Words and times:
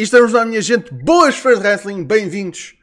E 0.00 0.02
estamos 0.02 0.32
lá, 0.32 0.46
minha 0.46 0.62
gente, 0.62 0.94
boas 0.94 1.36
fãs 1.36 1.58
de 1.58 1.66
wrestling, 1.66 2.04
bem-vindos 2.04 2.74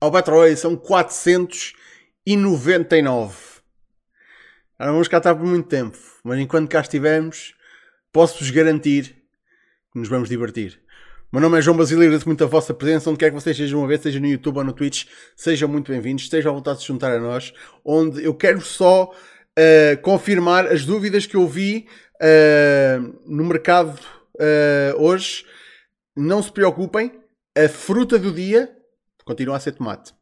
ao 0.00 0.08
Battle 0.08 0.36
Royale, 0.36 0.56
são 0.56 0.76
499. 0.76 3.34
Já 4.78 4.86
não 4.86 4.92
vamos 4.92 5.08
cá 5.08 5.18
estar 5.18 5.34
por 5.34 5.44
muito 5.44 5.68
tempo, 5.68 5.98
mas 6.22 6.38
enquanto 6.38 6.70
cá 6.70 6.80
estivermos, 6.80 7.56
posso-vos 8.12 8.52
garantir 8.52 9.16
que 9.92 9.98
nos 9.98 10.08
vamos 10.08 10.28
divertir. 10.28 10.80
O 11.32 11.36
meu 11.36 11.40
nome 11.40 11.58
é 11.58 11.60
João 11.60 11.76
Basílio, 11.76 12.04
agradeço 12.04 12.28
muito 12.28 12.44
a 12.44 12.46
vossa 12.46 12.72
presença, 12.72 13.10
onde 13.10 13.18
quer 13.18 13.30
que 13.30 13.34
vocês 13.34 13.58
estejam 13.58 13.82
a 13.82 13.86
ver, 13.88 13.98
seja 13.98 14.20
no 14.20 14.28
YouTube 14.28 14.58
ou 14.58 14.64
no 14.64 14.72
Twitch, 14.72 15.06
sejam 15.34 15.68
muito 15.68 15.90
bem-vindos, 15.90 16.22
estejam 16.22 16.52
à 16.52 16.54
vontade 16.54 16.76
de 16.76 16.82
se 16.82 16.88
juntar 16.88 17.10
a 17.10 17.18
nós, 17.18 17.52
onde 17.84 18.24
eu 18.24 18.32
quero 18.32 18.60
só 18.60 19.10
uh, 19.10 20.02
confirmar 20.02 20.68
as 20.68 20.84
dúvidas 20.84 21.26
que 21.26 21.34
eu 21.34 21.48
vi 21.48 21.88
uh, 22.22 23.12
no 23.26 23.44
mercado 23.44 23.98
uh, 24.36 25.02
hoje. 25.02 25.44
Não 26.16 26.42
se 26.42 26.52
preocupem, 26.52 27.20
a 27.56 27.68
fruta 27.68 28.18
do 28.18 28.32
dia 28.32 28.74
continua 29.24 29.56
a 29.56 29.60
ser 29.60 29.72
tomate. 29.72 30.12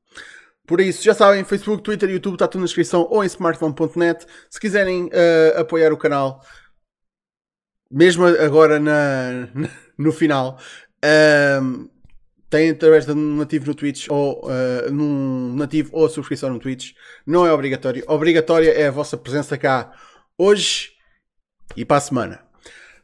Por 0.66 0.80
isso, 0.80 1.02
já 1.02 1.14
sabem, 1.14 1.44
Facebook, 1.44 1.82
Twitter, 1.82 2.10
YouTube, 2.10 2.34
está 2.34 2.46
tudo 2.46 2.60
na 2.60 2.66
descrição 2.66 3.06
ou 3.10 3.24
em 3.24 3.26
smartphone.net. 3.26 4.26
Se 4.50 4.60
quiserem 4.60 5.08
apoiar 5.56 5.92
o 5.94 5.96
canal, 5.96 6.42
mesmo 7.90 8.26
agora 8.26 8.78
na, 8.78 9.48
no 9.96 10.12
final, 10.12 10.58
um, 11.62 11.88
tem 12.50 12.70
através 12.70 13.04
de 13.06 13.12
um 13.12 13.36
nativo 13.36 13.66
no 13.66 13.74
Twitch 13.74 14.06
ou 14.08 14.46
uh, 14.46 14.90
num 14.90 15.54
nativo 15.54 15.90
ou 15.92 16.08
subscrição 16.08 16.50
no 16.50 16.58
Twitch. 16.58 16.92
Não 17.26 17.46
é 17.46 17.52
obrigatório. 17.52 18.04
Obrigatória 18.06 18.70
é 18.70 18.88
a 18.88 18.90
vossa 18.90 19.16
presença 19.16 19.56
cá 19.58 19.92
hoje 20.36 20.92
e 21.76 21.84
para 21.84 21.98
a 21.98 22.00
semana. 22.00 22.40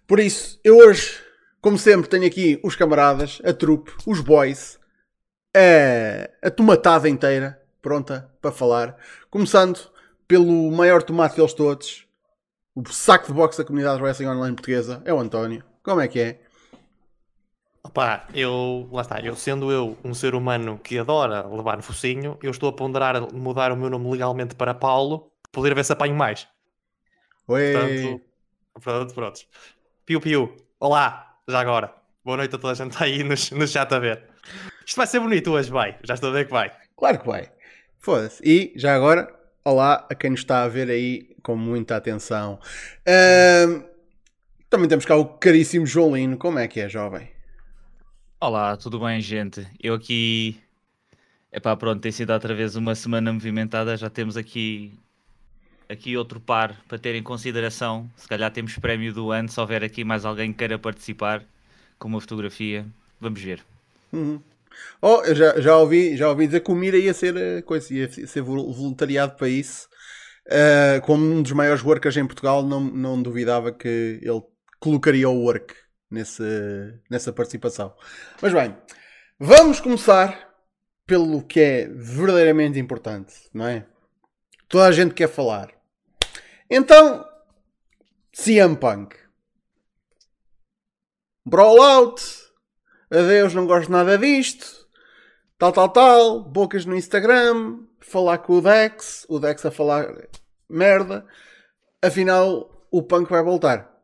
Por 0.06 0.18
isso, 0.18 0.58
eu 0.62 0.78
hoje, 0.78 1.18
como 1.64 1.78
sempre, 1.78 2.10
tenho 2.10 2.26
aqui 2.26 2.60
os 2.62 2.76
camaradas, 2.76 3.40
a 3.42 3.50
trupe, 3.50 3.90
os 4.06 4.20
boys, 4.20 4.78
a, 5.56 6.46
a 6.46 6.50
tomatada 6.50 7.08
inteira 7.08 7.58
pronta 7.80 8.30
para 8.38 8.52
falar. 8.52 8.98
Começando 9.30 9.90
pelo 10.28 10.70
maior 10.70 11.02
tomate 11.02 11.36
deles 11.36 11.54
todos, 11.54 12.06
o 12.74 12.86
saco 12.92 13.28
de 13.28 13.32
boxe 13.32 13.56
da 13.56 13.64
comunidade 13.64 14.02
wrestling 14.02 14.26
online 14.26 14.54
portuguesa, 14.54 15.00
é 15.06 15.14
o 15.14 15.18
António. 15.18 15.64
Como 15.82 16.02
é 16.02 16.06
que 16.06 16.20
é? 16.20 16.40
Opa, 17.82 18.28
eu, 18.34 18.86
lá 18.92 19.00
está, 19.00 19.20
eu 19.20 19.34
sendo 19.34 19.72
eu 19.72 19.96
um 20.04 20.12
ser 20.12 20.34
humano 20.34 20.78
que 20.78 20.98
adora 20.98 21.46
levar 21.46 21.78
no 21.78 21.82
focinho, 21.82 22.36
eu 22.42 22.50
estou 22.50 22.68
a 22.68 22.74
ponderar 22.74 23.32
mudar 23.32 23.72
o 23.72 23.76
meu 23.76 23.88
nome 23.88 24.10
legalmente 24.10 24.54
para 24.54 24.74
Paulo, 24.74 25.32
poder 25.50 25.74
ver 25.74 25.86
se 25.86 25.94
apanho 25.94 26.14
mais. 26.14 26.46
Oi. 27.48 27.72
Portanto, 27.72 28.20
pronto, 28.82 29.14
pronto. 29.14 29.40
Piu 30.04 30.20
Piu, 30.20 30.54
olá, 30.78 31.33
já 31.48 31.60
agora. 31.60 31.94
Boa 32.24 32.38
noite 32.38 32.54
a 32.54 32.58
toda 32.58 32.72
a 32.72 32.74
gente 32.74 32.96
aí 33.02 33.22
no, 33.22 33.34
no 33.58 33.68
chat 33.68 33.92
a 33.92 33.98
ver. 33.98 34.22
Isto 34.86 34.96
vai 34.96 35.06
ser 35.06 35.20
bonito 35.20 35.50
hoje, 35.50 35.70
vai. 35.70 35.98
Já 36.02 36.14
estou 36.14 36.30
a 36.30 36.32
ver 36.32 36.46
que 36.46 36.50
vai. 36.50 36.72
Claro 36.96 37.18
que 37.18 37.26
vai. 37.26 37.50
Foda-se. 37.98 38.42
E, 38.42 38.72
já 38.76 38.94
agora, 38.94 39.32
olá 39.64 40.06
a 40.10 40.14
quem 40.14 40.30
nos 40.30 40.40
está 40.40 40.62
a 40.62 40.68
ver 40.68 40.88
aí 40.88 41.36
com 41.42 41.56
muita 41.56 41.96
atenção. 41.96 42.58
Uh, 43.06 43.84
também 44.70 44.88
temos 44.88 45.04
cá 45.04 45.16
o 45.16 45.26
caríssimo 45.26 45.86
João 45.86 46.16
Lino. 46.16 46.38
Como 46.38 46.58
é 46.58 46.66
que 46.66 46.80
é, 46.80 46.88
jovem? 46.88 47.30
Olá, 48.40 48.76
tudo 48.76 48.98
bem, 49.00 49.20
gente? 49.20 49.66
Eu 49.82 49.94
aqui. 49.94 50.58
Epá, 51.52 51.76
pronto, 51.76 52.00
tem 52.00 52.10
sido 52.10 52.32
outra 52.32 52.54
vez 52.54 52.74
uma 52.74 52.94
semana 52.94 53.32
movimentada. 53.32 53.96
Já 53.96 54.08
temos 54.08 54.36
aqui 54.36 54.98
aqui 55.88 56.16
outro 56.16 56.40
par 56.40 56.76
para 56.88 56.98
ter 56.98 57.14
em 57.14 57.22
consideração. 57.22 58.10
Se 58.16 58.28
calhar 58.28 58.50
temos 58.50 58.76
prémio 58.78 59.12
do 59.12 59.30
ano. 59.30 59.48
Se 59.48 59.60
houver 59.60 59.82
aqui 59.84 60.04
mais 60.04 60.24
alguém 60.24 60.52
que 60.52 60.58
queira 60.58 60.78
participar 60.78 61.44
com 61.98 62.08
uma 62.08 62.20
fotografia, 62.20 62.86
vamos 63.20 63.40
ver. 63.40 63.64
Uhum. 64.12 64.40
Oh, 65.00 65.22
eu 65.24 65.34
já, 65.34 65.60
já, 65.60 65.76
ouvi, 65.78 66.16
já 66.16 66.28
ouvi 66.28 66.46
dizer 66.46 66.60
que 66.60 66.70
o 66.70 66.74
Mira 66.74 66.96
ia 66.96 67.14
ser, 67.14 67.36
eh, 67.36 67.62
coisa, 67.62 67.94
ia 67.94 68.10
ser 68.10 68.42
voluntariado 68.42 69.36
para 69.36 69.48
isso. 69.48 69.88
Uh, 70.46 71.00
como 71.02 71.24
um 71.24 71.42
dos 71.42 71.52
maiores 71.52 71.82
workers 71.82 72.16
em 72.16 72.26
Portugal, 72.26 72.62
não, 72.62 72.80
não 72.80 73.22
duvidava 73.22 73.72
que 73.72 74.18
ele 74.20 74.42
colocaria 74.78 75.28
o 75.28 75.42
work 75.42 75.74
nesse, 76.10 76.42
nessa 77.10 77.32
participação. 77.32 77.94
Mas 78.42 78.52
bem, 78.52 78.76
vamos 79.38 79.80
começar 79.80 80.52
pelo 81.06 81.42
que 81.42 81.60
é 81.60 81.88
verdadeiramente 81.88 82.78
importante, 82.78 83.34
não 83.52 83.66
é? 83.66 83.86
Toda 84.68 84.86
a 84.86 84.92
gente 84.92 85.14
quer 85.14 85.28
falar. 85.28 85.70
Então, 86.68 87.28
CM 88.32 88.76
Punk. 88.76 89.16
Brawlout. 91.46 92.22
Adeus, 93.10 93.54
não 93.54 93.66
gosto 93.66 93.92
nada 93.92 94.18
disto. 94.18 94.86
Tal, 95.58 95.72
tal, 95.72 95.88
tal. 95.88 96.44
Bocas 96.44 96.84
no 96.84 96.96
Instagram. 96.96 97.84
Falar 98.00 98.38
com 98.38 98.54
o 98.54 98.60
Dex. 98.60 99.26
O 99.28 99.38
Dex 99.38 99.64
a 99.64 99.70
falar 99.70 100.28
merda. 100.68 101.26
Afinal, 102.02 102.86
o 102.90 103.02
Punk 103.02 103.30
vai 103.30 103.42
voltar 103.42 103.94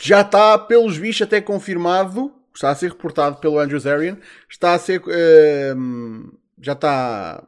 já 0.00 0.20
está, 0.22 0.58
pelos 0.58 0.98
bichos, 0.98 1.22
até 1.22 1.40
confirmado. 1.40 2.32
Está 2.54 2.70
a 2.70 2.74
ser 2.74 2.90
reportado 2.90 3.36
pelo 3.36 3.58
Andrew 3.58 3.78
Zarian. 3.78 4.18
Está 4.48 4.74
a 4.74 4.78
ser. 4.78 5.00
Uh, 5.00 6.38
já 6.60 6.72
está. 6.72 7.46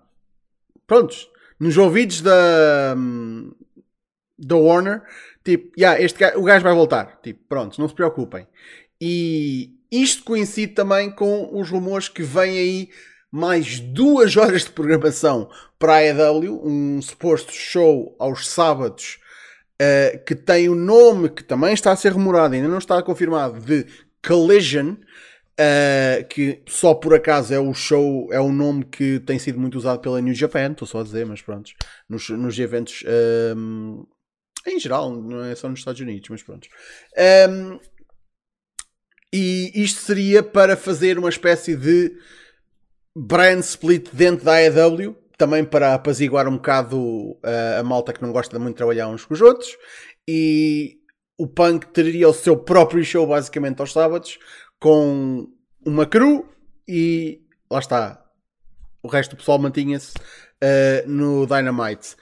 Prontos. 0.86 1.28
Nos 1.58 1.76
ouvidos 1.76 2.20
da. 2.20 2.96
Da 4.38 4.56
Warner. 4.56 5.02
Tipo, 5.44 5.72
yeah, 5.78 6.00
este 6.00 6.18
gajo, 6.18 6.38
o 6.38 6.44
gajo 6.44 6.64
vai 6.64 6.74
voltar. 6.74 7.20
Tipo, 7.22 7.40
pronto, 7.48 7.80
não 7.80 7.88
se 7.88 7.94
preocupem. 7.94 8.46
E 9.00 9.70
isto 9.90 10.24
coincide 10.24 10.74
também 10.74 11.10
com 11.10 11.50
os 11.52 11.70
rumores 11.70 12.08
que 12.08 12.22
vêm 12.22 12.58
aí 12.58 12.88
mais 13.30 13.80
duas 13.80 14.34
horas 14.38 14.64
de 14.64 14.70
programação 14.70 15.48
para 15.78 15.94
a 15.94 15.98
AEW, 15.98 16.60
um 16.64 17.00
suposto 17.02 17.52
show 17.52 18.16
aos 18.18 18.48
sábados 18.48 19.18
uh, 19.80 20.24
que 20.24 20.34
tem 20.34 20.68
o 20.68 20.74
nome 20.74 21.28
que 21.28 21.44
também 21.44 21.72
está 21.72 21.92
a 21.92 21.96
ser 21.96 22.12
remorado, 22.12 22.54
ainda 22.54 22.68
não 22.68 22.78
está 22.78 23.02
confirmado, 23.02 23.60
de 23.60 23.86
Collision, 24.26 24.92
uh, 24.92 26.26
que 26.28 26.62
só 26.66 26.94
por 26.94 27.14
acaso 27.14 27.54
é 27.54 27.60
o 27.60 27.72
show, 27.74 28.28
é 28.32 28.40
o 28.40 28.50
nome 28.50 28.84
que 28.84 29.20
tem 29.20 29.38
sido 29.38 29.58
muito 29.58 29.76
usado 29.76 30.00
pela 30.00 30.20
New 30.20 30.34
Japan, 30.34 30.72
estou 30.72 30.88
só 30.88 31.00
a 31.00 31.04
dizer, 31.04 31.26
mas 31.26 31.42
pronto, 31.42 31.70
nos, 32.08 32.28
nos 32.30 32.58
eventos 32.58 33.04
um, 33.54 34.00
ehm, 34.00 34.15
em 34.66 34.78
geral, 34.78 35.10
não 35.10 35.44
é 35.44 35.54
só 35.54 35.68
nos 35.68 35.80
Estados 35.80 36.00
Unidos, 36.00 36.28
mas 36.28 36.42
pronto. 36.42 36.68
Um, 37.16 37.20
ehm, 37.72 37.78
e 39.32 39.72
isto 39.74 40.00
seria 40.00 40.42
para 40.42 40.76
fazer 40.76 41.18
uma 41.18 41.28
espécie 41.28 41.76
de 41.76 42.16
brand 43.14 43.60
split 43.60 44.08
dentro 44.12 44.44
da 44.44 44.54
AEW, 44.54 45.16
também 45.36 45.64
para 45.64 45.94
apaziguar 45.94 46.48
um 46.48 46.56
bocado 46.56 46.98
uh, 46.98 47.80
a 47.80 47.82
malta 47.82 48.12
que 48.12 48.22
não 48.22 48.32
gosta 48.32 48.58
muito 48.58 48.74
de 48.74 48.78
trabalhar 48.78 49.08
uns 49.08 49.24
com 49.24 49.34
os 49.34 49.40
outros. 49.40 49.68
E 50.28 50.98
o 51.38 51.46
Punk 51.46 51.86
teria 51.88 52.28
o 52.28 52.32
seu 52.32 52.56
próprio 52.56 53.04
show 53.04 53.26
basicamente 53.26 53.80
aos 53.80 53.92
sábados 53.92 54.38
com 54.80 55.46
uma 55.84 56.06
crew 56.06 56.48
e 56.88 57.42
lá 57.70 57.78
está. 57.78 58.22
O 59.02 59.08
resto 59.08 59.32
do 59.32 59.38
pessoal 59.38 59.58
mantinha-se 59.58 60.14
uh, 60.16 61.08
no 61.08 61.46
Dynamite. 61.46 62.16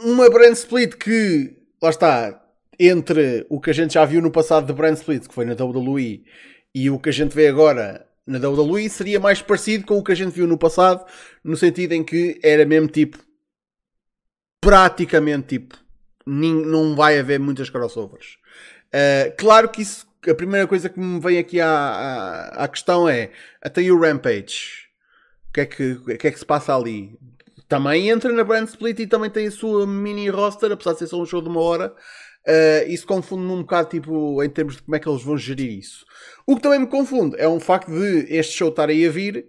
Uma 0.00 0.30
brand 0.30 0.52
split 0.52 0.94
que, 0.94 1.56
lá 1.82 1.90
está, 1.90 2.40
entre 2.78 3.44
o 3.48 3.60
que 3.60 3.70
a 3.70 3.72
gente 3.72 3.94
já 3.94 4.04
viu 4.04 4.22
no 4.22 4.30
passado 4.30 4.66
de 4.66 4.72
brand 4.72 4.96
split, 4.96 5.26
que 5.26 5.34
foi 5.34 5.44
na 5.44 5.54
WWE, 5.54 6.24
e 6.74 6.90
o 6.90 6.98
que 6.98 7.08
a 7.08 7.12
gente 7.12 7.34
vê 7.34 7.48
agora 7.48 8.06
na 8.26 8.38
WWE 8.38 8.88
seria 8.88 9.18
mais 9.18 9.42
parecido 9.42 9.86
com 9.86 9.98
o 9.98 10.04
que 10.04 10.12
a 10.12 10.14
gente 10.14 10.32
viu 10.32 10.46
no 10.46 10.58
passado, 10.58 11.04
no 11.42 11.56
sentido 11.56 11.92
em 11.92 12.04
que 12.04 12.38
era 12.42 12.64
mesmo 12.64 12.86
tipo 12.86 13.18
praticamente 14.60 15.58
tipo 15.58 15.78
não 16.26 16.94
vai 16.94 17.18
haver 17.18 17.40
muitas 17.40 17.70
crossovers. 17.70 18.36
Uh, 18.88 19.34
claro 19.38 19.70
que 19.70 19.80
isso, 19.80 20.06
a 20.28 20.34
primeira 20.34 20.66
coisa 20.66 20.90
que 20.90 21.00
me 21.00 21.18
vem 21.18 21.38
aqui 21.38 21.58
à, 21.58 21.70
à, 21.70 22.64
à 22.64 22.68
questão 22.68 23.08
é 23.08 23.30
até 23.62 23.80
o 23.90 23.98
Rampage. 23.98 24.88
O 25.48 25.52
que, 25.52 25.60
é 25.62 25.66
que, 25.66 25.92
o 25.92 26.04
que 26.04 26.28
é 26.28 26.30
que 26.30 26.38
se 26.38 26.44
passa 26.44 26.76
ali? 26.76 27.18
Também 27.68 28.08
entra 28.08 28.32
na 28.32 28.42
Brand 28.42 28.66
Split 28.66 28.98
e 29.00 29.06
também 29.06 29.28
tem 29.28 29.46
a 29.46 29.50
sua 29.50 29.86
mini 29.86 30.30
roster, 30.30 30.72
apesar 30.72 30.92
de 30.92 31.00
ser 31.00 31.06
só 31.08 31.20
um 31.20 31.26
show 31.26 31.42
de 31.42 31.48
uma 31.48 31.60
hora. 31.60 31.94
Uh, 32.46 32.88
isso 32.88 33.06
confunde-me 33.06 33.52
um 33.52 33.60
bocado 33.60 33.90
tipo, 33.90 34.42
em 34.42 34.48
termos 34.48 34.76
de 34.76 34.82
como 34.82 34.96
é 34.96 34.98
que 34.98 35.06
eles 35.06 35.22
vão 35.22 35.36
gerir 35.36 35.78
isso. 35.78 36.06
O 36.46 36.56
que 36.56 36.62
também 36.62 36.78
me 36.78 36.86
confunde 36.86 37.36
é 37.38 37.46
um 37.46 37.60
facto 37.60 37.90
de 37.92 38.26
este 38.34 38.56
show 38.56 38.70
estar 38.70 38.88
aí 38.88 39.06
a 39.06 39.10
vir 39.10 39.46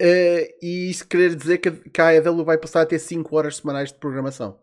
uh, 0.00 0.54
e 0.62 0.88
isso 0.88 1.06
querer 1.06 1.34
dizer 1.34 1.58
que, 1.58 1.70
que 1.70 2.00
a 2.00 2.06
AEW 2.06 2.42
vai 2.42 2.56
passar 2.56 2.80
a 2.80 2.86
ter 2.86 2.98
5 2.98 3.36
horas 3.36 3.56
semanais 3.56 3.92
de 3.92 3.98
programação. 3.98 4.58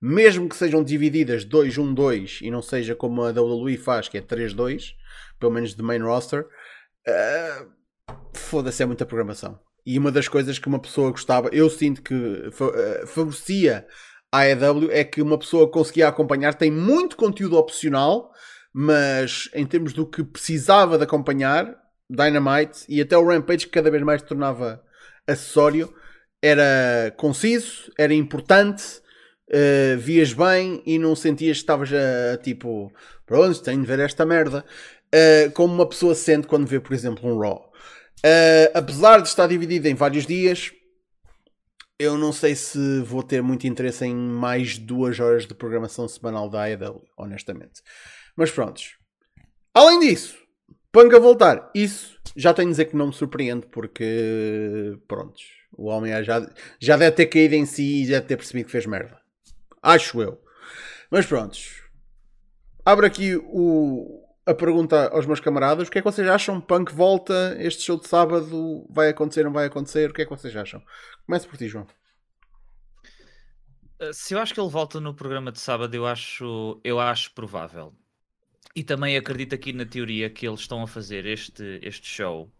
Mesmo 0.00 0.48
que 0.48 0.56
sejam 0.56 0.82
divididas 0.82 1.44
2-1-2 1.44 2.40
e 2.40 2.50
não 2.50 2.62
seja 2.62 2.94
como 2.94 3.22
a 3.22 3.32
WWE 3.32 3.76
faz, 3.76 4.08
que 4.08 4.16
é 4.16 4.22
3-2, 4.22 4.94
pelo 5.38 5.52
menos 5.52 5.74
de 5.74 5.82
main 5.82 6.00
roster, 6.00 6.46
uh, 7.06 7.70
foda-se, 8.32 8.82
é 8.82 8.86
muita 8.86 9.04
programação. 9.04 9.60
E 9.90 9.98
uma 9.98 10.12
das 10.12 10.28
coisas 10.28 10.56
que 10.56 10.68
uma 10.68 10.78
pessoa 10.78 11.10
gostava, 11.10 11.48
eu 11.50 11.68
sinto 11.68 12.00
que 12.00 12.14
favorecia 13.08 13.84
a 14.30 14.42
AEW 14.42 14.88
é 14.92 15.02
que 15.02 15.20
uma 15.20 15.36
pessoa 15.36 15.68
conseguia 15.68 16.06
acompanhar, 16.06 16.54
tem 16.54 16.70
muito 16.70 17.16
conteúdo 17.16 17.56
opcional, 17.56 18.30
mas 18.72 19.50
em 19.52 19.66
termos 19.66 19.92
do 19.92 20.06
que 20.06 20.22
precisava 20.22 20.96
de 20.96 21.02
acompanhar, 21.02 21.76
Dynamite 22.08 22.84
e 22.88 23.00
até 23.00 23.18
o 23.18 23.26
Rampage, 23.26 23.66
que 23.66 23.72
cada 23.72 23.90
vez 23.90 24.00
mais 24.04 24.20
se 24.20 24.28
tornava 24.28 24.80
acessório, 25.26 25.92
era 26.40 27.12
conciso, 27.16 27.90
era 27.98 28.14
importante, 28.14 28.84
uh, 29.48 29.98
vias 29.98 30.32
bem 30.32 30.84
e 30.86 31.00
não 31.00 31.16
sentias 31.16 31.56
que 31.56 31.62
estavas 31.64 31.90
a, 31.92 32.36
tipo, 32.36 32.92
pronto, 33.26 33.60
tenho 33.60 33.80
de 33.80 33.88
ver 33.88 33.98
esta 33.98 34.24
merda, 34.24 34.64
uh, 35.12 35.50
como 35.50 35.74
uma 35.74 35.88
pessoa 35.88 36.14
sente 36.14 36.46
quando 36.46 36.68
vê, 36.68 36.78
por 36.78 36.94
exemplo, 36.94 37.28
um 37.28 37.36
Raw. 37.36 37.69
Uh, 38.24 38.70
apesar 38.74 39.20
de 39.22 39.28
estar 39.28 39.46
dividido 39.46 39.88
em 39.88 39.94
vários 39.94 40.26
dias, 40.26 40.72
eu 41.98 42.16
não 42.16 42.32
sei 42.32 42.54
se 42.54 43.00
vou 43.00 43.22
ter 43.22 43.42
muito 43.42 43.66
interesse 43.66 44.04
em 44.04 44.14
mais 44.14 44.78
duas 44.78 45.18
horas 45.20 45.46
de 45.46 45.54
programação 45.54 46.06
semanal 46.08 46.48
da 46.48 46.62
AEW, 46.62 47.04
honestamente. 47.16 47.82
Mas 48.36 48.50
prontos. 48.50 48.96
Além 49.74 50.00
disso, 50.00 50.36
Punk 50.92 51.14
a 51.14 51.18
voltar. 51.18 51.70
Isso 51.74 52.18
já 52.36 52.52
tenho 52.52 52.68
de 52.68 52.72
dizer 52.72 52.86
que 52.86 52.96
não 52.96 53.08
me 53.08 53.12
surpreende, 53.12 53.66
porque 53.66 54.98
prontos. 55.06 55.44
O 55.76 55.86
homem 55.86 56.12
já, 56.24 56.50
já 56.80 56.96
deve 56.96 57.14
ter 57.16 57.26
caído 57.26 57.54
em 57.54 57.64
si 57.64 58.02
e 58.02 58.06
deve 58.06 58.26
ter 58.26 58.36
percebido 58.36 58.66
que 58.66 58.72
fez 58.72 58.86
merda. 58.86 59.20
Acho 59.82 60.20
eu. 60.20 60.40
Mas 61.10 61.26
prontos. 61.26 61.82
Abro 62.84 63.06
aqui 63.06 63.36
o, 63.36 64.22
a 64.46 64.54
pergunta 64.54 65.08
aos 65.08 65.26
meus 65.26 65.40
camaradas: 65.40 65.88
o 65.88 65.90
que 65.90 65.98
é 65.98 66.02
que 66.02 66.10
vocês 66.10 66.28
acham? 66.28 66.60
Punk 66.60 66.92
volta, 66.92 67.56
este 67.58 67.82
show 67.82 67.98
de 67.98 68.08
sábado 68.08 68.86
vai 68.90 69.08
acontecer, 69.08 69.44
não 69.44 69.52
vai 69.52 69.66
acontecer? 69.66 70.10
O 70.10 70.14
que 70.14 70.22
é 70.22 70.24
que 70.24 70.30
vocês 70.30 70.54
acham? 70.56 70.82
Comece 71.26 71.46
por 71.46 71.56
ti, 71.56 71.68
João. 71.68 71.86
Uh, 74.00 74.12
se 74.12 74.34
eu 74.34 74.38
acho 74.38 74.54
que 74.54 74.60
ele 74.60 74.70
volta 74.70 74.98
no 75.00 75.14
programa 75.14 75.52
de 75.52 75.60
sábado, 75.60 75.94
eu 75.94 76.06
acho, 76.06 76.80
eu 76.82 76.98
acho 76.98 77.32
provável. 77.32 77.94
E 78.74 78.84
também 78.84 79.16
acredito 79.16 79.54
aqui 79.54 79.72
na 79.72 79.84
teoria 79.84 80.30
que 80.30 80.46
eles 80.46 80.60
estão 80.60 80.82
a 80.82 80.86
fazer 80.86 81.26
este, 81.26 81.80
este 81.82 82.06
show. 82.06 82.50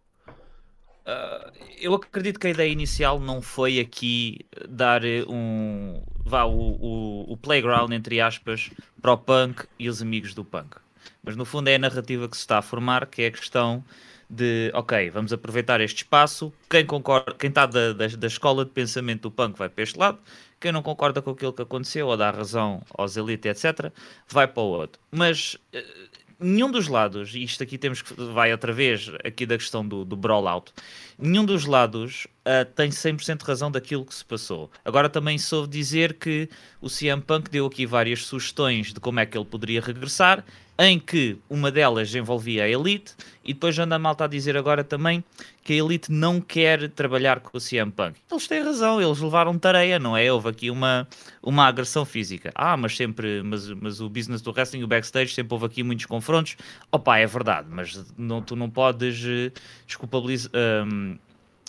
Uh, 1.07 1.51
eu 1.79 1.95
acredito 1.95 2.39
que 2.39 2.47
a 2.47 2.51
ideia 2.51 2.69
inicial 2.69 3.19
não 3.19 3.41
foi 3.41 3.79
aqui 3.79 4.45
dar 4.69 5.01
um 5.27 6.03
vá, 6.23 6.43
o, 6.43 6.53
o, 6.53 7.33
o 7.33 7.37
playground 7.37 7.91
entre 7.91 8.21
aspas 8.21 8.69
para 9.01 9.13
o 9.13 9.17
punk 9.17 9.65
e 9.79 9.89
os 9.89 10.01
amigos 10.01 10.35
do 10.35 10.45
punk. 10.45 10.77
Mas 11.23 11.35
no 11.35 11.45
fundo 11.45 11.67
é 11.67 11.75
a 11.75 11.79
narrativa 11.79 12.27
que 12.27 12.35
se 12.35 12.41
está 12.41 12.57
a 12.57 12.61
formar, 12.61 13.05
que 13.05 13.21
é 13.21 13.27
a 13.27 13.31
questão 13.31 13.83
de 14.31 14.71
ok, 14.73 15.09
vamos 15.09 15.33
aproveitar 15.33 15.81
este 15.81 15.97
espaço. 15.97 16.53
Quem 16.69 16.85
concorda, 16.85 17.33
quem 17.33 17.49
está 17.49 17.65
da, 17.65 17.91
da, 17.91 18.07
da, 18.07 18.27
escola 18.27 18.63
de 18.63 18.71
pensamento 18.71 19.23
do 19.23 19.31
punk 19.31 19.57
vai 19.57 19.67
para 19.67 19.83
este 19.83 19.99
lado, 19.99 20.19
quem 20.57 20.71
não 20.71 20.81
concorda 20.81 21.21
com 21.21 21.31
aquilo 21.31 21.51
que 21.51 21.61
aconteceu 21.61 22.07
ou 22.07 22.15
dá 22.15 22.31
razão 22.31 22.81
aos 22.97 23.17
elite, 23.17 23.49
etc., 23.49 23.91
vai 24.29 24.47
para 24.47 24.63
o 24.63 24.67
outro. 24.67 25.01
Mas 25.11 25.55
uh, 25.75 26.11
nenhum 26.39 26.71
dos 26.71 26.87
lados, 26.87 27.35
e 27.35 27.43
isto 27.43 27.61
aqui 27.61 27.77
temos 27.77 28.01
que 28.01 28.13
vai 28.13 28.53
outra 28.53 28.71
vez 28.71 29.11
aqui 29.23 29.45
da 29.45 29.57
questão 29.57 29.85
do, 29.85 30.05
do 30.05 30.15
brawl 30.15 30.47
out, 30.47 30.71
nenhum 31.19 31.43
dos 31.43 31.65
lados 31.65 32.25
uh, 32.45 32.63
tem 32.73 32.89
100% 32.89 33.41
razão 33.43 33.69
daquilo 33.69 34.05
que 34.05 34.15
se 34.15 34.23
passou. 34.23 34.71
Agora 34.85 35.09
também 35.09 35.37
soube 35.37 35.67
dizer 35.67 36.13
que 36.13 36.49
o 36.79 36.89
CM 36.89 37.21
Punk 37.21 37.49
deu 37.49 37.65
aqui 37.65 37.85
várias 37.85 38.25
sugestões 38.25 38.93
de 38.93 38.99
como 39.01 39.19
é 39.19 39.25
que 39.25 39.37
ele 39.37 39.45
poderia 39.45 39.81
regressar 39.81 40.45
em 40.83 40.97
que 40.97 41.37
uma 41.47 41.69
delas 41.69 42.13
envolvia 42.15 42.63
a 42.63 42.67
Elite, 42.67 43.13
e 43.45 43.53
depois 43.53 43.77
anda 43.77 43.97
a 43.97 43.99
malta 43.99 44.23
a 44.23 44.27
dizer 44.27 44.57
agora 44.57 44.83
também 44.83 45.23
que 45.63 45.73
a 45.73 45.75
Elite 45.75 46.11
não 46.11 46.41
quer 46.41 46.89
trabalhar 46.89 47.39
com 47.39 47.55
o 47.55 47.61
CM 47.61 47.91
Punk. 47.91 48.19
Eles 48.31 48.47
têm 48.47 48.63
razão, 48.63 48.99
eles 48.99 49.19
levaram 49.19 49.59
tareia, 49.59 49.99
não 49.99 50.17
é? 50.17 50.33
Houve 50.33 50.49
aqui 50.49 50.71
uma, 50.71 51.07
uma 51.43 51.67
agressão 51.67 52.03
física. 52.03 52.51
Ah, 52.55 52.75
mas 52.75 52.97
sempre, 52.97 53.43
mas, 53.43 53.69
mas 53.69 54.01
o 54.01 54.09
business 54.09 54.41
do 54.41 54.51
wrestling, 54.51 54.81
o 54.81 54.87
backstage, 54.87 55.35
sempre 55.35 55.53
houve 55.53 55.67
aqui 55.67 55.83
muitos 55.83 56.07
confrontos. 56.07 56.57
Opa, 56.91 57.19
é 57.19 57.27
verdade, 57.27 57.67
mas 57.69 58.03
não, 58.17 58.41
tu 58.41 58.55
não 58.55 58.67
podes 58.67 59.23
uh, 59.23 59.53
desculpabilizar. 59.85 60.49
Um, 60.55 61.15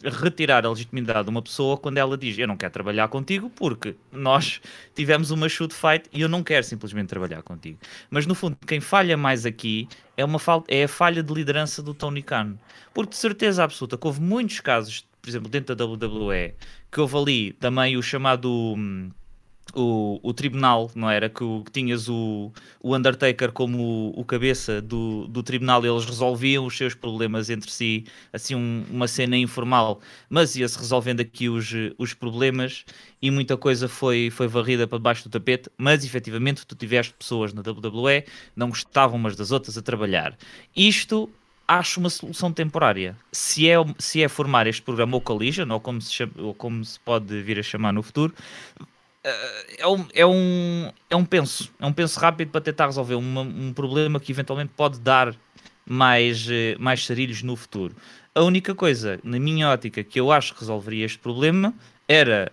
retirar 0.05 0.65
a 0.65 0.71
legitimidade 0.71 1.25
de 1.25 1.31
uma 1.31 1.43
pessoa 1.43 1.77
quando 1.77 1.99
ela 1.99 2.17
diz 2.17 2.39
eu 2.39 2.47
não 2.47 2.57
quero 2.57 2.73
trabalhar 2.73 3.09
contigo 3.09 3.51
porque 3.51 3.95
nós 4.11 4.61
tivemos 4.95 5.31
uma 5.31 5.49
shoot 5.49 5.75
fight 5.75 6.09
e 6.13 6.21
eu 6.21 6.29
não 6.29 6.43
quero 6.43 6.65
simplesmente 6.65 7.09
trabalhar 7.09 7.43
contigo. 7.43 7.79
Mas 8.11 8.27
no 8.27 8.35
fundo, 8.35 8.57
quem 8.67 8.81
falha 8.81 9.17
mais 9.17 9.47
aqui 9.47 9.89
é, 10.17 10.25
uma 10.25 10.39
falha, 10.39 10.65
é 10.69 10.85
a 10.85 10.89
falha 10.89 11.23
de 11.23 11.33
liderança 11.33 11.83
do 11.83 11.95
Tony 11.95 12.23
Khan. 12.23 12.57
Porque 12.93 13.11
de 13.11 13.17
certeza 13.17 13.65
absoluta 13.65 13.97
que 13.97 14.07
houve 14.07 14.21
muitos 14.21 14.61
casos, 14.61 15.07
por 15.21 15.29
exemplo, 15.29 15.49
dentro 15.49 15.75
da 15.75 15.85
WWE, 15.85 16.55
que 16.91 17.01
houve 17.01 17.17
ali 17.17 17.53
também 17.55 17.97
o 17.97 18.03
chamado. 18.03 18.75
Hum, 18.77 19.11
o, 19.75 20.21
o 20.23 20.33
tribunal, 20.33 20.91
não 20.95 21.09
era? 21.09 21.29
Que, 21.29 21.45
que 21.65 21.71
tinhas 21.71 22.09
o, 22.09 22.53
o 22.81 22.95
Undertaker 22.95 23.53
como 23.53 23.79
o, 23.79 24.21
o, 24.21 24.25
cabeça 24.25 24.83
do, 24.83 25.27
do 25.29 25.43
tribunal, 25.43 25.85
eles 25.85 26.05
resolviam 26.05 26.67
os 26.67 26.77
seus 26.77 26.95
problemas 26.95 27.49
entre 27.49 27.71
si, 27.71 28.05
assim, 28.33 28.55
um, 28.55 28.85
uma 28.91 29.09
cena 29.09 29.37
informal, 29.37 30.01
mas 30.29 30.57
ia-se 30.57 30.79
resolvendo 30.79 31.21
aqui 31.21 31.49
os, 31.49 31.73
os 31.97 32.13
problemas 32.13 32.85
e 33.21 33.31
muita 33.31 33.57
coisa 33.57 33.89
foi, 33.89 34.31
foi 34.31 34.47
varrida 34.47 34.87
para 34.87 34.99
debaixo 34.99 35.25
do 35.25 35.31
tapete. 35.31 35.71
Mas 35.79 36.05
efetivamente, 36.05 36.67
tu 36.67 36.75
tiveste 36.75 37.15
pessoas 37.15 37.53
na 37.53 37.63
WWE, 37.63 38.25
não 38.55 38.69
gostavam 38.69 39.17
umas 39.17 39.37
das 39.37 39.51
outras 39.53 39.79
a 39.79 39.83
trabalhar. 39.83 40.37
Isto 40.77 41.31
acho 41.67 42.01
uma 42.01 42.11
solução 42.11 42.53
temporária. 42.53 43.17
Se 43.31 43.69
é, 43.69 43.77
se 43.99 44.23
é 44.23 44.29
formar 44.29 44.67
este 44.67 44.83
programa, 44.83 45.17
ou 45.17 45.21
Collision, 45.21 45.71
ou 45.71 45.81
como, 45.81 46.01
se 46.01 46.13
chama, 46.13 46.33
ou 46.39 46.55
como 46.55 46.85
se 46.85 46.99
pode 47.01 47.41
vir 47.43 47.59
a 47.59 47.63
chamar 47.63 47.93
no 47.93 48.03
futuro, 48.03 48.35
é 49.79 49.87
um, 49.87 50.07
é, 50.13 50.27
um, 50.27 50.93
é 51.11 51.17
um 51.17 51.25
penso, 51.25 51.73
é 51.79 51.87
um 51.87 51.93
penso 51.93 52.19
rápido 52.19 52.51
para 52.51 52.61
tentar 52.61 52.87
resolver 52.87 53.15
um 53.15 53.73
problema 53.73 54.19
que 54.19 54.33
eventualmente 54.33 54.73
pode 54.77 54.99
dar 54.99 55.35
mais, 55.87 56.49
eh, 56.51 56.77
mais 56.79 57.05
sarilhos 57.05 57.43
no 57.43 57.55
futuro. 57.55 57.95
A 58.35 58.43
única 58.43 58.75
coisa, 58.75 59.21
na 59.23 59.39
minha 59.39 59.69
ótica, 59.69 60.03
que 60.03 60.19
eu 60.19 60.33
acho 60.33 60.55
que 60.55 60.61
resolveria 60.61 61.05
este 61.05 61.19
problema 61.19 61.75
era 62.09 62.51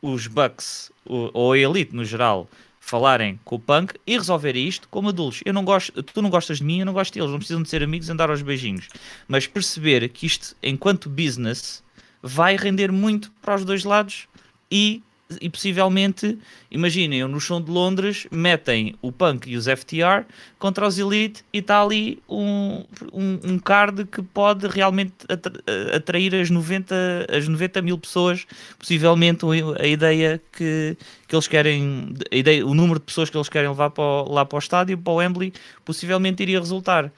os 0.00 0.26
Bucks 0.26 0.92
ou 1.04 1.52
a 1.52 1.58
Elite 1.58 1.94
no 1.94 2.04
geral 2.04 2.48
falarem 2.80 3.38
com 3.44 3.56
o 3.56 3.58
Punk 3.58 3.94
e 4.06 4.16
resolver 4.16 4.56
isto 4.56 4.88
como 4.88 5.10
adultos. 5.10 5.42
Eu 5.44 5.52
não 5.52 5.64
gosto, 5.64 6.02
tu 6.02 6.22
não 6.22 6.30
gostas 6.30 6.58
de 6.58 6.64
mim, 6.64 6.80
eu 6.80 6.86
não 6.86 6.92
gosto 6.92 7.12
deles, 7.12 7.30
não 7.30 7.38
precisam 7.38 7.62
de 7.62 7.68
ser 7.68 7.82
amigos 7.82 8.08
e 8.08 8.12
andar 8.12 8.30
aos 8.30 8.40
beijinhos. 8.40 8.88
Mas 9.26 9.46
perceber 9.46 10.08
que 10.08 10.24
isto, 10.24 10.56
enquanto 10.62 11.10
business, 11.10 11.82
vai 12.22 12.56
render 12.56 12.90
muito 12.90 13.30
para 13.42 13.56
os 13.56 13.64
dois 13.64 13.84
lados 13.84 14.26
e 14.70 15.02
e 15.40 15.50
possivelmente, 15.50 16.38
imaginem, 16.70 17.26
no 17.26 17.40
chão 17.40 17.60
de 17.60 17.70
Londres 17.70 18.26
metem 18.30 18.94
o 19.02 19.12
Punk 19.12 19.48
e 19.50 19.56
os 19.56 19.66
FTR 19.66 20.24
contra 20.58 20.86
os 20.86 20.98
Elite 20.98 21.44
e 21.52 21.58
está 21.58 21.82
ali 21.82 22.22
um, 22.28 22.84
um, 23.12 23.38
um, 23.44 23.58
card 23.58 24.06
que 24.06 24.22
pode 24.22 24.66
realmente 24.66 25.12
atrair 25.94 26.34
as 26.34 26.48
90, 26.48 26.94
as 27.30 27.46
90 27.46 27.82
mil 27.82 27.98
pessoas, 27.98 28.46
possivelmente 28.78 29.44
a 29.78 29.86
ideia 29.86 30.40
que, 30.52 30.96
que 31.26 31.34
eles 31.34 31.46
querem, 31.46 32.14
a 32.32 32.36
ideia, 32.36 32.66
o 32.66 32.74
número 32.74 32.98
de 32.98 33.04
pessoas 33.04 33.28
que 33.28 33.36
eles 33.36 33.48
querem 33.48 33.68
levar 33.68 33.90
para 33.90 34.02
o, 34.02 34.32
lá 34.32 34.46
para 34.46 34.56
o 34.56 34.58
estádio, 34.58 34.96
para 34.96 35.12
o 35.12 35.16
Wembley, 35.16 35.52
possivelmente 35.84 36.42
iria 36.42 36.58
resultar. 36.58 37.12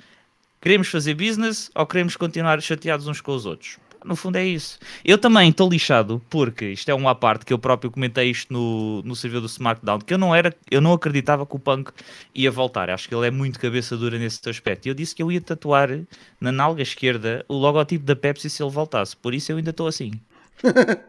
Queremos 0.61 0.89
fazer 0.89 1.15
business 1.15 1.71
ou 1.75 1.87
queremos 1.87 2.17
continuar 2.17 2.61
chateados 2.61 3.07
uns 3.07 3.21
com 3.21 3.33
os 3.33 3.47
outros? 3.47 3.79
No 4.05 4.17
fundo 4.17 4.37
é 4.37 4.45
isso. 4.45 4.79
Eu 5.05 5.19
também 5.19 5.51
estou 5.51 5.69
lixado, 5.69 6.23
porque 6.31 6.67
isto 6.67 6.91
é 6.91 6.95
uma 6.95 7.15
parte 7.15 7.45
que 7.45 7.53
eu 7.53 7.59
próprio 7.59 7.91
comentei 7.91 8.31
isto 8.31 8.53
no, 8.53 9.03
no 9.03 9.15
servidor 9.15 9.43
do 9.43 9.47
SmackDown, 9.47 9.99
que 10.01 10.15
eu 10.15 10.19
não 10.19 10.35
era, 10.35 10.55
eu 10.71 10.81
não 10.81 10.93
acreditava 10.93 11.47
que 11.47 11.57
o 11.57 11.59
Punk 11.59 11.91
ia 12.35 12.51
voltar. 12.51 12.91
Acho 12.91 13.09
que 13.09 13.15
ele 13.15 13.27
é 13.27 13.31
muito 13.31 13.61
cabeça 13.61 13.97
dura 13.97 14.19
nesse 14.19 14.41
aspecto. 14.49 14.89
Eu 14.89 14.95
disse 14.95 15.15
que 15.15 15.23
eu 15.23 15.31
ia 15.31 15.41
tatuar 15.41 15.91
na 16.41 16.51
nalga 16.51 16.83
esquerda 16.83 17.45
o 17.49 17.55
logotipo 17.55 18.05
da 18.05 18.17
Pepsi 18.17 18.49
se 18.49 18.63
ele 18.63 18.71
voltasse. 18.71 19.17
Por 19.17 19.35
isso 19.35 19.53
eu 19.53 19.57
ainda 19.57 19.71
estou 19.71 19.87
assim. 19.87 20.13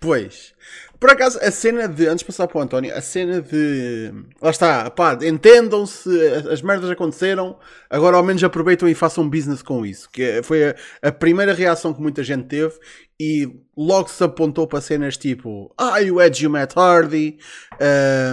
pois. 0.00 0.54
Por 1.00 1.10
acaso, 1.10 1.38
a 1.40 1.50
cena 1.52 1.86
de. 1.86 2.08
Antes 2.08 2.20
de 2.20 2.24
passar 2.24 2.48
para 2.48 2.58
o 2.58 2.60
António, 2.60 2.92
a 2.92 3.00
cena 3.00 3.40
de. 3.40 4.12
Lá 4.42 4.50
está, 4.50 4.90
pá, 4.90 5.16
entendam-se, 5.22 6.10
as 6.50 6.60
merdas 6.60 6.90
aconteceram, 6.90 7.56
agora 7.88 8.16
ao 8.16 8.22
menos 8.24 8.42
aproveitam 8.42 8.88
e 8.88 8.94
façam 8.96 9.28
business 9.28 9.62
com 9.62 9.86
isso. 9.86 10.10
Que 10.10 10.42
foi 10.42 10.70
a, 10.70 10.74
a 11.02 11.12
primeira 11.12 11.54
reação 11.54 11.94
que 11.94 12.02
muita 12.02 12.24
gente 12.24 12.48
teve 12.48 12.74
e 13.20 13.48
logo 13.76 14.08
se 14.08 14.24
apontou 14.24 14.66
para 14.66 14.80
cenas 14.80 15.16
tipo. 15.16 15.72
Ah, 15.78 16.00
o 16.12 16.20
Edge 16.20 16.48
o 16.48 16.50
Matt 16.50 16.76
Hardy, 16.76 17.38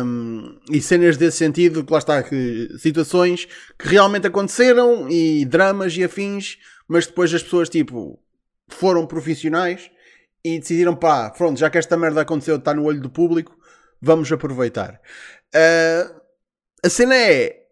um, 0.04 0.58
e 0.72 0.82
cenas 0.82 1.18
desse 1.18 1.38
sentido, 1.38 1.84
que 1.84 1.94
lá 1.94 2.00
está, 2.00 2.24
que, 2.24 2.70
situações 2.80 3.48
que 3.78 3.88
realmente 3.90 4.26
aconteceram 4.26 5.08
e 5.08 5.46
dramas 5.46 5.96
e 5.96 6.04
afins, 6.04 6.58
mas 6.88 7.06
depois 7.06 7.32
as 7.32 7.44
pessoas, 7.44 7.70
tipo, 7.70 8.20
foram 8.68 9.06
profissionais 9.06 9.92
e 10.46 10.60
decidiram, 10.60 10.96
pá, 10.96 11.32
pronto, 11.32 11.60
já 11.60 11.72
que 11.72 11.78
esta 11.80 11.98
merda 11.98 12.22
aconteceu, 12.22 12.58
está 12.58 12.72
no 12.72 12.84
olho 12.84 13.02
do 13.02 13.10
público, 13.10 13.58
vamos 14.00 14.32
aproveitar. 14.32 15.02
Uh, 15.48 16.22
a 16.86 16.90
cena 16.90 17.16
é. 17.16 17.66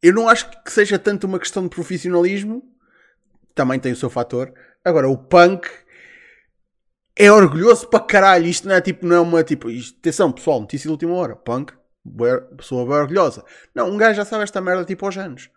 Eu 0.00 0.14
não 0.14 0.28
acho 0.28 0.48
que 0.62 0.70
seja 0.70 0.96
tanto 1.00 1.26
uma 1.26 1.40
questão 1.40 1.64
de 1.64 1.70
profissionalismo, 1.70 2.62
também 3.52 3.80
tem 3.80 3.90
o 3.90 3.96
seu 3.96 4.08
fator. 4.08 4.54
Agora, 4.84 5.08
o 5.08 5.18
punk 5.18 5.68
é 7.16 7.32
orgulhoso 7.32 7.88
para 7.88 8.04
caralho. 8.04 8.46
Isto 8.46 8.68
não 8.68 8.76
é 8.76 8.80
tipo, 8.80 9.04
não 9.04 9.16
é 9.16 9.20
uma 9.20 9.42
tipo. 9.42 9.68
Isto, 9.68 9.98
atenção, 9.98 10.30
pessoal, 10.30 10.60
notícia 10.60 10.86
de 10.86 10.92
última 10.92 11.14
hora. 11.14 11.34
Punk, 11.34 11.72
pessoa 12.56 12.86
bem 12.86 12.94
orgulhosa. 12.94 13.44
Não, 13.74 13.90
um 13.90 13.96
gajo 13.96 14.14
já 14.14 14.24
sabe 14.24 14.44
esta 14.44 14.60
merda 14.60 14.84
tipo 14.84 15.04
aos 15.04 15.18
anos. 15.18 15.50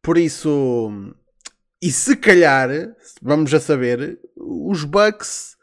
Por 0.00 0.16
isso, 0.16 1.12
E 1.82 1.90
se 1.90 2.16
calhar, 2.16 2.70
vamos 3.20 3.52
a 3.52 3.58
saber, 3.58 4.20
os 4.36 4.84
Bucks 4.84 5.55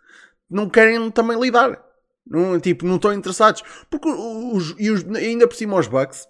não 0.53 0.69
querem 0.69 1.09
também 1.11 1.39
lidar. 1.39 1.81
Não, 2.25 2.59
tipo, 2.59 2.85
não 2.85 2.95
estão 2.95 3.13
interessados. 3.13 3.63
Porque 3.89 4.07
os, 4.07 4.75
e 4.77 4.89
os, 4.89 5.03
ainda 5.15 5.47
por 5.47 5.55
cima 5.55 5.77
os 5.77 5.87
Bucks, 5.87 6.27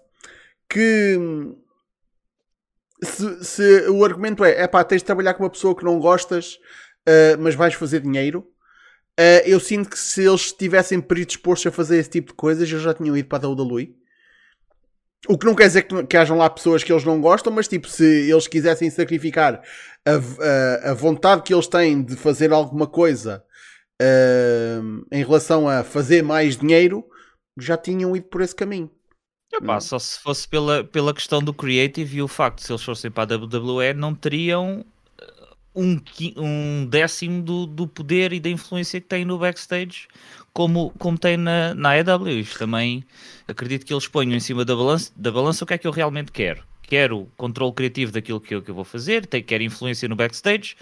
que 0.68 1.18
se, 3.02 3.44
se 3.44 3.88
o 3.88 4.04
argumento 4.04 4.44
é, 4.44 4.62
é 4.62 4.66
pá, 4.66 4.82
tens 4.82 5.02
de 5.02 5.04
trabalhar 5.04 5.34
com 5.34 5.44
uma 5.44 5.50
pessoa 5.50 5.76
que 5.76 5.84
não 5.84 5.98
gostas, 5.98 6.58
uh, 7.08 7.38
mas 7.38 7.54
vais 7.54 7.74
fazer 7.74 8.00
dinheiro. 8.00 8.40
Uh, 9.18 9.46
eu 9.46 9.60
sinto 9.60 9.90
que 9.90 9.98
se 9.98 10.22
eles 10.22 10.46
estivessem 10.46 11.00
predispostos 11.00 11.66
a 11.66 11.72
fazer 11.72 11.98
esse 11.98 12.10
tipo 12.10 12.28
de 12.28 12.34
coisas, 12.34 12.70
eu 12.70 12.80
já 12.80 12.92
tinham 12.92 13.16
ido 13.16 13.28
para 13.28 13.46
a 13.46 13.50
WWE. 13.50 13.94
O 15.26 15.38
que 15.38 15.46
não 15.46 15.54
quer 15.54 15.68
dizer 15.68 15.82
que, 15.82 16.04
que 16.04 16.16
hajam 16.16 16.36
lá 16.36 16.50
pessoas 16.50 16.82
que 16.82 16.92
eles 16.92 17.04
não 17.04 17.20
gostam, 17.20 17.52
mas 17.52 17.68
tipo, 17.68 17.88
se 17.88 18.04
eles 18.04 18.46
quisessem 18.46 18.90
sacrificar 18.90 19.62
a, 20.04 20.10
a, 20.10 20.90
a 20.90 20.94
vontade 20.94 21.42
que 21.42 21.54
eles 21.54 21.66
têm 21.66 22.02
de 22.02 22.14
fazer 22.14 22.52
alguma 22.52 22.86
coisa 22.86 23.42
uh, 24.00 25.06
em 25.10 25.24
relação 25.24 25.68
a 25.68 25.84
fazer 25.84 26.22
mais 26.22 26.56
dinheiro, 26.56 27.04
já 27.58 27.76
tinham 27.76 28.16
ido 28.16 28.26
por 28.26 28.40
esse 28.40 28.54
caminho. 28.54 28.90
Epá, 29.52 29.80
só 29.80 29.98
se 29.98 30.18
fosse 30.18 30.48
pela, 30.48 30.82
pela 30.82 31.14
questão 31.14 31.40
do 31.40 31.54
creative 31.54 32.18
e 32.18 32.22
o 32.22 32.28
facto 32.28 32.58
de 32.58 32.64
se 32.64 32.72
eles 32.72 32.82
fossem 32.82 33.10
para 33.10 33.34
a 33.34 33.36
WWE 33.38 33.94
não 33.94 34.12
teriam 34.12 34.84
eh, 35.20 35.54
um, 35.74 36.00
um 36.36 36.86
décimo 36.86 37.40
do, 37.40 37.64
do 37.64 37.86
poder 37.86 38.32
e 38.32 38.40
da 38.40 38.48
influência 38.48 39.00
que 39.00 39.06
têm 39.06 39.24
no 39.24 39.38
backstage 39.38 40.08
como, 40.52 40.92
como 40.98 41.16
tem 41.16 41.36
na, 41.36 41.72
na 41.74 41.90
AEW. 41.90 42.40
Isto 42.40 42.58
também 42.58 43.04
acredito 43.46 43.86
que 43.86 43.92
eles 43.92 44.08
ponham 44.08 44.34
em 44.34 44.40
cima 44.40 44.64
da 44.64 44.74
balança, 44.74 45.12
da 45.14 45.30
balança 45.30 45.64
o 45.64 45.66
que 45.66 45.74
é 45.74 45.78
que 45.78 45.86
eu 45.86 45.92
realmente 45.92 46.32
quero. 46.32 46.64
Quero 46.82 47.28
controle 47.36 47.72
criativo 47.72 48.12
daquilo 48.12 48.40
que 48.40 48.54
eu, 48.54 48.62
que 48.62 48.70
eu 48.70 48.74
vou 48.74 48.84
fazer, 48.84 49.26
quero 49.26 49.62
influência 49.62 50.08
no 50.08 50.16
backstage, 50.16 50.76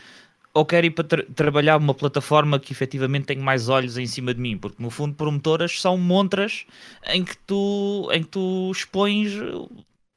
ou 0.54 0.66
quero 0.66 0.87
ir 0.87 0.90
para 0.90 1.04
tra 1.04 1.25
trabalhar 1.35 1.76
uma 1.78 1.94
plataforma 1.94 2.59
que 2.61 2.73
efetivamente 2.73 3.26
tem 3.26 3.38
mais 3.38 3.68
olhos 3.68 3.97
em 3.97 4.06
cima 4.06 4.35
de 4.35 4.40
mim, 4.40 4.59
porque 4.59 4.82
no 4.82 4.90
fundo 4.90 5.14
promotoras 5.14 5.80
são 5.80 5.97
montras 5.97 6.66
em 7.06 7.25
que 7.25 7.37
tu, 7.38 8.09
em 8.12 8.23
que 8.23 8.28
tu 8.28 8.71
expões 8.71 9.32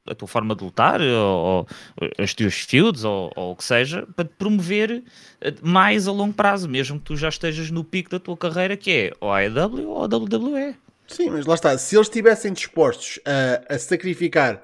a 0.08 0.14
tua 0.14 0.28
forma 0.28 0.56
de 0.56 0.64
lutar, 0.64 1.02
ou, 1.02 1.08
ou 1.46 1.68
os 2.20 2.34
teus 2.34 2.62
feuds, 2.62 3.04
ou, 3.04 3.32
ou, 3.36 3.52
o 3.52 3.56
que 3.56 3.64
seja, 3.64 4.08
para 4.16 4.26
te 4.26 4.36
promover 4.38 5.04
mais 5.62 6.08
a 6.08 6.12
longo 6.12 6.34
prazo, 6.34 6.70
mesmo 6.70 7.00
que 7.00 7.06
tu 7.06 7.18
já 7.18 7.30
estejas 7.30 7.72
no 7.72 7.84
pico 7.84 8.12
da 8.12 8.20
tua 8.20 8.38
carreira, 8.38 8.78
que 8.78 8.92
é 8.92 9.12
ou 9.20 9.32
a 9.32 9.40
AEW 9.40 9.90
ou 9.90 10.04
a 10.04 10.06
WWE. 10.06 10.76
Sim, 11.08 11.30
mas 11.32 11.46
lá 11.46 11.56
está, 11.56 11.78
se 11.78 11.96
eles 11.96 12.08
estivessem 12.08 12.54
dispostos 12.54 13.20
a, 13.26 13.76
a 13.76 13.80
sacrificar 13.80 14.62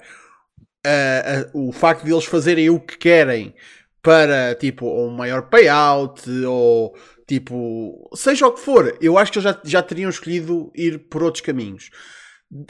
a, 0.84 0.90
a, 0.90 1.50
o 1.52 1.72
facto 1.72 2.04
de 2.04 2.12
eles 2.12 2.24
fazerem 2.24 2.68
o 2.70 2.80
que 2.80 2.96
querem 2.98 3.54
para 4.02 4.54
tipo 4.56 4.86
um 4.86 5.10
maior 5.10 5.42
payout 5.42 6.28
ou 6.44 6.94
tipo 7.26 8.10
seja 8.14 8.46
o 8.46 8.52
que 8.52 8.60
for, 8.60 8.96
eu 9.00 9.16
acho 9.16 9.30
que 9.30 9.38
eles 9.38 9.44
já, 9.44 9.60
já 9.64 9.82
teriam 9.82 10.10
escolhido 10.10 10.72
ir 10.74 10.98
por 10.98 11.22
outros 11.22 11.42
caminhos. 11.42 11.90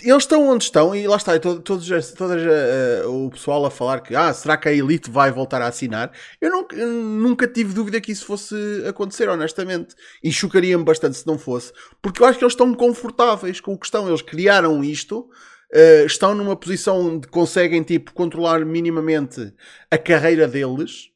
Eles 0.00 0.22
estão 0.22 0.46
onde 0.46 0.62
estão 0.62 0.94
e 0.94 1.08
lá 1.08 1.16
está, 1.16 1.36
todo, 1.40 1.60
todos, 1.60 2.12
todo, 2.12 2.34
uh, 2.34 3.26
o 3.26 3.30
pessoal 3.30 3.66
a 3.66 3.70
falar 3.70 4.00
que 4.00 4.14
ah, 4.14 4.32
será 4.32 4.56
que 4.56 4.68
a 4.68 4.72
Elite 4.72 5.10
vai 5.10 5.32
voltar 5.32 5.60
a 5.60 5.66
assinar? 5.66 6.12
Eu 6.40 6.52
nunca, 6.52 6.76
nunca 6.76 7.48
tive 7.48 7.74
dúvida 7.74 8.00
que 8.00 8.12
isso 8.12 8.24
fosse 8.24 8.54
acontecer, 8.86 9.28
honestamente. 9.28 9.96
E 10.22 10.30
chocaria-me 10.30 10.84
bastante 10.84 11.16
se 11.16 11.26
não 11.26 11.36
fosse, 11.36 11.72
porque 12.00 12.22
eu 12.22 12.26
acho 12.26 12.38
que 12.38 12.44
eles 12.44 12.52
estão 12.52 12.72
confortáveis 12.74 13.58
com 13.58 13.72
o 13.72 13.78
que 13.78 13.86
estão. 13.86 14.06
Eles 14.06 14.22
criaram 14.22 14.84
isto 14.84 15.28
uh, 15.72 16.06
estão 16.06 16.34
numa 16.34 16.54
posição 16.54 17.00
onde 17.00 17.26
conseguem 17.28 17.82
tipo, 17.82 18.12
controlar 18.12 18.64
minimamente 18.64 19.52
a 19.90 19.98
carreira 19.98 20.46
deles. 20.46 21.11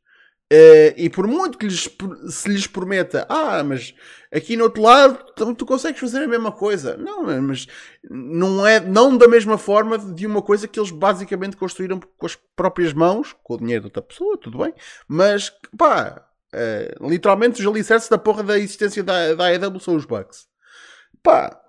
Uh, 0.52 0.94
e 0.96 1.10
por 1.10 1.26
muito 1.26 1.58
que 1.58 1.66
lhes, 1.66 1.88
se 2.30 2.48
lhes 2.48 2.68
prometa, 2.68 3.26
ah, 3.28 3.64
mas 3.64 3.92
aqui 4.32 4.56
no 4.56 4.62
outro 4.62 4.80
lado 4.80 5.18
tu, 5.34 5.52
tu, 5.56 5.66
consegues 5.66 5.98
fazer 5.98 6.22
a 6.22 6.28
mesma 6.28 6.52
coisa. 6.52 6.96
Não, 6.96 7.24
mas 7.42 7.66
não 8.08 8.64
é 8.64 8.78
não 8.78 9.16
da 9.16 9.26
mesma 9.26 9.58
forma 9.58 9.98
de 9.98 10.24
uma 10.24 10.40
coisa 10.40 10.68
que 10.68 10.78
eles 10.78 10.92
basicamente 10.92 11.56
construíram 11.56 11.98
com 11.98 12.26
as 12.26 12.36
próprias 12.54 12.92
mãos, 12.92 13.34
com 13.42 13.54
o 13.54 13.58
dinheiro 13.58 13.82
de 13.82 13.86
outra 13.88 14.02
pessoa, 14.02 14.38
tudo 14.38 14.58
bem, 14.58 14.72
mas 15.08 15.52
pá, 15.76 16.24
uh, 16.54 17.08
literalmente 17.08 17.60
os 17.60 17.66
alicerces 17.66 18.08
da 18.08 18.16
porra 18.16 18.44
da 18.44 18.56
existência 18.56 19.02
da, 19.02 19.34
da 19.34 19.46
AEW 19.46 19.80
são 19.80 19.96
os 19.96 20.04
Bucks. 20.04 20.46
Pá, 21.24 21.60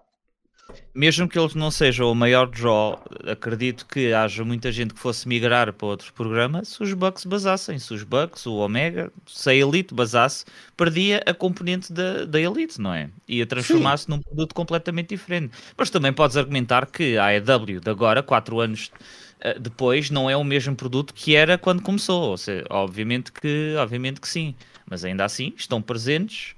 mesmo 0.94 1.28
que 1.28 1.38
eles 1.38 1.54
não 1.54 1.70
sejam 1.70 2.12
o 2.12 2.16
maior 2.16 2.48
draw, 2.48 3.00
acredito 3.26 3.86
que 3.86 4.12
haja 4.14 4.44
muita 4.44 4.72
gente 4.72 4.94
que 4.94 5.00
fosse 5.00 5.28
migrar 5.28 5.72
para 5.72 5.88
outro 5.88 6.12
programa 6.14 6.66
se 6.66 6.82
os 6.82 6.92
Bucks 6.94 7.24
basassem. 7.24 7.78
Se 7.78 7.94
os 7.94 8.04
Bucks, 8.04 8.46
o 8.46 8.56
Omega, 8.56 9.12
se 9.28 9.50
a 9.50 9.54
Elite 9.54 9.94
basasse, 9.94 10.44
perdia 10.76 11.22
a 11.26 11.34
componente 11.34 11.94
da, 11.94 12.26
da 12.26 12.42
Elite, 12.42 12.82
não 12.82 12.94
é? 12.94 13.10
Ia 13.28 13.46
transformar-se 13.46 14.10
num 14.10 14.20
produto 14.20 14.56
completamente 14.56 15.10
diferente. 15.10 15.52
Mas 15.78 15.90
também 15.90 16.12
podes 16.12 16.36
argumentar 16.36 16.86
que 16.88 17.18
a 17.18 17.28
AEW 17.28 17.80
de 17.80 17.90
agora, 17.90 18.24
4 18.24 18.60
anos 18.60 18.92
eh, 19.40 19.58
depois, 19.60 20.10
não 20.10 20.30
é 20.30 20.36
o 20.36 20.44
mesmo 20.44 20.76
produto 20.76 21.14
que 21.14 21.36
era 21.36 21.58
quando 21.58 21.82
começou. 21.82 22.32
Ou 22.32 22.38
seja, 22.38 22.66
obviamente 22.70 23.32
que, 23.32 23.76
obviamente 23.78 24.20
que 24.20 24.28
sim. 24.28 24.56
Mas 24.90 25.06
ainda 25.06 25.26
assim, 25.26 25.54
estão 25.56 25.82
presentes 25.82 26.57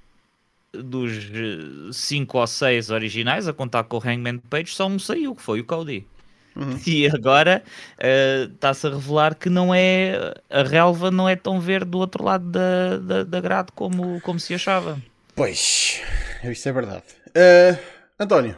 dos 0.74 1.14
5 1.92 2.38
ou 2.38 2.48
6 2.48 2.90
originais, 2.90 3.48
a 3.48 3.54
contar 3.54 3.84
com 3.84 3.98
o 3.98 4.00
Hangman 4.00 4.38
Page, 4.38 4.74
só 4.74 4.88
um 4.88 5.00
saiu, 5.00 5.36
que 5.36 5.42
foi 5.42 5.60
o 5.60 5.66
Cody. 5.66 6.06
Uhum. 6.56 6.80
E 6.86 7.08
agora 7.08 7.64
uh, 7.98 8.52
está-se 8.54 8.88
a 8.88 8.90
revelar 8.90 9.36
que 9.36 9.50
não 9.50 9.74
é 9.74 10.34
a 10.50 10.64
relva 10.64 11.12
não 11.12 11.30
é 11.30 11.36
tão 11.36 11.60
verde 11.60 11.92
do 11.92 12.00
outro 12.00 12.24
lado 12.24 12.50
da, 12.50 12.98
da, 12.98 13.24
da 13.24 13.42
grade 13.42 13.72
como, 13.74 14.20
como 14.22 14.40
se 14.40 14.54
achava. 14.54 15.00
Pois, 15.36 16.02
isso 16.44 16.70
é 16.70 16.72
verdade. 16.72 17.04
Uh, 17.30 17.80
António. 18.20 18.58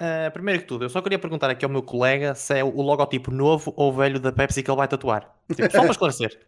Uh, 0.00 0.30
primeiro 0.32 0.62
que 0.62 0.66
tudo, 0.66 0.86
eu 0.86 0.88
só 0.88 1.02
queria 1.02 1.18
perguntar 1.18 1.50
aqui 1.50 1.64
ao 1.64 1.70
meu 1.70 1.82
colega 1.82 2.34
se 2.34 2.58
é 2.58 2.64
o 2.64 2.80
logotipo 2.80 3.30
novo 3.30 3.72
ou 3.76 3.92
velho 3.92 4.18
da 4.18 4.32
Pepsi 4.32 4.62
que 4.62 4.70
ele 4.70 4.78
vai 4.78 4.88
tatuar. 4.88 5.30
Tipo, 5.54 5.70
só 5.70 5.82
para 5.82 5.90
esclarecer. 5.92 6.38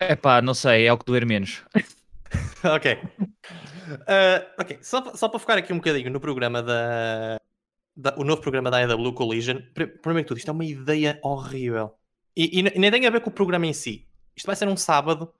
É 0.00 0.14
pá, 0.14 0.42
não 0.42 0.52
sei, 0.52 0.86
é 0.86 0.92
o 0.92 0.98
que 0.98 1.06
doer 1.06 1.24
menos. 1.24 1.62
ok. 2.74 2.94
Uh, 2.94 4.46
ok, 4.58 4.78
só, 4.82 5.14
só 5.14 5.28
para 5.28 5.38
focar 5.38 5.58
aqui 5.58 5.72
um 5.72 5.76
bocadinho 5.76 6.10
no 6.10 6.20
programa 6.20 6.62
da, 6.62 7.38
da 7.96 8.14
o 8.16 8.24
novo 8.24 8.40
programa 8.40 8.70
da 8.70 8.78
AEW 8.78 9.12
Collision. 9.12 9.58
Primeiro 9.74 10.22
que 10.22 10.28
tudo, 10.28 10.38
isto 10.38 10.48
é 10.48 10.52
uma 10.52 10.64
ideia 10.64 11.18
horrível. 11.22 11.94
E, 12.36 12.60
e, 12.60 12.62
nem 12.62 12.90
tem 12.90 13.06
a 13.06 13.10
ver 13.10 13.20
com 13.20 13.30
o 13.30 13.32
programa 13.32 13.66
em 13.66 13.72
si. 13.72 14.06
Isto 14.36 14.46
vai 14.46 14.56
ser 14.56 14.68
um 14.68 14.76
sábado 14.76 15.32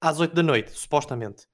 às 0.00 0.20
8 0.20 0.34
da 0.34 0.42
noite, 0.42 0.70
supostamente. 0.72 1.46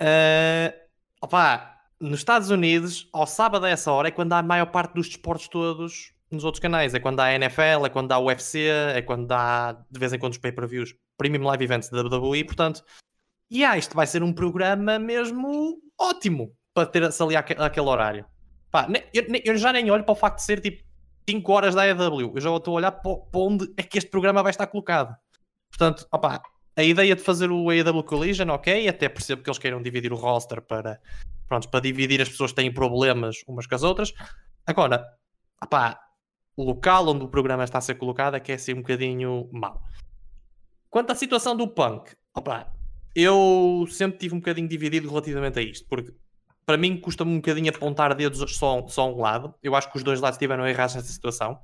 Uh, 0.00 0.74
opa, 1.20 1.76
nos 2.00 2.18
Estados 2.18 2.50
Unidos, 2.50 3.08
ao 3.12 3.26
sábado 3.26 3.64
a 3.64 3.68
essa 3.68 3.90
hora 3.92 4.08
é 4.08 4.10
quando 4.10 4.32
há 4.32 4.38
a 4.38 4.42
maior 4.42 4.66
parte 4.66 4.94
dos 4.94 5.06
desportos 5.06 5.48
todos 5.48 6.12
nos 6.30 6.44
outros 6.44 6.60
canais. 6.60 6.94
É 6.94 7.00
quando 7.00 7.20
há 7.20 7.32
NFL, 7.32 7.86
é 7.86 7.88
quando 7.88 8.12
há 8.12 8.18
UFC, 8.18 8.68
é 8.94 9.02
quando 9.02 9.30
há 9.32 9.84
de 9.90 10.00
vez 10.00 10.12
em 10.12 10.18
quando 10.18 10.32
os 10.32 10.38
pay-per-views, 10.38 10.94
premium 11.16 11.44
live 11.44 11.64
events 11.64 11.88
da 11.88 12.02
WWE. 12.02 12.44
Portanto, 12.44 12.84
e 13.50 13.64
ah, 13.64 13.78
isto 13.78 13.94
vai 13.94 14.06
ser 14.06 14.22
um 14.22 14.32
programa 14.32 14.98
mesmo 14.98 15.80
ótimo 15.98 16.52
para 16.74 16.86
ter-se 16.86 17.22
ali 17.22 17.36
aquele 17.36 17.88
horário. 17.88 18.26
Pá, 18.70 18.88
eu, 19.14 19.24
eu, 19.44 19.56
já 19.56 19.72
nem 19.72 19.90
olho 19.90 20.04
para 20.04 20.12
o 20.12 20.16
facto 20.16 20.36
de 20.36 20.44
ser 20.44 20.60
tipo 20.60 20.82
5 21.28 21.52
horas 21.52 21.74
da 21.74 21.82
AEW. 21.82 22.32
Eu 22.34 22.40
já 22.40 22.54
estou 22.54 22.74
a 22.74 22.76
olhar 22.76 22.92
para, 22.92 23.12
onde 23.34 23.72
é 23.76 23.82
que 23.82 23.98
este 23.98 24.10
programa 24.10 24.42
vai 24.42 24.50
estar 24.50 24.66
colocado. 24.66 25.16
Portanto, 25.70 26.06
opá, 26.12 26.42
a 26.76 26.82
ideia 26.82 27.16
de 27.16 27.22
fazer 27.22 27.50
o 27.50 27.70
AEW 27.70 28.02
Collision, 28.04 28.50
ok, 28.50 28.88
até 28.88 29.08
percebo 29.08 29.42
que 29.42 29.48
eles 29.48 29.58
queiram 29.58 29.80
dividir 29.80 30.12
o 30.12 30.16
roster 30.16 30.60
para, 30.60 31.00
pronto, 31.48 31.68
para 31.70 31.80
dividir 31.80 32.20
as 32.20 32.28
pessoas 32.28 32.50
que 32.50 32.56
têm 32.56 32.72
problemas 32.72 33.36
umas 33.48 33.66
com 33.66 33.74
as 33.74 33.82
outras. 33.82 34.12
Agora, 34.66 35.06
opá, 35.62 35.98
o 36.56 36.64
local 36.64 37.08
onde 37.08 37.24
o 37.24 37.28
programa 37.28 37.64
está 37.64 37.78
a 37.78 37.82
ser 37.82 37.94
colocado 37.94 38.34
é 38.34 38.40
que 38.40 38.52
é 38.52 38.56
assim 38.56 38.74
um 38.74 38.82
bocadinho 38.82 39.48
mau. 39.52 39.80
Quanto 40.90 41.12
à 41.12 41.14
situação 41.14 41.56
do 41.56 41.68
punk, 41.68 42.14
opá, 42.34 42.72
eu 43.16 43.86
sempre 43.88 44.18
tive 44.18 44.34
um 44.34 44.38
bocadinho 44.40 44.68
dividido 44.68 45.08
relativamente 45.08 45.58
a 45.58 45.62
isto, 45.62 45.88
porque 45.88 46.12
para 46.66 46.76
mim 46.76 47.00
custa-me 47.00 47.32
um 47.32 47.36
bocadinho 47.36 47.70
apontar 47.70 48.14
dedos 48.14 48.56
só, 48.56 48.86
só 48.88 49.10
um 49.10 49.22
lado. 49.22 49.54
Eu 49.62 49.74
acho 49.74 49.90
que 49.90 49.96
os 49.96 50.02
dois 50.02 50.20
lados 50.20 50.36
estiveram 50.36 50.68
errados 50.68 50.96
nessa 50.96 51.10
situação. 51.10 51.58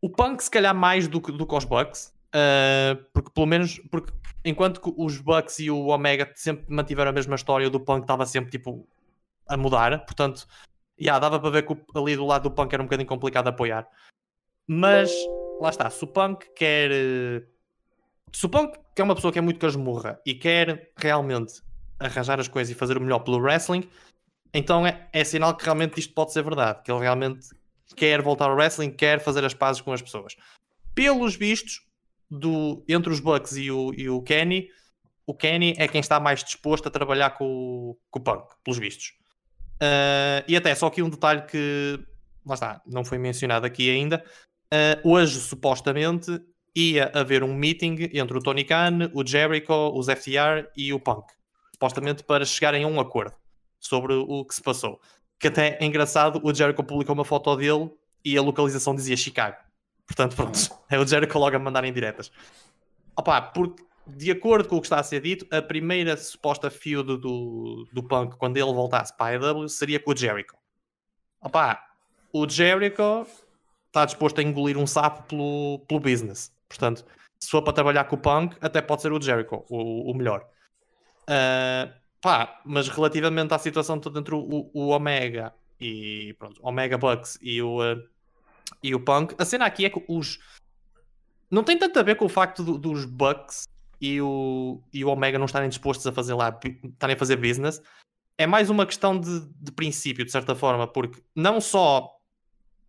O 0.00 0.08
Punk, 0.08 0.40
se 0.40 0.50
calhar, 0.50 0.72
mais 0.72 1.08
do 1.08 1.20
que, 1.20 1.32
do 1.32 1.44
que 1.44 1.54
os 1.56 1.64
Bucks, 1.64 2.14
uh, 2.28 3.04
porque 3.12 3.32
pelo 3.32 3.46
menos, 3.46 3.80
porque 3.90 4.12
enquanto 4.44 4.80
que 4.80 4.94
os 4.96 5.18
Bucks 5.18 5.58
e 5.58 5.72
o 5.72 5.88
Omega 5.88 6.30
sempre 6.36 6.64
mantiveram 6.72 7.10
a 7.10 7.14
mesma 7.14 7.34
história, 7.34 7.66
o 7.66 7.70
do 7.70 7.80
Punk 7.80 8.02
estava 8.02 8.24
sempre 8.24 8.52
tipo 8.52 8.86
a 9.48 9.56
mudar, 9.56 10.06
portanto, 10.06 10.46
yeah, 11.00 11.18
dava 11.18 11.40
para 11.40 11.50
ver 11.50 11.66
que 11.66 11.76
ali 11.96 12.14
do 12.14 12.24
lado 12.24 12.44
do 12.44 12.54
Punk 12.54 12.72
era 12.72 12.80
um 12.80 12.86
bocadinho 12.86 13.08
complicado 13.08 13.48
apoiar. 13.48 13.88
Mas 14.68 15.10
lá 15.60 15.70
está, 15.70 15.90
se 15.90 16.04
o 16.04 16.06
Punk 16.06 16.46
quer 16.54 17.48
suponho 18.32 18.72
que 18.94 19.00
é 19.00 19.04
uma 19.04 19.14
pessoa 19.14 19.32
que 19.32 19.38
é 19.38 19.42
muito 19.42 19.58
casmurra 19.60 20.20
e 20.26 20.34
quer 20.34 20.92
realmente 20.96 21.62
arranjar 21.98 22.40
as 22.40 22.48
coisas 22.48 22.70
e 22.70 22.78
fazer 22.78 22.96
o 22.96 23.00
melhor 23.00 23.20
pelo 23.20 23.38
wrestling, 23.38 23.88
então 24.52 24.86
é, 24.86 25.08
é 25.12 25.22
sinal 25.24 25.56
que 25.56 25.64
realmente 25.64 26.00
isto 26.00 26.14
pode 26.14 26.32
ser 26.32 26.42
verdade, 26.42 26.82
que 26.82 26.90
ele 26.90 27.00
realmente 27.00 27.48
quer 27.96 28.22
voltar 28.22 28.46
ao 28.50 28.56
wrestling, 28.56 28.90
quer 28.90 29.20
fazer 29.20 29.44
as 29.44 29.54
pazes 29.54 29.82
com 29.82 29.92
as 29.92 30.00
pessoas. 30.00 30.36
Pelos 30.94 31.36
vistos, 31.36 31.82
do, 32.30 32.84
entre 32.88 33.12
os 33.12 33.20
Bucks 33.20 33.56
e 33.56 33.70
o, 33.70 33.92
e 33.94 34.08
o 34.08 34.22
Kenny, 34.22 34.68
o 35.26 35.34
Kenny 35.34 35.74
é 35.76 35.88
quem 35.88 36.00
está 36.00 36.20
mais 36.20 36.44
disposto 36.44 36.86
a 36.86 36.90
trabalhar 36.90 37.30
com, 37.30 37.44
o- 37.44 37.98
com 38.10 38.18
o 38.20 38.22
Punk, 38.22 38.44
pelos 38.62 38.78
vistos. 38.78 39.12
Uh, 39.82 40.44
e 40.46 40.56
até 40.56 40.74
só 40.74 40.86
aqui 40.86 41.02
um 41.02 41.08
detalhe 41.10 41.42
que 41.42 41.98
lá 42.46 42.54
está, 42.54 42.82
não 42.86 43.04
foi 43.04 43.18
mencionado 43.18 43.66
aqui 43.66 43.90
ainda. 43.90 44.24
Uh, 44.72 45.08
hoje, 45.08 45.40
supostamente, 45.40 46.40
ia 46.74 47.10
haver 47.14 47.42
um 47.42 47.54
meeting 47.54 48.10
entre 48.12 48.38
o 48.38 48.40
Tony 48.40 48.64
Khan, 48.64 49.10
o 49.12 49.26
Jericho, 49.26 49.92
os 49.94 50.06
FTR 50.06 50.68
e 50.76 50.92
o 50.92 51.00
Punk. 51.00 51.26
Supostamente 51.72 52.22
para 52.22 52.44
chegarem 52.44 52.84
a 52.84 52.86
um 52.86 53.00
acordo 53.00 53.34
sobre 53.78 54.14
o 54.14 54.44
que 54.44 54.54
se 54.54 54.62
passou. 54.62 55.00
Que 55.38 55.48
até 55.48 55.78
é 55.80 55.84
engraçado, 55.84 56.40
o 56.42 56.54
Jericho 56.54 56.84
publicou 56.84 57.14
uma 57.14 57.24
foto 57.24 57.56
dele 57.56 57.90
e 58.24 58.36
a 58.36 58.42
localização 58.42 58.94
dizia 58.94 59.16
Chicago. 59.16 59.56
Portanto, 60.06 60.36
pronto, 60.36 60.58
é 60.90 60.98
o 60.98 61.06
Jericho 61.06 61.38
logo 61.38 61.56
a 61.56 61.58
mandar 61.58 61.84
em 61.84 61.92
diretas. 61.92 62.30
Opa, 63.16 63.40
porque 63.40 63.82
de 64.06 64.30
acordo 64.30 64.68
com 64.68 64.76
o 64.76 64.80
que 64.80 64.86
está 64.86 64.98
a 64.98 65.02
ser 65.02 65.20
dito, 65.20 65.46
a 65.54 65.62
primeira 65.62 66.16
suposta 66.16 66.70
feud 66.70 67.16
do, 67.18 67.86
do 67.92 68.02
Punk 68.02 68.36
quando 68.36 68.56
ele 68.56 68.72
voltasse 68.72 69.16
para 69.16 69.46
a 69.46 69.50
AEW 69.50 69.68
seria 69.68 70.00
com 70.00 70.10
o 70.12 70.16
Jericho. 70.16 70.56
Opa, 71.40 71.80
o 72.32 72.48
Jericho 72.48 73.26
está 73.86 74.04
disposto 74.04 74.38
a 74.38 74.42
engolir 74.42 74.76
um 74.76 74.86
sapo 74.86 75.22
pelo, 75.24 75.84
pelo 75.86 76.00
business. 76.00 76.52
Portanto, 76.70 77.04
se 77.38 77.50
for 77.50 77.62
para 77.62 77.72
trabalhar 77.72 78.04
com 78.04 78.16
o 78.16 78.18
Punk, 78.18 78.56
até 78.60 78.80
pode 78.80 79.02
ser 79.02 79.12
o 79.12 79.20
Jericho, 79.20 79.66
o, 79.68 80.10
o 80.10 80.14
melhor. 80.14 80.46
Uh, 81.22 81.92
pá, 82.22 82.60
mas 82.64 82.88
relativamente 82.88 83.52
à 83.52 83.58
situação 83.58 83.98
toda 83.98 84.20
entre 84.20 84.34
o, 84.34 84.70
o 84.72 84.88
Omega 84.88 85.52
e 85.80 86.34
pronto, 86.38 86.60
Omega 86.62 86.96
Bucks 86.96 87.38
e 87.42 87.60
o, 87.60 87.82
uh, 87.82 88.02
e 88.82 88.94
o 88.94 89.00
Punk, 89.00 89.34
a 89.38 89.44
cena 89.44 89.66
aqui 89.66 89.84
é 89.84 89.90
que 89.90 90.02
os 90.08 90.38
não 91.50 91.64
tem 91.64 91.76
tanto 91.76 91.98
a 91.98 92.02
ver 92.02 92.14
com 92.14 92.26
o 92.26 92.28
facto 92.28 92.62
do, 92.62 92.78
dos 92.78 93.04
Bucks 93.04 93.66
e 94.00 94.20
o, 94.20 94.80
e 94.92 95.04
o 95.04 95.08
Omega 95.08 95.38
não 95.38 95.46
estarem 95.46 95.68
dispostos 95.68 96.06
a 96.06 96.12
fazer 96.12 96.34
lá, 96.34 96.56
estarem 96.84 97.16
a 97.16 97.18
fazer 97.18 97.36
business. 97.36 97.82
É 98.38 98.46
mais 98.46 98.70
uma 98.70 98.86
questão 98.86 99.18
de, 99.18 99.40
de 99.60 99.72
princípio, 99.72 100.24
de 100.24 100.30
certa 100.30 100.54
forma, 100.54 100.86
porque 100.86 101.20
não 101.34 101.60
só 101.60 102.08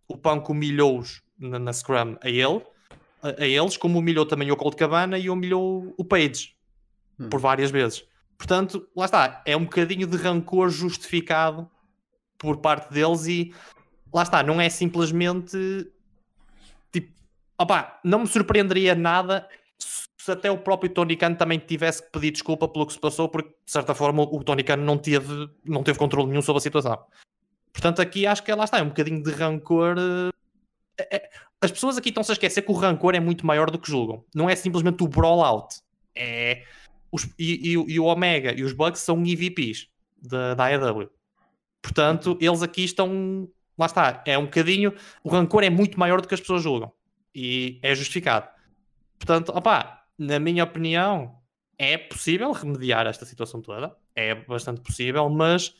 o 0.08 0.16
Punk 0.16 0.48
humilhou-os 0.50 1.22
na, 1.38 1.58
na, 1.58 1.72
Scrum 1.72 2.16
a 2.22 2.28
ele, 2.28 2.62
a, 3.22 3.42
a, 3.42 3.46
eles, 3.46 3.76
como 3.76 3.98
humilhou 3.98 4.26
também 4.26 4.50
o 4.50 4.56
Colt 4.56 4.76
Cabana 4.76 5.18
e 5.18 5.30
humilhou 5.30 5.94
o 5.96 6.04
Page 6.04 6.54
hum. 7.18 7.28
por 7.28 7.40
várias 7.40 7.70
vezes. 7.70 8.04
Portanto, 8.36 8.88
lá 8.96 9.04
está, 9.04 9.42
é 9.46 9.56
um 9.56 9.64
bocadinho 9.64 10.06
de 10.06 10.16
rancor 10.16 10.68
justificado 10.68 11.70
por 12.36 12.56
parte 12.58 12.92
deles 12.92 13.26
e 13.26 13.54
lá 14.12 14.22
está, 14.22 14.42
não 14.42 14.60
é 14.60 14.68
simplesmente 14.68 15.56
tipo, 16.92 17.12
opá, 17.56 18.00
não 18.04 18.20
me 18.20 18.26
surpreenderia 18.26 18.94
nada 18.94 19.48
se 20.22 20.30
até 20.30 20.48
o 20.50 20.58
próprio 20.58 20.88
Tony 20.88 21.16
Khan 21.16 21.34
também 21.34 21.58
tivesse 21.58 22.00
que 22.00 22.12
pedir 22.12 22.30
desculpa 22.30 22.68
pelo 22.68 22.86
que 22.86 22.92
se 22.92 23.00
passou, 23.00 23.28
porque 23.28 23.48
de 23.48 23.72
certa 23.72 23.92
forma 23.92 24.22
o 24.22 24.44
Tony 24.44 24.62
Khan 24.62 24.76
não 24.76 24.96
teve, 24.96 25.50
não 25.64 25.82
teve 25.82 25.98
controle 25.98 26.28
nenhum 26.28 26.42
sobre 26.42 26.58
a 26.58 26.60
situação. 26.60 26.96
Portanto, 27.72 28.00
aqui 28.00 28.24
acho 28.24 28.42
que 28.44 28.54
lá 28.54 28.62
está, 28.62 28.78
é 28.78 28.82
um 28.82 28.88
bocadinho 28.88 29.20
de 29.20 29.32
rancor. 29.32 29.96
É, 31.10 31.16
é, 31.16 31.30
as 31.60 31.70
pessoas 31.70 31.96
aqui 31.96 32.08
estão-se 32.08 32.30
a 32.30 32.34
esquecer 32.34 32.62
que 32.62 32.70
o 32.70 32.74
rancor 32.74 33.14
é 33.14 33.20
muito 33.20 33.46
maior 33.46 33.70
do 33.70 33.78
que 33.78 33.88
julgam. 33.88 34.24
Não 34.34 34.48
é 34.48 34.56
simplesmente 34.56 35.02
o 35.02 35.08
brawl 35.08 35.42
out. 35.42 35.76
É, 36.14 36.64
os, 37.10 37.24
e, 37.38 37.72
e, 37.72 37.94
e, 37.94 38.00
o 38.00 38.04
Omega 38.04 38.52
e 38.52 38.62
os 38.62 38.72
Bucks 38.72 39.00
são 39.00 39.22
EVPs 39.24 39.88
da, 40.20 40.54
da 40.54 40.64
AEW. 40.66 41.10
Portanto, 41.80 42.36
eles 42.40 42.62
aqui 42.62 42.84
estão. 42.84 43.48
Lá 43.78 43.86
está, 43.86 44.22
é 44.26 44.36
um 44.38 44.44
bocadinho. 44.44 44.94
O 45.24 45.30
rancor 45.30 45.64
é 45.64 45.70
muito 45.70 45.98
maior 45.98 46.20
do 46.20 46.28
que 46.28 46.34
as 46.34 46.40
pessoas 46.40 46.62
julgam. 46.62 46.92
E 47.34 47.80
é 47.82 47.94
justificado. 47.94 48.48
Portanto, 49.18 49.50
opá, 49.50 50.04
na 50.18 50.38
minha 50.38 50.64
opinião, 50.64 51.38
é 51.78 51.96
possível 51.96 52.52
remediar 52.52 53.06
esta 53.06 53.24
situação 53.24 53.60
toda. 53.60 53.96
É 54.14 54.34
bastante 54.34 54.80
possível, 54.80 55.28
mas 55.30 55.74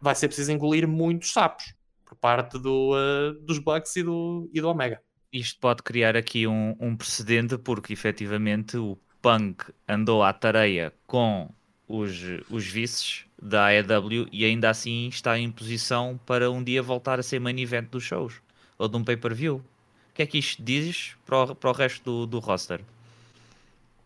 vai 0.00 0.14
ser 0.14 0.28
preciso 0.28 0.52
engolir 0.52 0.88
muitos 0.88 1.32
sapos 1.32 1.74
por 2.14 2.20
parte 2.20 2.58
do, 2.58 2.92
uh, 2.92 3.34
dos 3.40 3.58
Bucks 3.58 3.96
e 3.96 4.02
do, 4.02 4.48
e 4.52 4.60
do 4.60 4.68
Omega. 4.68 5.00
Isto 5.32 5.58
pode 5.60 5.82
criar 5.82 6.16
aqui 6.16 6.46
um, 6.46 6.76
um 6.78 6.96
precedente, 6.96 7.58
porque 7.58 7.92
efetivamente 7.92 8.76
o 8.76 8.96
Punk 9.20 9.64
andou 9.88 10.22
à 10.22 10.32
tareia 10.32 10.92
com 11.06 11.50
os, 11.88 12.22
os 12.48 12.66
vices 12.66 13.26
da 13.40 13.66
AEW 13.66 14.28
e 14.32 14.44
ainda 14.44 14.70
assim 14.70 15.08
está 15.08 15.38
em 15.38 15.50
posição 15.50 16.18
para 16.24 16.50
um 16.50 16.62
dia 16.62 16.82
voltar 16.82 17.18
a 17.18 17.22
ser 17.22 17.40
main 17.40 17.58
event 17.60 17.90
dos 17.90 18.04
shows 18.04 18.40
ou 18.78 18.88
de 18.88 18.96
um 18.96 19.04
pay-per-view. 19.04 19.56
O 19.56 20.14
que 20.14 20.22
é 20.22 20.26
que 20.26 20.38
isto 20.38 20.62
diz 20.62 21.16
para 21.26 21.42
o, 21.42 21.54
para 21.54 21.70
o 21.70 21.72
resto 21.72 22.04
do, 22.04 22.26
do 22.26 22.38
roster? 22.38 22.80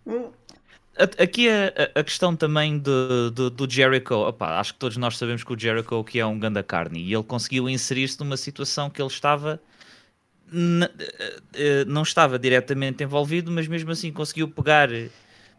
Hum, 0.06 0.30
Aqui 1.18 1.48
a, 1.48 2.00
a, 2.00 2.02
questão 2.02 2.34
também 2.34 2.76
do 2.76 3.66
Jericho, 3.70 4.14
opa, 4.14 4.58
acho 4.58 4.72
que 4.72 4.80
todos 4.80 4.96
nós 4.96 5.16
sabemos 5.16 5.44
que 5.44 5.52
o 5.52 5.58
Jericho 5.58 6.02
que 6.02 6.18
é 6.18 6.26
um 6.26 6.38
ganda 6.38 6.62
carne 6.62 7.00
e 7.00 7.14
ele 7.14 7.22
conseguiu 7.22 7.68
inserir-se 7.68 8.18
numa 8.18 8.36
situação 8.36 8.90
que 8.90 9.00
ele 9.00 9.08
estava 9.08 9.60
eh, 10.52 11.40
eh, 11.54 11.84
não 11.84 12.02
estava 12.02 12.38
diretamente 12.38 13.04
envolvido, 13.04 13.50
mas 13.50 13.68
mesmo 13.68 13.90
assim 13.90 14.10
conseguiu 14.10 14.48
pegar, 14.48 14.88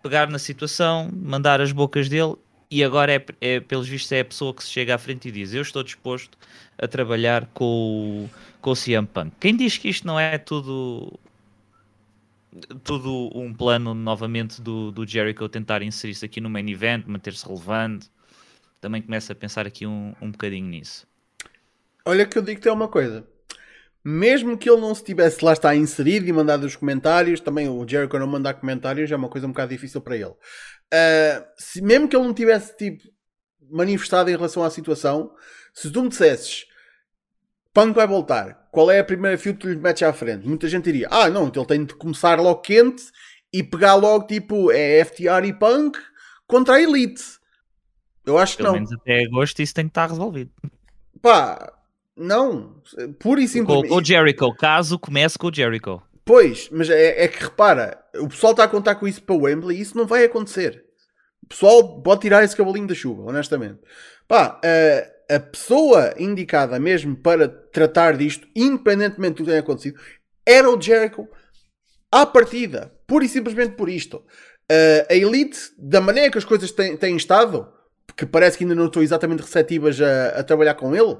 pegar 0.01 0.27
na 0.27 0.39
situação, 0.39 1.09
mandar 1.13 1.61
as 1.61 1.71
bocas 1.71 2.09
dele 2.09 2.35
e 2.71 2.83
agora 2.83 3.13
é, 3.13 3.25
é 3.39 3.59
pelos 3.59 3.87
vistos 3.87 4.11
é 4.11 4.21
a 4.21 4.25
pessoa 4.25 4.53
que 4.53 4.63
se 4.63 4.69
chega 4.71 4.95
à 4.95 4.97
frente 4.97 5.27
e 5.27 5.31
diz 5.31 5.53
eu 5.53 5.61
estou 5.61 5.83
disposto 5.83 6.37
a 6.77 6.87
trabalhar 6.87 7.45
com 7.53 8.25
o, 8.25 8.29
com 8.61 8.71
o 8.71 8.75
CM 8.75 9.07
Punk. 9.07 9.31
Quem 9.39 9.55
diz 9.55 9.77
que 9.77 9.89
isto 9.89 10.05
não 10.05 10.19
é 10.19 10.37
tudo 10.37 11.19
tudo 12.83 13.29
um 13.35 13.53
plano 13.53 13.93
novamente 13.93 14.61
do, 14.61 14.91
do 14.91 15.05
Jericho 15.05 15.47
tentar 15.49 15.81
inserir-se 15.81 16.25
aqui 16.25 16.41
no 16.41 16.49
main 16.49 16.69
event, 16.69 17.05
manter-se 17.05 17.45
relevante. 17.45 18.09
Também 18.81 19.01
começa 19.01 19.33
a 19.33 19.35
pensar 19.35 19.67
aqui 19.67 19.85
um, 19.85 20.15
um 20.21 20.31
bocadinho 20.31 20.67
nisso. 20.67 21.07
Olha 22.05 22.25
que 22.25 22.37
eu 22.37 22.41
digo-te 22.41 22.69
uma 22.69 22.87
coisa. 22.87 23.27
Mesmo 24.03 24.57
que 24.57 24.69
ele 24.69 24.79
não 24.79 24.95
se 24.95 25.03
tivesse 25.03 25.43
lá 25.43 25.53
está 25.53 25.75
inserido 25.75 26.27
e 26.27 26.33
mandado 26.33 26.65
os 26.65 26.75
comentários, 26.75 27.41
também 27.41 27.67
o 27.67 27.87
Jericho 27.87 28.17
não 28.17 28.27
mandar 28.27 28.53
comentários 28.53 29.11
é 29.11 29.15
uma 29.15 29.29
coisa 29.29 29.45
um 29.45 29.51
bocado 29.51 29.71
difícil 29.71 30.01
para 30.01 30.15
ele. 30.15 30.25
Uh, 30.25 31.45
se, 31.57 31.81
mesmo 31.81 32.07
que 32.07 32.15
ele 32.15 32.25
não 32.25 32.33
tivesse 32.33 32.75
tipo, 32.77 33.03
manifestado 33.69 34.29
em 34.29 34.35
relação 34.35 34.63
à 34.63 34.69
situação, 34.69 35.31
se 35.73 35.91
tu 35.91 36.01
me 36.01 36.09
dissesses 36.09 36.65
Punk 37.73 37.95
vai 37.95 38.07
voltar. 38.07 38.58
Qual 38.71 38.89
é 38.91 38.99
a 38.99 39.03
primeira 39.03 39.37
feud 39.37 39.57
que 39.57 39.67
lhe 39.67 39.75
metes 39.75 40.03
à 40.03 40.13
frente? 40.13 40.47
Muita 40.47 40.67
gente 40.67 40.85
diria: 40.85 41.07
Ah, 41.09 41.29
não, 41.29 41.47
então 41.47 41.63
ele 41.63 41.67
tem 41.67 41.85
de 41.85 41.95
começar 41.95 42.39
logo 42.39 42.61
quente 42.61 43.03
e 43.51 43.63
pegar 43.63 43.95
logo 43.95 44.27
tipo 44.27 44.71
é 44.71 45.03
FTR 45.03 45.45
e 45.45 45.53
Punk 45.53 45.97
contra 46.47 46.75
a 46.75 46.81
Elite. 46.81 47.23
Eu 48.25 48.37
acho 48.37 48.57
Pelo 48.57 48.73
que 48.73 48.79
não. 48.79 48.85
Pelo 48.85 48.89
menos 48.89 49.01
até 49.01 49.23
agosto 49.25 49.61
isso 49.61 49.73
tem 49.73 49.85
que 49.85 49.91
estar 49.91 50.07
resolvido. 50.07 50.51
Pá, 51.21 51.73
não. 52.15 52.81
Pura 53.19 53.41
e 53.41 53.47
simplesmente. 53.47 53.89
Com, 53.89 53.95
o 53.95 54.03
Jericho, 54.03 54.53
caso 54.55 54.99
comece 54.99 55.37
com 55.37 55.47
o 55.47 55.53
Jericho. 55.53 56.01
Pois, 56.23 56.69
mas 56.71 56.89
é, 56.91 57.23
é, 57.23 57.27
que 57.27 57.43
repara, 57.43 57.97
o 58.17 58.27
pessoal 58.27 58.51
está 58.51 58.65
a 58.65 58.67
contar 58.67 58.95
com 58.95 59.07
isso 59.07 59.23
para 59.23 59.33
o 59.33 59.41
Wembley 59.41 59.77
e 59.77 59.81
isso 59.81 59.97
não 59.97 60.05
vai 60.05 60.25
acontecer. 60.25 60.85
O 61.43 61.47
pessoal 61.47 62.01
pode 62.03 62.21
tirar 62.21 62.43
esse 62.43 62.55
cavalinho 62.55 62.85
da 62.85 62.93
chuva, 62.93 63.23
honestamente. 63.23 63.79
Pá, 64.27 64.61
uh, 64.63 65.18
a 65.29 65.39
pessoa 65.39 66.13
indicada 66.17 66.79
mesmo 66.79 67.15
para 67.15 67.47
tratar 67.47 68.17
disto, 68.17 68.47
independentemente 68.55 69.35
do 69.35 69.43
que 69.43 69.49
tenha 69.49 69.59
acontecido, 69.59 69.99
era 70.45 70.69
o 70.69 70.81
Jericho 70.81 71.27
à 72.11 72.25
partida. 72.25 72.91
Pura 73.05 73.25
e 73.25 73.29
simplesmente 73.29 73.75
por 73.75 73.89
isto. 73.89 74.17
Uh, 74.71 75.05
a 75.09 75.15
Elite, 75.15 75.59
da 75.77 76.01
maneira 76.01 76.31
que 76.31 76.37
as 76.37 76.45
coisas 76.45 76.71
têm, 76.71 76.97
têm 76.97 77.15
estado, 77.15 77.71
que 78.15 78.25
parece 78.25 78.57
que 78.57 78.63
ainda 78.63 78.75
não 78.75 78.87
estou 78.87 79.03
exatamente 79.03 79.41
receptivas 79.41 79.99
a, 80.01 80.39
a, 80.39 80.43
trabalhar 80.43 80.75
com 80.75 80.95
ele, 80.95 81.17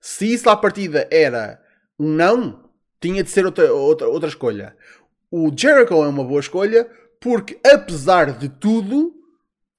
se 0.00 0.32
isso 0.32 0.48
à 0.50 0.56
partida 0.56 1.08
era 1.10 1.60
um 1.98 2.08
não, 2.08 2.70
tinha 3.00 3.22
de 3.22 3.30
ser 3.30 3.44
outra, 3.44 3.72
outra, 3.72 4.08
outra 4.08 4.28
escolha. 4.28 4.76
O 5.30 5.50
Jericho 5.56 5.94
é 5.94 6.08
uma 6.08 6.24
boa 6.24 6.40
escolha 6.40 6.88
porque, 7.20 7.58
apesar 7.64 8.32
de 8.32 8.48
tudo, 8.48 9.14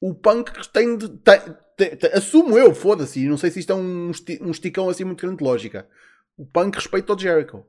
o 0.02 0.14
Punk 0.14 0.52
tem 0.72 0.98
de, 0.98 1.10
tem, 1.10 1.40
te, 1.78 1.96
te, 1.96 2.08
assumo 2.08 2.58
eu, 2.58 2.74
foda-se, 2.74 3.28
não 3.28 3.38
sei 3.38 3.52
se 3.52 3.60
isto 3.60 3.72
é 3.72 3.76
um, 3.76 4.12
um 4.42 4.52
esticão 4.52 4.90
assim 4.90 5.04
muito 5.04 5.22
grande 5.22 5.38
de 5.38 5.44
lógica. 5.44 5.88
O 6.38 6.46
Punk 6.46 6.76
respeita 6.76 7.14
o 7.14 7.20
Jericho. 7.20 7.66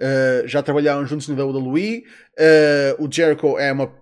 Uh, 0.00 0.46
já 0.46 0.62
trabalharam 0.62 1.06
juntos 1.06 1.28
na 1.28 1.44
WWE. 1.44 2.04
Uh, 2.38 3.04
o 3.04 3.12
Jericho 3.12 3.58
é 3.58 3.72
uma 3.72 3.92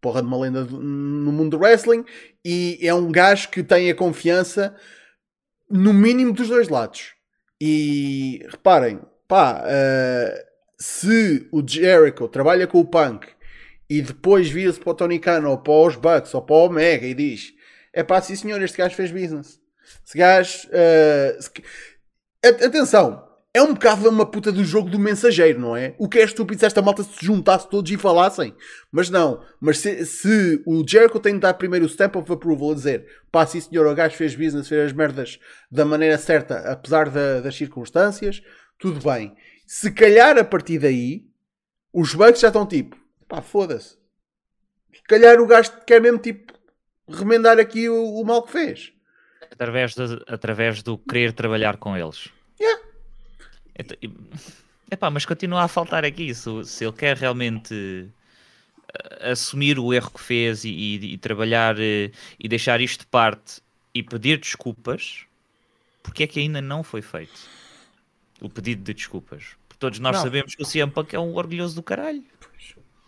porra 0.00 0.22
de 0.22 0.28
uma 0.28 0.38
lenda 0.38 0.64
no 0.64 1.30
mundo 1.30 1.58
do 1.58 1.62
wrestling 1.62 2.04
e 2.44 2.78
é 2.82 2.94
um 2.94 3.12
gajo 3.12 3.50
que 3.50 3.62
tem 3.62 3.90
a 3.90 3.94
confiança 3.94 4.74
no 5.68 5.92
mínimo 5.92 6.32
dos 6.32 6.48
dois 6.48 6.68
lados. 6.68 7.14
E 7.60 8.46
reparem, 8.50 9.00
pá, 9.28 9.62
uh, 9.62 10.50
se 10.78 11.46
o 11.52 11.62
Jericho 11.66 12.26
trabalha 12.28 12.66
com 12.66 12.80
o 12.80 12.86
Punk 12.86 13.28
e 13.88 14.00
depois 14.00 14.48
vira-se 14.48 14.80
para 14.80 14.90
o 14.90 14.94
Tony 14.94 15.18
Khan 15.18 15.46
ou 15.46 15.58
para 15.58 15.72
os 15.72 15.96
Bucks 15.96 16.32
ou 16.32 16.42
para 16.42 16.56
o 16.56 16.66
Omega 16.66 17.06
e 17.06 17.12
diz 17.12 17.52
é 17.92 18.02
pá, 18.02 18.20
sim 18.20 18.36
senhor, 18.36 18.60
este 18.62 18.78
gajo 18.78 18.94
fez 18.94 19.10
business. 19.10 19.60
Esse 20.06 20.18
gajo. 20.18 20.68
Uh, 20.68 21.42
se... 21.42 21.50
Atenção, 22.42 23.28
é 23.52 23.60
um 23.60 23.74
bocado 23.74 24.08
uma 24.08 24.24
puta 24.24 24.52
do 24.52 24.64
jogo 24.64 24.88
do 24.88 24.98
mensageiro, 24.98 25.58
não 25.60 25.76
é? 25.76 25.94
O 25.98 26.08
que 26.08 26.20
é 26.20 26.22
estúpido 26.22 26.60
se 26.60 26.66
esta 26.66 26.80
malta 26.80 27.02
se 27.02 27.24
juntasse 27.24 27.68
todos 27.68 27.90
e 27.90 27.96
falassem. 27.96 28.54
Mas 28.92 29.10
não. 29.10 29.44
Mas 29.60 29.78
se, 29.78 30.06
se 30.06 30.62
o 30.64 30.86
Jericho 30.86 31.18
tem 31.18 31.34
de 31.34 31.40
dar 31.40 31.54
primeiro 31.54 31.84
o 31.84 31.88
stamp 31.88 32.14
of 32.16 32.32
approval 32.32 32.70
a 32.70 32.74
dizer 32.74 33.06
pá, 33.30 33.44
sim 33.44 33.60
senhor, 33.60 33.86
o 33.86 33.94
gajo 33.94 34.16
fez 34.16 34.36
business, 34.36 34.68
fez 34.68 34.86
as 34.86 34.92
merdas 34.92 35.38
da 35.70 35.84
maneira 35.84 36.16
certa, 36.16 36.58
apesar 36.70 37.10
da- 37.10 37.40
das 37.40 37.56
circunstâncias, 37.56 38.40
tudo 38.78 39.00
bem. 39.02 39.34
Se 39.66 39.90
calhar 39.90 40.38
a 40.38 40.44
partir 40.44 40.78
daí, 40.78 41.24
os 41.92 42.14
bugs 42.14 42.40
já 42.40 42.48
estão 42.48 42.64
tipo, 42.64 42.96
pá, 43.28 43.42
foda-se. 43.42 43.98
Se 44.94 45.02
calhar 45.08 45.40
o 45.40 45.46
gajo 45.46 45.72
quer 45.86 46.00
mesmo 46.00 46.18
tipo 46.18 46.52
remendar 47.10 47.58
aqui 47.58 47.88
o, 47.88 48.20
o 48.20 48.24
mal 48.24 48.42
que 48.42 48.52
fez. 48.52 48.92
através, 49.50 49.94
de- 49.94 50.22
através 50.26 50.82
do 50.82 50.96
querer 50.98 51.32
trabalhar 51.32 51.76
com 51.76 51.96
eles. 51.96 52.28
Yeah. 52.60 52.82
E- 54.02 54.10
epá, 54.90 55.10
mas 55.10 55.24
continua 55.26 55.62
a 55.62 55.68
faltar 55.68 56.04
aqui. 56.04 56.34
Se, 56.34 56.64
se 56.64 56.84
ele 56.84 56.92
quer 56.92 57.16
realmente 57.16 58.08
eh, 58.94 59.30
assumir 59.32 59.78
o 59.78 59.92
erro 59.92 60.10
que 60.10 60.20
fez 60.20 60.64
e, 60.64 60.70
e- 60.70 61.14
e 61.14 61.18
trabalhar 61.18 61.76
eh, 61.78 62.10
e 62.38 62.48
deixar 62.48 62.80
isto 62.80 63.00
de 63.00 63.06
parte 63.06 63.60
e 63.94 64.02
pedir 64.02 64.38
desculpas, 64.38 65.24
porque 66.02 66.22
é 66.22 66.26
que 66.26 66.40
ainda 66.40 66.60
não 66.60 66.82
foi 66.82 67.02
feito 67.02 67.40
o 68.40 68.48
pedido 68.48 68.82
de 68.84 68.94
desculpas? 68.94 69.56
Porque 69.68 69.78
todos 69.80 69.98
nós 69.98 70.16
Não. 70.16 70.22
sabemos 70.22 70.54
que 70.54 70.62
o 70.62 70.66
CM 70.66 70.90
Punk 70.92 71.14
é 71.14 71.18
um 71.18 71.34
orgulhoso 71.34 71.74
do 71.74 71.82
caralho. 71.82 72.24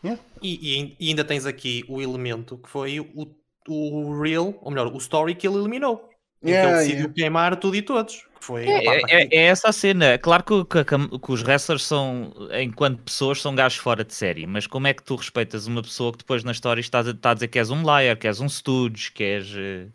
E, 0.04 0.18
e- 0.42 0.96
e 0.98 1.08
ainda 1.10 1.24
tens 1.24 1.46
aqui 1.46 1.84
o 1.86 2.02
elemento 2.02 2.56
que 2.58 2.68
foi 2.68 2.98
o, 2.98 3.32
o 3.68 4.20
real, 4.20 4.54
ou 4.60 4.70
melhor, 4.70 4.86
o 4.92 4.98
story 4.98 5.34
que 5.34 5.46
ele 5.46 5.56
eliminou. 5.56 6.08
Yeah, 6.44 6.68
ele 6.70 6.78
decidiu 6.78 6.98
yeah. 7.02 7.14
queimar 7.14 7.56
tudo 7.56 7.76
e 7.76 7.82
todos. 7.82 8.24
Foi, 8.40 8.66
É, 8.66 8.86
é- 9.22 9.28
é 9.30 9.42
essa 9.44 9.68
a 9.68 9.72
cena. 9.72 10.18
Claro 10.18 10.42
que, 10.42 10.64
que- 10.64 10.84
que- 10.84 11.32
os 11.32 11.42
wrestlers 11.44 11.84
são, 11.84 12.32
enquanto 12.60 13.00
pessoas, 13.02 13.40
são 13.40 13.54
gajos 13.54 13.78
fora 13.78 14.04
de 14.04 14.12
série. 14.12 14.44
Mas 14.46 14.66
como 14.66 14.88
é 14.88 14.92
que 14.92 15.04
tu 15.04 15.14
respeitas 15.14 15.68
uma 15.68 15.80
pessoa 15.82 16.10
que 16.10 16.18
depois 16.18 16.42
na 16.42 16.50
história 16.50 16.80
está 16.80 16.98
a, 17.00 17.10
está 17.10 17.30
a 17.30 17.34
dizer 17.34 17.46
que 17.46 17.60
és 17.60 17.70
um 17.70 17.82
liar, 17.82 18.16
que 18.16 18.26
és 18.26 18.40
um 18.40 18.48
stooge, 18.48 19.12
que 19.12 19.22
és. 19.22 19.54
eh, 19.56 19.86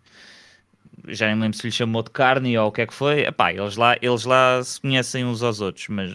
Já 1.09 1.27
nem 1.27 1.39
lembro 1.39 1.57
se 1.57 1.65
lhe 1.67 1.71
chamou 1.71 2.01
de 2.01 2.09
carne 2.11 2.57
ou 2.57 2.67
o 2.69 2.71
que 2.71 2.81
é 2.81 2.87
que 2.87 2.93
foi. 2.93 3.21
Epá, 3.25 3.51
eles 3.53 3.75
lá, 3.75 3.97
eles 4.01 4.23
lá 4.23 4.63
se 4.63 4.79
conhecem 4.79 5.25
uns 5.25 5.43
aos 5.43 5.59
outros, 5.61 5.87
mas 5.89 6.13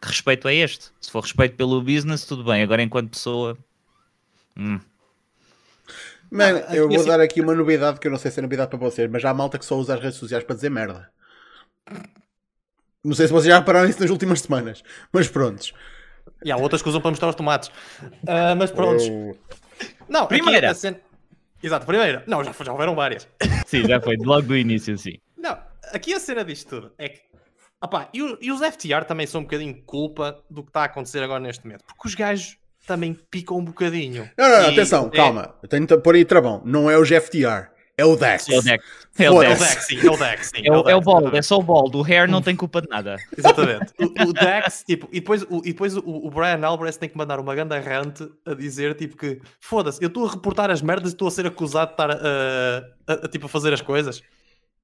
que 0.00 0.08
respeito 0.08 0.46
é 0.48 0.54
este? 0.54 0.90
Se 1.00 1.10
for 1.10 1.22
respeito 1.22 1.56
pelo 1.56 1.80
business, 1.80 2.26
tudo 2.26 2.44
bem. 2.44 2.62
Agora, 2.62 2.82
enquanto 2.82 3.10
pessoa. 3.10 3.56
hum. 4.56 4.78
Mano, 6.30 6.58
Não, 6.60 6.74
eu 6.74 6.84
aqui 6.86 6.94
vou 6.94 6.96
assim- 6.96 7.08
dar 7.08 7.20
aqui 7.20 7.40
uma 7.40 7.54
novidade 7.54 8.00
que 8.00 8.06
eu 8.06 8.10
não 8.10 8.18
sei 8.18 8.30
se 8.30 8.38
é 8.40 8.42
novidade 8.42 8.68
para 8.70 8.78
vocês, 8.78 9.10
mas 9.10 9.24
há 9.24 9.32
malta 9.32 9.58
que 9.58 9.64
só 9.64 9.76
usa 9.76 9.94
as 9.94 10.00
redes 10.00 10.18
sociais 10.18 10.44
para 10.44 10.54
dizer 10.56 10.70
merda. 10.70 11.10
Não 13.04 13.14
sei 13.14 13.26
se 13.26 13.32
vocês 13.32 13.52
já 13.52 13.58
repararam 13.60 13.88
isso 13.88 14.00
nas 14.00 14.10
últimas 14.10 14.40
semanas, 14.40 14.82
mas 15.12 15.28
prontos. 15.28 15.72
E 16.44 16.50
há 16.50 16.56
outras 16.56 16.82
que 16.82 16.88
usam 16.88 17.00
para 17.00 17.10
mostrar 17.10 17.28
os 17.28 17.34
tomates. 17.36 17.70
Ah, 18.26 18.54
mas 18.56 18.70
pronto. 18.70 19.02
Eu- 19.02 19.38
Não, 20.08 20.26
Primeira. 20.26 20.74
cena- 20.74 21.00
Exato, 21.62 21.86
primeira. 21.86 22.22
Não, 22.26 22.42
já, 22.44 22.52
já 22.52 22.72
houveram 22.72 22.94
várias. 22.94 23.26
Sim, 23.66 23.84
já 23.86 24.00
foi, 24.00 24.16
logo 24.18 24.42
do 24.48 24.56
início, 24.56 24.96
sim. 24.98 25.18
Não, 25.36 25.56
aqui 25.92 26.12
a 26.12 26.20
cena 26.20 26.44
disto 26.44 26.68
tudo 26.68 26.92
é 26.98 27.08
que. 27.08 27.20
Opá, 27.82 28.08
e, 28.12 28.18
e 28.40 28.50
os 28.52 28.60
FTR 28.62 29.04
também 29.04 29.26
são 29.26 29.40
um 29.40 29.44
bocadinho 29.44 29.82
culpa 29.84 30.42
do 30.50 30.62
que 30.62 30.70
está 30.70 30.82
a 30.82 30.84
acontecer 30.84 31.22
agora 31.22 31.40
neste 31.40 31.64
momento. 31.64 31.84
Porque 31.84 32.08
os 32.08 32.14
gajos 32.14 32.58
também 32.86 33.14
picam 33.30 33.58
um 33.58 33.64
bocadinho. 33.64 34.30
Não, 34.38 34.48
não, 34.48 34.62
não, 34.62 34.68
E 34.70 34.72
atenção, 34.72 35.10
é- 35.12 35.16
calma. 35.16 35.54
Eu 35.62 35.68
tenho 35.68 35.86
de 35.86 35.96
pôr 35.98 36.14
aí 36.14 36.24
travão. 36.24 36.62
Não 36.64 36.90
é 36.90 36.96
o 36.96 37.02
GFTR, 37.04 37.68
é 37.98 38.04
o 38.04 38.14
Dex. 38.16 38.48
É 38.48 38.58
o 38.58 38.62
Dex. 38.62 38.84
É 39.18 39.30
o 39.30 39.42
É 39.42 39.46
o 39.46 39.48
Dex. 39.56 39.60
Dex, 39.60 39.86
sim, 39.86 40.06
é 40.06 40.10
o 40.10 40.16
Dex, 40.16 40.46
sim. 40.54 40.62
É 40.66 40.70
o, 40.70 40.74
é 40.74 40.94
o 40.94 41.00
Dex, 41.00 41.04
bald, 41.04 41.36
é 41.36 41.42
só 41.42 41.58
o 41.58 41.62
bald. 41.62 41.96
O 41.96 42.02
hair 42.04 42.28
não 42.30 42.42
tem 42.42 42.54
culpa 42.54 42.82
de 42.82 42.88
nada. 42.88 43.16
Exatamente. 43.36 43.92
O, 43.98 44.28
o 44.28 44.32
Dex, 44.32 44.84
tipo, 44.86 45.08
e 45.10 45.20
depois, 45.20 45.42
o, 45.44 45.58
e 45.64 45.72
depois 45.72 45.96
o, 45.96 46.00
o 46.06 46.30
Brian 46.30 46.60
Alvarez 46.66 46.96
tem 46.98 47.08
que 47.08 47.16
mandar 47.16 47.40
uma 47.40 47.54
grande 47.54 47.78
rant 47.78 48.20
a 48.44 48.52
dizer, 48.54 48.94
tipo, 48.94 49.16
que 49.16 49.40
foda-se, 49.60 50.02
eu 50.02 50.08
estou 50.08 50.26
a 50.26 50.30
reportar 50.30 50.70
as 50.70 50.82
merdas 50.82 51.12
e 51.12 51.14
estou 51.14 51.26
a 51.28 51.30
ser 51.30 51.46
acusado 51.46 51.88
de 51.88 51.92
estar 51.94 52.10
a, 52.10 52.14
a- 53.08 53.12
a- 53.24 53.28
tipo, 53.28 53.46
a 53.46 53.48
fazer 53.48 53.72
as 53.72 53.80
coisas. 53.80 54.22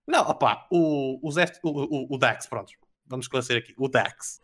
Não, 0.06 0.22
opá, 0.28 0.66
o, 0.70 1.20
F- 1.38 1.60
o, 1.62 1.68
o, 2.12 2.14
o 2.16 2.18
Dex, 2.18 2.46
pronto, 2.46 2.72
vamos 3.06 3.26
esclarecer 3.26 3.58
aqui. 3.58 3.74
O 3.78 3.88
Dex. 3.88 4.40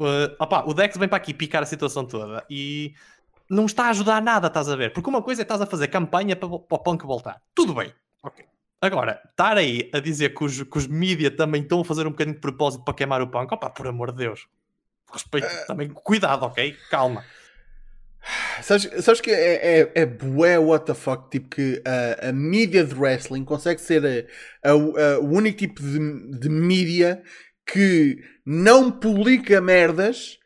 Uh, 0.00 0.34
opá, 0.40 0.64
o 0.66 0.72
Dex 0.72 0.96
vem 0.96 1.06
para 1.08 1.18
aqui 1.18 1.34
picar 1.34 1.62
a 1.62 1.66
situação 1.66 2.06
toda 2.06 2.42
e 2.48 2.94
não 3.50 3.66
está 3.66 3.84
a 3.84 3.90
ajudar 3.90 4.22
nada, 4.22 4.46
estás 4.46 4.66
a 4.68 4.74
ver? 4.74 4.92
Porque 4.94 5.10
uma 5.10 5.20
coisa 5.22 5.42
é 5.42 5.44
estás 5.44 5.60
a 5.60 5.66
fazer 5.66 5.88
campanha 5.88 6.34
para, 6.34 6.48
para 6.48 6.58
o 6.76 6.78
punk 6.78 7.04
voltar. 7.04 7.42
Tudo 7.54 7.74
bem, 7.74 7.92
ok. 8.22 8.44
Agora, 8.80 9.20
estar 9.30 9.58
aí 9.58 9.90
a 9.92 10.00
dizer 10.00 10.30
que 10.34 10.42
os, 10.42 10.62
que 10.62 10.78
os 10.78 10.86
mídia 10.86 11.30
também 11.30 11.60
estão 11.60 11.82
a 11.82 11.84
fazer 11.84 12.06
um 12.06 12.10
bocadinho 12.12 12.34
de 12.36 12.40
propósito 12.40 12.82
para 12.82 12.94
queimar 12.94 13.20
o 13.20 13.28
punk, 13.28 13.52
opá, 13.52 13.68
por 13.68 13.86
amor 13.86 14.10
de 14.10 14.16
Deus. 14.24 14.46
Respeito 15.12 15.46
também, 15.66 15.90
cuidado, 15.90 16.46
ok? 16.46 16.74
Calma. 16.88 17.22
Sabes, 18.62 18.88
sabes 19.04 19.20
que 19.20 19.30
é, 19.30 19.80
é, 19.80 19.92
é 19.94 20.06
bué 20.06 20.58
what 20.58 20.84
the 20.86 20.94
fuck, 20.94 21.30
tipo 21.30 21.48
que 21.48 21.82
a, 21.86 22.28
a 22.28 22.32
mídia 22.32 22.84
de 22.84 22.94
wrestling 22.94 23.44
consegue 23.44 23.80
ser 23.80 24.28
a- 24.62 24.70
a- 24.70 24.72
a- 24.72 25.18
o 25.20 25.26
único 25.32 25.58
tipo 25.58 25.82
de, 25.82 26.38
de 26.38 26.48
mídia 26.48 27.22
que 27.66 28.18
não 28.52 28.90
publica 28.90 29.60
merdas 29.60 30.38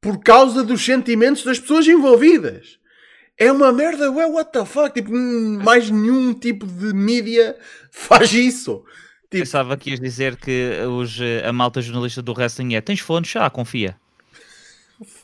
por 0.00 0.18
causa 0.20 0.64
dos 0.64 0.82
sentimentos 0.82 1.44
das 1.44 1.60
pessoas 1.60 1.86
envolvidas. 1.86 2.78
É 3.36 3.52
uma 3.52 3.70
merda, 3.70 4.10
ué, 4.10 4.24
what 4.26 4.50
the 4.50 4.64
fuck, 4.64 4.94
tipo, 4.94 5.12
mais 5.12 5.90
nenhum 5.90 6.32
tipo 6.32 6.66
de 6.66 6.94
mídia 6.94 7.54
faz 7.92 8.32
isso. 8.32 8.82
Tipo, 9.30 9.44
Pensava 9.44 9.76
que 9.76 9.90
ias 9.90 10.00
dizer 10.00 10.36
que 10.36 10.72
os, 10.88 11.20
eh, 11.20 11.46
a 11.46 11.52
malta 11.52 11.82
jornalista 11.82 12.22
do 12.22 12.32
wrestling 12.32 12.74
é 12.74 12.80
tens 12.80 13.00
fones? 13.00 13.36
Ah, 13.36 13.50
confia. 13.50 13.94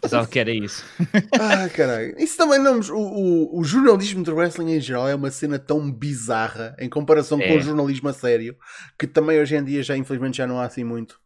Pensava 0.00 0.26
que 0.26 0.38
era 0.38 0.52
isso. 0.52 0.84
Ah, 1.40 1.68
caralho. 1.70 2.14
Isso 2.18 2.36
também 2.36 2.58
não. 2.60 2.78
O, 2.80 3.56
o, 3.56 3.60
o 3.60 3.64
jornalismo 3.64 4.22
de 4.22 4.30
wrestling 4.30 4.74
em 4.74 4.80
geral 4.80 5.08
é 5.08 5.14
uma 5.14 5.30
cena 5.30 5.58
tão 5.58 5.90
bizarra 5.90 6.76
em 6.78 6.88
comparação 6.88 7.38
com 7.38 7.44
É. 7.44 7.56
o 7.56 7.60
jornalismo 7.60 8.08
a 8.08 8.12
sério 8.12 8.56
que 8.98 9.06
também 9.06 9.40
hoje 9.40 9.56
em 9.56 9.64
dia 9.64 9.82
já 9.82 9.96
infelizmente 9.96 10.36
já 10.36 10.46
não 10.46 10.60
há 10.60 10.66
assim 10.66 10.84
muito. 10.84 11.18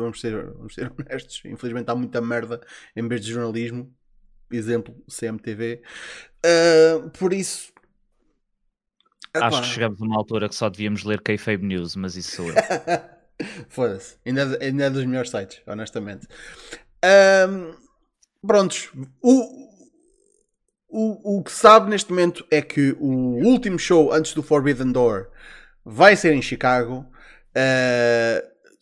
Vamos 0.00 0.20
ser, 0.20 0.52
vamos 0.52 0.74
ser 0.74 0.92
honestos. 0.98 1.42
Infelizmente 1.44 1.90
há 1.90 1.94
muita 1.94 2.20
merda 2.20 2.60
em 2.96 3.06
vez 3.08 3.24
de 3.24 3.32
jornalismo. 3.32 3.94
Exemplo, 4.50 4.94
CMTV. 5.08 5.82
Ah, 6.44 7.08
por 7.18 7.32
isso. 7.32 7.72
Acho 9.32 9.62
que 9.62 9.68
chegamos 9.68 10.02
a 10.02 10.04
uma 10.04 10.16
altura 10.16 10.48
que 10.48 10.54
só 10.56 10.68
devíamos 10.68 11.04
ler 11.04 11.20
Kayfabe 11.22 11.64
News, 11.64 11.94
mas 11.94 12.16
isso 12.16 12.36
sou 12.36 12.48
eu. 12.48 12.54
Foda-se. 13.70 14.16
Ainda, 14.26 14.42
é- 14.60 14.66
ainda 14.66 14.84
é 14.86 14.90
dos 14.90 15.04
melhores 15.04 15.30
sites, 15.30 15.62
honestamente. 15.66 16.26
Ahm, 17.02 17.74
prontos. 18.44 18.90
O, 19.22 19.70
o, 20.88 21.38
o 21.38 21.42
que 21.44 21.52
sabe 21.52 21.88
neste 21.90 22.10
momento 22.10 22.44
é 22.50 22.60
que 22.60 22.96
o 22.98 23.38
último 23.44 23.78
show 23.78 24.12
antes 24.12 24.34
do 24.34 24.42
Forbidden 24.42 24.90
Door 24.90 25.28
vai 25.84 26.16
ser 26.16 26.32
em 26.34 26.42
Chicago. 26.42 27.06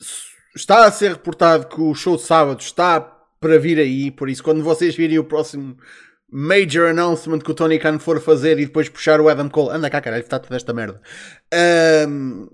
S- 0.00 0.27
está 0.58 0.86
a 0.86 0.92
ser 0.92 1.12
reportado 1.12 1.66
que 1.66 1.80
o 1.80 1.94
show 1.94 2.16
de 2.16 2.22
sábado 2.22 2.60
está 2.60 3.00
para 3.40 3.58
vir 3.58 3.78
aí. 3.78 4.10
Por 4.10 4.28
isso, 4.28 4.42
quando 4.42 4.62
vocês 4.62 4.94
virem 4.96 5.18
o 5.18 5.24
próximo 5.24 5.76
major 6.30 6.90
announcement 6.90 7.38
que 7.38 7.50
o 7.50 7.54
Tony 7.54 7.78
Khan 7.78 7.98
for 7.98 8.20
fazer 8.20 8.58
e 8.58 8.66
depois 8.66 8.88
puxar 8.88 9.20
o 9.20 9.28
Adam 9.28 9.48
Cole, 9.48 9.70
anda 9.70 9.88
cá, 9.88 10.00
caralho, 10.00 10.22
está 10.22 10.38
toda 10.38 10.56
esta 10.56 10.74
merda. 10.74 11.00
Ahm, 11.52 12.46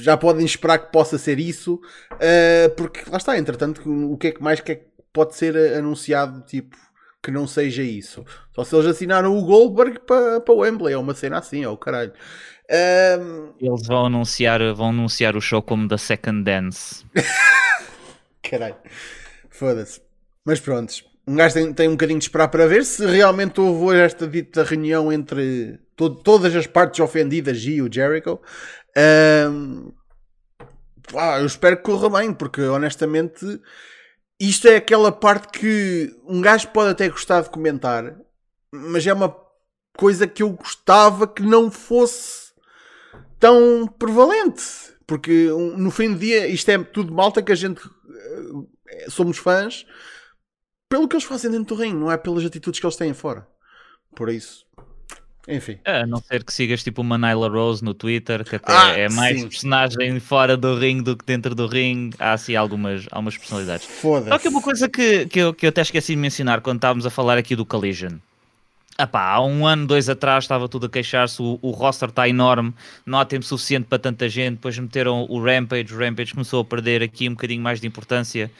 já 0.00 0.16
podem 0.16 0.44
esperar 0.44 0.78
que 0.78 0.90
possa 0.90 1.16
ser 1.18 1.38
isso, 1.38 1.80
ah, 2.12 2.70
porque 2.76 3.08
lá 3.08 3.18
está, 3.18 3.38
entretanto, 3.38 3.82
o 3.86 4.16
que 4.16 4.28
é 4.28 4.32
que 4.32 4.42
mais 4.42 4.60
que 4.60 4.72
é 4.72 4.74
que 4.76 4.86
pode 5.12 5.36
ser 5.36 5.56
anunciado, 5.74 6.40
tipo, 6.42 6.76
que 7.22 7.30
não 7.30 7.46
seja 7.46 7.82
isso? 7.82 8.24
Só 8.52 8.64
se 8.64 8.74
eles 8.74 8.86
assinaram 8.86 9.36
o 9.36 9.44
Goldberg 9.44 10.00
para 10.00 10.40
pa 10.40 10.52
o 10.52 10.58
Wembley, 10.58 10.94
é 10.94 10.98
uma 10.98 11.14
cena 11.14 11.38
assim, 11.38 11.62
é 11.62 11.68
o 11.68 11.76
caralho. 11.76 12.12
Ahm, 12.70 13.52
Eles 13.60 13.86
vão 13.86 14.06
anunciar, 14.06 14.60
vão 14.74 14.90
anunciar 14.90 15.36
o 15.36 15.40
show 15.40 15.60
como 15.62 15.88
The 15.88 15.96
Second 15.98 16.44
Dance. 16.44 17.04
Caralho. 18.42 18.76
Foda-se. 19.50 20.00
Mas 20.44 20.60
pronto. 20.60 20.92
Um 21.26 21.36
gajo 21.36 21.54
tem, 21.54 21.72
tem 21.72 21.88
um 21.88 21.92
bocadinho 21.92 22.18
de 22.18 22.24
esperar 22.24 22.48
para 22.48 22.66
ver 22.66 22.84
se 22.84 23.04
realmente 23.06 23.60
houve 23.60 23.96
esta 23.98 24.26
dita 24.26 24.64
reunião 24.64 25.12
entre 25.12 25.78
to- 25.96 26.14
todas 26.14 26.54
as 26.56 26.66
partes 26.66 26.98
ofendidas 27.00 27.58
e 27.64 27.80
o 27.82 27.92
Jericho. 27.92 28.40
Ahm, 28.96 29.90
pá, 31.12 31.38
eu 31.40 31.46
espero 31.46 31.76
que 31.76 31.82
corra 31.82 32.08
bem, 32.20 32.32
porque 32.32 32.62
honestamente 32.62 33.60
isto 34.40 34.66
é 34.66 34.76
aquela 34.76 35.12
parte 35.12 35.48
que 35.58 36.10
um 36.26 36.40
gajo 36.40 36.68
pode 36.68 36.90
até 36.90 37.08
gostar 37.08 37.42
de 37.42 37.50
comentar, 37.50 38.16
mas 38.72 39.06
é 39.06 39.12
uma 39.12 39.36
coisa 39.96 40.26
que 40.26 40.42
eu 40.42 40.50
gostava 40.50 41.28
que 41.28 41.42
não 41.42 41.70
fosse 41.70 42.49
tão 43.40 43.86
prevalente. 43.98 44.62
Porque 45.06 45.48
no 45.76 45.90
fim 45.90 46.12
do 46.12 46.18
dia 46.20 46.46
isto 46.46 46.68
é 46.68 46.78
tudo 46.78 47.12
malta 47.12 47.42
que 47.42 47.50
a 47.50 47.56
gente 47.56 47.80
eh, 48.88 49.10
somos 49.10 49.38
fãs 49.38 49.84
pelo 50.88 51.08
que 51.08 51.16
eles 51.16 51.24
fazem 51.24 51.50
dentro 51.50 51.74
do 51.76 51.80
ringue, 51.80 51.96
não 51.96 52.10
é 52.12 52.16
pelas 52.16 52.44
atitudes 52.44 52.78
que 52.80 52.86
eles 52.86 52.96
têm 52.96 53.12
fora. 53.14 53.46
Por 54.14 54.28
isso, 54.28 54.66
Enfim. 55.48 55.80
A 55.84 56.06
não 56.06 56.18
ser 56.20 56.44
que 56.44 56.52
sigas 56.52 56.82
tipo 56.84 57.00
uma 57.02 57.16
Nyla 57.18 57.48
Rose 57.48 57.82
no 57.82 57.94
Twitter, 57.94 58.44
que 58.44 58.56
até 58.56 58.72
Ah, 58.72 58.92
é 58.96 59.08
mais 59.08 59.40
sim. 59.40 59.48
personagem 59.48 60.20
fora 60.20 60.56
do 60.56 60.76
ringue 60.78 61.02
do 61.02 61.16
que 61.16 61.24
dentro 61.24 61.54
do 61.54 61.66
ringue. 61.66 62.16
Há 62.20 62.34
assim 62.34 62.54
algumas, 62.56 63.06
algumas 63.10 63.36
personalidades. 63.38 63.86
Foda-se. 63.86 64.28
Só 64.28 64.38
que 64.38 64.48
uma 64.48 64.62
coisa 64.62 64.88
que, 64.88 65.26
que, 65.26 65.38
eu, 65.40 65.54
que 65.54 65.66
eu 65.66 65.70
até 65.70 65.80
esqueci 65.82 66.12
de 66.14 66.18
mencionar 66.20 66.60
quando 66.60 66.76
estávamos 66.78 67.06
a 67.06 67.10
falar 67.10 67.38
aqui 67.38 67.56
do 67.56 67.66
Collision. 67.66 68.18
Epá, 69.02 69.32
há 69.32 69.40
um 69.42 69.66
ano, 69.66 69.86
dois 69.86 70.10
atrás, 70.10 70.44
estava 70.44 70.68
tudo 70.68 70.84
a 70.84 70.88
queixar-se, 70.90 71.40
o, 71.40 71.58
o 71.62 71.70
roster 71.70 72.10
está 72.10 72.28
enorme, 72.28 72.74
não 73.06 73.18
há 73.18 73.24
tempo 73.24 73.46
suficiente 73.46 73.86
para 73.86 73.98
tanta 73.98 74.28
gente, 74.28 74.56
depois 74.56 74.78
meteram 74.78 75.24
o 75.26 75.42
Rampage, 75.42 75.94
o 75.94 75.98
Rampage 75.98 76.34
começou 76.34 76.60
a 76.60 76.64
perder 76.66 77.02
aqui 77.02 77.26
um 77.26 77.32
bocadinho 77.32 77.62
mais 77.62 77.80
de 77.80 77.86
importância. 77.86 78.50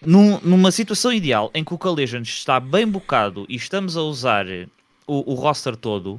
Num- 0.00 0.40
numa 0.40 0.70
situação 0.70 1.12
ideal 1.12 1.50
em 1.52 1.62
que 1.62 1.74
o 1.74 1.78
Collision 1.78 2.22
está 2.22 2.58
bem 2.58 2.86
bocado 2.86 3.44
e 3.50 3.56
estamos 3.56 3.98
a 3.98 4.02
usar 4.02 4.46
o, 5.06 5.32
o 5.32 5.34
roster 5.34 5.76
todo, 5.76 6.18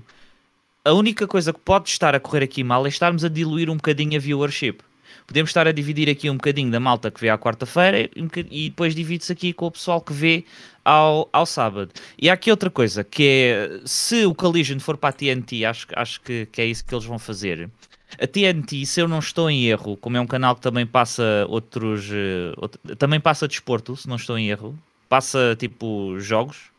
a 0.85 0.93
única 0.93 1.25
coisa 1.25 1.51
que 1.51 1.59
pode 1.59 1.89
estar 1.89 2.13
a 2.13 2.19
correr 2.19 2.43
aqui 2.43 2.63
mal 2.63 2.85
é 2.85 2.89
estarmos 2.89 3.25
a 3.25 3.29
diluir 3.29 3.71
um 3.71 3.75
bocadinho 3.75 4.17
a 4.17 4.19
viewership. 4.19 4.81
Podemos 5.27 5.49
estar 5.49 5.67
a 5.67 5.73
dividir 5.73 6.09
aqui 6.09 6.29
um 6.29 6.35
bocadinho 6.37 6.71
da 6.71 6.79
malta 6.79 7.11
que 7.11 7.19
vê 7.19 7.27
à 7.29 7.37
quarta-feira 7.37 8.09
e 8.49 8.69
depois 8.69 8.95
divide-se 8.95 9.33
aqui 9.33 9.51
com 9.51 9.65
o 9.67 9.71
pessoal 9.71 9.99
que 9.99 10.13
vê 10.13 10.45
ao, 10.85 11.27
ao 11.33 11.45
sábado. 11.45 11.91
E 12.17 12.29
há 12.29 12.33
aqui 12.33 12.49
outra 12.49 12.69
coisa, 12.69 13.03
que 13.03 13.23
é, 13.23 13.79
se 13.85 14.25
o 14.25 14.33
Collision 14.33 14.79
for 14.79 14.95
para 14.95 15.09
a 15.09 15.11
TNT, 15.11 15.65
acho, 15.65 15.85
acho 15.97 16.21
que, 16.21 16.47
que 16.49 16.61
é 16.61 16.65
isso 16.65 16.85
que 16.85 16.95
eles 16.95 17.03
vão 17.03 17.19
fazer. 17.19 17.69
A 18.17 18.25
TNT, 18.25 18.85
se 18.85 19.01
eu 19.01 19.07
não 19.07 19.19
estou 19.19 19.51
em 19.51 19.65
erro, 19.65 19.97
como 19.97 20.15
é 20.15 20.21
um 20.21 20.25
canal 20.25 20.55
que 20.55 20.61
também 20.61 20.87
passa 20.87 21.45
outros... 21.49 22.05
eh, 22.09 22.53
out- 22.57 22.79
também 22.97 23.19
passa 23.19 23.49
desporto, 23.49 23.97
se 23.97 24.07
não 24.07 24.15
estou 24.15 24.37
em 24.39 24.47
erro. 24.49 24.79
Passa, 25.09 25.57
tipo, 25.59 26.17
jogos. 26.21 26.71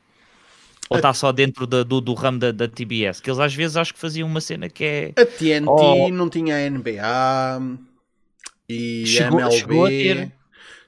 Ou 0.88 0.96
está 0.96 1.12
só 1.12 1.30
dentro 1.32 1.66
da- 1.66 1.82
do, 1.82 2.00
do 2.00 2.14
ramo 2.14 2.38
da, 2.38 2.50
da 2.50 2.66
TBS? 2.66 3.20
Que 3.20 3.28
eles 3.28 3.40
às 3.40 3.54
vezes 3.54 3.76
acho 3.76 3.92
que 3.92 4.00
faziam 4.00 4.26
uma 4.26 4.40
cena 4.40 4.70
que 4.70 4.82
é... 4.84 5.12
A 5.20 5.26
TNT 5.26 5.66
Oh. 5.68 6.08
não 6.08 6.30
tinha 6.30 6.56
a 6.56 6.70
NBA 6.70 7.02
e 8.68 9.04
Chegou- 9.06 9.38
a 9.38 9.42
MLB. 9.46 9.56
chegou 9.58 9.84
a 9.86 9.88
ter. 9.88 10.32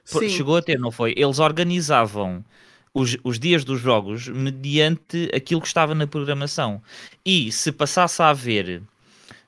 Sim. 0.03 0.29
Chegou 0.29 0.57
a 0.57 0.61
ter, 0.61 0.79
não 0.79 0.91
foi? 0.91 1.13
Eles 1.15 1.39
organizavam 1.39 2.43
os, 2.93 3.17
os 3.23 3.39
dias 3.39 3.63
dos 3.63 3.79
jogos 3.79 4.27
mediante 4.27 5.29
aquilo 5.33 5.61
que 5.61 5.67
estava 5.67 5.95
na 5.95 6.05
programação. 6.07 6.81
E 7.25 7.51
se 7.51 7.71
passasse 7.71 8.21
a 8.21 8.29
haver 8.29 8.81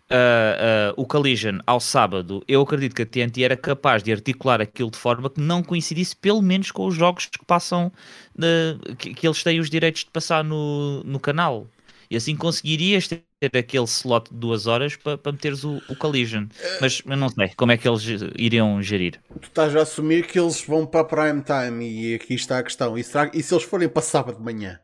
ah, 0.10 0.89
ah, 0.89 0.93
o 0.96 1.06
Collision 1.06 1.58
ao 1.65 1.80
sábado, 1.80 2.43
eu 2.48 2.62
acredito 2.62 2.96
que 2.96 3.02
a 3.02 3.06
TNT 3.06 3.43
era 3.43 3.58
capaz 3.58 4.04
de 4.04 4.12
articular 4.12 4.62
aquilo 4.62 4.91
de 4.91 4.98
forma 4.98 5.30
que 5.30 5.41
não 5.41 5.62
coincidisse 5.63 6.15
pelo 6.15 6.41
menos 6.41 6.72
com 6.72 6.86
os 6.86 6.96
jogos 6.96 7.26
que 7.26 7.43
passam, 7.46 7.91
na- 8.38 8.78
que, 8.98 9.13
que 9.13 9.28
eles 9.28 9.43
têm 9.43 9.60
os 9.60 9.69
direitos 9.69 10.04
de 10.06 10.12
passar 10.12 10.43
no, 10.43 11.04
no 11.04 11.19
canal. 11.19 11.67
E 12.10 12.16
assim 12.16 12.36
conseguirias 12.36 13.08
ter 13.08 13.24
aquele 13.58 13.86
slot 13.86 14.30
de 14.32 14.38
duas 14.38 14.68
horas 14.68 14.96
para 14.96 15.20
meteres 15.32 15.63
o, 15.63 15.82
o 15.89 15.96
Collision. 15.96 16.46
Mas 16.80 17.02
eu 17.06 17.18
não 17.18 17.30
sei 17.30 17.50
como 17.56 17.72
é 17.72 17.78
que 17.78 17.88
eles 17.88 18.04
iriam 18.38 18.82
gerir. 18.82 19.20
Tu 19.42 19.48
estás 19.48 19.76
a 19.76 19.82
assumir 19.82 20.26
que 20.28 20.39
eles 20.39 20.62
vão 20.66 20.86
para 20.86 21.04
prime 21.06 21.42
time 21.44 21.89
e 21.89 22.16
aqui 22.16 22.34
está 22.36 22.60
a 22.60 22.63
questão. 22.63 22.98
E, 22.98 23.04
será- 23.04 23.32
e 23.34 23.42
se 23.44 23.54
eles 23.54 23.63
forem 23.63 23.89
para 23.89 24.02
sábado 24.02 24.38
de 24.38 24.44
manhã? 24.44 24.80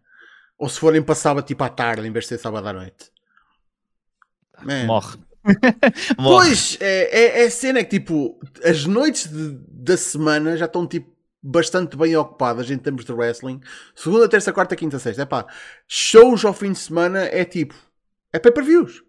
Ou 0.58 0.68
se 0.68 0.80
forem 0.80 1.02
para 1.02 1.16
sábado 1.16 1.46
tipo 1.46 1.64
à 1.64 1.70
tarde 1.70 2.06
em 2.08 2.12
vez 2.12 2.26
de 2.26 2.30
ser 2.30 2.38
sábado 2.40 2.68
à 2.68 2.74
noite? 2.74 3.12
Man. 4.64 4.86
Morre. 4.86 5.18
Morre. 6.20 6.48
Pois, 6.48 6.78
é, 6.82 7.42
é, 7.42 7.44
é 7.46 7.50
cena 7.50 7.84
que 7.84 7.98
tipo, 8.00 8.38
as 8.64 8.86
noites 8.86 9.28
de- 9.28 9.58
da 9.70 9.96
semana 9.96 10.58
já 10.58 10.66
estão 10.66 10.86
tipo 10.86 11.10
bastante 11.42 11.96
bem 11.96 12.16
ocupadas 12.16 12.70
em 12.70 12.78
termos 12.78 13.06
de 13.06 13.12
wrestling. 13.12 13.62
Segunda, 13.96 14.28
terça, 14.28 14.54
quarta, 14.54 14.76
quinta, 14.76 15.00
sexta. 15.00 15.24
É 15.24 15.26
pá, 15.26 15.46
shows 15.88 16.44
ao 16.46 16.54
fim 16.54 16.72
de 16.72 16.80
semana 16.80 17.24
é 17.24 17.46
tipo, 17.46 17.76
é 18.34 18.40
pay-per-views. 18.40 19.04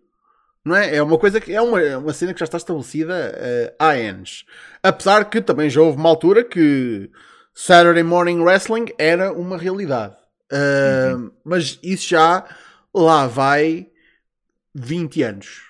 Não 0.64 0.76
é? 0.76 0.96
É 0.96 1.02
uma 1.02 1.18
coisa 1.18 1.40
que 1.40 1.52
é 1.52 1.60
uma, 1.60 1.80
é 1.80 1.96
uma 1.96 2.12
cena 2.12 2.34
que 2.34 2.40
já 2.40 2.44
está 2.44 2.58
estabelecida 2.58 3.14
eh, 3.34 3.74
há 3.78 3.92
anos. 3.92 4.44
Apesar 4.82 5.24
que 5.30 5.40
também 5.40 5.70
já 5.70 5.80
houve 5.80 5.98
uma 5.98 6.08
altura 6.10 6.44
que 6.44 7.10
Saturday 7.54 8.02
Morning 8.02 8.40
Wrestling 8.40 8.86
era 8.98 9.32
uma 9.32 9.56
realidade. 9.56 10.14
Ah, 10.52 11.16
Mas 11.44 11.78
isso 11.82 12.08
já 12.08 12.44
lá 12.94 13.26
vai 13.26 13.88
20 14.74 15.22
anos. 15.22 15.62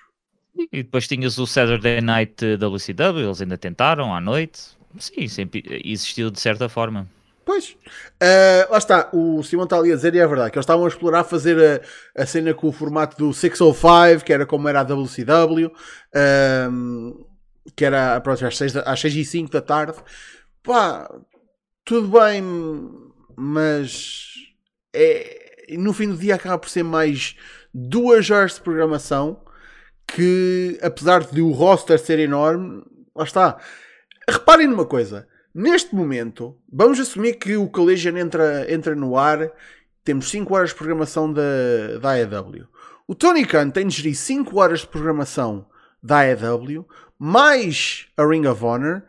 E 0.71 0.83
depois 0.83 1.07
tinhas 1.07 1.37
o 1.37 1.47
Saturday 1.47 2.01
Night 2.01 2.57
WCW, 2.57 3.25
eles 3.25 3.41
ainda 3.41 3.57
tentaram 3.57 4.13
à 4.13 4.19
noite. 4.19 4.77
Sim, 4.99 5.27
sempre 5.27 5.63
existiu 5.85 6.29
de 6.29 6.39
certa 6.39 6.67
forma. 6.69 7.07
Pois, 7.43 7.75
Ah, 8.19 8.67
lá 8.69 8.77
está, 8.77 9.09
o 9.13 9.41
Simão 9.43 9.63
está 9.63 9.77
ali 9.77 9.91
a 9.91 9.95
dizer, 9.95 10.13
e 10.13 10.19
é 10.19 10.27
verdade, 10.27 10.51
que 10.51 10.57
eles 10.57 10.63
estavam 10.63 10.85
a 10.85 10.87
explorar 10.87 11.23
fazer 11.23 11.81
a, 12.15 12.21
a 12.21 12.25
cena 12.25 12.53
com 12.53 12.67
o 12.67 12.71
formato 12.71 13.17
do 13.17 13.33
605, 13.33 14.23
que 14.23 14.31
era 14.31 14.45
como 14.45 14.67
era 14.69 14.81
a 14.81 14.83
WCW, 14.83 15.71
ahm, 16.15 17.13
que 17.75 17.83
era 17.85 18.19
pronto, 18.21 18.45
às 18.45 18.57
6, 18.57 18.73
da- 18.73 18.81
às 18.83 18.99
6 18.99 19.15
e 19.15 19.25
5 19.25 19.51
da 19.51 19.61
tarde. 19.61 19.97
Pá, 20.63 21.09
tudo 21.83 22.07
bem, 22.19 22.43
mas 23.35 24.25
é, 24.93 25.75
no 25.77 25.93
fim 25.93 26.09
do 26.09 26.17
dia 26.17 26.35
acaba 26.35 26.57
por 26.59 26.69
ser 26.69 26.83
mais 26.83 27.35
duas 27.73 28.29
horas 28.29 28.55
de 28.55 28.61
programação 28.61 29.41
que, 30.07 30.77
apesar 30.81 31.23
de 31.23 31.41
o 31.41 31.51
roster 31.51 31.97
ser 31.99 32.19
enorme, 32.19 32.83
lá 33.15 33.23
está. 33.23 33.57
Reparem 34.29 34.67
numa 34.67 34.85
coisa. 34.85 35.27
Neste 35.53 35.93
momento, 35.93 36.57
vamos 36.71 36.99
assumir 36.99 37.33
que 37.33 37.57
o 37.57 37.67
Collision 37.67 38.17
entra, 38.17 38.71
entra 38.71 38.95
no 38.95 39.17
ar. 39.17 39.51
Temos 40.03 40.29
5 40.29 40.53
horas 40.53 40.69
de 40.69 40.75
programação 40.75 41.31
da, 41.31 41.97
da 42.01 42.11
AEW. 42.11 42.67
O 43.07 43.13
Tony 43.13 43.45
Khan 43.45 43.69
tem 43.69 43.87
de 43.87 43.95
gerir 43.95 44.15
5 44.15 44.57
horas 44.57 44.81
de 44.81 44.87
programação 44.87 45.67
da 46.01 46.19
AEW, 46.21 46.87
mais 47.19 48.07
a 48.17 48.25
Ring 48.25 48.47
of 48.47 48.63
Honor, 48.63 49.03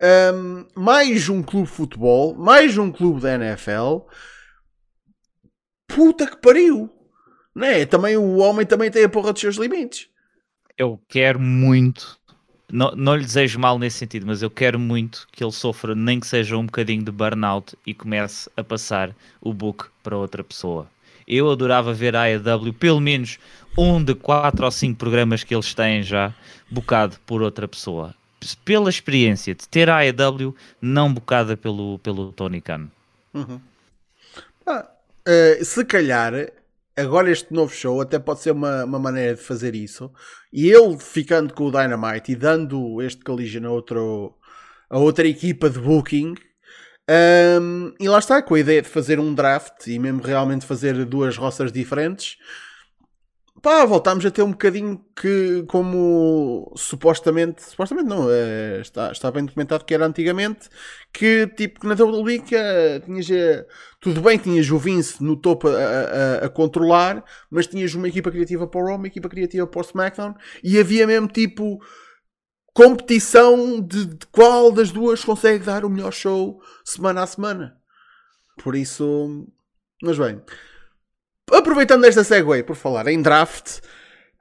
um, 0.00 0.66
mais 0.74 1.28
um 1.28 1.42
clube 1.42 1.66
de 1.66 1.74
futebol, 1.74 2.34
mais 2.34 2.78
um 2.78 2.90
clube 2.90 3.20
da 3.20 3.34
NFL. 3.34 4.06
Puta 5.86 6.26
que 6.26 6.36
pariu! 6.36 6.88
Não 7.54 7.66
é? 7.66 7.84
Também 7.84 8.16
o 8.16 8.36
homem 8.36 8.64
também 8.64 8.90
tem 8.90 9.04
a 9.04 9.08
porra 9.08 9.32
dos 9.32 9.40
seus 9.40 9.56
limites. 9.56 10.08
Eu 10.76 11.02
quero 11.08 11.40
muito, 11.40 12.17
não, 12.70 12.90
não 12.94 13.16
lhe 13.16 13.24
desejo 13.24 13.58
mal 13.58 13.78
nesse 13.78 13.98
sentido, 13.98 14.26
mas 14.26 14.42
eu 14.42 14.50
quero 14.50 14.78
muito 14.78 15.26
que 15.32 15.42
ele 15.42 15.52
sofra, 15.52 15.94
nem 15.94 16.20
que 16.20 16.26
seja 16.26 16.56
um 16.56 16.66
bocadinho 16.66 17.02
de 17.02 17.10
burnout 17.10 17.76
e 17.86 17.94
comece 17.94 18.50
a 18.56 18.62
passar 18.62 19.14
o 19.40 19.52
book 19.52 19.86
para 20.02 20.16
outra 20.16 20.44
pessoa. 20.44 20.86
Eu 21.26 21.50
adorava 21.50 21.92
ver 21.92 22.16
a 22.16 22.22
AEW, 22.22 22.72
pelo 22.74 23.00
menos 23.00 23.38
um 23.76 24.02
de 24.02 24.14
quatro 24.14 24.64
ou 24.64 24.70
cinco 24.70 24.98
programas 24.98 25.44
que 25.44 25.54
eles 25.54 25.74
têm 25.74 26.02
já, 26.02 26.34
bocado 26.70 27.16
por 27.26 27.42
outra 27.42 27.68
pessoa. 27.68 28.14
Pela 28.64 28.88
experiência 28.88 29.54
de 29.54 29.68
ter 29.68 29.90
a 29.90 29.98
AEW 29.98 30.54
não 30.80 31.12
bocada 31.12 31.56
pelo, 31.56 31.98
pelo 31.98 32.32
Tony 32.32 32.60
Khan. 32.60 32.88
Ah, 34.66 34.86
eh, 35.26 35.60
se 35.62 35.84
calhar, 35.84 36.32
agora 36.98 37.30
este 37.30 37.52
novo 37.52 37.72
show 37.72 38.00
até 38.00 38.18
pode 38.18 38.40
ser 38.40 38.50
uma, 38.50 38.84
uma 38.84 38.98
maneira 38.98 39.34
de 39.34 39.42
fazer 39.42 39.74
isso. 39.74 40.10
E 40.52 40.68
ele 40.68 40.98
ficando 40.98 41.54
com 41.54 41.64
o 41.64 41.70
Dynamite 41.70 42.32
e 42.32 42.36
dando 42.36 43.00
este 43.02 43.22
Collision 43.22 43.66
a, 43.66 43.70
outro, 43.70 44.34
a 44.90 44.98
outra 44.98 45.26
equipa 45.26 45.70
de 45.70 45.78
booking. 45.78 46.34
ahm, 47.08 47.92
e 48.00 48.08
lá 48.08 48.18
está, 48.18 48.42
com 48.42 48.54
a 48.54 48.60
ideia 48.60 48.82
de 48.82 48.88
fazer 48.88 49.20
um 49.20 49.34
draft 49.34 49.86
e 49.86 49.98
mesmo 49.98 50.22
realmente 50.22 50.66
fazer 50.66 51.04
duas 51.04 51.36
rosters 51.36 51.72
diferentes. 51.72 52.36
Pá, 53.60 53.84
voltámos 53.84 54.24
a 54.24 54.30
ter 54.30 54.42
um 54.42 54.52
bocadinho 54.52 55.04
que, 55.20 55.64
como 55.66 56.72
supostamente, 56.76 57.62
supostamente 57.64 58.08
não, 58.08 58.30
eh, 58.30 58.78
está, 58.80 59.10
está 59.10 59.32
bem 59.32 59.44
documentado 59.44 59.84
que 59.84 59.92
era 59.92 60.06
antigamente, 60.06 60.68
que 61.12 61.46
tipo 61.48 61.84
na 61.86 61.94
WWE 61.94 62.42
eh, 62.52 63.00
tinhas, 63.00 63.28
eh, 63.30 63.66
tudo 64.00 64.20
bem 64.20 64.38
tinhas 64.38 64.70
o 64.70 64.78
Vince 64.78 65.22
no 65.24 65.36
topo 65.36 65.66
a, 65.68 65.72
a- 65.72 66.46
a 66.46 66.48
controlar, 66.48 67.24
mas 67.50 67.66
tinhas 67.66 67.92
uma 67.94 68.06
equipa 68.08 68.30
criativa 68.30 68.64
para 68.68 68.80
o 68.80 68.84
Raw, 68.86 68.96
uma 68.96 69.08
equipa 69.08 69.28
criativa 69.28 69.66
para 69.66 69.80
o 69.80 69.84
SmackDown, 69.84 70.34
e 70.62 70.78
havia 70.78 71.04
mesmo 71.06 71.26
tipo 71.26 71.80
competição 72.72 73.80
de, 73.80 74.06
de 74.06 74.26
qual 74.28 74.70
das 74.72 74.90
duas 74.92 75.24
consegue 75.24 75.64
dar 75.64 75.84
o 75.84 75.90
melhor 75.90 76.12
show 76.12 76.60
semana 76.84 77.22
a 77.22 77.26
semana. 77.26 77.76
Por 78.62 78.76
isso, 78.76 79.46
mas 80.02 80.18
bem, 80.18 80.40
aproveitando 81.52 82.04
esta 82.04 82.24
segue 82.24 82.62
por 82.62 82.76
falar 82.76 83.08
em 83.08 83.20
draft, 83.22 83.80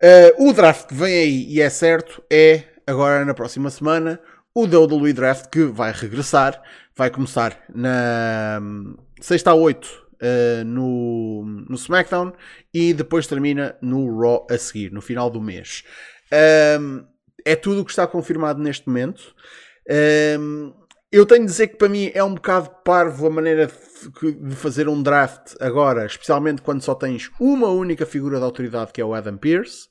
eh, 0.01 0.33
o 0.37 0.53
draft 0.53 0.87
vem 0.91 1.13
aí 1.13 1.45
e 1.49 1.61
é 1.61 1.69
certo 1.69 2.23
é 2.31 2.63
agora 2.85 3.25
na 3.25 3.33
próxima 3.33 3.69
semana 3.69 4.19
o 4.53 4.63
WWE 4.65 5.13
Draft 5.13 5.49
que 5.51 5.65
vai 5.65 5.91
regressar, 5.91 6.61
vai 6.95 7.11
começar 7.11 7.63
na 7.73 8.59
hum, 8.59 8.95
sexta 9.21 9.51
a 9.51 9.53
8 9.53 10.07
eh, 10.19 10.63
no, 10.65 11.43
no 11.69 11.75
SmackDown 11.75 12.33
e 12.73 12.91
depois 12.91 13.27
termina 13.27 13.75
no 13.81 14.19
Raw 14.19 14.47
a 14.49 14.57
seguir, 14.57 14.91
no 14.91 15.01
final 15.01 15.29
do 15.29 15.39
mês. 15.39 15.83
Hum, 16.79 17.05
é 17.45 17.55
tudo 17.55 17.81
o 17.81 17.85
que 17.85 17.91
está 17.91 18.07
confirmado 18.07 18.59
neste 18.59 18.87
momento. 18.87 19.35
Hum, 20.39 20.73
Eu 21.09 21.25
tenho 21.25 21.45
de 21.45 21.51
dizer 21.51 21.67
que 21.67 21.77
para 21.77 21.87
mim 21.87 22.11
é 22.13 22.21
um 22.21 22.35
bocado 22.35 22.69
parvo 22.83 23.27
a 23.27 23.29
maneira 23.29 23.67
de 23.67 24.55
fazer 24.55 24.89
um 24.89 25.01
draft 25.01 25.55
agora, 25.61 26.05
especialmente 26.05 26.61
quando 26.61 26.81
só 26.81 26.93
tens 26.93 27.31
uma 27.39 27.69
única 27.69 28.05
figura 28.05 28.37
de 28.37 28.43
autoridade 28.43 28.91
que 28.91 28.99
é 28.99 29.05
o 29.05 29.13
Adam 29.13 29.37
Pearce. 29.37 29.87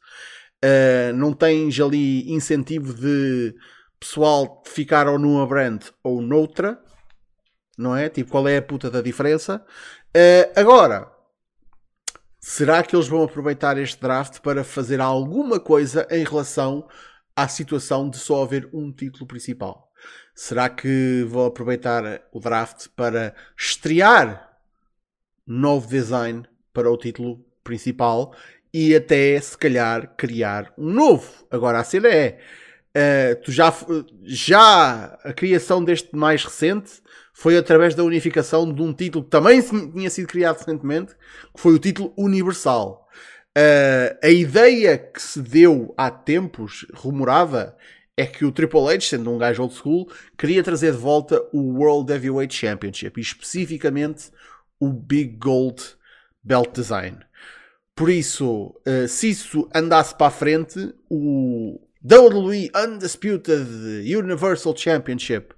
Uh, 0.62 1.14
não 1.14 1.32
tens 1.32 1.80
ali 1.80 2.30
incentivo 2.30 2.92
de 2.92 3.54
pessoal 3.98 4.62
ficar 4.66 5.08
ou 5.08 5.18
numa 5.18 5.46
brand 5.46 5.84
ou 6.02 6.20
noutra, 6.20 6.78
não 7.78 7.96
é? 7.96 8.10
Tipo, 8.10 8.32
qual 8.32 8.46
é 8.46 8.58
a 8.58 8.62
puta 8.62 8.90
da 8.90 9.00
diferença? 9.00 9.64
Uh, 10.14 10.52
agora, 10.54 11.10
será 12.38 12.82
que 12.82 12.94
eles 12.94 13.08
vão 13.08 13.22
aproveitar 13.22 13.78
este 13.78 14.00
draft 14.02 14.40
para 14.40 14.62
fazer 14.62 15.00
alguma 15.00 15.58
coisa 15.58 16.06
em 16.10 16.24
relação 16.24 16.86
à 17.34 17.48
situação 17.48 18.10
de 18.10 18.18
só 18.18 18.42
haver 18.42 18.68
um 18.70 18.92
título 18.92 19.26
principal? 19.26 19.85
Será 20.38 20.68
que 20.68 21.24
vão 21.26 21.46
aproveitar 21.46 22.20
o 22.30 22.38
draft 22.38 22.88
para 22.94 23.34
estrear 23.58 24.58
novo 25.46 25.88
design 25.88 26.44
para 26.74 26.90
o 26.90 26.96
título 26.98 27.42
principal 27.64 28.34
e 28.70 28.94
até 28.94 29.40
se 29.40 29.56
calhar 29.56 30.14
criar 30.14 30.74
um 30.76 30.90
novo? 30.92 31.26
Agora 31.50 31.80
a 31.80 31.84
cena 31.84 32.08
é. 32.08 32.38
Uh, 32.94 33.36
tu 33.42 33.50
já, 33.50 33.74
já 34.24 35.18
a 35.24 35.32
criação 35.32 35.82
deste 35.82 36.14
mais 36.14 36.44
recente 36.44 37.02
foi 37.32 37.56
através 37.56 37.94
da 37.94 38.04
unificação 38.04 38.70
de 38.70 38.82
um 38.82 38.92
título 38.92 39.24
que 39.24 39.30
também 39.30 39.60
tinha 39.62 40.10
sido 40.10 40.28
criado 40.28 40.58
recentemente, 40.58 41.14
que 41.54 41.60
foi 41.60 41.74
o 41.74 41.78
título 41.78 42.12
Universal. 42.16 43.08
Uh, 43.56 44.18
a 44.22 44.28
ideia 44.28 44.98
que 44.98 45.20
se 45.20 45.40
deu 45.40 45.94
há 45.96 46.10
tempos, 46.10 46.86
rumorada, 46.94 47.74
é 48.16 48.26
que 48.26 48.44
o 48.44 48.52
Triple 48.52 48.88
H, 48.88 49.00
sendo 49.08 49.30
um 49.30 49.38
gajo 49.38 49.62
old 49.62 49.74
school, 49.74 50.10
queria 50.38 50.62
trazer 50.62 50.92
de 50.92 50.98
volta 50.98 51.42
o 51.52 51.78
World 51.78 52.10
Heavyweight 52.10 52.54
Championship 52.54 53.18
e 53.18 53.22
especificamente 53.22 54.30
o 54.80 54.90
Big 54.90 55.36
Gold 55.36 55.82
Belt 56.42 56.72
Design. 56.74 57.18
Por 57.94 58.10
isso, 58.10 58.74
uh, 58.86 59.08
se 59.08 59.30
isso 59.30 59.68
andasse 59.74 60.14
para 60.14 60.26
a 60.28 60.30
frente, 60.30 60.94
o 61.10 61.80
WWE 62.04 62.70
Undisputed 62.74 64.14
Universal 64.16 64.76
Championship 64.76 65.54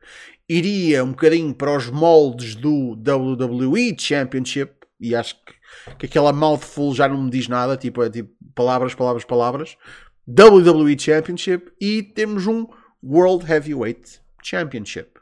iria 0.49 1.05
um 1.05 1.11
bocadinho 1.11 1.55
para 1.55 1.77
os 1.77 1.90
moldes 1.90 2.55
do 2.55 2.92
WWE 2.92 3.94
Championship 3.99 4.73
e 5.01 5.14
acho 5.14 5.35
que, 5.44 5.55
que 5.99 6.07
aquela 6.07 6.33
mouthful 6.33 6.94
já 6.94 7.07
não 7.09 7.23
me 7.23 7.31
diz 7.31 7.49
nada, 7.49 7.77
tipo, 7.77 8.03
é 8.03 8.11
tipo 8.11 8.31
palavras, 8.55 8.94
palavras, 8.94 9.25
palavras. 9.25 9.77
WWE 10.29 10.99
Championship 10.99 11.73
e 11.81 12.03
temos 12.03 12.47
um 12.47 12.67
World 13.03 13.51
Heavyweight 13.51 14.21
Championship. 14.43 15.19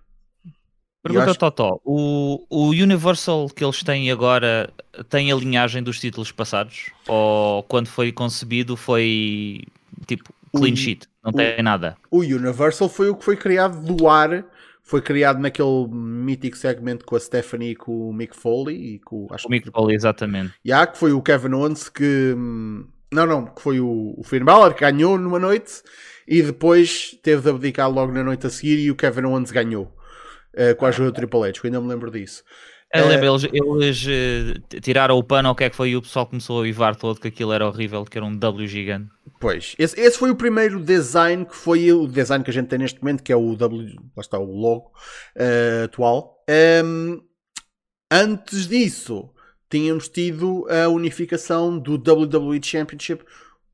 Pergunta 1.01 1.31
acho... 1.31 1.38
Totó, 1.38 1.81
o, 1.85 2.45
o 2.51 2.71
Universal 2.71 3.49
que 3.51 3.64
eles 3.64 3.85
têm 3.85 4.11
agora 4.11 4.69
tem 5.09 5.31
a 5.31 5.37
linhagem 5.37 5.81
dos 5.81 6.01
títulos 6.01 6.33
passados? 6.33 6.90
Ou 7.07 7.62
quando 7.62 7.87
foi 7.87 8.11
concebido 8.11 8.77
foi 8.77 9.62
tipo 10.07 10.35
clean 10.53 10.73
o, 10.73 10.77
sheet, 10.77 11.07
não 11.23 11.31
o, 11.31 11.35
tem 11.35 11.62
nada? 11.62 11.97
O 12.11 12.19
Universal 12.19 12.88
foi 12.88 13.09
o 13.09 13.14
que 13.14 13.25
foi 13.25 13.37
criado 13.37 13.81
do 13.81 14.09
ar, 14.09 14.45
foi 14.83 15.01
criado 15.01 15.38
naquele 15.38 15.87
mítico 15.88 16.57
segmento 16.57 17.05
com 17.05 17.14
a 17.14 17.21
Stephanie 17.21 17.71
e 17.71 17.77
com 17.77 18.11
o 18.11 18.12
Mick 18.12 18.37
Foley 18.37 18.95
e 18.95 18.99
com 18.99 19.29
acho 19.31 19.47
o 19.47 19.51
Mick 19.51 19.71
Foley, 19.71 19.95
exatamente. 19.95 20.53
E 20.64 20.73
há 20.73 20.85
que 20.85 20.99
foi 20.99 21.12
o 21.12 21.23
Kevin 21.23 21.53
Owens 21.53 21.88
que 21.88 22.35
hum, 22.37 22.85
não, 23.12 23.27
não, 23.27 23.47
que 23.47 23.62
foi 23.62 23.81
o, 23.81 24.14
o 24.16 24.23
Finn 24.25 24.45
Balor 24.45 24.75
que 24.75 24.81
ganhou 24.81 25.19
numa 25.19 25.38
noite 25.38 25.83
e 26.27 26.42
depois 26.42 27.16
teve 27.23 27.42
de 27.42 27.51
abdicar 27.51 27.90
logo 27.90 28.12
na 28.12 28.25
noite 28.25 28.47
a 28.47 28.51
seguir 28.51 28.79
e 28.79 28.90
o 28.90 28.97
Kevin 28.97 29.25
Owens 29.25 29.51
ganhou 29.51 29.95
uh, 30.55 30.75
com 30.77 30.87
a 30.87 30.88
ajuda 30.88 31.11
do 31.11 31.14
Triple 31.14 31.45
H, 31.45 31.61
que 31.61 31.66
ainda 31.66 31.81
me 31.81 31.88
lembro 31.88 32.11
disso. 32.11 32.42
Eu 32.95 33.09
lembro, 33.09 33.27
eles, 33.27 33.45
eles 33.53 34.07
uh, 34.07 34.81
tiraram 34.81 35.19
o 35.19 35.23
pano, 35.23 35.51
o 35.51 35.55
que 35.55 35.64
é 35.64 35.71
que 35.71 35.77
foi? 35.77 35.90
E 35.90 35.97
o 35.97 36.03
pessoal 36.03 36.27
começou 36.27 36.59
a 36.59 36.62
uivar 36.62 36.97
todo 36.97 37.21
que 37.21 37.29
aquilo 37.29 37.53
era 37.53 37.66
horrível, 37.66 38.05
que 38.05 38.16
era 38.16 38.25
um 38.25 38.37
W 38.37 38.66
gigante. 38.66 39.11
Pois, 39.40 39.75
esse, 39.79 40.01
esse, 40.01 40.19
foi 40.19 40.31
o 40.31 40.37
primeiro 40.37 40.81
design 40.81 41.45
que 41.45 41.55
foi 41.55 41.92
o 41.92 42.07
design 42.07 42.42
que 42.42 42.51
a 42.51 42.55
gente 42.55 42.69
tem 42.69 42.79
neste 42.79 43.01
momento, 43.03 43.23
que 43.23 43.33
é 43.33 43.37
o 43.37 43.55
W, 43.55 43.97
lá 44.16 44.21
está 44.21 44.38
o 44.38 44.45
logo 44.45 44.92
uh, 45.37 45.85
atual. 45.85 46.42
Um, 46.85 47.21
antes 48.11 48.66
disso, 48.66 49.31
tínhamos 49.68 50.09
tido 50.09 50.66
a 50.70 50.88
unificação 50.88 51.79
do 51.79 51.94
WWE 51.94 52.61
Championship 52.62 53.24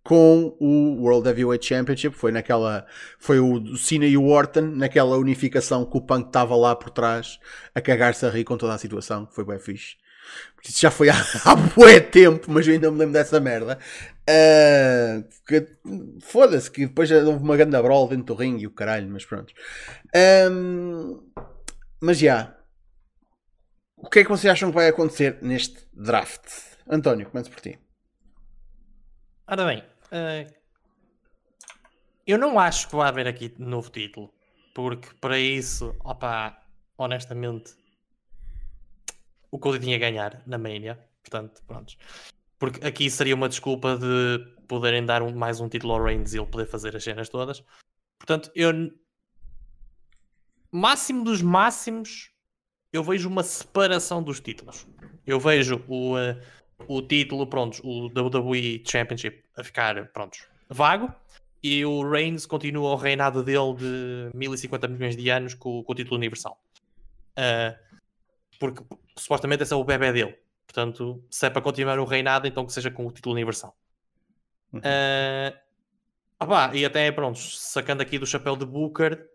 com 0.03 0.57
o 0.59 1.01
World 1.01 1.29
Heavyweight 1.29 1.65
Championship. 1.65 2.17
Foi 2.17 2.33
naquela. 2.33 2.87
Foi 3.19 3.39
o 3.39 3.77
Cena 3.77 4.07
e 4.07 4.17
o 4.17 4.27
Orton, 4.27 4.73
naquela 4.75 5.17
unificação 5.17 5.85
que 5.85 5.97
o 5.97 6.01
Punk 6.01 6.27
estava 6.27 6.57
lá 6.57 6.75
por 6.75 6.91
trás 6.91 7.39
a 7.75 7.81
cagar-se 7.81 8.27
a 8.27 8.31
rir 8.31 8.45
com 8.45 8.57
toda 8.57 8.75
a 8.75 8.79
situação. 8.79 9.29
Foi 9.31 9.45
bem 9.45 9.59
fixe. 9.59 9.97
Isso 10.65 10.81
já 10.81 10.91
foi 10.91 11.09
há, 11.11 11.17
há 11.45 11.55
bué 11.55 12.01
tempo, 12.01 12.51
mas 12.51 12.67
eu 12.67 12.75
ainda 12.75 12.91
me 12.91 12.99
lembro 12.99 13.13
dessa 13.13 13.41
merda. 13.41 13.79
Uh, 14.29 16.21
Foda-se, 16.21 16.71
que 16.71 16.87
depois 16.87 17.11
houve 17.11 17.43
uma 17.43 17.57
grande 17.57 17.81
brawl 17.81 18.09
dentro 18.09 18.27
do 18.27 18.35
ringue 18.35 18.65
e 18.65 18.67
o 18.67 18.71
caralho, 18.71 19.09
mas 19.11 19.25
pronto. 19.25 19.53
Um, 20.51 21.21
mas 22.01 22.19
já. 22.19 22.57
O 24.03 24.11
que 24.11 24.19
é 24.19 24.25
que 24.25 24.31
vocês 24.31 24.53
acham 24.53 24.71
que 24.71 24.75
vai 24.75 24.89
acontecer 24.89 25.39
neste 25.41 25.87
draft? 25.93 26.43
António, 26.89 27.31
comece 27.31 27.49
por 27.49 27.61
ti. 27.61 27.79
Ora 29.47 29.65
bem, 29.65 29.79
uh, 29.79 30.53
eu 32.27 32.37
não 32.37 32.59
acho 32.59 32.89
que 32.89 32.97
vai 32.97 33.09
haver 33.09 33.29
aqui 33.29 33.55
novo 33.59 33.91
título, 33.91 34.35
porque 34.75 35.09
para 35.21 35.39
isso, 35.39 35.95
opa, 36.01 36.61
honestamente, 36.99 37.75
o 39.53 39.59
Cody 39.59 39.79
tinha 39.79 39.97
a 39.97 40.01
ganhar 40.01 40.43
na 40.47 40.59
Mania, 40.59 40.99
portanto, 41.23 41.63
pronto. 41.65 41.95
Porque 42.59 42.85
aqui 42.85 43.09
seria 43.09 43.37
uma 43.37 43.49
desculpa 43.49 43.97
de 43.97 44.45
poderem 44.67 45.07
dar 45.07 45.23
um, 45.23 45.33
mais 45.33 45.61
um 45.61 45.69
título 45.69 45.93
ao 45.93 46.03
Reigns 46.03 46.35
e 46.35 46.39
ele 46.39 46.47
poder 46.47 46.67
fazer 46.67 46.97
as 46.97 47.05
cenas 47.05 47.29
todas. 47.29 47.63
Portanto, 48.19 48.51
eu. 48.55 48.73
Máximo 50.73 51.23
dos 51.23 51.41
máximos, 51.41 52.32
eu 52.93 53.03
vejo 53.03 53.29
uma 53.29 53.43
separação 53.43 54.23
dos 54.23 54.41
títulos. 54.41 54.87
Eu 55.27 55.41
vejo 55.41 55.83
o, 55.89 56.17
uh, 56.17 56.39
o 56.87 57.01
título, 57.01 57.47
pronto, 57.47 57.81
o 57.87 58.07
WWE 58.07 58.83
Championship 58.87 59.43
a 59.57 59.65
ficar, 59.65 60.07
pronto, 60.09 60.39
vago. 60.69 61.13
E 61.63 61.85
o 61.85 62.09
Reigns 62.09 62.45
continua 62.45 62.91
o 62.91 62.97
reinado 62.97 63.43
dele 63.43 63.75
de 63.77 64.31
1050 64.35 64.89
milhões 64.89 65.17
de 65.17 65.31
anos 65.31 65.55
com, 65.55 65.83
com 65.83 65.93
o 65.93 65.95
título 65.95 66.17
universal. 66.17 66.61
Uh, 67.39 67.79
porque 68.59 68.83
supostamente 69.17 69.63
esse 69.63 69.73
é 69.73 69.77
o 69.77 69.85
bebê 69.85 70.13
dele. 70.13 70.37
Portanto, 70.67 71.25
se 71.31 71.47
é 71.47 71.51
para 71.51 71.63
continuar 71.63 71.99
o 71.99 72.05
reinado, 72.05 72.47
então 72.47 72.67
que 72.67 72.73
seja 72.73 72.91
com 72.91 73.07
o 73.07 73.13
título 73.13 73.35
universal. 73.35 73.77
Uhum. 74.73 74.81
Uh, 74.81 75.63
e 76.75 76.85
até, 76.85 77.13
pronto, 77.13 77.39
sacando 77.39 78.03
aqui 78.03 78.19
do 78.19 78.27
chapéu 78.27 78.57
de 78.57 78.67
Booker, 78.67 79.29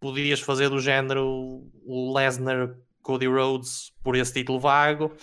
podias 0.00 0.40
fazer 0.40 0.68
do 0.68 0.80
género 0.80 1.62
o 1.84 2.12
Lesnar 2.12 2.74
Cody 3.02 3.26
Rhodes 3.26 3.92
por 4.02 4.16
esse 4.16 4.32
título 4.32 4.60
vago. 4.60 5.14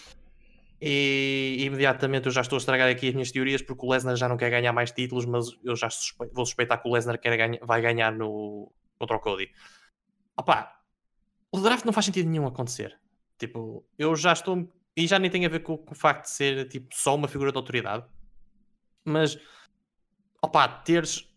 E 0.81 1.57
imediatamente 1.59 2.27
eu 2.27 2.31
já 2.31 2.41
estou 2.41 2.57
a 2.57 2.59
estragar 2.59 2.89
aqui 2.89 3.07
as 3.07 3.13
minhas 3.13 3.31
teorias 3.31 3.61
porque 3.61 3.85
o 3.85 3.89
Lesnar 3.89 4.15
já 4.15 4.27
não 4.27 4.37
quer 4.37 4.49
ganhar 4.49 4.73
mais 4.73 4.91
títulos, 4.91 5.25
mas 5.25 5.47
eu 5.63 5.75
já 5.75 5.89
suspe 5.89 6.27
vou 6.33 6.45
suspeitar 6.45 6.81
que 6.81 6.87
o 6.87 6.91
Lesnar 6.91 7.19
quer 7.19 7.37
ganha 7.37 7.59
vai 7.63 7.81
ganhar 7.81 8.11
no... 8.11 8.71
contra 8.99 9.15
o 9.15 9.19
Cody. 9.19 9.49
O 11.51 11.61
draft 11.61 11.85
não 11.85 11.93
faz 11.93 12.05
sentido 12.05 12.29
nenhum 12.29 12.45
acontecer. 12.45 12.99
Tipo, 13.37 13.85
eu 13.97 14.15
já 14.15 14.33
estou. 14.33 14.69
E 14.95 15.07
já 15.07 15.17
nem 15.17 15.31
tem 15.31 15.45
a 15.45 15.49
ver 15.49 15.61
com, 15.61 15.77
com 15.77 15.93
o 15.93 15.97
facto 15.97 16.23
de 16.23 16.31
ser 16.31 16.67
tipo, 16.67 16.87
só 16.93 17.15
uma 17.15 17.27
figura 17.27 17.51
de 17.51 17.57
autoridade. 17.57 18.05
Mas, 19.03 19.37
opa, 20.41 20.67
teres 20.67 21.29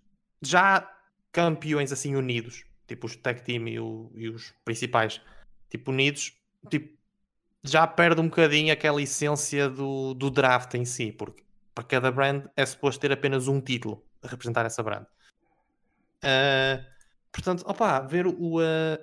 já 0.42 0.90
campeões 1.32 1.92
assim 1.92 2.16
unidos, 2.16 2.64
tipo 2.86 3.06
os 3.06 3.16
tag 3.16 3.42
team 3.42 3.68
e, 3.68 3.78
o, 3.78 4.10
e 4.14 4.28
os 4.28 4.52
principais 4.64 5.20
tipo, 5.70 5.90
unidos, 5.90 6.32
tipo, 6.70 6.96
já 7.62 7.86
perde 7.86 8.20
um 8.20 8.28
bocadinho 8.28 8.72
aquela 8.72 9.02
essência 9.02 9.68
do, 9.68 10.14
do 10.14 10.30
draft 10.30 10.74
em 10.74 10.84
si, 10.84 11.12
porque 11.12 11.42
para 11.74 11.84
cada 11.84 12.10
brand 12.10 12.46
é 12.56 12.64
suposto 12.64 13.00
ter 13.00 13.12
apenas 13.12 13.48
um 13.48 13.60
título 13.60 14.04
a 14.22 14.28
representar 14.28 14.66
essa 14.66 14.82
brand. 14.82 15.04
Uh, 16.24 16.84
portanto, 17.30 17.62
opa, 17.66 18.00
ver 18.00 18.26
o, 18.26 18.58
uh, 18.58 18.98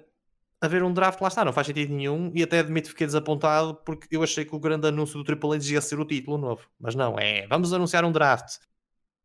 haver 0.59 0.83
um 0.83 0.93
draft 0.93 1.21
lá 1.21 1.27
está, 1.27 1.45
não 1.45 1.53
faz 1.53 1.67
sentido 1.67 1.93
nenhum 1.93 2.31
e 2.33 2.43
até 2.43 2.59
admito 2.59 2.87
que 2.87 2.91
fiquei 2.91 3.07
desapontado 3.07 3.75
porque 3.85 4.13
eu 4.15 4.23
achei 4.23 4.43
que 4.43 4.55
o 4.55 4.59
grande 4.59 4.87
anúncio 4.87 5.17
do 5.17 5.23
Triple 5.23 5.55
H 5.55 5.71
ia 5.71 5.81
ser 5.81 5.99
o 5.99 6.05
título 6.05 6.37
novo, 6.37 6.67
mas 6.79 6.95
não, 6.95 7.17
é 7.17 7.47
vamos 7.47 7.71
anunciar 7.71 8.03
um 8.03 8.11
draft. 8.11 8.57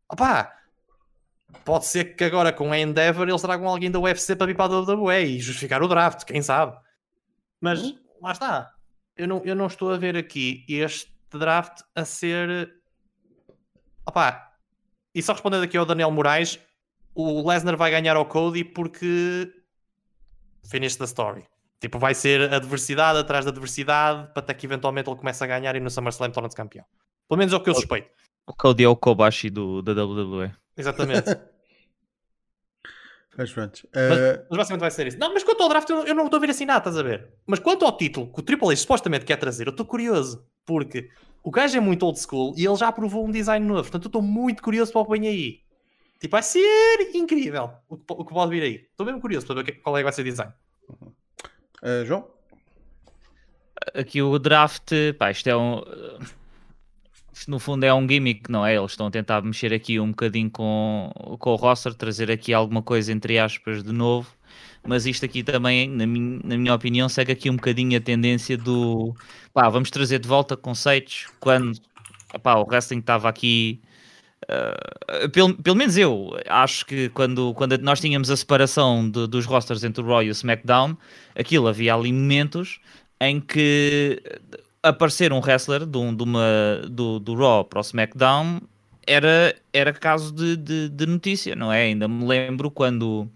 Opa, 0.09 0.53
Pode 1.64 1.86
ser 1.86 2.16
que 2.16 2.24
agora 2.24 2.53
com 2.53 2.72
a 2.72 2.78
Endeavor 2.78 3.28
eles 3.28 3.43
tragam 3.43 3.66
alguém 3.66 3.91
da 3.91 3.99
UFC 3.99 4.36
para 4.36 4.47
vir 4.47 4.57
para 4.57 4.72
a 4.72 4.80
WWE 4.80 5.24
e 5.24 5.41
justificar 5.41 5.82
o 5.82 5.88
draft, 5.88 6.24
quem 6.24 6.43
sabe. 6.43 6.76
Mas 7.61 7.82
uhum. 7.82 7.98
lá 8.22 8.32
está. 8.32 8.74
Eu 9.16 9.28
não, 9.28 9.42
eu 9.44 9.54
não 9.54 9.66
estou 9.66 9.92
a 9.92 9.98
ver 9.98 10.16
aqui 10.16 10.64
este 10.68 11.12
draft 11.30 11.82
a 11.94 12.04
ser. 12.04 12.72
Opá. 14.06 14.52
E 15.14 15.22
só 15.22 15.32
respondendo 15.32 15.64
aqui 15.64 15.76
ao 15.76 15.84
Daniel 15.84 16.11
Moraes, 16.11 16.58
o 17.14 17.46
Lesnar 17.48 17.76
vai 17.76 17.90
ganhar 17.90 18.16
ao 18.16 18.26
Cody 18.26 18.64
porque. 18.64 19.52
Finish 20.64 20.96
the 20.96 21.04
story. 21.04 21.44
Tipo, 21.80 21.98
vai 21.98 22.14
ser 22.14 22.52
adversidade 22.52 23.18
atrás 23.18 23.44
de 23.44 23.50
adversidade 23.50 24.28
para 24.32 24.42
até 24.42 24.52
que 24.52 24.66
eventualmente 24.66 25.08
ele 25.08 25.18
comece 25.18 25.42
a 25.42 25.46
ganhar 25.46 25.74
e 25.74 25.80
no 25.80 25.90
SummerSlam 25.90 26.30
torna-se 26.30 26.54
campeão. 26.54 26.84
Pelo 27.26 27.38
menos 27.38 27.52
é 27.54 27.56
o 27.56 27.61
que 27.61 27.70
eu 27.70 27.74
suspeito. 27.74 28.11
O 28.46 28.54
Cody 28.54 28.84
é 28.84 28.88
o 28.88 28.96
Kobashi 28.96 29.48
do, 29.48 29.80
da 29.80 29.92
WWE. 29.92 30.52
Exatamente. 30.76 31.30
Mas 33.37 33.53
pronto. 33.53 33.89
Mas, 33.95 34.18
eh, 34.18 34.47
mas 34.51 34.57
basicamente 34.59 34.81
vai 34.81 34.91
ser 34.91 35.07
isso. 35.07 35.18
Não, 35.18 35.33
mas 35.33 35.43
quanto 35.45 35.62
ao 35.62 35.68
draft, 35.68 35.89
eu, 35.89 36.05
eu 36.05 36.14
não 36.14 36.24
estou 36.26 36.39
a 36.39 36.41
ver 36.41 36.51
assim 36.51 36.64
nada, 36.66 36.78
estás 36.81 36.99
a 36.99 37.03
ver? 37.03 37.28
Mas 37.47 37.59
quanto 37.59 37.85
ao 37.85 37.97
título 37.97 38.33
que 38.33 38.41
o 38.41 38.43
Triple 38.43 38.68
H 38.68 38.76
supostamente 38.76 39.24
quer 39.24 39.37
trazer, 39.37 39.66
eu 39.66 39.70
estou 39.70 39.87
curioso. 39.87 40.45
Porque 40.66 41.09
o 41.43 41.51
gajo 41.51 41.76
é 41.76 41.81
muito 41.81 42.05
old 42.05 42.18
school 42.20 42.55
e 42.57 42.66
ele 42.66 42.76
já 42.76 42.89
aprovou 42.89 43.24
um 43.26 43.31
design 43.31 43.64
novo. 43.66 43.83
Portanto, 43.83 44.05
eu 44.05 44.09
estou 44.09 44.22
muito 44.22 44.62
curioso 44.62 44.93
para 44.93 45.01
o 45.01 45.05
que 45.07 45.12
vem 45.18 45.28
aí. 45.28 45.61
Tipo, 46.20 46.33
vai 46.33 46.43
ser 46.43 47.11
incrível 47.14 47.70
o 47.89 47.97
que, 47.97 48.05
o 48.09 48.24
que 48.24 48.35
pode 48.35 48.51
vir 48.51 48.62
aí. 48.62 48.74
Estou 48.91 49.07
mesmo 49.07 49.20
curioso 49.20 49.47
para 49.47 49.57
ver 49.57 49.64
que- 49.64 49.72
qual 49.81 49.97
é 49.97 50.01
que 50.01 50.05
vai 50.05 50.12
ser 50.12 50.20
o 50.20 50.24
design. 50.24 50.53
eh, 51.83 52.05
João? 52.05 52.28
Aqui 53.95 54.20
o 54.20 54.39
draft, 54.39 54.93
pá, 55.18 55.31
isto 55.31 55.49
é 55.49 55.57
um. 55.57 55.81
Isto 57.41 57.51
no 57.51 57.59
fundo 57.59 57.84
é 57.84 57.95
um 57.95 58.07
gimmick, 58.09 58.51
não 58.51 58.66
é? 58.66 58.76
Eles 58.76 58.91
estão 58.93 59.07
a 59.07 59.11
tentar 59.11 59.41
mexer 59.43 59.72
aqui 59.72 59.99
um 59.99 60.11
bocadinho 60.11 60.51
com, 60.51 61.11
com 61.38 61.51
o 61.53 61.57
roster, 61.57 61.95
trazer 61.95 62.30
aqui 62.30 62.53
alguma 62.53 62.82
coisa 62.82 63.12
entre 63.12 63.38
aspas 63.38 63.82
de 63.82 63.93
novo, 63.93 64.30
mas 64.86 65.07
isto 65.07 65.24
aqui 65.24 65.43
também, 65.43 65.88
na, 65.88 66.07
min- 66.07 66.41
na 66.45 66.59
minha 66.59 66.74
opinião, 66.74 67.09
segue 67.09 67.32
aqui 67.32 67.49
um 67.51 67.57
bocadinho 67.57 67.97
a 67.99 68.01
tendência 68.01 68.59
do 68.59 69.14
pá, 69.55 69.68
vamos 69.70 69.91
trazer 69.91 70.18
de 70.18 70.28
volta 70.28 70.57
conceitos 70.57 71.28
quando 71.41 71.78
pá, 72.43 72.57
o 72.57 72.64
wrestling 72.66 72.99
estava 73.01 73.28
aqui. 73.28 73.80
ah, 74.49 75.28
pelo, 75.32 75.55
pelo 75.62 75.76
menos 75.76 75.97
eu 75.97 76.30
acho 76.49 76.84
que 76.86 77.09
quando, 77.11 77.55
quando 77.55 77.76
nós 77.78 78.01
tínhamos 78.01 78.30
a 78.30 78.36
separação 78.36 79.09
de- 79.11 79.26
dos 79.26 79.47
rosters 79.47 79.84
entre 79.84 80.03
o 80.03 80.07
Raw 80.07 80.22
e 80.22 80.28
o 80.28 80.32
SmackDown, 80.32 80.97
aquilo 81.36 81.68
havia 81.68 81.95
ali 81.95 82.12
momentos 82.12 82.80
em 83.20 83.41
que 83.41 84.22
aparecer 84.83 85.33
um 85.33 85.41
wrestler 85.41 85.87
de, 85.87 85.99
um- 85.99 86.14
de 86.14 86.22
uma, 86.22 86.83
do, 86.89 87.18
do 87.18 87.35
Raw 87.35 87.64
para 87.64 87.78
o 87.78 87.83
SmackDown 87.83 88.61
era, 89.07 89.55
era 89.72 89.93
caso 89.93 90.33
de, 90.33 90.57
de, 90.57 90.89
de 90.89 91.07
notícia, 91.07 91.57
não 91.57 91.72
é? 91.72 91.83
Ainda 91.83 92.07
me 92.07 92.24
lembro 92.26 92.70
quando 92.70 93.28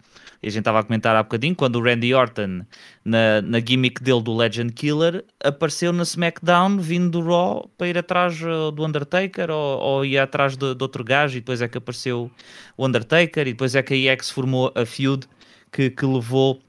a 0.42 0.46
gente 0.46 0.58
estava 0.58 0.80
a 0.80 0.82
comentar 0.82 1.16
há 1.16 1.22
bocadinho, 1.22 1.54
quando 1.56 1.76
o 1.76 1.82
Randy 1.82 2.12
Orton, 2.14 2.66
na, 3.04 3.40
na 3.42 3.60
gimmick 3.60 4.02
dele 4.02 4.22
do 4.22 4.36
Legend 4.36 4.72
Killer, 4.74 5.24
apareceu 5.42 5.90
na 5.92 6.02
SmackDown 6.02 6.78
vindo 6.78 7.10
do 7.10 7.26
Raw 7.26 7.68
para 7.78 7.88
ir 7.88 7.96
atrás 7.98 8.40
uh, 8.42 8.70
do 8.70 8.84
Undertaker 8.84 9.50
ou, 9.50 9.80
ou 9.80 10.04
ir 10.04 10.18
atrás 10.18 10.54
de, 10.56 10.74
de 10.74 10.82
outro 10.82 11.02
gajo, 11.02 11.36
e 11.38 11.40
depois 11.40 11.62
é 11.62 11.68
que 11.68 11.78
apareceu 11.78 12.30
o 12.76 12.86
Undertaker, 12.86 13.48
e 13.48 13.52
depois 13.52 13.74
é 13.74 13.82
que 13.82 14.14
que 14.16 14.26
se 14.26 14.32
formou 14.32 14.70
a 14.74 14.84
feud 14.84 15.26
que, 15.72 15.88
que 15.90 16.04
levou 16.06 16.60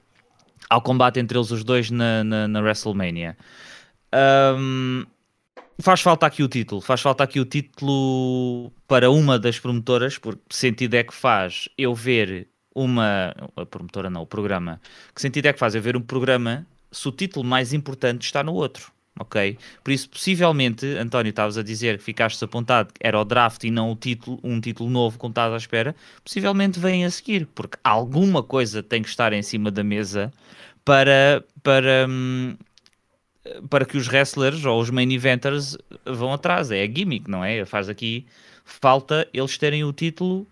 ao 0.70 0.80
combate 0.80 1.20
entre 1.20 1.38
eles 1.38 1.50
os 1.50 1.62
dois 1.62 1.90
na, 1.90 2.24
na, 2.24 2.48
na 2.48 2.60
WrestleMania. 2.60 3.36
Ahm, 4.16 5.04
faz 5.78 6.00
falta 6.00 6.24
aqui 6.24 6.42
o 6.42 6.48
título, 6.48 6.80
faz 6.80 7.02
falta 7.02 7.22
aqui 7.22 7.38
o 7.38 7.44
título 7.44 8.72
para 8.88 9.10
uma 9.10 9.38
das 9.38 9.58
promotoras, 9.58 10.16
porque 10.16 10.40
que 10.48 10.56
sentido 10.56 10.94
é 10.94 11.04
que 11.04 11.12
faz 11.12 11.68
eu 11.76 11.94
ver 11.94 12.48
uma 12.74 13.34
a 13.54 13.66
promotora 13.66 14.08
não, 14.08 14.22
o 14.22 14.26
programa, 14.26 14.80
que 15.14 15.20
sentido 15.20 15.46
é 15.46 15.52
que 15.52 15.58
faz 15.58 15.74
eu 15.74 15.82
ver 15.82 15.96
um 15.96 16.00
programa 16.00 16.66
se 16.90 17.06
o 17.06 17.12
título 17.12 17.44
mais 17.44 17.74
importante 17.74 18.22
está 18.22 18.42
no 18.42 18.54
outro, 18.54 18.90
ok? 19.18 19.58
Por 19.84 19.90
isso, 19.90 20.08
possivelmente, 20.08 20.86
António, 20.96 21.28
estavas 21.28 21.58
a 21.58 21.62
dizer 21.62 21.98
que 21.98 22.04
ficaste 22.04 22.42
apontado 22.42 22.94
que 22.94 23.06
era 23.06 23.20
o 23.20 23.24
draft 23.24 23.64
e 23.64 23.70
não 23.70 23.92
o 23.92 23.96
título, 23.96 24.40
um 24.42 24.58
título 24.60 24.88
novo 24.88 25.18
como 25.18 25.30
estás 25.30 25.52
à 25.52 25.56
espera, 25.58 25.94
possivelmente 26.24 26.80
vem 26.80 27.04
a 27.04 27.10
seguir, 27.10 27.46
porque 27.54 27.78
alguma 27.84 28.42
coisa 28.42 28.82
tem 28.82 29.02
que 29.02 29.10
estar 29.10 29.34
em 29.34 29.42
cima 29.42 29.70
da 29.70 29.84
mesa 29.84 30.32
para, 30.84 31.44
para, 31.62 32.06
hum, 32.08 32.56
para 33.68 33.84
que 33.84 33.96
os 33.96 34.08
wrestlers 34.08 34.64
ou 34.64 34.80
os 34.80 34.90
main 34.90 35.12
eventers 35.12 35.76
vão 36.04 36.32
atrás. 36.32 36.70
É 36.70 36.82
a 36.82 36.86
gimmick, 36.86 37.30
não 37.30 37.44
é? 37.44 37.64
Faz 37.64 37.88
aqui 37.88 38.26
falta 38.64 39.28
eles 39.32 39.56
terem 39.56 39.84
o 39.84 39.92
título 39.92 40.46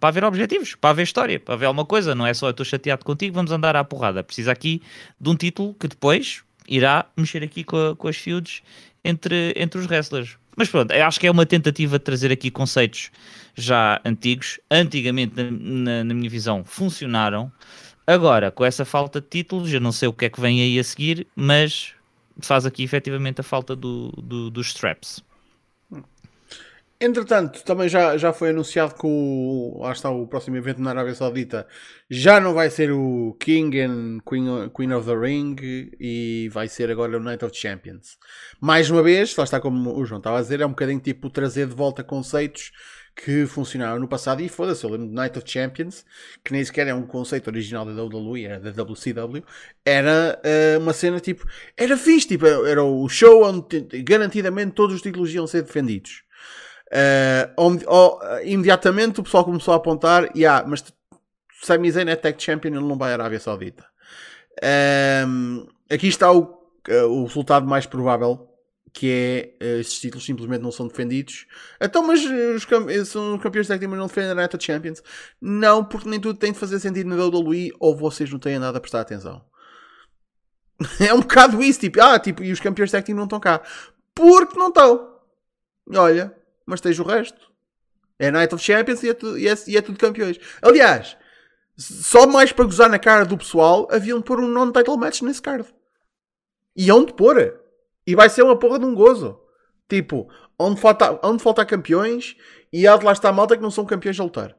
para 0.00 0.08
haver 0.10 0.24
objetivos, 0.24 0.74
para 0.74 0.90
haver 0.90 1.02
história, 1.02 1.38
para 1.40 1.54
haver 1.54 1.66
alguma 1.66 1.84
coisa. 1.84 2.14
Não 2.14 2.26
é 2.26 2.34
só 2.34 2.46
eu 2.46 2.50
estou 2.50 2.64
chateado 2.66 3.04
contigo, 3.04 3.34
vamos 3.34 3.50
andar 3.52 3.76
à 3.76 3.84
porrada. 3.84 4.22
Precisa 4.22 4.52
aqui 4.52 4.82
de 5.20 5.28
um 5.30 5.36
título 5.36 5.74
que 5.74 5.88
depois 5.88 6.42
irá 6.68 7.06
mexer 7.16 7.42
aqui 7.42 7.62
com, 7.64 7.76
a- 7.76 7.96
com 7.96 8.08
as 8.08 8.16
feuds 8.16 8.62
entre, 9.04 9.52
entre 9.56 9.80
os 9.80 9.86
wrestlers. 9.86 10.36
Mas 10.56 10.68
pronto, 10.68 10.90
acho 10.92 11.20
que 11.20 11.26
é 11.26 11.30
uma 11.30 11.44
tentativa 11.46 11.98
de 11.98 12.04
trazer 12.04 12.32
aqui 12.32 12.50
conceitos 12.50 13.10
já 13.54 14.00
antigos. 14.04 14.58
Antigamente, 14.70 15.34
na, 15.36 15.50
na- 15.50 16.04
na 16.04 16.14
minha 16.14 16.30
visão, 16.30 16.64
funcionaram. 16.64 17.52
Agora, 18.06 18.50
com 18.50 18.64
essa 18.64 18.84
falta 18.84 19.20
de 19.20 19.26
títulos, 19.28 19.72
eu 19.72 19.80
não 19.80 19.92
sei 19.92 20.08
o 20.08 20.12
que 20.12 20.24
é 20.24 20.30
que 20.30 20.40
vem 20.40 20.60
aí 20.62 20.78
a 20.78 20.84
seguir, 20.84 21.26
mas 21.36 21.92
faz 22.40 22.66
aqui 22.66 22.82
efetivamente 22.84 23.40
a 23.40 23.44
falta 23.44 23.74
do, 23.76 24.10
do- 24.12 24.50
dos 24.50 24.68
straps. 24.68 25.22
Entretanto, 26.98 27.62
também 27.62 27.90
já, 27.90 28.16
já 28.16 28.32
foi 28.32 28.48
anunciado 28.50 28.94
que 28.94 29.06
o, 29.06 29.80
lá 29.82 29.92
está 29.92 30.08
o 30.08 30.26
próximo 30.26 30.56
evento 30.56 30.80
na 30.80 30.90
Arábia 30.90 31.14
Saudita 31.14 31.66
já 32.08 32.40
não 32.40 32.54
vai 32.54 32.70
ser 32.70 32.90
o 32.90 33.36
King 33.38 33.78
and 33.82 34.18
Queen, 34.26 34.70
Queen 34.74 34.92
of 34.94 35.06
the 35.06 35.14
Ring 35.14 35.56
e 36.00 36.48
vai 36.50 36.68
ser 36.68 36.90
agora 36.90 37.18
o 37.18 37.20
Night 37.20 37.44
of 37.44 37.54
Champions. 37.54 38.16
Mais 38.58 38.88
uma 38.90 39.02
vez, 39.02 39.36
lá 39.36 39.44
está 39.44 39.60
como 39.60 39.94
o 39.94 40.06
João 40.06 40.20
estava 40.20 40.38
a 40.38 40.40
dizer, 40.40 40.62
é 40.62 40.66
um 40.66 40.70
bocadinho 40.70 40.98
tipo 40.98 41.28
trazer 41.28 41.66
de 41.66 41.74
volta 41.74 42.02
conceitos 42.02 42.72
que 43.16 43.46
funcionaram 43.46 43.98
no 43.98 44.06
passado 44.06 44.42
e 44.42 44.48
foda-se, 44.48 44.84
eu 44.84 44.90
lembro 44.90 45.06
do 45.06 45.14
Night 45.14 45.38
of 45.38 45.50
Champions, 45.50 46.04
que 46.44 46.52
nem 46.52 46.62
sequer 46.62 46.86
é 46.86 46.94
um 46.94 47.06
conceito 47.06 47.48
original 47.48 47.86
da 47.86 48.04
WWE, 48.04 48.44
era 48.44 48.60
da 48.60 48.82
WCW, 48.82 49.42
era 49.84 50.38
eh, 50.44 50.76
uma 50.78 50.92
cena 50.92 51.18
tipo, 51.18 51.46
era 51.76 51.96
fixe, 51.96 52.28
tipo, 52.28 52.46
era 52.46 52.84
o 52.84 53.08
show 53.08 53.42
onde 53.44 53.62
te- 53.84 54.02
garantidamente 54.02 54.72
todos 54.72 54.94
os 54.96 55.02
títulos 55.02 55.32
iam 55.32 55.46
ser 55.46 55.62
defendidos. 55.62 56.24
Uh, 56.92 57.50
onde- 57.58 57.84
oh, 57.88 58.18
uh, 58.18 58.44
imediatamente 58.44 59.18
o 59.18 59.22
pessoal 59.22 59.44
começou 59.44 59.74
a 59.74 59.78
apontar, 59.78 60.30
yeah, 60.36 60.64
mas 60.68 60.84
Sami 61.62 61.90
Zayn 61.90 62.08
é 62.08 62.14
Tag 62.16 62.40
Champion, 62.40 62.72
ele 62.74 62.84
não 62.84 62.96
vai 62.98 63.10
à 63.10 63.14
Arábia 63.14 63.40
Saudita. 63.40 63.84
Um, 65.26 65.66
aqui 65.90 66.06
está 66.06 66.30
o, 66.30 66.42
uh, 66.88 67.06
o 67.08 67.24
resultado 67.24 67.66
mais 67.66 67.86
provável, 67.86 68.48
que 68.98 69.10
é 69.60 69.64
uh, 69.64 69.80
esses 69.80 70.00
títulos 70.00 70.24
simplesmente 70.24 70.62
não 70.62 70.72
são 70.72 70.88
defendidos. 70.88 71.46
Então, 71.78 72.02
mas 72.02 72.24
uh, 72.24 72.54
os 72.56 72.64
cam- 72.64 72.88
eh, 72.90 73.04
são 73.04 73.38
campeões 73.38 73.68
Tag 73.68 73.78
Team 73.78 73.90
mas 73.90 73.98
não 74.00 74.06
defendem 74.06 74.30
a 74.30 74.34
Night 74.34 74.56
Champions? 74.64 75.02
Não, 75.38 75.84
porque 75.84 76.08
nem 76.08 76.18
tudo 76.18 76.38
tem 76.38 76.50
de 76.50 76.58
fazer 76.58 76.80
sentido 76.80 77.06
na 77.10 77.22
WWE 77.26 77.72
ou 77.78 77.94
vocês 77.94 78.30
não 78.32 78.38
têm 78.38 78.58
nada 78.58 78.78
a 78.78 78.80
prestar 78.80 79.02
atenção. 79.02 79.44
é 80.98 81.12
um 81.12 81.20
bocado 81.20 81.62
isso, 81.62 81.80
tipo, 81.80 82.00
ah, 82.00 82.18
tipo, 82.18 82.42
e 82.42 82.50
os 82.50 82.58
campeões 82.60 82.90
Tag 82.90 83.04
Team 83.04 83.16
não 83.16 83.24
estão 83.24 83.38
cá. 83.38 83.60
Porque 84.14 84.58
não 84.58 84.68
estão. 84.68 85.14
Olha, 85.94 86.34
mas 86.64 86.80
tens 86.80 86.98
o 86.98 87.02
resto. 87.02 87.52
É 88.18 88.30
Night 88.30 88.54
of 88.54 88.64
Champions 88.64 89.02
e 89.02 89.10
é, 89.10 89.14
tu- 89.14 89.36
e 89.38 89.46
é- 89.46 89.54
e 89.66 89.76
é 89.76 89.82
tudo 89.82 89.98
campeões. 89.98 90.38
Aliás, 90.62 91.18
só 91.76 92.26
mais 92.26 92.50
para 92.50 92.64
gozar 92.64 92.88
na 92.88 92.98
cara 92.98 93.26
do 93.26 93.36
pessoal, 93.36 93.86
haviam 93.90 94.18
de 94.20 94.24
pôr 94.24 94.40
um 94.40 94.48
non-title 94.48 94.96
match 94.96 95.20
nesse 95.20 95.42
card. 95.42 95.66
E 96.74 96.90
onde 96.90 97.12
pôr? 97.12 97.65
E 98.06 98.14
vai 98.14 98.28
ser 98.28 98.42
uma 98.42 98.58
porra 98.58 98.78
de 98.78 98.84
um 98.84 98.94
gozo. 98.94 99.40
Tipo, 99.88 100.28
onde 100.58 100.80
falta, 100.80 101.18
onde 101.22 101.42
falta 101.42 101.64
campeões 101.64 102.36
e 102.72 102.86
há 102.86 102.96
de 102.96 103.04
lá 103.04 103.12
estar 103.12 103.28
a 103.28 103.32
malta 103.32 103.56
que 103.56 103.62
não 103.62 103.70
são 103.70 103.84
campeões 103.84 104.16
de 104.16 104.22
lutar. 104.22 104.54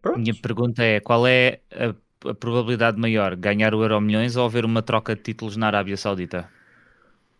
Pronto. 0.00 0.18
Minha 0.18 0.34
pergunta 0.34 0.82
é: 0.82 1.00
qual 1.00 1.26
é 1.26 1.60
a, 1.72 2.28
a 2.30 2.34
probabilidade 2.34 2.98
maior? 2.98 3.36
Ganhar 3.36 3.74
o 3.74 3.82
Euro 3.82 4.00
Milhões 4.00 4.36
ou 4.36 4.44
haver 4.44 4.64
uma 4.64 4.82
troca 4.82 5.14
de 5.16 5.22
títulos 5.22 5.56
na 5.56 5.66
Arábia 5.66 5.96
Saudita? 5.96 6.48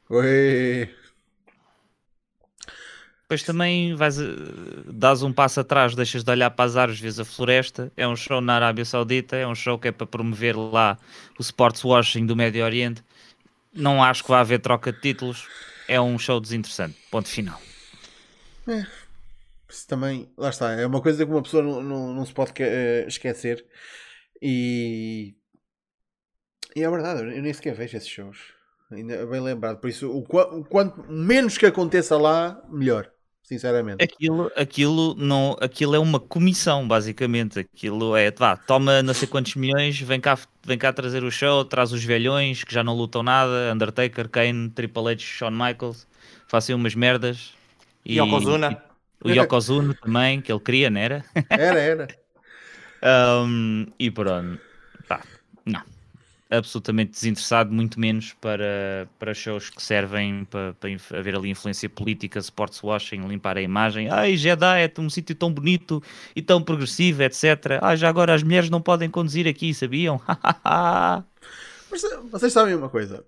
Ui. 0.09 0.89
Depois 3.23 3.43
também 3.43 3.95
vais, 3.95 4.21
eh, 4.21 4.27
dás 4.87 5.23
um 5.23 5.33
passo 5.33 5.59
atrás, 5.59 5.95
deixas 5.95 6.23
de 6.23 6.31
olhar 6.31 6.51
para 6.51 6.67
as 6.67 6.77
árvores, 6.77 7.01
vês 7.01 7.19
a 7.19 7.25
floresta. 7.25 7.91
É 7.97 8.07
um 8.07 8.15
show 8.15 8.41
na 8.41 8.55
Arábia 8.55 8.85
Saudita, 8.85 9.35
é 9.35 9.47
um 9.47 9.55
show 9.55 9.79
que 9.79 9.89
é 9.89 9.93
para 9.93 10.07
promover 10.07 10.57
lá 10.57 10.99
o 11.39 11.43
sports 11.43 11.83
washing 11.83 12.27
do 12.27 12.37
Médio 12.37 12.65
Oriente. 12.65 13.03
Não 13.75 14.03
acho 14.03 14.23
que 14.23 14.31
vá 14.31 14.41
haver 14.41 14.61
troca 14.61 14.93
de 14.93 15.01
títulos. 15.01 15.49
É 15.89 16.01
um 16.01 16.19
show 16.19 16.41
desinteressante. 16.41 16.97
Ponto 17.11 17.29
final. 17.29 17.61
Isso 19.69 19.89
também, 19.89 20.31
lá 20.37 20.51
está, 20.51 20.73
é 20.73 20.87
uma 20.87 21.03
coisa 21.03 21.25
que 21.25 21.33
uma 21.33 21.43
pessoa 21.43 21.63
não, 21.63 21.83
não, 21.83 22.15
não 22.15 22.25
se 22.25 22.33
pode 22.33 22.53
eh, 22.61 23.05
esquecer. 23.09 23.67
E. 24.41 25.35
E 26.77 26.83
é 26.83 26.91
verdade, 26.91 27.23
eu 27.23 27.43
nem 27.43 27.53
sequer 27.53 27.75
vejo 27.75 27.97
esses 27.97 28.09
shows. 28.09 28.39
Ainda 28.91 29.15
é 29.15 29.27
bem 29.27 29.41
lembrado. 29.41 29.81
Por 29.81 29.89
isso, 29.91 30.11
o, 30.11 30.21
o 30.21 30.65
quanto 30.65 31.03
menos 31.11 31.59
que 31.59 31.67
aconteça 31.67 32.17
lá, 32.17 32.63
melhor. 32.69 33.11
Sinceramente. 33.45 34.03
Aquilo, 34.03 34.51
aquilo, 34.57 35.15
não, 35.17 35.55
aquilo 35.61 35.95
é 35.95 35.99
uma 35.99 36.19
comissão, 36.19 36.89
basicamente. 36.89 37.59
Aquilo 37.59 38.17
é, 38.17 38.31
vá, 38.31 38.57
toma 38.57 39.03
não 39.03 39.13
sei 39.13 39.29
quantos 39.29 39.55
milhões, 39.55 40.01
vem 40.01 40.19
cá, 40.19 40.39
vem 40.67 40.79
cá 40.79 40.91
trazer 40.95 41.23
o 41.23 41.31
show, 41.31 41.63
traz 41.63 41.93
os 41.93 42.03
velhões 42.03 42.65
que 42.65 42.73
já 42.73 42.83
não 42.83 42.97
lutam 42.97 43.23
nada, 43.23 43.71
Undertaker, 43.73 44.31
Kane, 44.31 44.71
Triple 44.71 45.09
H, 45.09 45.19
Shawn 45.19 45.51
Michaels, 45.51 46.07
façam 46.49 46.77
umas 46.77 46.95
merdas. 46.95 47.53
E 48.03 48.19
Yokozuna. 48.19 48.83
e 49.23 49.33
o 49.33 49.35
Yokozuna 49.35 49.95
também, 49.95 50.41
que 50.41 50.51
ele 50.51 50.61
queria, 50.61 50.89
não 50.89 51.01
era? 51.01 51.25
Era, 51.51 51.79
era. 51.79 52.09
Um, 53.07 53.87
e 53.99 54.11
pronto. 54.11 54.59
Absolutamente 56.51 57.13
desinteressado, 57.13 57.73
muito 57.73 57.99
menos 57.99 58.35
para, 58.35 59.09
para 59.19 59.33
shows 59.33 59.71
que 59.71 59.83
servem 59.83 60.45
para, 60.45 60.75
para 60.75 60.91
haver 61.19 61.35
ali 61.35 61.49
influência 61.49 61.89
política, 61.89 62.39
sports 62.39 62.83
washing, 62.83 63.27
limpar 63.27 63.57
a 63.57 63.63
imagem. 63.63 64.11
Ai, 64.11 64.37
Jeddah 64.37 64.79
é 64.79 64.93
um 64.99 65.09
sítio 65.09 65.35
tão 65.35 65.51
bonito 65.51 66.03
e 66.37 66.43
tão 66.43 66.63
progressivo, 66.63 67.23
etc. 67.23 67.79
Ah, 67.81 67.97
já 67.97 68.09
agora 68.09 68.35
as 68.35 68.43
mulheres 68.43 68.69
não 68.69 68.81
podem 68.81 69.09
conduzir 69.09 69.49
aqui, 69.49 69.73
sabiam? 69.73 70.21
Mas 71.91 72.03
vocês 72.31 72.53
sabem 72.53 72.75
uma 72.75 72.91
coisa? 72.91 73.25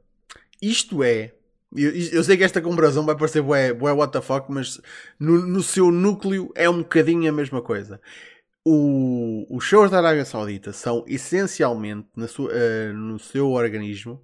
Isto 0.60 1.02
é. 1.02 1.32
Eu, 1.74 1.90
eu 1.90 2.22
sei 2.22 2.36
que 2.36 2.44
esta 2.44 2.60
comparação 2.60 3.04
vai 3.04 3.16
parecer 3.16 3.42
bué, 3.42 3.72
bué 3.72 3.92
what 3.92 4.12
the 4.12 4.20
fuck, 4.20 4.50
mas 4.50 4.80
no, 5.18 5.46
no 5.46 5.62
seu 5.62 5.90
núcleo 5.90 6.50
é 6.54 6.70
um 6.70 6.78
bocadinho 6.78 7.28
a 7.28 7.32
mesma 7.32 7.60
coisa 7.60 8.00
o, 8.68 9.46
os 9.48 9.62
shows 9.62 9.92
da 9.92 9.98
Arábia 9.98 10.24
Saudita 10.24 10.72
são 10.72 11.04
essencialmente 11.06 12.08
sua, 12.26 12.50
uh, 12.50 12.92
no 12.92 13.16
seu 13.16 13.52
organismo 13.52 14.20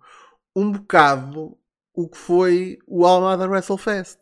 um 0.55 0.73
bocado 0.73 1.57
o 1.95 2.09
que 2.09 2.19
foi 2.19 2.79
o 2.85 3.07
Almada 3.07 3.49
WrestleFest. 3.49 4.19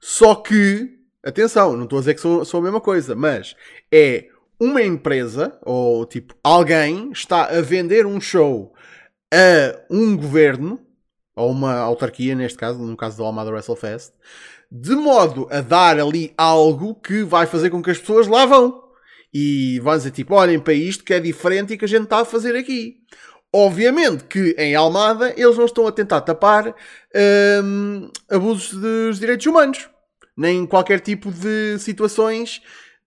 Só 0.00 0.34
que, 0.34 0.98
atenção, 1.22 1.76
não 1.76 1.84
estou 1.84 1.98
a 1.98 2.00
dizer 2.00 2.14
que 2.14 2.20
são, 2.20 2.44
são 2.44 2.58
a 2.58 2.62
mesma 2.64 2.80
coisa, 2.80 3.14
mas 3.14 3.54
é 3.92 4.26
uma 4.58 4.82
empresa 4.82 5.56
ou 5.62 6.04
tipo 6.06 6.34
alguém 6.42 7.12
está 7.12 7.44
a 7.44 7.60
vender 7.60 8.04
um 8.04 8.20
show 8.20 8.74
a 9.32 9.78
um 9.88 10.16
governo 10.16 10.80
ou 11.36 11.52
uma 11.52 11.76
autarquia, 11.76 12.34
neste 12.34 12.58
caso, 12.58 12.80
no 12.80 12.96
caso 12.96 13.18
do 13.18 13.24
Almada 13.24 13.52
WrestleFest, 13.52 14.12
de 14.68 14.96
modo 14.96 15.46
a 15.52 15.60
dar 15.60 16.00
ali 16.00 16.34
algo 16.36 16.96
que 16.96 17.22
vai 17.22 17.46
fazer 17.46 17.70
com 17.70 17.80
que 17.80 17.92
as 17.92 17.98
pessoas 17.98 18.26
lá 18.26 18.44
vão 18.44 18.82
e 19.32 19.80
vão 19.80 19.96
dizer 19.96 20.10
tipo, 20.10 20.34
olhem 20.34 20.60
para 20.60 20.74
isto 20.74 21.04
que 21.04 21.14
é 21.14 21.20
diferente 21.20 21.72
e 21.72 21.78
que 21.78 21.84
a 21.84 21.88
gente 21.88 22.04
está 22.04 22.20
a 22.20 22.24
fazer 22.24 22.54
aqui. 22.54 22.98
Obviamente 23.52 24.24
que 24.24 24.54
em 24.58 24.74
Almada 24.74 25.32
eles 25.36 25.56
não 25.56 25.66
estão 25.66 25.86
a 25.86 25.92
tentar 25.92 26.22
tapar 26.22 26.74
hum, 27.62 28.10
abusos 28.30 28.78
dos 28.78 29.18
direitos 29.18 29.46
humanos, 29.46 29.90
nem 30.36 30.66
qualquer 30.66 31.00
tipo 31.00 31.30
de 31.30 31.78
situações 31.78 32.62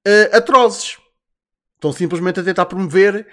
uh, 0.08 0.36
atrozes. 0.36 0.98
Estão 1.76 1.92
simplesmente 1.92 2.40
a 2.40 2.44
tentar 2.44 2.66
promover 2.66 3.28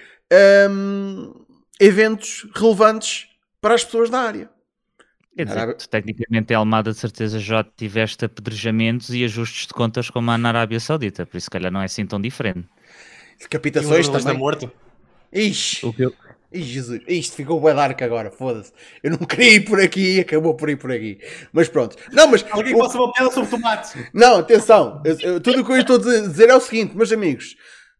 hum, 0.70 1.34
eventos 1.78 2.46
relevantes 2.54 3.28
para 3.60 3.74
as 3.74 3.84
pessoas 3.84 4.10
da 4.10 4.20
área. 4.20 4.50
Quer 5.36 5.44
dizer, 5.44 5.58
Arábia... 5.58 5.76
tecnicamente 5.88 6.52
em 6.52 6.56
Almada 6.56 6.92
de 6.92 6.98
certeza 6.98 7.38
já 7.38 7.64
tiveste 7.64 8.24
apedrejamentos 8.24 9.10
e 9.10 9.24
ajustes 9.24 9.66
de 9.66 9.72
contas 9.72 10.10
como 10.10 10.30
há 10.30 10.36
na 10.36 10.48
Arábia 10.48 10.78
Saudita, 10.78 11.24
por 11.24 11.36
isso 11.36 11.44
se 11.44 11.50
calhar 11.50 11.72
não 11.72 11.80
é 11.80 11.86
assim 11.86 12.06
tão 12.06 12.20
diferente. 12.20 12.68
Decapitações 13.40 14.06
também. 14.06 14.20
Está 14.20 14.34
morto. 14.34 14.70
Ixi. 15.32 15.86
O 15.86 15.92
que 15.92 16.02
eu... 16.02 16.14
Ih, 16.52 16.62
Jesus, 16.62 17.00
isto 17.08 17.34
ficou 17.34 17.58
bem 17.60 17.74
dark 17.74 18.00
agora, 18.02 18.30
foda-se. 18.30 18.72
Eu 19.02 19.12
não 19.12 19.18
queria 19.18 19.54
ir 19.54 19.60
por 19.64 19.80
aqui 19.80 20.16
e 20.16 20.20
acabou 20.20 20.54
por 20.54 20.68
ir 20.68 20.76
por 20.76 20.92
aqui. 20.92 21.18
Mas 21.50 21.66
pronto. 21.68 21.96
Não, 22.12 22.28
mas. 22.28 22.44
Alguém 22.50 22.74
o... 22.74 22.78
possa 22.78 22.98
uma 22.98 23.10
piada 23.10 23.32
sobre 23.32 23.48
tomates. 23.48 23.94
Não, 24.12 24.38
atenção. 24.38 25.00
Eu, 25.04 25.18
eu, 25.20 25.40
tudo 25.40 25.62
o 25.62 25.64
que 25.64 25.72
eu 25.72 25.78
estou 25.78 25.96
a 25.96 25.98
dizer 25.98 26.50
é 26.50 26.54
o 26.54 26.60
seguinte, 26.60 26.94
meus 26.94 27.10
amigos. 27.10 27.56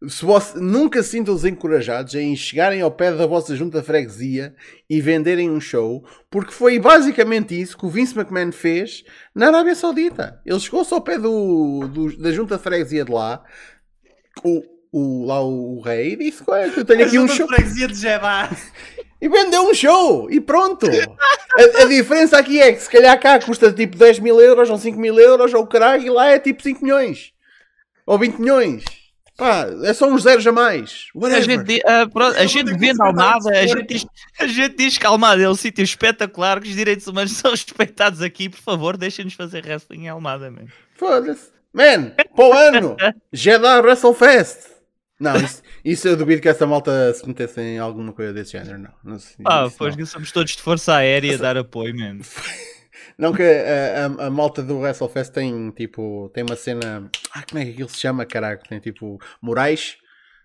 Se 0.07 0.23
você, 0.25 0.59
nunca 0.59 1.01
sintam-se 1.01 1.49
encorajados 1.49 2.13
em 2.13 2.35
chegarem 2.35 2.81
ao 2.81 2.91
pé 2.91 3.13
da 3.13 3.25
vossa 3.25 3.55
junta 3.55 3.79
de 3.79 3.85
freguesia 3.87 4.53
e 4.89 4.99
venderem 4.99 5.49
um 5.49 5.61
show, 5.61 6.05
porque 6.29 6.51
foi 6.51 6.77
basicamente 6.77 7.59
isso 7.59 7.77
que 7.77 7.85
o 7.85 7.89
Vince 7.89 8.13
McMahon 8.13 8.51
fez 8.51 9.03
na 9.33 9.47
Arábia 9.47 9.73
Saudita. 9.73 10.41
Ele 10.45 10.59
chegou-se 10.59 10.93
ao 10.93 11.01
pé 11.01 11.17
do, 11.17 11.87
do, 11.87 12.17
da 12.17 12.31
junta 12.33 12.57
de 12.57 12.63
freguesia 12.63 13.05
de 13.05 13.11
lá, 13.11 13.41
o, 14.43 14.61
o, 14.93 15.25
lá 15.25 15.43
o, 15.43 15.77
o 15.77 15.81
rei 15.81 16.15
disse: 16.15 16.43
Eu 16.77 16.85
tenho 16.85 17.05
aqui 17.05 17.17
um 17.17 17.27
show. 17.27 17.47
De 17.47 17.87
e 19.19 19.29
vendeu 19.29 19.69
um 19.69 19.73
show 19.73 20.29
e 20.29 20.39
pronto. 20.39 20.85
A, 20.85 21.83
a, 21.83 21.85
diferença 21.85 22.37
aqui 22.37 22.61
é 22.61 22.73
que 22.73 22.81
se 22.81 22.89
calhar 22.89 23.19
cá 23.19 23.39
custa 23.39 23.71
tipo 23.71 23.97
10 23.97 24.19
mil 24.19 24.39
euros 24.39 24.69
ou 24.69 24.77
5 24.77 24.99
mil 24.99 25.17
euros 25.17 25.53
ou 25.53 25.65
caralho 25.65 26.05
e 26.05 26.09
lá 26.09 26.27
é 26.27 26.39
tipo 26.39 26.61
5 26.61 26.83
milhões 26.83 27.31
ou 28.05 28.19
20 28.19 28.37
milhões. 28.37 28.83
Pá, 29.37 29.65
é 29.83 29.93
só 29.93 30.07
uns 30.07 30.23
zeros 30.23 30.45
a 30.45 30.51
mais. 30.51 31.07
Whatever. 31.15 31.37
A 31.37 31.41
gente, 31.41 31.79
uh, 31.79 32.09
pronto, 32.11 32.37
a 32.37 32.45
gente 32.45 32.77
vende 32.77 33.01
Almada, 33.01 33.49
a 33.49 33.65
gente, 33.65 33.87
diz, 33.87 34.05
a 34.39 34.45
gente 34.45 34.75
diz 34.75 34.97
que 34.97 35.05
Almada 35.07 35.41
é 35.41 35.49
um 35.49 35.55
sítio 35.55 35.83
espetacular, 35.83 36.61
que 36.61 36.69
os 36.69 36.75
direitos 36.75 37.07
humanos 37.07 37.31
são 37.37 37.49
respeitados 37.49 38.21
aqui. 38.21 38.49
Por 38.49 38.59
favor, 38.59 38.95
deixem-nos 38.95 39.33
fazer 39.33 39.65
wrestling 39.65 40.03
em 40.03 40.09
Almada, 40.09 40.51
man. 40.51 40.65
Foda-se. 40.95 41.51
Man, 41.73 42.11
para 42.35 42.45
o 42.45 42.53
ano, 42.53 42.95
Jeddah 43.31 43.79
WrestleFest. 43.81 44.72
Não, 45.23 45.37
isso, 45.37 45.63
isso, 45.85 46.07
eu 46.09 46.17
duvido 46.17 46.41
que 46.41 46.49
essa 46.49 46.67
malta 46.67 47.13
se 47.13 47.25
metesse 47.25 47.61
em 47.61 47.79
alguma 47.79 48.11
coisa 48.11 48.33
desse 48.33 48.51
género, 48.51 48.77
não. 48.77 48.91
não 49.03 49.19
sei, 49.19 49.37
ah, 49.45 49.69
pois 49.77 49.95
que 49.95 50.05
somos 50.05 50.33
todos 50.33 50.51
de 50.51 50.61
força 50.61 50.95
aérea 50.95 51.35
a 51.35 51.37
dar 51.37 51.57
apoio, 51.57 51.97
mano. 51.97 52.21
Não 53.15 53.31
que 53.31 53.43
a, 53.43 54.05
a, 54.05 54.27
a, 54.27 54.29
malta 54.31 54.63
do 54.63 54.79
WrestleFest 54.79 55.31
tem 55.31 55.69
tipo, 55.69 56.31
tem 56.33 56.43
uma 56.43 56.55
cena. 56.55 57.11
Ah, 57.31 57.43
como 57.47 57.61
é 57.61 57.65
que 57.65 57.71
aquilo 57.71 57.89
se 57.89 57.99
chama, 57.99 58.25
caraca? 58.25 58.63
Tem 58.67 58.79
tipo 58.79 59.19
Moraes, 59.39 59.97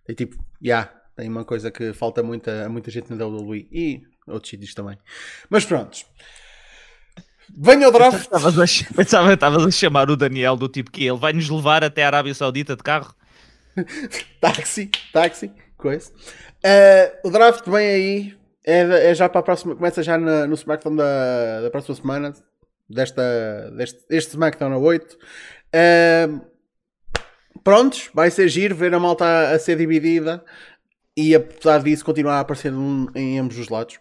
tem 0.07 0.15
tipo, 0.15 0.37
já, 0.37 0.43
yeah, 0.63 0.93
tem 1.17 1.29
uma 1.31 1.47
coisa 1.47 1.71
que 1.71 1.95
falta 1.95 2.23
muita, 2.23 2.67
a 2.67 2.69
muita 2.69 2.91
gente 2.91 3.11
na 3.11 3.27
WWE 3.27 3.67
e 3.73 4.03
outros 4.27 4.51
sítios 4.51 4.75
também. 4.75 4.99
Mas 5.49 5.65
pronto. 5.65 5.99
Venha 7.57 7.87
ao 7.87 7.93
draft. 7.93 8.29
Pensava 8.95 9.29
que 9.29 9.35
estavas 9.35 9.67
a 9.67 9.71
chamar 9.71 10.11
o 10.11 10.17
Daniel 10.17 10.57
do 10.57 10.69
tipo 10.69 10.91
que 10.91 11.07
ele 11.07 11.17
vai 11.17 11.33
nos 11.33 11.49
levar 11.49 11.83
até 11.83 12.05
a 12.05 12.09
Arábia 12.09 12.35
Saudita 12.35 12.77
de 12.77 12.83
carro. 12.83 13.15
táxi, 14.41 14.91
táxi, 15.13 15.53
coisa. 15.77 16.11
Uh, 16.65 17.29
o 17.29 17.31
draft 17.31 17.69
vem 17.69 17.89
aí, 17.89 18.39
é, 18.65 19.11
é, 19.11 19.15
já 19.15 19.29
para 19.29 19.41
a 19.41 19.43
próxima, 19.43 19.77
começa 19.77 20.03
já 20.03 20.19
no 20.19 20.55
SmackDown 20.55 20.97
da, 20.97 21.61
da 21.63 21.71
próxima 21.71 21.95
semana, 21.97 22.33
desta, 22.89 23.71
deste 23.77 24.05
este 24.11 24.31
SmackDown 24.33 24.73
a 24.73 24.79
8. 24.79 25.15
Uh, 25.15 25.19
ah, 25.75 27.21
prontos, 27.63 28.11
vai 28.15 28.31
ser 28.31 28.49
giro 28.49 28.75
ver 28.75 28.95
a 28.95 29.01
malta 29.01 29.51
a, 29.51 29.59
ser 29.59 29.77
dividida 29.77 30.45
e 31.17 31.35
apesar 31.35 31.83
disso 31.83 32.05
continuar 32.05 32.37
a 32.37 32.41
aparecer 32.41 32.73
em 33.15 33.39
ambos 33.39 33.59
os 33.59 33.69
lados. 33.69 33.99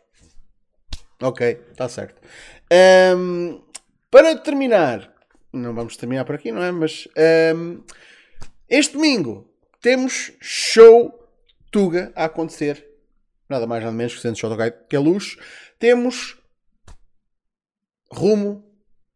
Ok, 1.21 1.59
está 1.71 1.89
certo. 1.89 2.21
Um, 3.15 3.61
para 4.11 4.35
terminar, 4.37 5.11
não 5.51 5.73
vamos 5.73 5.97
terminar 5.97 6.25
por 6.25 6.35
aqui, 6.35 6.51
não 6.51 6.61
é? 6.61 6.71
Mas 6.71 7.07
um, 7.55 7.81
este 8.69 8.93
domingo 8.93 9.49
temos 9.81 10.31
show 10.41 11.13
Tuga 11.71 12.11
a 12.15 12.25
acontecer. 12.25 12.85
Nada 13.49 13.67
mais 13.67 13.83
nada 13.83 13.95
menos 13.95 14.15
que 14.15 14.21
sendo 14.21 14.37
show 14.37 14.49
que 14.89 14.95
é 14.95 14.99
luxo. 14.99 15.37
Temos 15.79 16.37
rumo 18.11 18.63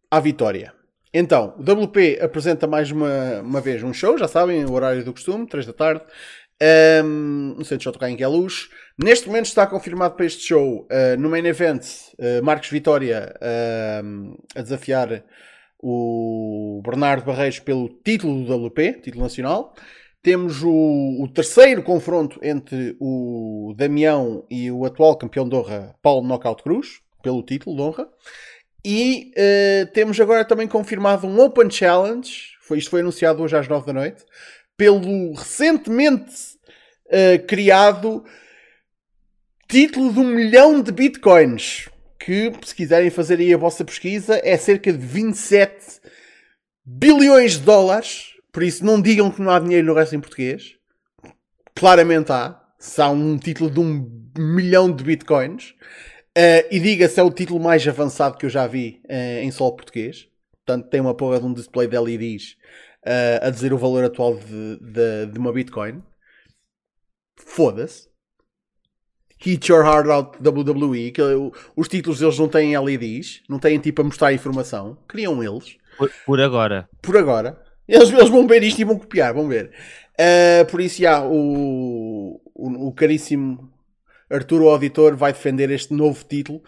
à 0.10 0.20
vitória. 0.20 0.74
Então, 1.14 1.56
o 1.58 1.62
WP 1.62 2.20
apresenta 2.22 2.68
mais 2.68 2.92
uma, 2.92 3.42
uma 3.42 3.60
vez 3.60 3.84
um 3.84 3.94
show, 3.94 4.18
já 4.18 4.28
sabem, 4.28 4.64
o 4.64 4.72
horário 4.72 5.04
do 5.04 5.12
costume, 5.12 5.46
3 5.46 5.66
da 5.66 5.74
tarde, 5.74 6.04
um, 7.04 7.56
no 7.58 7.66
centro 7.66 7.92
de 7.92 8.16
que 8.16 8.24
é 8.24 8.28
luz. 8.28 8.70
Neste 8.98 9.28
momento 9.28 9.46
está 9.46 9.68
confirmado 9.68 10.16
para 10.16 10.26
este 10.26 10.44
show, 10.44 10.88
uh, 10.88 11.20
no 11.20 11.30
main 11.30 11.46
event, 11.46 11.84
uh, 12.18 12.44
Marcos 12.44 12.70
Vitória 12.70 13.34
uh, 13.42 14.38
a 14.56 14.62
desafiar 14.62 15.24
o 15.80 16.82
Bernardo 16.86 17.26
Barreiros 17.26 17.60
pelo 17.60 17.90
título 17.90 18.46
do 18.46 18.68
WP, 18.68 19.02
título 19.02 19.24
nacional. 19.24 19.74
Temos 20.24 20.62
o, 20.62 21.24
o, 21.24 21.28
terceiro 21.28 21.82
confronto 21.82 22.40
entre 22.44 22.96
o 23.00 23.74
Damião 23.76 24.46
e 24.50 24.70
o 24.72 24.86
atual 24.86 25.16
campeão 25.16 25.50
de 25.50 25.56
honra, 25.56 25.96
Paulo 26.02 26.28
Knockout 26.28 26.62
Cruz, 26.62 27.02
pelo 27.24 27.42
título 27.42 27.76
de 27.76 27.82
honra. 27.82 28.08
E 28.86 29.32
uh, 29.32 29.92
temos 29.94 30.20
agora 30.20 30.46
também 30.46 30.68
confirmado 30.68 31.26
um 31.26 31.40
Open 31.40 31.70
Challenge, 31.70 32.32
foi, 32.62 32.78
isto 32.78 32.92
foi 32.92 33.02
anunciado 33.02 33.42
hoje 33.42 33.58
às 33.58 33.68
9 33.68 33.86
da 33.86 33.94
noite, 33.94 34.24
pelo 34.78 35.34
recentemente 35.34 36.34
uh, 37.08 37.46
criado 37.48 38.24
título 39.68 40.12
de 40.12 40.20
um 40.20 40.26
milhão 40.26 40.82
de 40.82 40.92
bitcoins. 40.92 41.88
Que, 42.20 42.52
se 42.64 42.76
quiserem 42.76 43.10
fazer 43.10 43.40
aí 43.40 43.52
a 43.52 43.58
vossa 43.58 43.84
pesquisa, 43.84 44.40
é 44.44 44.56
cerca 44.56 44.92
de 44.92 45.00
27 45.00 46.00
bilhões 46.86 47.54
de 47.54 47.62
dólares. 47.62 48.31
Por 48.52 48.64
isso, 48.64 48.86
não 48.86 49.02
digam 49.02 49.32
que 49.32 49.42
não 49.42 49.52
há 49.52 49.60
dinheiro 49.60 49.88
no 49.88 49.94
resto 49.94 50.16
em 50.16 50.20
português. 50.20 50.76
Claramente 51.76 52.32
há. 52.32 52.60
Se 52.78 53.02
há 53.02 53.10
um 53.10 53.38
título 53.38 53.70
de 53.70 53.80
um 53.80 54.32
milhão 54.38 54.92
de 54.92 55.04
bitcoins. 55.04 55.76
Uh, 56.38 56.64
e 56.72 56.80
diga-se, 56.80 57.20
é 57.20 57.24
o 57.24 57.32
título 57.32 57.60
mais 57.60 57.86
avançado 57.88 58.38
que 58.38 58.46
eu 58.46 58.50
já 58.50 58.66
vi 58.66 59.02
uh, 59.06 59.44
em 59.44 59.52
solo 59.52 59.76
português. 59.76 60.28
Portanto, 60.66 60.90
tem 60.90 61.02
uma 61.02 61.16
porra 61.16 61.40
de 61.40 61.46
um 61.46 61.54
display 61.54 61.88
de 61.88 61.98
LEDs 61.98 62.56
uh, 63.06 63.46
a 63.46 63.50
dizer 63.50 63.74
o 63.74 63.78
valor 63.78 64.04
atual 64.04 64.36
de, 64.38 64.78
de, 64.80 65.26
de 65.32 65.40
uma 65.40 65.52
Bitcoin. 65.52 66.02
Foda-se. 67.38 68.10
Hit 69.40 69.72
Your 69.72 69.84
Heart 69.84 70.08
Out 70.08 70.38
WWE. 70.48 71.12
Que, 71.12 71.22
os 71.76 71.88
títulos 71.88 72.22
eles 72.22 72.38
não 72.38 72.48
têm 72.48 72.78
LEDs, 72.78 73.42
não 73.50 73.60
têm 73.60 73.80
tipo 73.80 74.02
a 74.02 74.06
mostrar 74.06 74.34
informação. 74.34 74.98
Criam 75.08 75.44
eles. 75.44 75.78
Por, 75.98 76.12
por 76.26 76.42
agora. 76.42 76.88
Por 77.02 77.18
agora. 77.18 77.71
Eles, 77.92 78.10
eles 78.10 78.30
vão 78.30 78.48
ver 78.48 78.64
isto 78.64 78.80
e 78.80 78.86
vão 78.86 78.98
copiar, 78.98 79.34
vão 79.34 79.48
ver. 79.48 79.72
Uh, 80.14 80.66
por 80.72 80.80
isso, 80.80 81.02
já, 81.02 81.22
o, 81.26 82.42
o, 82.56 82.88
o 82.88 82.94
caríssimo 82.94 83.70
Arturo, 84.32 84.70
auditor, 84.70 85.18
vai 85.18 85.34
defender 85.34 85.70
este 85.70 85.94
novo 85.94 86.24
título. 86.24 86.64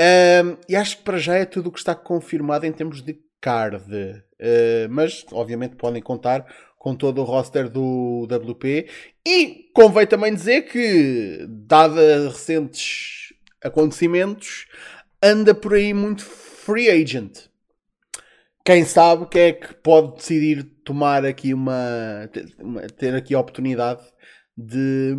Um, 0.00 0.56
e 0.68 0.76
acho 0.76 0.98
que 0.98 1.02
para 1.02 1.18
já 1.18 1.34
é 1.34 1.44
tudo 1.44 1.68
o 1.68 1.72
que 1.72 1.80
está 1.80 1.94
confirmado 1.94 2.64
em 2.64 2.72
termos 2.72 3.02
de 3.02 3.18
card. 3.40 3.82
Uh, 3.84 4.88
mas, 4.88 5.26
obviamente, 5.32 5.74
podem 5.74 6.00
contar 6.00 6.46
com 6.78 6.94
todo 6.94 7.20
o 7.20 7.24
roster 7.24 7.68
do 7.68 8.28
WP. 8.30 8.88
E 9.26 9.68
convém 9.74 10.06
também 10.06 10.32
dizer 10.32 10.62
que, 10.62 11.44
dada 11.48 12.28
recentes 12.28 13.34
acontecimentos, 13.60 14.66
anda 15.20 15.52
por 15.54 15.74
aí 15.74 15.92
muito 15.92 16.22
free 16.22 16.88
agent. 16.88 17.47
Quem 18.68 18.84
sabe 18.84 19.24
quem 19.30 19.42
é 19.44 19.52
que 19.54 19.72
pode 19.76 20.16
decidir 20.16 20.62
tomar 20.84 21.24
aqui 21.24 21.54
uma. 21.54 22.28
ter 22.98 23.14
aqui 23.14 23.34
a 23.34 23.40
oportunidade 23.40 24.02
de 24.54 25.16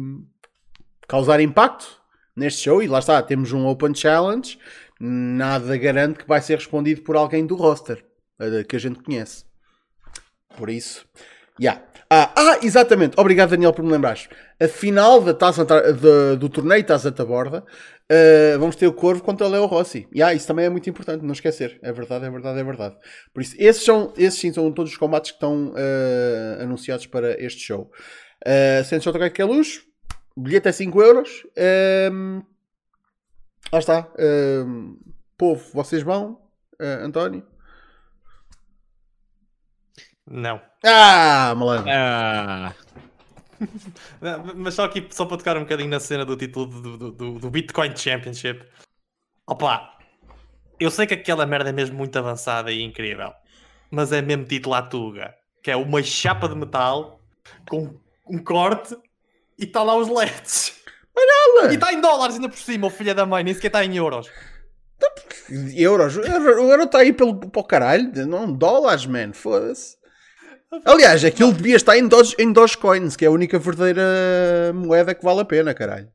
causar 1.07 1.39
impacto 1.39 1.99
neste 2.35 2.61
show. 2.61 2.83
E 2.83 2.87
lá 2.87 2.99
está, 2.99 3.19
temos 3.23 3.51
um 3.51 3.65
Open 3.65 3.95
Challenge. 3.95 4.55
Nada 4.99 5.75
garante 5.77 6.19
que 6.19 6.27
vai 6.27 6.39
ser 6.41 6.57
respondido 6.57 7.01
por 7.01 7.15
alguém 7.15 7.43
do 7.43 7.55
roster 7.55 8.05
eh, 8.39 8.63
que 8.63 8.75
a 8.75 8.79
gente 8.79 9.01
conhece. 9.01 9.45
Por 10.55 10.69
isso, 10.69 11.07
Yeah. 11.59 11.83
Ah, 12.11 12.33
ah, 12.35 12.59
exatamente. 12.63 13.19
Obrigado, 13.19 13.51
Daniel, 13.51 13.71
por 13.71 13.83
me 13.85 13.91
lembrares. 13.91 14.27
A 14.59 14.67
final 14.67 15.21
da 15.21 15.31
taça 15.31 15.63
de, 15.63 16.37
do 16.37 16.49
torneio 16.49 16.83
Taça 16.83 17.11
da 17.11 17.23
Borda, 17.23 17.63
uh, 17.63 18.59
vamos 18.59 18.75
ter 18.75 18.87
o 18.87 18.93
Corvo 18.93 19.21
contra 19.21 19.45
o 19.45 19.49
Leo 19.49 19.67
Rossi. 19.67 20.07
Yeah, 20.11 20.33
isso 20.33 20.47
também 20.47 20.65
é 20.65 20.69
muito 20.69 20.89
importante, 20.89 21.23
não 21.23 21.33
esquecer. 21.33 21.79
É 21.83 21.91
verdade, 21.91 22.25
é 22.25 22.29
verdade, 22.31 22.59
é 22.59 22.63
verdade. 22.63 22.95
Por 23.31 23.43
isso, 23.43 23.55
esses, 23.59 23.83
são, 23.83 24.11
esses 24.17 24.39
sim 24.39 24.51
são 24.51 24.71
todos 24.71 24.91
os 24.91 24.97
combates 24.97 25.29
que 25.29 25.37
estão 25.37 25.67
uh, 25.67 26.63
anunciados 26.63 27.05
para 27.05 27.39
este 27.39 27.61
show. 27.61 27.91
Uh, 28.43 28.83
Sentes 28.85 29.05
outra 29.05 29.29
que 29.29 29.41
é 29.41 29.45
luz, 29.45 29.81
bilhete 30.35 30.67
é 30.67 30.71
5 30.71 31.01
euros. 31.03 31.43
Uh, 31.55 32.43
lá 33.71 33.77
está. 33.79 34.07
Povo, 35.37 35.63
vocês 35.73 36.01
vão? 36.01 36.41
Uh, 36.81 37.05
António? 37.05 37.43
Não. 40.29 40.61
Ah, 40.85 41.55
malandro. 41.57 41.89
Ah. 41.91 42.73
Mas 44.55 44.75
só 44.75 44.85
aqui, 44.85 45.05
só 45.09 45.25
para 45.25 45.37
tocar 45.37 45.57
um 45.57 45.61
bocadinho 45.61 45.89
na 45.89 45.99
cena 45.99 46.23
do 46.23 46.37
título 46.37 46.67
do, 46.67 47.11
do, 47.11 47.39
do 47.39 47.49
Bitcoin 47.49 47.95
Championship. 47.95 48.63
Opa, 49.47 49.97
eu 50.79 50.91
sei 50.91 51.07
que 51.07 51.15
aquela 51.15 51.45
merda 51.45 51.69
é 51.69 51.73
mesmo 51.73 51.97
muito 51.97 52.17
avançada 52.17 52.71
e 52.71 52.81
incrível, 52.83 53.33
mas 53.89 54.11
é 54.11 54.21
mesmo 54.21 54.45
título 54.45 54.75
à 54.75 54.81
tuga, 54.83 55.33
que 55.63 55.71
é 55.71 55.75
uma 55.75 56.03
chapa 56.03 56.47
de 56.47 56.55
metal 56.55 57.19
com 57.67 57.99
um 58.27 58.37
corte 58.37 58.95
e 59.57 59.65
está 59.65 59.81
lá 59.81 59.95
os 59.95 60.07
LEDs. 60.07 60.77
Nada. 61.15 61.73
E 61.73 61.75
está 61.75 61.91
em 61.91 61.99
dólares 61.99 62.35
ainda 62.35 62.47
por 62.47 62.57
cima, 62.57 62.87
o 62.87 62.89
filho 62.89 63.13
da 63.13 63.25
mãe, 63.25 63.43
nem 63.43 63.53
sequer 63.53 63.67
está 63.67 63.83
em 63.83 63.97
euros. 63.97 64.29
Euros? 65.75 66.15
O 66.15 66.21
euro 66.21 66.83
está 66.83 66.99
aí 66.99 67.11
pelo, 67.11 67.35
para 67.35 67.59
o 67.59 67.63
caralho, 67.63 68.27
não 68.27 68.51
dólares, 68.51 69.05
man, 69.05 69.33
foda-se. 69.33 69.98
Aliás, 70.85 71.25
aquilo 71.25 71.51
devia 71.51 71.75
estar 71.75 71.97
em, 71.97 72.07
Doge, 72.07 72.35
em 72.37 72.53
Dogecoins, 72.53 73.15
que 73.15 73.25
é 73.25 73.27
a 73.27 73.31
única 73.31 73.57
verdadeira 73.57 74.71
moeda 74.73 75.15
que 75.15 75.23
vale 75.23 75.41
a 75.41 75.45
pena, 75.45 75.73
caralho. 75.73 76.11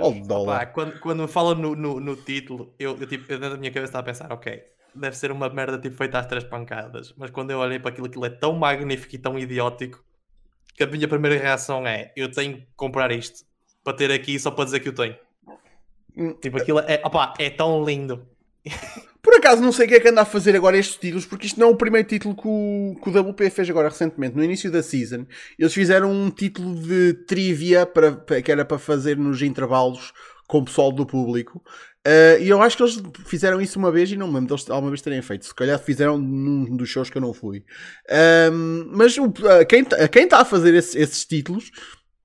Oh, 0.00 0.12
dólar. 0.24 0.56
Opa, 0.56 0.66
quando, 0.66 1.00
quando 1.00 1.22
me 1.22 1.28
fala 1.28 1.54
no, 1.54 1.74
no, 1.74 1.98
no 1.98 2.14
título, 2.14 2.74
eu, 2.78 2.96
eu, 3.00 3.06
tipo, 3.08 3.24
eu 3.32 3.38
dentro 3.38 3.54
da 3.54 3.60
minha 3.60 3.72
cabeça 3.72 3.90
estava 3.90 4.02
a 4.02 4.04
pensar, 4.04 4.32
ok, 4.32 4.62
deve 4.94 5.16
ser 5.16 5.32
uma 5.32 5.48
merda 5.48 5.78
tipo 5.78 5.96
feita 5.96 6.18
às 6.18 6.26
três 6.26 6.44
pancadas. 6.44 7.12
Mas 7.16 7.30
quando 7.30 7.50
eu 7.50 7.58
olhei 7.58 7.78
para 7.80 7.90
aquilo, 7.90 8.06
aquilo 8.06 8.24
é 8.24 8.30
tão 8.30 8.52
magnífico 8.52 9.14
e 9.14 9.18
tão 9.18 9.38
idiótico 9.38 10.04
que 10.76 10.84
a 10.84 10.86
minha 10.86 11.08
primeira 11.08 11.36
reação 11.36 11.86
é: 11.86 12.12
eu 12.16 12.30
tenho 12.30 12.58
que 12.58 12.68
comprar 12.76 13.10
isto 13.10 13.44
para 13.82 13.96
ter 13.96 14.12
aqui 14.12 14.38
só 14.38 14.50
para 14.50 14.64
dizer 14.64 14.80
que 14.80 14.88
eu 14.88 14.94
tenho. 14.94 15.16
Hum. 16.16 16.34
Tipo, 16.34 16.58
aquilo 16.58 16.78
é, 16.80 17.00
opa, 17.04 17.34
é 17.38 17.50
tão 17.50 17.84
lindo. 17.84 18.26
Por 19.28 19.36
acaso 19.36 19.60
não 19.60 19.72
sei 19.72 19.84
o 19.84 19.88
que 19.90 19.94
é 19.94 20.00
que 20.00 20.08
anda 20.08 20.22
a 20.22 20.24
fazer 20.24 20.56
agora 20.56 20.78
estes 20.78 20.96
títulos, 20.96 21.26
porque 21.26 21.46
isto 21.46 21.60
não 21.60 21.68
é 21.68 21.70
o 21.70 21.76
primeiro 21.76 22.08
título 22.08 22.34
que 22.34 22.48
o, 22.48 22.96
que 22.98 23.10
o 23.10 23.20
WP 23.20 23.50
fez 23.50 23.68
agora 23.68 23.90
recentemente. 23.90 24.34
No 24.34 24.42
início 24.42 24.70
da 24.70 24.82
season, 24.82 25.26
eles 25.58 25.74
fizeram 25.74 26.10
um 26.10 26.30
título 26.30 26.74
de 26.74 27.12
trivia 27.26 27.84
para, 27.84 28.16
que 28.42 28.50
era 28.50 28.64
para 28.64 28.78
fazer 28.78 29.18
nos 29.18 29.42
intervalos 29.42 30.14
com 30.46 30.60
o 30.60 30.64
pessoal 30.64 30.90
do 30.90 31.04
público. 31.04 31.62
Uh, 32.06 32.40
e 32.40 32.48
eu 32.48 32.62
acho 32.62 32.74
que 32.74 32.82
eles 32.82 33.02
fizeram 33.26 33.60
isso 33.60 33.78
uma 33.78 33.92
vez 33.92 34.10
e 34.10 34.16
não 34.16 34.28
me 34.28 34.34
lembro 34.36 34.48
deles 34.48 34.70
alguma 34.70 34.90
vez 34.90 35.02
terem 35.02 35.20
feito. 35.20 35.44
Se 35.44 35.54
calhar 35.54 35.78
fizeram 35.78 36.16
num 36.16 36.74
dos 36.74 36.88
shows 36.88 37.10
que 37.10 37.18
eu 37.18 37.22
não 37.22 37.34
fui. 37.34 37.62
Um, 38.50 38.90
mas 38.96 39.18
uh, 39.18 39.30
quem, 39.68 39.84
quem 40.10 40.24
está 40.24 40.40
a 40.40 40.44
fazer 40.46 40.72
esses, 40.72 40.96
esses 40.96 41.26
títulos, 41.26 41.70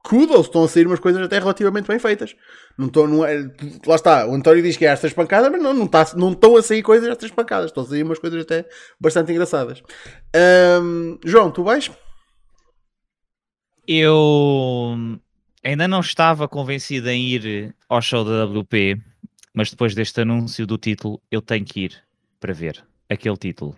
kudos, 0.04 0.42
estão 0.42 0.66
a 0.66 0.68
sair 0.68 0.86
umas 0.86 1.00
coisas 1.00 1.22
até 1.22 1.40
relativamente 1.40 1.88
bem 1.88 1.98
feitas. 1.98 2.36
Não 2.78 2.88
estou, 2.88 3.08
não 3.08 3.26
é, 3.26 3.50
lá 3.88 3.96
está, 3.96 4.28
o 4.28 4.36
António 4.36 4.62
diz 4.62 4.76
que 4.76 4.86
é 4.86 4.92
às 4.92 5.00
três 5.00 5.14
pancadas, 5.14 5.50
mas 5.50 5.62
não, 5.62 5.74
não, 5.74 5.88
tá, 5.88 6.06
não 6.16 6.34
estão 6.34 6.58
a 6.58 6.62
sair 6.62 6.84
coisas 6.84 7.08
às 7.10 7.18
três 7.18 7.32
pancadas, 7.32 7.68
estão 7.68 7.84
a 7.84 7.88
sair 7.88 8.04
umas 8.04 8.20
coisas 8.20 8.42
até 8.42 8.68
bastante 9.00 9.32
engraçadas. 9.32 9.82
Um, 10.84 11.18
João, 11.24 11.50
tu 11.50 11.64
vais? 11.64 11.90
Eu 13.88 15.20
ainda 15.64 15.88
não 15.88 16.02
estava 16.02 16.48
convencido 16.48 17.10
em 17.10 17.30
ir 17.30 17.76
ao 17.88 18.02
show 18.02 18.26
da 18.26 18.46
WP, 18.46 19.02
mas 19.54 19.72
depois 19.72 19.96
deste 19.96 20.22
anúncio 20.22 20.68
do 20.68 20.78
título, 20.78 21.22
eu 21.32 21.42
tenho 21.42 21.66
que 21.66 21.86
ir 21.86 22.04
para 22.40 22.54
ver 22.54 22.84
aquele 23.10 23.38
título. 23.38 23.76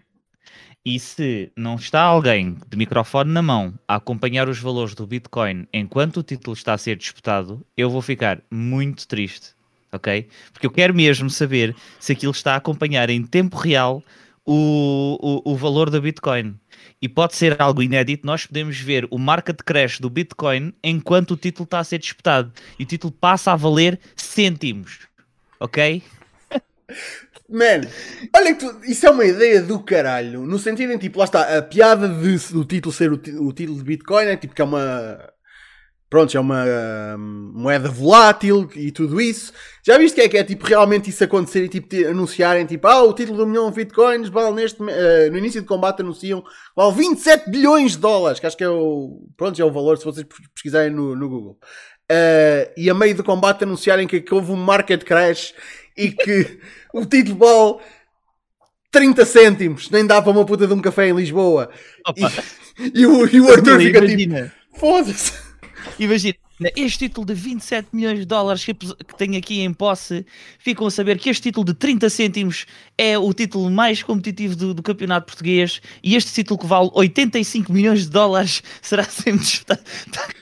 E 0.86 1.00
se 1.00 1.52
não 1.56 1.78
está 1.78 2.04
alguém 2.04 2.58
de 2.70 2.78
microfone 2.78 3.32
na 3.32 3.42
mão 3.42 3.74
a 3.88 3.96
acompanhar 3.96 4.48
os 4.48 4.60
valores 4.60 4.94
do 4.94 5.08
Bitcoin 5.08 5.68
enquanto 5.74 6.18
o 6.18 6.24
título 6.24 6.54
está 6.54 6.74
a 6.74 6.78
ser 6.78 6.96
disputado, 6.96 7.66
eu 7.76 7.90
vou 7.90 8.04
ficar 8.04 8.40
muito 8.52 9.08
triste, 9.08 9.56
ok? 9.92 10.28
Porque 10.54 10.68
eu 10.68 10.70
quero 10.70 10.94
mesmo 10.94 11.28
saber 11.28 11.76
se 12.00 12.12
aquilo 12.12 12.32
está 12.32 12.54
a 12.54 12.58
acompanhar 12.58 13.10
em 13.10 13.24
tempo 13.24 13.58
real 13.58 14.04
o, 14.46 15.42
o, 15.44 15.54
o 15.54 15.56
valor 15.56 15.90
do 15.90 16.00
Bitcoin. 16.00 16.56
E 17.02 17.10
pode 17.10 17.36
ser 17.36 17.60
algo 17.60 17.82
inédito, 17.82 18.28
nós 18.28 18.46
podemos 18.46 18.78
ver 18.80 19.08
o 19.10 19.18
market 19.18 19.58
crash 19.66 20.00
do 20.00 20.08
Bitcoin 20.08 20.72
enquanto 20.84 21.32
o 21.32 21.38
título 21.38 21.64
está 21.64 21.80
a 21.80 21.84
ser 21.84 21.98
disputado. 21.98 22.54
E 22.78 22.84
o 22.84 22.86
título 22.86 23.12
passa 23.12 23.54
a 23.54 23.56
valer 23.56 24.00
cêntimos, 24.16 25.00
ok? 25.60 26.04
Man, 27.48 27.82
olha 28.36 28.56
que 28.56 28.60
tu, 28.60 28.82
isso 28.86 29.06
é 29.06 29.10
uma 29.12 29.26
ideia 29.26 29.62
do 29.62 29.80
caralho. 29.80 30.46
No 30.46 30.58
sentido 30.58 30.94
em 30.94 30.98
tipo, 30.98 31.20
lá 31.20 31.26
está, 31.26 31.58
a 31.58 31.62
piada 31.62 32.08
de, 32.08 32.38
do 32.52 32.66
título 32.66 32.94
ser 32.94 33.12
o, 33.12 33.16
o 33.16 33.54
título 33.54 33.78
de 33.78 33.84
Bitcoin 33.84 34.26
é 34.26 34.36
tipo 34.36 34.56
que 34.56 34.62
é 34.62 34.66
uma. 34.66 35.32
Pronto, 36.10 36.36
é 36.36 36.40
uma 36.40 36.64
um, 37.18 37.52
moeda 37.56 37.90
volátil 37.90 38.70
e 38.76 38.92
tudo 38.92 39.20
isso. 39.20 39.52
Já 39.86 39.98
viste 39.98 40.16
que 40.16 40.22
é 40.22 40.30
que 40.30 40.38
é 40.38 40.44
tipo 40.44 40.66
realmente 40.66 41.10
isso 41.10 41.24
acontecer 41.24 41.66
e 41.66 41.70
tipo 41.70 41.96
anunciarem 42.08 42.66
tipo, 42.66 42.88
ah, 42.88 43.04
o 43.04 43.14
título 43.14 43.40
do 43.40 43.48
milhão 43.48 43.70
de 43.70 43.76
bitcoins 43.76 44.30
vale 44.30 44.56
neste. 44.56 44.82
Uh, 44.82 45.32
no 45.32 45.38
início 45.38 45.62
de 45.62 45.68
combate 45.68 46.02
anunciam 46.02 46.44
vale 46.76 46.94
27 46.96 47.50
bilhões 47.50 47.94
de 47.94 47.98
dólares, 48.00 48.40
que 48.40 48.48
acho 48.48 48.58
que 48.58 48.64
é 48.64 48.70
o. 48.70 49.28
Pronto, 49.36 49.62
é 49.62 49.66
o 49.66 49.72
valor 49.72 49.98
se 49.98 50.06
vocês 50.06 50.26
pesquisarem 50.54 50.92
no, 50.92 51.16
no 51.16 51.30
Google. 51.30 51.60
Uh, 52.12 52.70
e 52.78 52.88
a 52.88 52.94
meio 52.94 53.16
do 53.16 53.24
combate 53.24 53.64
anunciarem 53.64 54.08
que, 54.08 54.22
que 54.22 54.34
houve 54.34 54.52
um 54.52 54.56
market 54.56 55.04
crash 55.04 55.56
e 55.98 56.12
que 56.12 56.60
o 56.94 57.06
título 57.06 57.36
ball 57.36 57.82
30 58.92 59.26
cêntimos, 59.26 59.90
nem 59.90 60.06
dá 60.06 60.22
para 60.22 60.32
uma 60.32 60.46
puta 60.46 60.66
de 60.66 60.74
um 60.74 60.82
café 60.82 61.10
em 61.10 61.16
Lisboa. 61.16 61.70
E, 62.16 63.02
e, 63.02 63.06
o, 63.06 63.28
e 63.28 63.42
o 63.42 63.52
Arthur 63.52 63.80
fica 63.80 64.00
tipo, 64.00 64.12
imagina. 64.12 64.44
tipo: 64.44 64.80
foda-se. 64.80 65.34
Imagina, 66.00 66.36
este 66.76 67.08
título 67.08 67.28
de 67.28 67.34
27 67.34 67.90
milhões 67.92 68.20
de 68.20 68.26
dólares 68.26 68.64
que, 68.64 68.74
que 68.74 69.18
tenho 69.18 69.38
aqui 69.38 69.62
em 69.62 69.74
posse, 69.74 70.26
ficam 70.58 70.88
a 70.88 70.92
saber 70.92 71.20
que 71.20 71.30
este 71.30 71.44
título 71.44 71.66
de 71.66 71.74
30 71.74 72.10
cêntimos 72.10 72.66
é 72.98 73.18
o 73.18 73.34
título 73.34 73.70
mais 73.70 74.02
competitivo 74.02 74.56
do, 74.56 74.74
do 74.74 74.82
campeonato 74.82 75.26
português 75.26 75.82
e 76.02 76.16
este 76.16 76.34
título 76.34 76.60
que 76.60 76.66
vale 76.66 76.90
85 76.94 77.74
milhões 77.74 78.04
de 78.04 78.10
dólares 78.10 78.64
será 78.82 79.04
sempre 79.04 79.44
está 79.44 79.78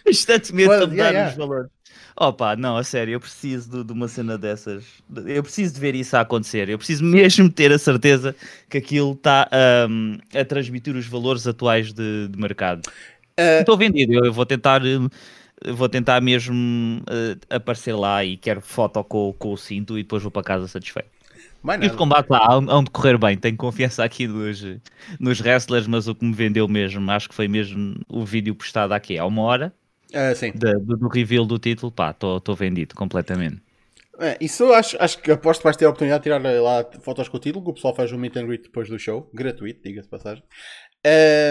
constantemente 0.05 0.69
well, 0.69 0.83
a 0.83 0.87
mudar 0.87 0.95
yeah, 0.95 1.11
yeah. 1.11 1.31
os 1.31 1.37
valores. 1.37 1.71
Opa, 2.15 2.55
não, 2.55 2.77
a 2.77 2.83
sério, 2.83 3.13
eu 3.13 3.19
preciso 3.19 3.69
de, 3.69 3.83
de, 3.83 3.91
uma 3.91 4.07
cena 4.07 4.37
dessas. 4.37 4.85
Eu 5.25 5.41
preciso 5.41 5.73
de 5.73 5.79
ver 5.79 5.95
isso 5.95 6.15
a 6.15 6.21
acontecer. 6.21 6.69
Eu 6.69 6.77
preciso 6.77 7.03
mesmo 7.03 7.49
ter 7.49 7.71
a 7.71 7.79
certeza 7.79 8.35
que 8.69 8.77
aquilo 8.77 9.13
está 9.13 9.49
um, 9.89 10.17
a 10.33 10.45
transmitir 10.45 10.95
os 10.95 11.07
valores 11.07 11.47
atuais 11.47 11.91
de, 11.91 12.27
de 12.27 12.39
mercado. 12.39 12.81
Uh... 13.39 13.61
Estou 13.61 13.77
vendido, 13.77 14.13
eu, 14.25 14.31
vou 14.31 14.45
tentar. 14.45 14.81
Vou 15.75 15.87
tentar 15.87 16.19
mesmo 16.19 17.01
uh, 17.03 17.39
aparecer 17.49 17.93
lá 17.93 18.23
e 18.25 18.35
quero 18.35 18.59
foto 18.59 19.01
com, 19.01 19.33
com 19.39 19.53
o 19.53 19.57
cinto 19.57 19.97
e 19.97 20.03
depois 20.03 20.21
vou 20.21 20.31
para 20.31 20.43
casa 20.43 20.67
satisfeito. 20.67 21.07
E 21.81 21.87
os 21.87 21.95
combates 21.95 22.29
lá 22.29 22.45
hão 22.51 22.83
de 22.83 22.89
correr 22.89 23.17
bem, 23.17 23.37
tenho 23.37 23.55
confiança 23.55 24.03
aqui 24.03 24.27
nos, 24.27 24.61
nos 25.17 25.39
wrestlers, 25.39 25.87
mas 25.87 26.09
o 26.09 26.13
que 26.13 26.25
me 26.25 26.33
vendeu 26.33 26.67
mesmo, 26.67 27.09
acho 27.09 27.29
que 27.29 27.35
foi 27.35 27.47
mesmo 27.47 27.95
o 28.09 28.25
vídeo 28.25 28.53
postado 28.53 28.93
aqui 28.93 29.17
há 29.17 29.25
uma 29.25 29.41
hora 29.43 29.73
Uh, 30.13 30.35
sim. 30.35 30.51
Do, 30.51 30.97
do 30.97 31.07
reveal 31.07 31.45
do 31.45 31.57
título, 31.57 31.91
pá, 31.91 32.11
estou 32.11 32.55
vendido 32.55 32.93
completamente. 32.95 33.61
É, 34.19 34.37
isso 34.39 34.71
acho, 34.71 34.95
acho 34.99 35.17
que 35.19 35.31
aposto 35.31 35.61
que 35.61 35.63
vais 35.63 35.75
ter 35.75 35.85
a 35.85 35.89
oportunidade 35.89 36.21
de 36.21 36.23
tirar 36.23 36.61
lá 36.61 36.85
fotos 37.01 37.27
com 37.27 37.37
o 37.37 37.39
título, 37.39 37.65
que 37.65 37.71
o 37.71 37.73
pessoal 37.73 37.95
faz 37.95 38.11
um 38.11 38.17
meet 38.17 38.37
and 38.37 38.45
greet 38.45 38.63
depois 38.63 38.87
do 38.87 38.99
show, 38.99 39.29
gratuito, 39.33 39.81
diga-se 39.83 40.07
passagem. 40.07 40.43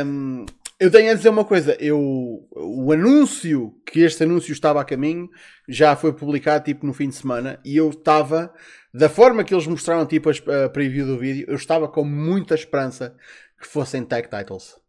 Um, 0.07 0.47
eu 0.79 0.91
tenho 0.91 1.11
a 1.11 1.15
dizer 1.15 1.29
uma 1.29 1.45
coisa. 1.45 1.77
Eu, 1.81 2.49
o 2.53 2.93
anúncio, 2.93 3.75
que 3.85 4.01
este 4.01 4.23
anúncio 4.23 4.53
estava 4.53 4.81
a 4.81 4.85
caminho, 4.85 5.29
já 5.69 5.97
foi 5.97 6.13
publicado 6.13 6.65
tipo 6.65 6.87
no 6.87 6.93
fim 6.93 7.09
de 7.09 7.17
semana 7.17 7.59
e 7.65 7.77
eu 7.77 7.91
estava, 7.91 8.53
da 8.95 9.09
forma 9.09 9.45
que 9.45 9.53
eles 9.53 9.67
mostraram 9.67 10.07
tipo 10.07 10.31
a 10.31 10.69
preview 10.69 11.07
do 11.07 11.19
vídeo, 11.19 11.45
eu 11.49 11.57
estava 11.57 11.89
com 11.89 12.05
muita 12.05 12.55
esperança 12.55 13.15
que 13.61 13.67
fossem 13.67 14.05
tag 14.05 14.29
titles. 14.29 14.82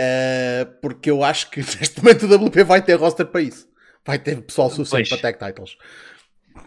Uh, 0.00 0.64
porque 0.80 1.10
eu 1.10 1.22
acho 1.22 1.50
que 1.50 1.60
neste 1.78 2.02
momento 2.02 2.26
o 2.26 2.46
WP 2.46 2.64
vai 2.64 2.80
ter 2.80 2.94
roster 2.94 3.26
para 3.26 3.42
isso. 3.42 3.68
Vai 4.04 4.18
ter 4.18 4.40
pessoal 4.40 4.70
suficiente 4.70 5.10
pois. 5.10 5.20
para 5.20 5.32
tag 5.32 5.52
titles. 5.52 5.76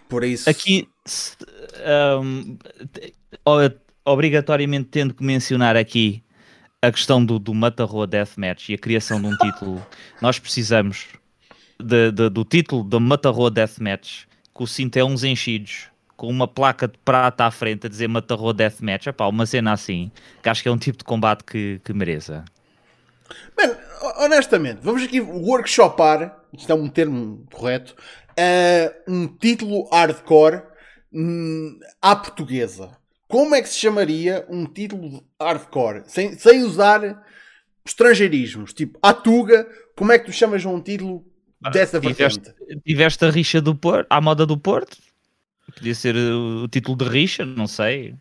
Por 0.07 0.23
isso. 0.23 0.47
Aqui, 0.47 0.87
um, 2.21 2.57
obrigatoriamente 4.05 4.89
tendo 4.89 5.13
que 5.15 5.23
mencionar 5.23 5.75
aqui 5.75 6.23
a 6.81 6.91
questão 6.91 7.25
do, 7.25 7.39
do 7.39 7.53
Mata-Rua 7.53 8.05
Deathmatch 8.05 8.69
e 8.69 8.73
a 8.75 8.77
criação 8.77 9.19
de 9.19 9.27
um 9.27 9.37
título, 9.37 9.85
nós 10.21 10.37
precisamos 10.37 11.07
de, 11.81 12.11
de, 12.11 12.29
do 12.29 12.45
título 12.45 12.83
da 12.83 12.99
Mata-Rua 12.99 13.49
Deathmatch, 13.49 14.25
com 14.53 14.65
o 14.65 14.67
cinto 14.67 14.97
é 14.97 15.03
uns 15.03 15.23
enchidos, 15.23 15.87
com 16.15 16.27
uma 16.27 16.47
placa 16.47 16.87
de 16.87 16.97
prata 16.99 17.45
à 17.45 17.51
frente 17.51 17.87
a 17.87 17.89
dizer 17.89 18.07
Mata-Rua 18.07 18.53
Deathmatch, 18.53 19.07
Epá, 19.07 19.27
uma 19.27 19.45
cena 19.45 19.71
assim, 19.71 20.11
que 20.41 20.49
acho 20.49 20.61
que 20.61 20.69
é 20.69 20.71
um 20.71 20.77
tipo 20.77 20.99
de 20.99 21.03
combate 21.03 21.43
que, 21.43 21.81
que 21.83 21.93
mereça. 21.93 22.45
Mano, 23.57 23.75
honestamente, 24.19 24.79
vamos 24.81 25.03
aqui 25.03 25.19
workshopar, 25.19 26.43
isto 26.53 26.71
é 26.71 26.75
um 26.75 26.87
termo 26.87 27.45
correto, 27.51 27.95
uh, 28.31 29.11
um 29.11 29.27
título 29.27 29.87
hardcore 29.91 30.63
um, 31.13 31.79
à 32.01 32.15
portuguesa. 32.15 32.91
Como 33.27 33.55
é 33.55 33.61
que 33.61 33.69
se 33.69 33.79
chamaria 33.79 34.45
um 34.49 34.65
título 34.65 35.23
hardcore? 35.39 36.03
Sem, 36.05 36.37
sem 36.37 36.63
usar 36.63 37.23
estrangeirismos. 37.85 38.73
Tipo, 38.73 38.99
a 39.01 39.13
Tuga, 39.13 39.67
como 39.95 40.11
é 40.11 40.19
que 40.19 40.25
tu 40.25 40.31
chamas 40.31 40.63
um 40.65 40.79
título 40.79 41.25
dessa 41.71 41.99
tiveste, 41.99 42.39
vertente? 42.39 42.81
Tiveste 42.85 43.25
a 43.25 43.29
rixa 43.29 43.61
do 43.61 43.75
Porto, 43.75 44.07
à 44.09 44.21
moda 44.21 44.45
do 44.45 44.57
Porto? 44.57 44.97
Podia 45.75 45.95
ser 45.95 46.15
o 46.15 46.67
título 46.67 46.97
de 46.97 47.05
rixa, 47.05 47.45
não 47.45 47.67
sei. 47.67 48.15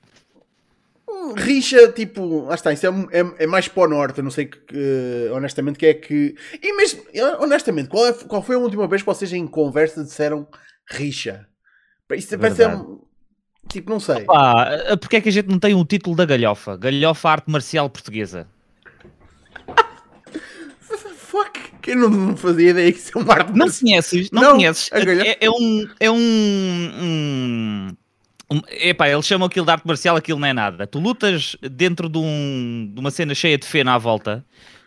Rixa, 1.37 1.93
tipo, 1.93 2.47
lá 2.47 2.55
está, 2.55 2.73
isso 2.73 2.87
é, 2.87 2.91
é, 3.21 3.45
é 3.45 3.47
mais 3.47 3.69
para 3.69 3.83
o 3.83 3.89
norte, 3.89 4.19
eu 4.19 4.25
não 4.25 4.31
sei 4.31 4.47
que, 4.47 5.31
honestamente, 5.33 5.79
que 5.79 5.87
é 5.87 5.95
que. 5.95 6.35
E 6.63 6.77
mesmo, 6.77 7.03
honestamente, 7.41 7.89
qual, 7.89 8.07
é, 8.07 8.13
qual 8.13 8.43
foi 8.43 8.57
a 8.57 8.59
última 8.59 8.87
vez 8.87 9.03
que 9.03 9.07
vocês 9.07 9.33
em 9.33 9.47
conversa 9.47 10.03
disseram 10.05 10.47
rixa? 10.91 11.47
Isso 12.15 12.37
vai 12.37 12.51
ser 12.51 12.69
Tipo, 13.69 13.91
não 13.91 14.01
sei. 14.01 14.23
Opa, 14.23 14.97
porque 15.01 15.17
é 15.17 15.21
que 15.21 15.29
a 15.29 15.33
gente 15.33 15.49
não 15.49 15.59
tem 15.59 15.75
um 15.75 15.85
título 15.85 16.17
da 16.17 16.25
galhofa? 16.25 16.77
Galhofa 16.77 17.31
arte 17.31 17.51
marcial 17.51 17.89
portuguesa. 17.89 18.47
Fuck, 21.17 21.61
que 21.81 21.93
eu 21.93 21.97
não, 21.97 22.37
fazia 22.37 22.71
ideia 22.71 22.93
que 22.93 22.99
isso 22.99 23.17
é 23.17 23.21
uma 23.23 23.33
arte 23.33 23.53
Não 23.53 23.71
conheces? 23.71 24.31
Não, 24.31 24.43
não 24.43 24.53
conheces? 24.57 24.91
É, 24.93 25.47
é, 25.47 25.51
um. 25.51 25.89
É 26.01 26.11
um, 26.11 26.17
um 26.17 27.03
um, 27.03 27.97
epá, 28.69 29.09
eles 29.09 29.27
chamam 29.27 29.47
aquilo 29.47 29.67
de 29.67 29.73
arte 29.73 29.87
marcial, 29.87 30.17
aquilo 30.17 30.39
não 30.39 30.49
é 30.49 30.53
nada. 30.53 30.87
Tu 30.87 30.99
lutas 30.99 31.57
dentro 31.61 32.09
de, 32.09 32.19
um, 32.19 32.91
de 32.93 33.01
uma 33.01 33.11
cena 33.11 33.35
cheia 33.35 33.57
de 33.57 33.67
fena 33.67 33.95
à 33.95 33.99
volta, 33.99 34.45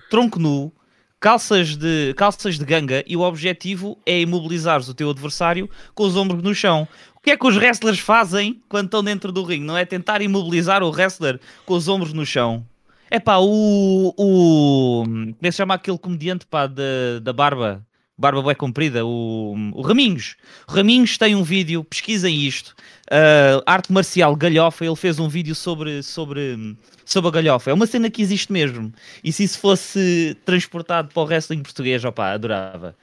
tronco 0.09 0.39
nu, 0.39 0.71
calças 1.19 1.75
de, 1.75 2.13
calças 2.15 2.59
de 2.59 2.65
ganga 2.65 3.03
e 3.07 3.17
o 3.17 3.21
objetivo 3.21 3.97
é 4.05 4.19
imobilizares 4.21 4.87
o 4.87 4.93
teu 4.93 5.09
adversário 5.09 5.69
com 5.93 6.03
os 6.03 6.15
ombros 6.15 6.43
no 6.43 6.53
chão. 6.53 6.87
O 7.15 7.19
que 7.19 7.31
é 7.31 7.37
que 7.37 7.47
os 7.47 7.57
wrestlers 7.57 7.99
fazem 7.99 8.61
quando 8.69 8.85
estão 8.85 9.03
dentro 9.03 9.31
do 9.31 9.43
ringue? 9.43 9.65
Não 9.65 9.77
é 9.77 9.85
tentar 9.85 10.21
imobilizar 10.21 10.83
o 10.83 10.89
wrestler 10.89 11.39
com 11.65 11.73
os 11.73 11.87
ombros 11.87 12.13
no 12.13 12.25
chão. 12.25 12.65
É 13.09 13.17
o, 13.39 14.13
o. 14.17 15.03
Como 15.03 15.35
é 15.41 15.47
que 15.47 15.51
se 15.51 15.57
chama 15.57 15.75
aquele 15.75 15.97
comediante 15.97 16.45
pá, 16.45 16.67
da, 16.67 17.19
da 17.21 17.31
barba? 17.31 17.85
Barba 18.17 18.41
bem 18.41 18.55
comprida, 18.55 19.05
o, 19.05 19.55
o 19.73 19.81
Raminhos. 19.81 20.35
O 20.67 20.71
Raminhos 20.71 21.17
tem 21.17 21.35
um 21.35 21.43
vídeo, 21.43 21.83
pesquisem 21.83 22.45
isto, 22.45 22.75
uh, 23.11 23.61
arte 23.65 23.91
marcial 23.91 24.35
galhofa, 24.35 24.85
ele 24.85 24.95
fez 24.95 25.19
um 25.19 25.27
vídeo 25.27 25.53
sobre, 25.53 26.01
sobre, 26.01 26.77
sobre 27.03 27.27
a 27.27 27.31
galhofa. 27.31 27.71
É 27.71 27.73
uma 27.73 27.87
cena 27.87 28.09
que 28.09 28.21
existe 28.21 28.51
mesmo. 28.51 28.91
E 29.23 29.31
se 29.31 29.43
isso 29.43 29.59
fosse 29.59 30.37
transportado 30.45 31.09
para 31.13 31.21
o 31.21 31.25
wrestling 31.25 31.61
português, 31.61 32.03
opá, 32.05 32.31
adorava. 32.31 32.95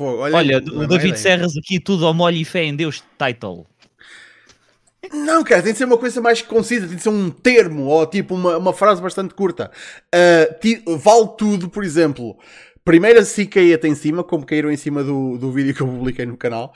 olha, 0.00 0.36
olha 0.36 0.58
o 0.58 0.86
David 0.86 1.18
Serras 1.18 1.56
aqui, 1.56 1.78
tudo 1.78 2.06
ao 2.06 2.14
molho 2.14 2.36
e 2.36 2.44
fé 2.44 2.64
em 2.64 2.74
Deus, 2.74 3.02
title. 3.16 3.66
Não, 5.12 5.42
cara, 5.42 5.62
tem 5.62 5.72
de 5.72 5.78
ser 5.78 5.84
uma 5.84 5.96
coisa 5.96 6.20
mais 6.20 6.42
concisa, 6.42 6.86
tem 6.86 6.96
de 6.96 7.02
ser 7.02 7.08
um 7.08 7.30
termo 7.30 7.84
ou 7.84 8.04
tipo 8.04 8.34
uma, 8.34 8.58
uma 8.58 8.72
frase 8.74 9.00
bastante 9.00 9.32
curta. 9.32 9.70
Uh, 10.14 10.98
vale 10.98 11.28
tudo, 11.38 11.70
por 11.70 11.84
exemplo 11.84 12.36
primeiro 12.88 13.20
assim 13.20 13.44
caía 13.44 13.78
em 13.84 13.94
cima, 13.94 14.24
como 14.24 14.46
caíram 14.46 14.70
em 14.70 14.76
cima 14.76 15.04
do, 15.04 15.36
do 15.36 15.52
vídeo 15.52 15.74
que 15.74 15.82
eu 15.82 15.86
publiquei 15.86 16.24
no 16.24 16.38
canal. 16.38 16.72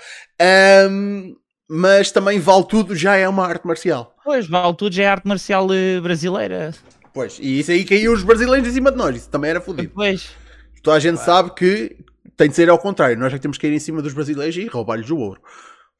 Um, 0.91 1.35
mas 1.67 2.13
também 2.13 2.39
Vale 2.39 2.67
Tudo 2.67 2.95
já 2.95 3.17
é 3.17 3.27
uma 3.27 3.47
arte 3.47 3.67
marcial. 3.67 4.15
Pois, 4.23 4.47
Vale 4.47 4.77
Tudo 4.77 4.95
já 4.95 5.05
é 5.05 5.07
arte 5.07 5.27
marcial 5.27 5.67
eh, 5.73 5.99
brasileira. 6.03 6.75
Pois, 7.15 7.39
e 7.41 7.61
isso 7.61 7.71
aí 7.71 7.83
caiu 7.83 8.13
os 8.13 8.23
brasileiros 8.23 8.69
em 8.69 8.73
cima 8.73 8.93
de 8.93 8.99
nós, 8.99 9.17
isso 9.17 9.31
também 9.31 9.53
era 9.53 9.61
fodido. 9.63 9.91
Pois. 9.95 10.37
Toda 10.83 10.99
a 10.99 11.01
gente 11.01 11.19
sabe 11.19 11.55
que 11.55 11.97
tem 12.37 12.51
de 12.51 12.57
ser 12.57 12.69
ao 12.69 12.79
contrário, 12.79 13.19
nós 13.19 13.33
é 13.33 13.37
que 13.37 13.43
temos 13.43 13.57
que 13.57 13.67
cair 13.67 13.75
em 13.75 13.81
cima 13.81 14.03
dos 14.03 14.13
brasileiros 14.13 14.55
e 14.55 14.67
roubar-lhes 14.67 15.09
o 15.09 15.17
ouro. 15.17 15.41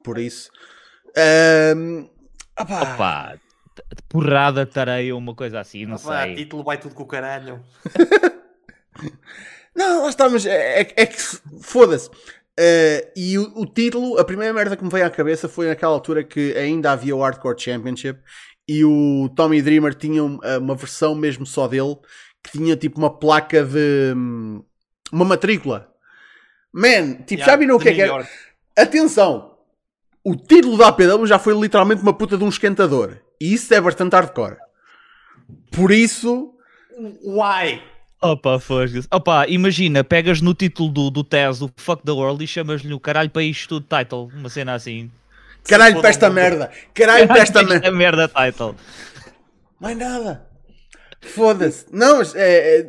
Por 0.05 0.19
isso. 0.19 0.51
Um, 1.75 2.07
opa. 2.59 2.83
opa 2.83 3.39
porrada, 4.11 4.67
tareia, 4.67 5.17
uma 5.17 5.35
coisa 5.35 5.59
assim, 5.59 5.87
não 5.87 5.97
opa, 5.97 6.25
sei. 6.25 6.35
título 6.35 6.63
vai 6.63 6.77
tudo 6.77 6.95
com 6.95 7.05
o 7.05 7.07
caralho. 7.07 7.65
Não, 9.75 10.03
lá 10.03 10.09
está, 10.09 10.29
mas 10.29 10.45
é, 10.45 10.83
é, 10.83 10.93
é 10.97 11.07
que 11.07 11.17
foda-se. 11.63 12.09
Uh, 12.09 13.09
e 13.17 13.39
o, 13.39 13.61
o, 13.61 13.67
título, 13.67 14.19
a 14.19 14.25
primeira 14.25 14.53
merda 14.53 14.77
que 14.77 14.85
me 14.85 14.91
veio 14.91 15.07
à 15.07 15.11
cabeça 15.11 15.49
foi 15.49 15.69
naquela 15.69 15.95
altura 15.95 16.23
que 16.23 16.55
ainda 16.55 16.93
havia 16.93 17.17
o 17.17 17.23
Hardcore 17.23 17.59
Championship 17.59 18.21
e 18.69 18.85
o 18.85 19.31
Tommy 19.35 19.63
Dreamer 19.63 19.95
tinha 19.95 20.23
uma, 20.23 20.59
uma 20.59 20.75
versão 20.75 21.15
mesmo 21.15 21.47
só 21.47 21.67
dele 21.67 21.97
que 22.43 22.53
tinha 22.53 22.77
tipo 22.77 22.99
uma 22.99 23.11
placa 23.11 23.65
de. 23.65 24.13
Hum, 24.17 24.63
uma 25.13 25.25
matrícula. 25.25 25.89
Man, 26.73 27.17
tipo, 27.27 27.35
yeah, 27.35 27.53
já 27.53 27.57
viram 27.57 27.77
o 27.77 27.79
que 27.79 27.91
é 27.91 27.95
que 27.95 28.01
era? 28.01 28.27
Atenção! 28.77 29.59
O 30.25 30.35
título 30.35 30.79
da 30.79 30.89
APW 30.89 31.27
já 31.27 31.39
foi 31.39 31.55
literalmente 31.55 32.03
uma 32.03 32.15
puta 32.15 32.39
de 32.39 32.45
um 32.45 32.49
esquentador. 32.49 33.19
E 33.41 33.53
isso 33.53 33.73
é 33.75 33.81
bastante 33.81 34.15
hardcore. 34.15 34.57
Por 35.71 35.91
isso. 35.91 36.55
Why? 37.25 37.83
Opa, 38.23 38.61
fosgas. 38.61 39.09
Opa, 39.11 39.47
imagina, 39.49 40.05
pegas 40.05 40.41
no 40.41 40.55
título 40.55 40.89
do, 40.89 41.11
do 41.11 41.25
TES, 41.25 41.61
o 41.61 41.71
Fuck 41.77 42.05
the 42.05 42.13
World, 42.13 42.43
e 42.45 42.47
chamas-lhe 42.47 42.95
o 42.95 43.01
caralho 43.01 43.29
para 43.29 43.43
isto 43.43 43.81
tudo 43.81 43.87
title, 43.89 44.31
uma 44.33 44.49
cena 44.49 44.75
assim. 44.75 45.11
Caralho 45.65 46.01
para 46.01 46.09
esta 46.09 46.31
merda! 46.31 46.71
Caralho 46.95 47.27
para 47.27 47.41
esta 47.41 47.63
merda! 47.65 47.91
merda 47.91 48.29
title. 48.29 48.77
Mais 49.81 49.99
nada! 49.99 50.47
Foda-se! 51.21 51.87
Não, 51.93 52.19
mas 52.19 52.35
é, 52.37 52.79
é, 52.79 52.89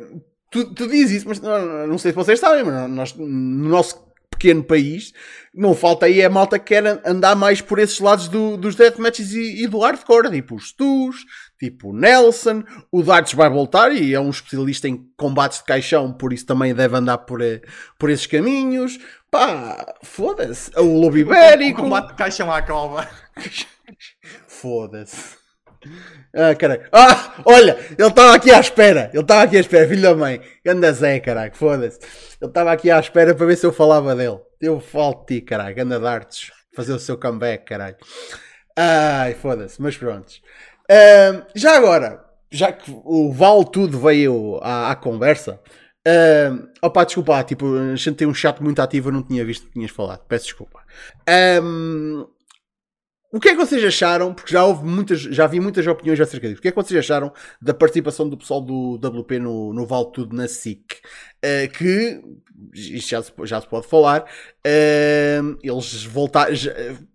tu, 0.50 0.72
tu 0.72 0.88
dizes 0.88 1.18
isso, 1.18 1.28
mas 1.28 1.40
não, 1.40 1.86
não 1.88 1.98
sei 1.98 2.12
se 2.12 2.16
vocês 2.16 2.38
sabem, 2.38 2.62
mas 2.62 2.88
nós, 2.88 3.14
no 3.14 3.68
nosso 3.68 4.04
pequeno 4.30 4.62
país, 4.62 5.12
não 5.54 5.74
falta 5.74 6.06
aí 6.06 6.22
a 6.22 6.30
malta 6.30 6.58
que 6.58 6.66
quer 6.66 7.00
andar 7.04 7.34
mais 7.34 7.60
por 7.60 7.78
esses 7.78 7.98
lados 7.98 8.28
do, 8.28 8.56
dos 8.56 8.74
deathmatches 8.74 9.32
e, 9.32 9.64
e 9.64 9.66
do 9.66 9.78
hardcore, 9.78 10.30
tipo 10.30 10.56
os 10.56 10.68
Stus, 10.68 11.24
tipo 11.58 11.90
o 11.90 11.92
Nelson, 11.92 12.62
o 12.90 13.02
Darts 13.02 13.34
vai 13.34 13.48
voltar 13.48 13.92
e 13.92 14.14
é 14.14 14.20
um 14.20 14.30
especialista 14.30 14.88
em 14.88 15.08
combates 15.16 15.58
de 15.58 15.64
caixão, 15.64 16.12
por 16.12 16.32
isso 16.32 16.46
também 16.46 16.74
deve 16.74 16.96
andar 16.96 17.18
por, 17.18 17.40
eh, 17.40 17.60
por 17.98 18.10
esses 18.10 18.26
caminhos. 18.26 18.98
Pá, 19.30 19.94
foda-se. 20.02 20.70
O 20.78 21.00
Lobo 21.00 21.18
Ibérico. 21.18 21.80
O 21.80 21.84
combate 21.84 22.08
de 22.08 22.14
caixão 22.14 22.52
à 22.52 22.62
cova. 22.62 23.08
foda-se. 24.46 25.44
Ah, 26.34 26.54
caralho. 26.54 26.88
Ah, 26.92 27.34
olha, 27.44 27.76
ele 27.98 28.08
estava 28.08 28.34
aqui 28.34 28.50
à 28.50 28.60
espera. 28.60 29.10
Ele 29.12 29.22
estava 29.22 29.42
aqui 29.42 29.56
à 29.56 29.60
espera, 29.60 29.88
filho 29.88 30.02
da 30.02 30.14
mãe. 30.14 30.40
Anda 30.66 30.92
Zé, 30.92 31.20
caralho, 31.20 31.54
foda-se. 31.54 31.98
Ele 32.40 32.50
estava 32.50 32.72
aqui 32.72 32.90
à 32.90 32.98
espera 32.98 33.34
para 33.34 33.46
ver 33.46 33.56
se 33.56 33.66
eu 33.66 33.72
falava 33.72 34.14
dele. 34.14 34.38
Eu 34.60 34.80
falo 34.80 35.14
de 35.14 35.26
ti, 35.26 35.40
caralho. 35.40 35.82
Anda 35.82 36.00
Darts. 36.00 36.50
Fazer 36.74 36.92
o 36.92 36.98
seu 36.98 37.18
comeback, 37.18 37.64
caralho. 37.64 37.96
Ai, 38.76 39.34
foda-se. 39.34 39.80
Mas 39.80 39.96
pronto. 39.96 40.32
Uh, 40.90 41.46
já 41.54 41.76
agora, 41.76 42.24
já 42.50 42.72
que 42.72 42.90
o 43.04 43.32
Val 43.32 43.64
tudo 43.64 43.98
veio 43.98 44.58
à, 44.62 44.90
à 44.90 44.96
conversa. 44.96 45.60
Uh, 46.06 46.68
desculpa, 47.06 47.42
tipo, 47.42 47.66
a 47.76 47.96
gente 47.96 48.16
tem 48.16 48.26
um 48.26 48.34
chat 48.34 48.62
muito 48.62 48.80
ativo, 48.80 49.08
eu 49.08 49.12
não 49.14 49.22
tinha 49.22 49.44
visto 49.44 49.66
que 49.66 49.72
tinhas 49.72 49.90
falado. 49.90 50.20
Peço 50.28 50.44
desculpa. 50.44 50.80
Um, 51.62 52.26
o 53.36 53.40
que 53.40 53.48
é 53.48 53.52
que 53.52 53.56
vocês 53.58 53.82
acharam? 53.84 54.32
Porque 54.32 54.52
já 54.52 54.64
houve 54.64 54.84
muitas, 54.84 55.20
já 55.20 55.46
vi 55.46 55.58
muitas 55.60 55.86
opiniões 55.86 56.20
acerca 56.20 56.46
disso. 56.48 56.58
O 56.60 56.62
que 56.62 56.68
é 56.68 56.70
que 56.70 56.76
vocês 56.76 56.98
acharam 56.98 57.32
da 57.60 57.74
participação 57.74 58.28
do 58.28 58.36
pessoal 58.38 58.60
do 58.60 58.94
WP 58.96 59.38
no, 59.40 59.72
no 59.72 59.84
Vale 59.86 60.10
Tudo 60.12 60.36
na 60.36 60.46
SIC? 60.46 61.00
Uh, 61.44 61.70
que 61.76 62.22
isto 62.72 63.10
já 63.10 63.22
se, 63.22 63.32
já 63.44 63.60
se 63.60 63.68
pode 63.68 63.86
falar. 63.88 64.22
Uh, 64.66 65.58
eles 65.62 66.04
voltaram, 66.04 66.54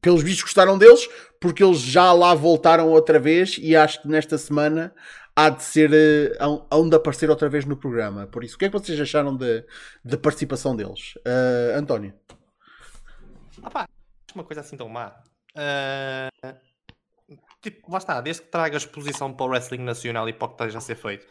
pelos 0.01 0.21
vistos 0.21 0.43
gostaram 0.43 0.77
deles, 0.77 1.07
porque 1.39 1.63
eles 1.63 1.79
já 1.79 2.11
lá 2.11 2.35
voltaram 2.35 2.89
outra 2.89 3.17
vez 3.19 3.57
e 3.59 3.75
acho 3.75 4.01
que 4.01 4.07
nesta 4.07 4.37
semana 4.37 4.93
há 5.35 5.49
de 5.49 5.63
ser. 5.63 5.91
eh, 5.93 6.37
hão- 6.39 6.89
de 6.89 6.95
aparecer 6.97 7.29
outra 7.29 7.47
vez 7.47 7.63
no 7.63 7.77
programa. 7.77 8.27
Por 8.27 8.43
isso, 8.43 8.55
o 8.55 8.59
que 8.59 8.65
é 8.65 8.69
que 8.69 8.77
vocês 8.77 8.99
acharam 8.99 9.35
de- 9.37 9.63
da 10.03 10.17
participação 10.17 10.75
deles? 10.75 11.13
Eh, 11.25 11.73
António. 11.77 12.13
Ah 13.63 13.69
pá, 13.69 13.87
uma 14.35 14.43
coisa 14.43 14.59
assim 14.61 14.75
tão 14.75 14.89
má. 14.89 15.15
Ah, 15.55 16.29
tipo, 17.61 17.91
lá 17.91 17.97
está, 17.97 18.21
desde 18.21 18.43
que 18.43 18.49
traga 18.49 18.77
exposição 18.77 19.33
para 19.33 19.45
o 19.45 19.49
wrestling 19.49 19.83
nacional 19.83 20.27
e 20.29 20.33
para 20.33 20.45
o 20.45 20.49
que 20.49 20.55
esteja 20.55 20.77
a 20.77 20.81
ser 20.81 20.95
feito. 20.95 21.27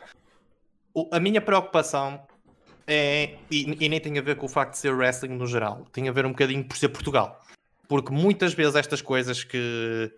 O- 0.94 1.08
a 1.12 1.20
minha 1.20 1.40
preocupação 1.40 2.26
é, 2.86 3.36
e, 3.50 3.84
e 3.84 3.88
nem 3.88 4.00
tem 4.00 4.18
a 4.18 4.22
ver 4.22 4.36
com 4.36 4.46
o 4.46 4.48
facto 4.48 4.72
de 4.72 4.78
ser 4.78 4.94
wrestling 4.94 5.36
no 5.36 5.46
geral, 5.46 5.84
tem 5.92 6.08
a 6.08 6.12
ver 6.12 6.24
um 6.26 6.30
bocadinho 6.30 6.64
por 6.64 6.76
ser 6.76 6.88
Portugal. 6.88 7.40
Porque 7.86 8.12
muitas 8.12 8.54
vezes 8.54 8.74
estas 8.74 9.00
coisas 9.00 9.44
que, 9.44 10.12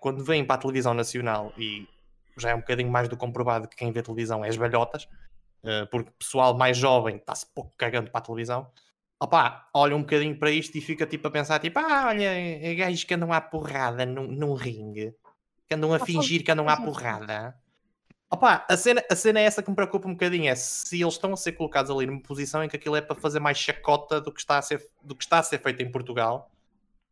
quando 0.00 0.24
vêm 0.24 0.44
para 0.44 0.56
a 0.56 0.58
televisão 0.58 0.94
nacional, 0.94 1.52
e 1.56 1.88
já 2.36 2.50
é 2.50 2.54
um 2.54 2.60
bocadinho 2.60 2.90
mais 2.90 3.08
do 3.08 3.16
comprovado 3.16 3.68
que 3.68 3.76
quem 3.76 3.92
vê 3.92 4.02
televisão 4.02 4.44
é 4.44 4.48
as 4.48 4.56
velhotas, 4.56 5.08
ah, 5.64 5.86
porque 5.90 6.10
o 6.10 6.14
pessoal 6.14 6.56
mais 6.56 6.76
jovem 6.76 7.16
está-se 7.16 7.46
pouco 7.54 7.72
cagando 7.76 8.10
para 8.10 8.20
a 8.20 8.24
televisão, 8.24 8.70
opá, 9.20 9.68
olha 9.74 9.94
um 9.94 10.00
bocadinho 10.00 10.36
para 10.36 10.50
isto 10.50 10.76
e 10.76 10.80
fica 10.80 11.06
tipo 11.06 11.28
a 11.28 11.30
pensar, 11.30 11.58
tipo, 11.58 11.78
ah, 11.78 12.06
olha, 12.08 12.24
é 12.24 12.74
gajos 12.74 13.04
que 13.04 13.14
andam 13.14 13.32
à 13.32 13.40
porrada 13.40 14.06
num, 14.06 14.26
num 14.26 14.54
ringue, 14.54 15.14
que 15.68 15.74
andam 15.74 15.92
a 15.92 15.98
fingir 15.98 16.42
que 16.42 16.50
andam 16.50 16.68
à 16.68 16.76
porrada. 16.78 17.54
Opá, 18.32 18.64
a 18.68 18.76
cena, 18.76 19.04
a 19.10 19.16
cena 19.16 19.40
é 19.40 19.42
essa 19.42 19.62
que 19.62 19.68
me 19.68 19.76
preocupa 19.76 20.08
um 20.08 20.12
bocadinho, 20.12 20.48
é 20.48 20.54
se 20.54 21.00
eles 21.00 21.14
estão 21.14 21.32
a 21.32 21.36
ser 21.36 21.52
colocados 21.52 21.90
ali 21.90 22.06
numa 22.06 22.22
posição 22.22 22.64
em 22.64 22.68
que 22.68 22.76
aquilo 22.76 22.96
é 22.96 23.00
para 23.00 23.16
fazer 23.16 23.40
mais 23.40 23.58
chacota 23.58 24.20
do 24.20 24.32
que 24.32 24.40
está 24.40 24.56
a 24.56 24.62
ser, 24.62 24.88
do 25.02 25.14
que 25.14 25.24
está 25.24 25.40
a 25.40 25.42
ser 25.42 25.58
feito 25.58 25.82
em 25.82 25.90
Portugal, 25.90 26.50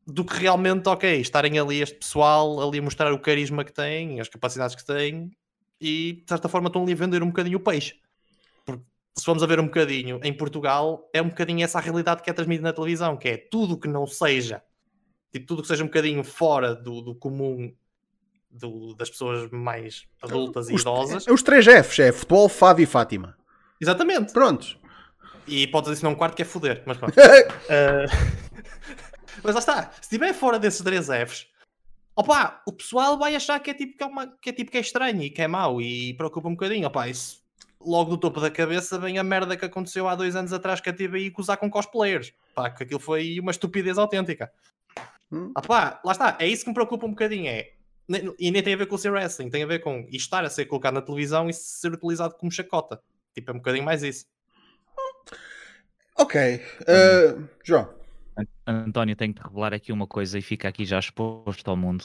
do 0.07 0.25
que 0.25 0.35
realmente, 0.35 0.89
ok, 0.89 1.21
estarem 1.21 1.59
ali 1.59 1.83
este 1.83 1.97
pessoal 1.97 2.67
ali 2.67 2.79
a 2.79 2.83
mostrar 2.83 3.13
o 3.13 3.19
carisma 3.19 3.65
que 3.65 3.73
têm, 3.73 4.21
as 4.21 4.29
capacidades 4.29 4.75
que 4.75 4.87
têm, 4.87 5.31
e 5.81 6.23
de 6.23 6.25
certa 6.27 6.49
forma 6.49 6.69
estão 6.69 6.83
ali 6.83 6.93
a 6.93 6.97
vender 6.97 7.23
um 7.23 7.29
bocadinho 7.29 7.59
o 7.59 7.61
peixe. 7.61 7.97
Se 9.19 9.25
formos 9.25 9.43
a 9.43 9.47
ver 9.47 9.59
um 9.59 9.64
bocadinho, 9.66 10.21
em 10.23 10.33
Portugal 10.33 11.09
é 11.12 11.21
um 11.21 11.29
bocadinho 11.29 11.64
essa 11.64 11.79
a 11.79 11.81
realidade 11.83 12.23
que 12.23 12.31
é 12.31 12.33
transmitida 12.33 12.69
na 12.69 12.73
televisão, 12.73 13.16
que 13.16 13.29
é 13.29 13.37
tudo 13.37 13.77
que 13.79 13.89
não 13.89 14.07
seja, 14.07 14.62
tipo, 15.33 15.45
tudo 15.47 15.62
que 15.62 15.69
seja 15.69 15.83
um 15.83 15.89
bocadinho 15.89 16.23
fora 16.23 16.75
do, 16.75 17.01
do 17.03 17.14
comum 17.16 17.75
do- 18.51 18.95
das 18.95 19.11
pessoas 19.11 19.51
mais 19.51 20.07
adultas 20.23 20.69
e 20.71 20.75
Os, 20.75 20.83
idosas. 20.83 21.27
os 21.27 21.43
três 21.43 21.64
Fs: 21.66 21.99
é 21.99 22.12
futebol, 22.12 22.49
Fado 22.49 22.81
e 22.81 22.87
Fátima. 22.87 23.37
Exatamente. 23.81 24.33
Prontos. 24.33 24.79
E 25.47 25.66
podes 25.66 25.91
adicionar 25.91 26.14
um 26.14 26.16
quarto 26.16 26.35
que 26.37 26.43
é 26.43 26.45
foder, 26.45 26.83
mas 26.87 26.97
pronto. 26.97 27.14
Ah, 27.19 28.07
mas 29.43 29.55
lá 29.55 29.59
está, 29.59 29.91
se 29.93 30.03
estiver 30.03 30.33
fora 30.35 30.59
desses 30.59 30.81
três 30.83 31.07
Fs, 31.07 31.47
opa, 32.14 32.62
o 32.66 32.73
pessoal 32.73 33.19
vai 33.19 33.35
achar 33.35 33.59
que 33.61 33.71
é 33.71 33.75
tipo 33.75 33.97
que 33.97 34.05
é, 34.05 34.07
uma, 34.07 34.27
que 34.41 34.51
é, 34.51 34.53
tipo 34.53 34.71
que 34.71 34.79
é 34.79 34.81
estranho 34.81 35.23
e 35.23 35.31
que 35.31 35.43
é 35.43 35.49
mau 35.49 35.81
e 35.81 36.14
preocupa 36.14 36.49
um 36.49 36.53
bocadinho. 36.53 36.87
Opa, 36.87 37.09
isso 37.09 37.43
logo 37.81 38.11
do 38.11 38.18
topo 38.18 38.41
da 38.41 38.51
cabeça 38.51 38.99
vem 38.99 39.18
a 39.18 39.24
merda 39.24 39.57
que 39.57 39.64
aconteceu 39.64 40.09
há 40.09 40.14
dois 40.14 40.35
anos 40.37 40.53
atrás 40.53 40.81
que 40.81 40.89
a 40.91 40.93
TVI 40.93 41.31
com 41.31 41.41
usar 41.43 41.57
com 41.57 41.70
cosplayers. 41.70 42.33
Pá, 42.55 42.70
que 42.70 42.83
aquilo 42.83 43.01
foi 43.01 43.39
uma 43.41 43.51
estupidez 43.51 43.99
autêntica. 43.99 44.51
Hum. 45.31 45.53
Opá, 45.57 46.01
lá 46.05 46.12
está, 46.12 46.37
é 46.41 46.47
isso 46.47 46.64
que 46.64 46.70
me 46.70 46.74
preocupa 46.74 47.07
um 47.07 47.11
bocadinho. 47.11 47.49
É, 47.49 47.72
e 48.39 48.51
nem 48.51 48.62
tem 48.62 48.72
a 48.74 48.76
ver 48.76 48.87
com 48.87 48.95
o 48.95 48.99
ser 48.99 49.12
wrestling, 49.12 49.51
tem 49.51 49.62
a 49.62 49.66
ver 49.66 49.81
com 49.81 50.01
isto 50.09 50.14
estar 50.24 50.45
a 50.45 50.49
ser 50.51 50.64
colocado 50.64 50.95
na 50.95 51.03
televisão 51.03 51.49
e 51.49 51.53
ser 51.53 51.93
utilizado 51.93 52.35
como 52.37 52.51
chacota. 52.51 53.01
Tipo, 53.35 53.51
é 53.51 53.55
um 53.55 53.59
bocadinho 53.59 53.85
mais 53.85 54.03
isso. 54.03 54.24
Ok. 56.16 56.41
eh, 56.87 57.37
João. 57.64 57.89
An- 58.37 58.47
António, 58.87 59.14
tenho 59.14 59.35
que 59.35 59.43
revelar 59.43 59.72
aqui 59.74 59.93
uma 59.93 60.07
coisa 60.07 60.39
e 60.39 60.43
fica 60.43 60.68
aqui 60.68 60.85
já 60.85 60.99
exposto 60.99 61.68
ao 61.70 61.76
mundo. 61.76 62.05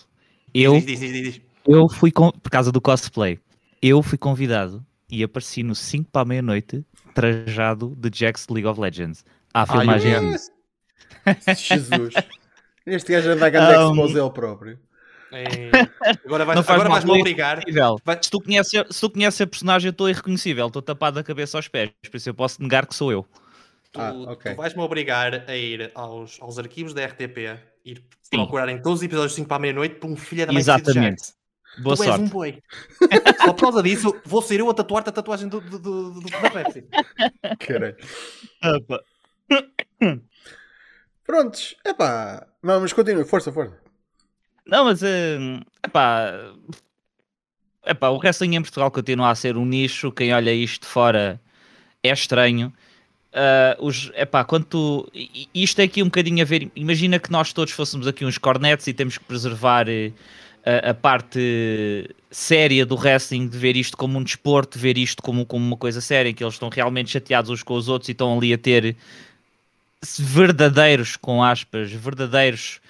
Eu, 0.53 0.73
Diz, 0.73 0.85
diz, 0.85 0.99
diz, 0.99 1.11
diz, 1.13 1.33
diz. 1.35 1.41
eu 1.65 1.87
fui, 1.89 2.11
con- 2.11 2.31
por 2.31 2.49
causa 2.51 2.71
do 2.71 2.81
cosplay, 2.81 3.39
eu 3.81 4.03
fui 4.03 4.17
convidado 4.17 4.85
e 5.09 5.23
apareci 5.23 5.63
no 5.63 5.75
5 5.75 6.09
para 6.11 6.21
a 6.21 6.25
meia-noite 6.25 6.85
trajado 7.13 7.95
de 7.97 8.09
Jax 8.13 8.47
League 8.49 8.67
of 8.67 8.79
Legends. 8.79 9.23
Há 9.53 9.65
filmagem 9.65 10.31
disso. 10.31 10.51
Jesus. 11.55 12.13
Este 12.85 13.11
gajo 13.13 13.29
anda 13.31 13.45
a 13.45 13.49
ganhar 13.49 13.87
Um, 13.87 13.91
expose 13.91 14.19
ele 14.19 14.29
próprio. 14.31 14.79
É, 15.31 15.71
Agora 16.25 16.45
vais- 16.45 16.69
agora 16.69 16.89
vais-me 16.89 17.11
é 17.11 17.19
obrigar. 17.19 17.59
Vai- 18.05 18.19
Se 18.21 18.29
tu 18.29 18.39
conheces, 18.39 18.83
se 18.91 19.01
tu 19.01 19.09
conheces 19.09 19.41
a 19.41 19.47
personagem, 19.47 19.87
eu 19.87 19.91
estou 19.91 20.07
irreconhecível, 20.09 20.67
estou 20.67 20.81
tapado 20.81 21.15
da 21.15 21.23
cabeça 21.23 21.57
aos 21.57 21.67
pés, 21.67 21.89
por 22.09 22.17
isso 22.17 22.29
eu 22.29 22.35
posso 22.35 22.61
negar 22.61 22.85
que 22.85 22.93
sou 22.93 23.11
eu. 23.11 23.25
Tu, 23.91 23.99
Ah, 23.99 24.11
ok. 24.27 24.51
tu 24.51 24.57
vais-me 24.57 24.81
obrigar 24.81 25.43
a 25.49 25.55
ir 25.55 25.91
aos, 25.95 26.37
aos 26.39 26.59
arquivos 26.59 26.93
da 26.93 27.03
RTP, 27.05 27.57
ir 27.83 28.03
Sim. 28.21 28.37
procurar 28.37 28.69
em 28.69 28.79
todos 28.79 28.99
os 28.99 29.03
episódios 29.03 29.33
5 29.33 29.47
para 29.47 29.57
a 29.57 29.59
meia-noite 29.59 29.95
por 29.95 30.07
um 30.09 30.15
filho 30.15 30.45
da 30.45 30.53
mãe 30.53 30.59
Exatamente. 30.59 31.23
Boa 31.79 31.95
tu 31.95 32.03
és 32.03 32.09
sorte. 32.09 32.23
um 32.25 32.27
boi. 32.29 32.61
Só 33.43 33.53
por 33.53 33.61
causa 33.61 33.81
disso, 33.83 34.15
vou 34.25 34.41
ser 34.41 34.59
eu 34.59 34.69
a 34.69 34.73
tatuar-te 34.73 35.09
a 35.09 35.11
tatuagem 35.11 35.47
do, 35.49 35.59
do, 35.61 35.79
do, 35.79 36.11
do- 36.11 36.29
da 36.29 36.49
Pepsi. 36.51 36.85
Caralho. 37.59 37.95
Opa. 38.63 39.01
Prontos. 41.25 41.75
Epá. 41.85 42.45
Não, 42.61 42.81
mas 42.81 42.93
continua. 42.93 43.25
Força, 43.25 43.51
força. 43.51 43.77
Não, 44.65 44.85
mas 44.85 45.01
hum, 45.03 45.59
epá, 45.85 46.31
epá, 47.85 48.09
o 48.09 48.17
wrestling 48.17 48.55
em 48.55 48.61
Portugal 48.61 48.89
continua 48.91 49.29
a 49.29 49.35
ser 49.35 49.57
um 49.57 49.65
nicho. 49.65 50.11
Quem 50.11 50.33
olha 50.33 50.53
isto 50.53 50.81
de 50.83 50.87
fora 50.87 51.41
é 52.01 52.11
estranho. 52.11 52.73
Ah, 53.33 53.75
os, 53.79 54.11
epá, 54.15 54.43
quando 54.45 54.65
tu, 54.65 55.11
isto 55.53 55.79
é 55.79 55.85
aqui 55.85 56.01
um 56.01 56.05
bocadinho 56.05 56.41
a 56.43 56.45
ver. 56.45 56.71
Imagina 56.75 57.19
que 57.19 57.31
nós 57.31 57.51
todos 57.51 57.73
fôssemos 57.73 58.05
aqui 58.07 58.23
uns 58.25 58.37
cornetes 58.37 58.87
e 58.87 58.93
temos 58.93 59.17
que 59.17 59.23
preservar 59.25 59.89
eh, 59.89 60.11
a, 60.65 60.91
a 60.91 60.93
parte 60.93 62.09
séria 62.31 62.85
do 62.85 62.95
wrestling, 62.95 63.47
de 63.47 63.57
ver 63.57 63.75
isto 63.75 63.95
como 63.97 64.17
um 64.17 64.23
desporto, 64.23 64.79
ver 64.79 64.97
isto 64.97 65.21
como, 65.21 65.45
como 65.45 65.65
uma 65.65 65.77
coisa 65.77 66.01
séria, 66.01 66.29
em 66.29 66.33
que 66.33 66.43
eles 66.43 66.55
estão 66.55 66.69
realmente 66.69 67.11
chateados 67.11 67.51
uns 67.51 67.63
com 67.63 67.75
os 67.75 67.87
outros 67.87 68.09
e 68.09 68.13
estão 68.13 68.37
ali 68.37 68.53
a 68.53 68.57
ter 68.57 68.95
verdadeiros, 70.19 71.15
com 71.15 71.43
aspas, 71.43 71.91
verdadeiros 71.91 72.81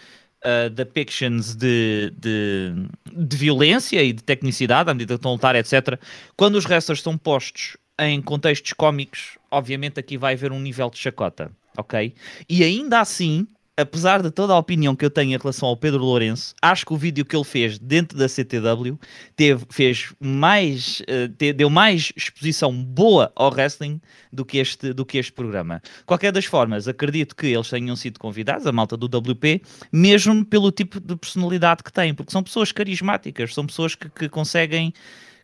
uh, 0.43 0.69
depictions 0.69 1.55
de, 1.55 2.11
de, 2.17 2.73
de 3.11 3.37
violência 3.37 4.01
e 4.01 4.13
de 4.13 4.23
tecnicidade, 4.23 4.89
à 4.89 4.93
medida 4.93 5.13
que 5.13 5.19
estão 5.19 5.31
a 5.31 5.33
lutar, 5.35 5.55
etc. 5.55 5.99
Quando 6.35 6.55
os 6.55 6.65
wrestlers 6.65 6.99
estão 6.99 7.17
postos 7.17 7.77
em 7.99 8.21
contextos 8.21 8.73
cómicos, 8.73 9.37
obviamente 9.51 9.99
aqui 9.99 10.17
vai 10.17 10.33
haver 10.33 10.51
um 10.51 10.59
nível 10.59 10.89
de 10.89 10.97
chacota, 10.97 11.51
ok? 11.77 12.13
E 12.49 12.63
ainda 12.63 12.99
assim, 12.99 13.47
apesar 13.75 14.21
de 14.21 14.29
toda 14.29 14.53
a 14.53 14.57
opinião 14.57 14.95
que 14.95 15.03
eu 15.03 15.09
tenho 15.09 15.33
em 15.33 15.37
relação 15.37 15.67
ao 15.67 15.75
Pedro 15.75 16.03
Lourenço, 16.03 16.53
acho 16.61 16.85
que 16.85 16.93
o 16.93 16.97
vídeo 16.97 17.25
que 17.25 17.35
ele 17.35 17.43
fez 17.43 17.79
dentro 17.79 18.17
da 18.17 18.27
CTW 18.29 18.99
teve, 19.35 19.65
fez 19.71 20.13
mais, 20.19 21.01
eh, 21.07 21.27
te- 21.27 21.53
deu 21.53 21.69
mais 21.69 22.11
exposição 22.15 22.71
boa 22.71 23.31
ao 23.35 23.49
wrestling 23.51 23.99
do 24.31 24.45
que, 24.45 24.59
este, 24.59 24.93
do 24.93 25.03
que 25.05 25.17
este 25.17 25.31
programa. 25.31 25.81
Qualquer 26.05 26.31
das 26.31 26.45
formas, 26.45 26.87
acredito 26.87 27.35
que 27.35 27.47
eles 27.47 27.67
tenham 27.69 27.95
sido 27.95 28.19
convidados, 28.19 28.67
a 28.67 28.71
malta 28.71 28.95
do 28.95 29.07
WP, 29.07 29.61
mesmo 29.91 30.45
pelo 30.45 30.71
tipo 30.71 30.99
de 30.99 31.15
personalidade 31.15 31.83
que 31.83 31.91
têm, 31.91 32.13
porque 32.13 32.31
são 32.31 32.43
pessoas 32.43 32.71
carismáticas, 32.71 33.53
são 33.53 33.65
pessoas 33.65 33.95
que, 33.95 34.07
que 34.09 34.29
conseguem, 34.29 34.93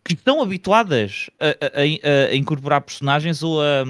que 0.05 0.13
estão 0.13 0.41
habituadas 0.41 1.29
a, 1.39 1.47
a- 1.47 2.29
a- 2.29 2.31
a 2.31 2.35
incorporar 2.35 2.81
personagens 2.81 3.41
ou 3.41 3.59
a 3.61 3.83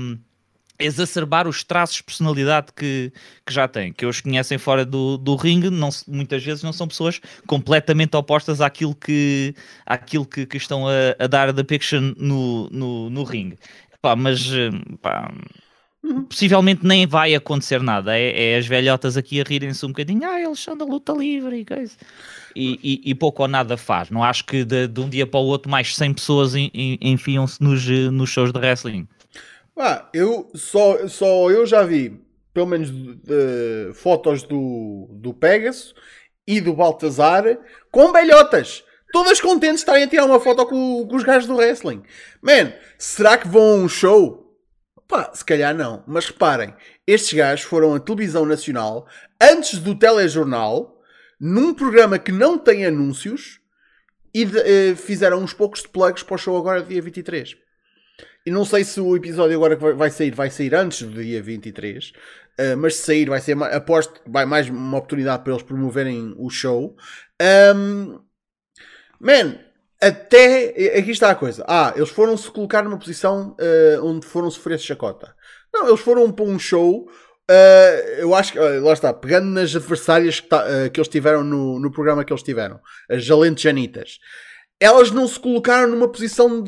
exacerbar 0.80 1.48
os 1.48 1.64
traços 1.64 1.98
de 1.98 2.04
personalidade 2.04 2.68
que, 2.76 3.12
que 3.46 3.54
já 3.54 3.68
têm, 3.68 3.92
que 3.94 4.06
os 4.06 4.22
conhecem 4.22 4.58
fora 4.58 4.86
do, 4.86 5.18
do 5.18 5.36
ringue, 5.36 5.70
não, 5.70 5.90
muitas 6.08 6.44
vezes 6.44 6.64
não 6.64 6.72
são 6.74 6.88
pessoas 6.88 7.20
completamente 7.46 8.16
opostas 8.16 8.62
àquilo 8.62 8.96
que, 8.96 9.54
àquilo 9.86 10.26
que, 10.26 10.46
que 10.46 10.58
estão 10.58 10.88
a, 10.88 10.92
a 11.20 11.28
dar 11.28 11.52
da 11.52 11.64
fiction 11.64 12.14
no, 12.18 12.70
no, 12.70 13.10
no 13.10 13.24
ringue. 13.24 13.58
Pá, 14.02 14.16
mas 14.16 14.48
hum, 14.50 14.96
pá, 15.02 15.30
possivelmente 16.30 16.86
nem 16.86 17.06
vai 17.06 17.36
acontecer 17.36 17.82
nada. 17.82 18.18
É, 18.18 18.54
é 18.54 18.58
as 18.58 18.66
velhotas 18.66 19.18
aqui 19.18 19.42
a 19.42 19.44
rirem-se 19.44 19.86
um 19.86 19.90
bocadinho, 19.90 20.24
ah, 20.24 20.40
eles 20.40 20.60
são 20.60 20.78
da 20.78 20.86
luta 20.86 21.12
livre 21.14 21.58
e 21.58 21.66
coisa. 21.66 21.96
E, 22.56 22.80
e- 23.06 23.12
e 23.12 23.16
pouco 23.16 23.42
ou 23.44 23.48
nada 23.48 23.78
faz. 23.78 24.10
Não 24.10 24.24
acho 24.24 24.46
que 24.46 24.64
de, 24.64 24.88
de 24.88 25.00
um 25.02 25.10
dia 25.10 25.28
para 25.28 25.40
o 25.40 25.44
outro 25.46 25.70
mais 25.70 25.96
100 25.96 26.14
pessoas 26.14 26.56
en- 26.56 26.72
en- 26.74 26.98
enfiam-se 27.02 27.62
nos, 27.62 27.88
eh, 27.90 28.10
nos 28.10 28.30
shows 28.30 28.52
de 28.52 28.60
wrestling. 28.60 29.08
Ah, 29.80 30.10
eu 30.14 30.50
só, 30.56 31.08
só 31.08 31.50
eu 31.50 31.66
já 31.66 31.84
vi 31.84 32.22
pelo 32.54 32.68
menos 32.68 32.90
eh, 33.30 33.92
fotos 33.94 34.44
do, 34.44 35.08
do 35.12 35.34
Pegasus 35.34 35.94
e 36.46 36.60
do 36.60 36.74
Baltazar 36.74 37.44
com 37.92 38.12
belhotas. 38.12 38.84
Todas 39.14 39.40
contentes 39.40 39.76
de 39.78 39.82
estarem 39.82 40.04
a 40.04 40.08
tirar 40.08 40.26
uma 40.26 40.40
foto 40.40 40.66
com, 40.66 41.08
com 41.08 41.16
os 41.16 41.24
gajos 41.24 41.48
do 41.48 41.56
wrestling. 41.56 42.04
Man, 42.42 42.74
será 42.98 43.38
que 43.38 43.48
vão 43.48 43.62
a 43.62 43.76
um 43.76 43.88
show? 43.88 44.54
Pá, 45.08 45.32
se 45.34 45.44
calhar 45.46 45.74
não. 45.74 46.04
Mas 46.06 46.26
reparem, 46.28 46.76
estes 47.08 47.34
gajos 47.34 47.66
foram 47.66 47.96
à 47.96 48.00
televisão 48.00 48.46
nacional 48.46 49.08
antes 49.42 49.80
do 49.80 49.96
telejornal, 49.98 51.00
num 51.40 51.74
programa 51.74 52.20
que 52.20 52.32
não 52.32 52.58
tem 52.58 52.86
anúncios, 52.86 53.60
e 54.34 54.44
de- 54.46 54.60
eh, 54.60 54.96
fizeram 54.96 55.40
uns 55.42 55.54
poucos 55.54 55.82
de 55.82 55.88
plugs 55.90 56.22
para 56.22 56.36
o 56.36 56.38
show 56.38 56.58
agora 56.58 56.84
dia 56.84 57.02
23. 57.02 57.56
E 58.46 58.52
não 58.52 58.66
sei 58.66 58.84
se 58.84 59.00
o 59.00 59.16
episódio 59.16 59.56
agora 59.56 59.76
que 59.76 59.94
vai- 59.94 60.10
sair 60.10 60.32
vai 60.32 60.50
sair 60.50 60.74
antes 60.74 61.04
do 61.04 61.22
dia 61.22 61.42
23, 61.42 62.12
eh, 62.58 62.76
mas 62.76 62.96
se 62.96 63.04
sair 63.04 63.30
vai 63.30 63.40
ser, 63.42 63.62
aposto 63.64 64.22
vai 64.28 64.46
mais 64.46 64.70
uma 64.70 64.98
oportunidade 64.98 65.44
para 65.44 65.54
eles 65.54 65.64
promoverem 65.64 66.34
o 66.38 66.50
show. 66.50 66.96
Ahm, 67.42 68.20
man, 69.20 69.60
até. 70.02 70.70
Aqui 70.98 71.12
está 71.12 71.30
a 71.30 71.36
coisa. 71.36 71.64
Ah, 71.68 71.94
eles 71.96 72.10
foram 72.10 72.38
se 72.38 72.50
colocar 72.50 72.84
numa 72.84 72.98
posição 72.98 73.56
uh, 73.60 74.06
onde 74.06 74.26
foram 74.26 74.50
sofrer 74.50 74.80
chacota. 74.80 75.36
Não, 75.74 75.88
eles 75.88 76.00
foram 76.00 76.32
para 76.32 76.46
um 76.46 76.58
show. 76.58 77.10
Uh, 77.50 78.20
eu 78.20 78.36
acho 78.36 78.54
que, 78.54 78.60
lá 78.60 78.94
está, 78.94 79.14
pegando 79.14 79.48
nas 79.48 79.76
adversárias 79.76 80.40
que, 80.40 80.48
tá, 80.48 80.64
uh, 80.66 80.90
que 80.92 81.00
eles 81.00 81.08
tiveram 81.08 81.44
no, 81.44 81.80
no 81.80 81.92
programa 81.92 82.24
que 82.24 82.32
eles 82.32 82.44
tiveram, 82.44 82.80
as 83.10 83.24
Janitas, 83.24 84.20
elas 84.80 85.12
não 85.12 85.28
se 85.28 85.40
colocaram 85.40 85.90
numa 85.90 86.08
posição 86.08 86.64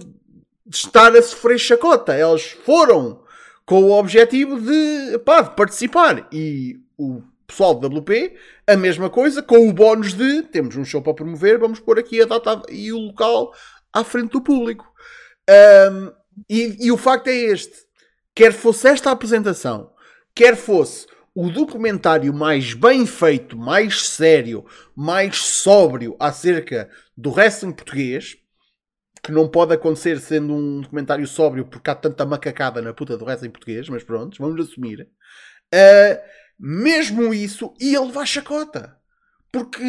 de 0.65 0.75
estar 0.75 1.15
a 1.15 1.21
sofrer 1.21 1.57
chacota. 1.57 2.13
Elas 2.13 2.43
foram 2.43 3.21
com 3.65 3.83
o 3.83 3.91
objetivo 3.91 4.59
de, 4.59 5.17
pá, 5.19 5.41
de 5.41 5.55
participar. 5.55 6.27
E 6.31 6.79
o 6.97 7.21
pessoal 7.47 7.75
do 7.75 7.87
WP, 7.87 8.35
a 8.65 8.77
mesma 8.77 9.09
coisa, 9.09 9.41
com 9.41 9.67
o 9.67 9.73
bónus 9.73 10.13
de 10.13 10.43
temos 10.43 10.75
um 10.75 10.85
show 10.85 11.01
para 11.01 11.13
promover, 11.13 11.59
vamos 11.59 11.79
pôr 11.79 11.99
aqui 11.99 12.21
a 12.21 12.25
data 12.25 12.61
e 12.69 12.91
o 12.91 12.97
local 12.97 13.53
à 13.93 14.03
frente 14.03 14.31
do 14.31 14.41
público. 14.41 14.89
Um, 15.49 16.11
e, 16.49 16.77
e 16.87 16.91
o 16.91 16.97
facto 16.97 17.27
é 17.27 17.35
este: 17.35 17.75
quer 18.33 18.53
fosse 18.53 18.87
esta 18.87 19.11
apresentação, 19.11 19.91
quer 20.33 20.55
fosse 20.55 21.07
o 21.33 21.49
documentário 21.49 22.33
mais 22.33 22.73
bem 22.73 23.05
feito, 23.05 23.57
mais 23.57 24.07
sério, 24.07 24.65
mais 24.95 25.37
sóbrio 25.37 26.15
acerca 26.19 26.89
do 27.15 27.31
wrestling 27.31 27.71
português, 27.71 28.37
que 29.23 29.31
não 29.31 29.47
pode 29.47 29.73
acontecer 29.73 30.19
sendo 30.19 30.53
um 30.53 30.81
documentário 30.81 31.27
sóbrio 31.27 31.65
porque 31.65 31.89
há 31.89 31.95
tanta 31.95 32.25
macacada 32.25 32.81
na 32.81 32.93
puta 32.93 33.17
do 33.17 33.25
wrestling 33.25 33.51
português, 33.51 33.87
mas 33.89 34.03
pronto, 34.03 34.37
vamos 34.39 34.59
assumir. 34.67 35.07
Uh, 35.73 36.19
mesmo 36.59 37.33
isso 37.33 37.73
ia 37.79 38.01
levar 38.01 38.25
chacota. 38.25 38.97
Porque, 39.51 39.83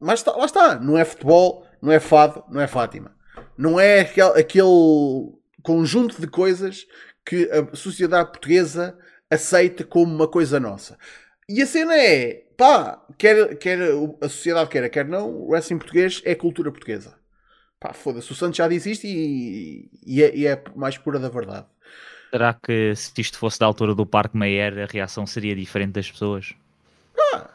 mas 0.00 0.20
está, 0.20 0.32
lá 0.32 0.44
está, 0.44 0.78
não 0.78 0.98
é 0.98 1.04
futebol, 1.04 1.66
não 1.80 1.90
é 1.90 1.98
fado, 1.98 2.44
não 2.50 2.60
é 2.60 2.66
Fátima. 2.66 3.16
Não 3.56 3.80
é 3.80 4.00
aquele, 4.00 4.40
aquele 4.40 5.32
conjunto 5.62 6.20
de 6.20 6.26
coisas 6.26 6.86
que 7.24 7.50
a 7.50 7.74
sociedade 7.74 8.30
portuguesa 8.30 8.96
aceita 9.30 9.84
como 9.84 10.14
uma 10.14 10.28
coisa 10.28 10.60
nossa. 10.60 10.98
E 11.48 11.62
a 11.62 11.66
cena 11.66 11.96
é, 11.96 12.44
pá, 12.56 13.02
quer, 13.16 13.56
quer 13.56 13.78
a 14.20 14.28
sociedade 14.28 14.68
queira, 14.68 14.88
quer 14.88 15.06
não, 15.06 15.30
o 15.30 15.50
wrestling 15.50 15.78
português 15.78 16.20
é 16.24 16.34
cultura 16.34 16.70
portuguesa. 16.70 17.18
Pá, 17.78 17.92
foda-se, 17.92 18.32
o 18.32 18.34
Santos 18.34 18.56
já 18.56 18.66
disse 18.68 18.90
isto 18.90 19.06
e, 19.06 19.90
e, 20.06 20.22
é, 20.22 20.34
e 20.34 20.46
é 20.46 20.62
mais 20.74 20.96
pura 20.96 21.18
da 21.18 21.28
verdade. 21.28 21.66
Será 22.30 22.54
que 22.54 22.94
se 22.96 23.12
isto 23.20 23.38
fosse 23.38 23.58
da 23.58 23.66
altura 23.66 23.94
do 23.94 24.06
Parque 24.06 24.36
Meyer, 24.36 24.78
a 24.78 24.86
reação 24.86 25.26
seria 25.26 25.54
diferente 25.54 25.92
das 25.92 26.10
pessoas? 26.10 26.54
Ah, 27.32 27.50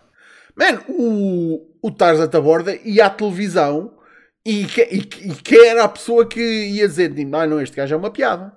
man, 0.56 0.82
o, 0.88 1.68
o 1.82 1.92
Tarzan 1.92 2.28
Taborda 2.28 2.76
ia 2.84 3.08
à 3.08 3.10
televisão 3.10 3.98
e, 4.46 4.66
que, 4.66 4.82
e, 4.84 5.00
e 5.00 5.36
quem 5.36 5.68
era 5.68 5.84
a 5.84 5.90
pessoa 5.90 6.28
que 6.28 6.40
ia 6.40 6.88
dizer, 6.88 7.14
tipo, 7.14 7.36
ah, 7.36 7.48
não, 7.48 7.62
este 7.62 7.76
gajo 7.76 7.94
é 7.94 7.98
uma 7.98 8.12
piada. 8.12 8.54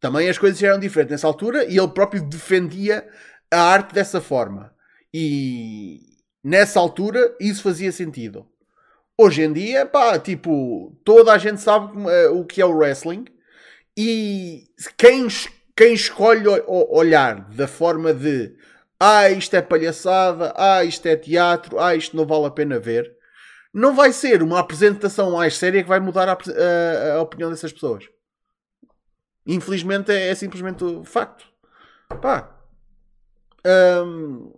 Também 0.00 0.28
as 0.28 0.38
coisas 0.38 0.62
eram 0.62 0.78
diferentes 0.78 1.12
nessa 1.12 1.26
altura 1.26 1.64
e 1.64 1.78
ele 1.78 1.88
próprio 1.88 2.22
defendia 2.22 3.08
a 3.50 3.60
arte 3.60 3.94
dessa 3.94 4.20
forma. 4.20 4.72
E 5.12 6.00
nessa 6.44 6.78
altura 6.78 7.34
isso 7.40 7.62
fazia 7.62 7.90
sentido. 7.90 8.46
Hoje 9.18 9.42
em 9.42 9.52
dia, 9.52 9.86
pá, 9.86 10.18
tipo, 10.18 10.94
toda 11.04 11.32
a 11.32 11.38
gente 11.38 11.60
sabe 11.60 11.96
uh, 11.96 12.38
o 12.38 12.44
que 12.44 12.60
é 12.60 12.66
o 12.66 12.76
wrestling 12.76 13.24
e 13.96 14.64
quem, 14.98 15.26
quem 15.74 15.94
escolhe 15.94 16.46
olhar 16.66 17.48
da 17.50 17.66
forma 17.66 18.12
de 18.12 18.54
ah, 19.00 19.30
isto 19.30 19.54
é 19.54 19.62
palhaçada, 19.62 20.52
ah, 20.56 20.84
isto 20.84 21.06
é 21.06 21.16
teatro, 21.16 21.78
ah, 21.78 21.94
isto 21.94 22.16
não 22.16 22.26
vale 22.26 22.46
a 22.46 22.50
pena 22.50 22.78
ver, 22.78 23.14
não 23.72 23.94
vai 23.94 24.12
ser 24.12 24.42
uma 24.42 24.58
apresentação 24.58 25.32
mais 25.32 25.56
séria 25.56 25.82
que 25.82 25.88
vai 25.88 26.00
mudar 26.00 26.28
a, 26.28 26.32
a, 26.32 27.14
a 27.14 27.20
opinião 27.22 27.50
dessas 27.50 27.72
pessoas. 27.72 28.04
Infelizmente 29.46 30.10
é, 30.10 30.28
é 30.28 30.34
simplesmente 30.34 30.82
o 30.82 31.04
facto. 31.04 31.46
Pá. 32.20 32.54
Um, 33.66 34.52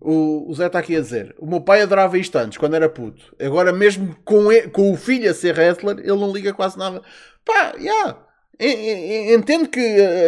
o, 0.00 0.50
o 0.50 0.54
Zé 0.54 0.66
está 0.66 0.78
aqui 0.78 0.96
a 0.96 1.00
dizer: 1.00 1.34
O 1.38 1.46
meu 1.46 1.60
pai 1.60 1.82
adorava 1.82 2.18
isto 2.18 2.36
antes, 2.36 2.58
quando 2.58 2.74
era 2.74 2.88
puto. 2.88 3.34
Agora, 3.38 3.72
mesmo 3.72 4.16
com, 4.24 4.50
ele, 4.50 4.68
com 4.68 4.92
o 4.92 4.96
filho 4.96 5.30
a 5.30 5.34
ser 5.34 5.56
wrestler, 5.56 5.98
ele 5.98 6.08
não 6.08 6.32
liga 6.32 6.54
quase 6.54 6.78
nada. 6.78 7.02
Pá, 7.44 7.72
já. 7.72 7.78
Yeah. 7.78 8.26
Entendo 8.62 9.68
que 9.68 9.80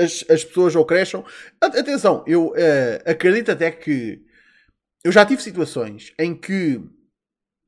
as, 0.02 0.24
as 0.30 0.44
pessoas 0.44 0.74
ou 0.74 0.86
cresçam. 0.86 1.24
Atenção, 1.60 2.24
eu 2.26 2.48
uh, 2.48 3.02
acredito 3.04 3.50
até 3.50 3.70
que 3.70 4.22
eu 5.04 5.12
já 5.12 5.26
tive 5.26 5.42
situações 5.42 6.14
em 6.18 6.34
que 6.34 6.80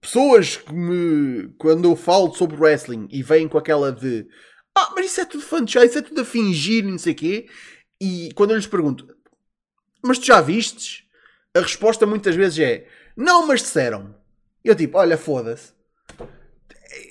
pessoas 0.01 0.57
que 0.57 0.73
me. 0.73 1.49
Quando 1.59 1.89
eu 1.91 1.97
falo 1.97 2.33
sobre 2.35 2.57
wrestling 2.57 3.09
e 3.11 3.23
vêm 3.23 3.47
com 3.47 3.59
aquela 3.59 3.93
de 3.93 4.27
ah, 4.77 4.93
mas 4.95 5.07
isso 5.07 5.21
é 5.21 5.25
tudo 5.25 5.45
fanchase, 5.45 5.87
isso 5.87 5.99
é 5.99 6.03
tudo 6.03 6.21
a 6.23 6.25
fingir, 6.25 6.85
não 6.85 6.99
sei 6.99 7.13
o 7.13 7.17
quê. 7.17 7.47
E 8.01 8.31
quando 8.35 8.51
eu 8.51 8.57
lhes 8.57 8.67
pergunto, 8.67 9.07
mas 10.03 10.19
tu 10.19 10.27
já 10.27 10.41
vistes? 10.41 11.04
A 11.55 11.61
resposta 11.61 12.05
muitas 12.05 12.35
vezes 12.35 12.59
é 12.59 12.87
não, 13.17 13.47
mas 13.47 13.61
disseram. 13.61 14.15
Eu 14.65 14.75
tipo, 14.75 14.99
olha, 14.99 15.17
foda-se. 15.17 15.73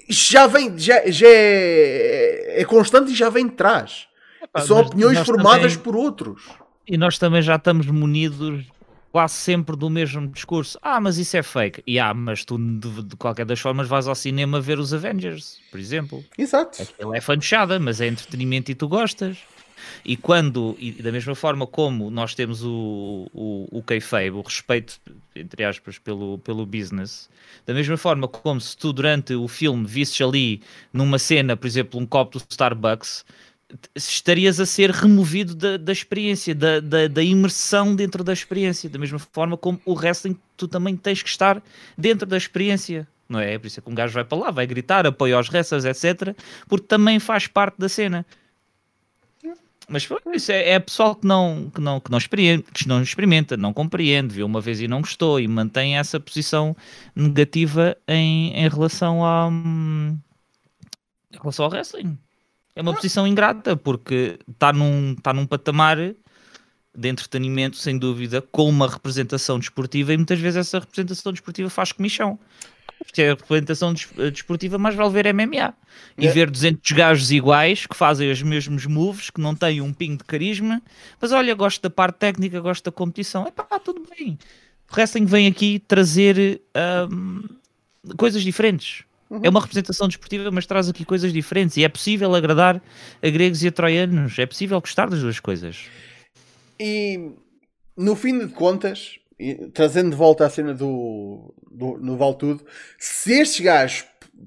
Já 0.10 0.48
vem, 0.48 0.78
já, 0.78 1.10
já 1.10 1.28
é, 1.28 2.62
é, 2.62 2.66
constante 2.66 3.12
e 3.12 3.16
já 3.16 3.30
vem 3.30 3.48
de 3.48 3.54
trás. 3.54 4.08
Epá, 4.42 4.62
São 4.62 4.80
opiniões 4.80 5.20
formadas 5.20 5.74
também, 5.74 5.78
por 5.84 5.96
outros. 5.96 6.44
E 6.88 6.98
nós 6.98 7.18
também 7.18 7.42
já 7.42 7.56
estamos 7.56 7.88
munidos 7.88 8.66
quase 9.12 9.36
sempre 9.36 9.76
do 9.76 9.90
mesmo 9.90 10.28
discurso. 10.28 10.78
Ah, 10.82 11.00
mas 11.00 11.18
isso 11.18 11.38
é 11.38 11.44
fake. 11.44 11.84
E 11.86 12.00
ah, 12.00 12.14
mas 12.14 12.44
tu 12.44 12.58
de, 12.58 13.04
de, 13.04 13.16
qualquer 13.16 13.46
das 13.46 13.60
formas 13.60 13.88
vais 13.88 14.08
ao 14.08 14.16
cinema 14.16 14.60
ver 14.60 14.80
os 14.80 14.94
Avengers, 14.94 15.60
por 15.72 15.80
exemplo. 15.80 16.24
Exato. 16.38 16.82
Aquilo 16.82 17.16
é 17.16 17.22
fanchada, 17.22 17.80
mas 17.80 18.02
é 18.02 18.08
entretenimento 18.08 18.72
e 18.72 18.76
tu 18.76 18.88
gostas. 18.88 19.38
E 20.06 20.18
quando, 20.18 20.76
e 20.80 20.92
da 20.92 21.12
mesma 21.12 21.36
forma 21.36 21.66
como 21.66 22.10
nós 22.10 22.36
temos 22.36 22.64
o, 22.64 23.28
o, 23.34 23.68
o 23.72 23.84
kayfabe, 23.84 24.32
o 24.32 24.42
respeito, 24.42 25.00
entre 25.36 25.64
aspas, 25.64 25.98
pelo, 25.98 26.38
pelo 26.40 26.66
business, 26.66 27.30
da 27.66 27.74
mesma 27.74 27.98
forma 27.98 28.28
como 28.28 28.60
se 28.60 28.76
tu 28.76 28.92
durante 28.92 29.34
o 29.34 29.48
filme 29.48 29.86
visses 29.86 30.20
ali 30.22 30.62
numa 30.92 31.20
cena, 31.20 31.56
por 31.56 31.68
exemplo, 31.68 32.00
um 32.00 32.06
copo 32.06 32.38
do 32.38 32.46
Starbucks, 32.50 33.26
estarias 33.96 34.60
a 34.60 34.66
ser 34.66 34.92
removido 34.92 35.56
da, 35.56 35.78
da 35.78 35.92
experiência, 35.92 36.54
da, 36.54 36.80
da, 36.80 37.08
da, 37.08 37.24
imersão 37.24 37.96
dentro 37.96 38.24
da 38.24 38.34
experiência, 38.34 38.90
da 38.90 39.00
mesma 39.00 39.20
forma 39.20 39.58
como 39.58 39.80
o 39.86 39.94
wrestling, 39.94 40.38
tu 40.58 40.68
também 40.68 40.96
tens 40.96 41.24
que 41.24 41.30
estar 41.30 41.62
dentro 41.98 42.28
da 42.28 42.38
experiência, 42.38 43.08
não 43.28 43.40
é? 43.40 43.58
Por 43.58 43.68
isso 43.68 43.80
é 43.80 43.84
que 43.84 43.90
um 43.90 43.96
gajo 43.96 44.14
vai 44.14 44.24
para 44.24 44.38
lá, 44.38 44.52
vai 44.52 44.68
gritar, 44.68 45.06
apoia 45.06 45.36
aos 45.36 45.50
wrestlers, 45.50 45.86
etc., 45.86 46.36
porque 46.68 46.86
também 46.86 47.20
faz 47.20 47.48
parte 47.48 47.76
da 47.78 47.90
cena. 47.90 48.26
Mas 49.88 50.08
isso 50.34 50.52
é, 50.52 50.70
é 50.72 50.80
pessoal 50.80 51.16
que 51.16 51.28
não, 51.28 51.70
que, 51.74 51.82
não, 51.82 52.00
que, 52.00 52.10
não 52.10 52.18
experimenta, 52.18 52.72
que 52.72 52.88
não 52.88 53.02
experimenta, 53.02 53.58
não 53.58 53.74
compreende, 53.74 54.36
viu 54.36 54.46
uma 54.46 54.62
vez 54.62 54.80
e 54.80 54.88
não 54.88 55.02
gostou 55.02 55.40
e 55.40 55.48
mantém 55.48 55.98
essa 55.98 56.20
posição 56.20 56.76
negativa 57.16 57.98
em, 58.08 58.54
em 58.54 58.70
relação 58.70 59.26
a 59.26 59.50
em 59.50 61.38
relação 61.38 61.66
ao 61.66 61.72
wrestling. 61.72 62.18
É 62.76 62.82
uma 62.82 62.92
ah. 62.92 62.96
posição 62.96 63.28
ingrata 63.28 63.76
porque 63.76 64.40
está 64.50 64.72
num, 64.72 65.16
tá 65.16 65.34
num 65.34 65.46
patamar 65.46 65.98
de 65.98 67.10
entretenimento, 67.10 67.78
sem 67.78 67.98
dúvida, 67.98 68.42
com 68.42 68.70
uma 68.70 68.88
representação 68.88 69.60
desportiva 69.60 70.14
e 70.14 70.18
muitas 70.18 70.40
vezes 70.40 70.58
essa 70.58 70.80
representação 70.80 71.32
desportiva 71.32 71.70
faz 71.70 71.92
comichão 71.92 72.40
porque 73.04 73.22
é 73.22 73.32
a 73.32 73.36
representação 73.36 73.94
desportiva, 73.94 74.78
mais 74.78 74.96
vale 74.96 75.12
ver 75.12 75.34
MMA 75.34 75.74
e 76.18 76.28
é. 76.28 76.32
ver 76.32 76.50
200 76.50 76.92
gajos 76.92 77.32
iguais 77.32 77.86
que 77.86 77.96
fazem 77.96 78.32
os 78.32 78.42
mesmos 78.42 78.86
moves, 78.86 79.30
que 79.30 79.42
não 79.42 79.56
têm 79.56 79.82
um 79.82 79.94
pingo 79.94 80.18
de 80.18 80.24
carisma, 80.24 80.82
mas 81.20 81.32
olha, 81.32 81.54
gosto 81.54 81.82
da 81.82 81.90
parte 81.90 82.18
técnica, 82.18 82.60
gosto 82.60 82.86
da 82.86 82.92
competição, 82.92 83.46
é 83.48 83.52
pá, 83.52 83.80
tudo 83.80 84.04
bem. 84.18 84.38
O 84.92 84.96
wrestling 84.96 85.26
vem 85.26 85.48
aqui 85.48 85.80
trazer 85.80 86.62
um, 87.10 87.44
coisas 88.18 88.44
diferentes. 88.44 89.04
Uhum. 89.30 89.40
É 89.42 89.50
uma 89.50 89.60
representação 89.60 90.08
desportiva, 90.08 90.52
mas 90.52 90.66
traz 90.66 90.88
aqui 90.88 91.04
coisas 91.04 91.34
diferentes 91.34 91.78
e 91.78 91.84
é 91.84 91.90
possível 91.90 92.34
agradar 92.36 92.82
a 93.22 93.30
gregos 93.30 93.64
e 93.64 93.68
a 93.68 93.72
troianos, 93.72 94.38
é 94.38 94.46
possível 94.46 94.80
gostar 94.80 95.10
das 95.10 95.22
duas 95.22 95.40
coisas. 95.40 95.86
E 96.80 97.32
no 97.98 98.16
fim 98.16 98.38
de 98.38 98.48
contas, 98.50 99.18
trazendo 99.74 100.12
de 100.12 100.16
volta 100.16 100.46
a 100.46 100.50
cena 100.50 100.74
do, 100.74 101.54
do 101.72 101.98
no 101.98 102.34
Tudo, 102.36 102.66
se 102.98 103.34
estes 103.40 103.60
gajos, 103.60 104.06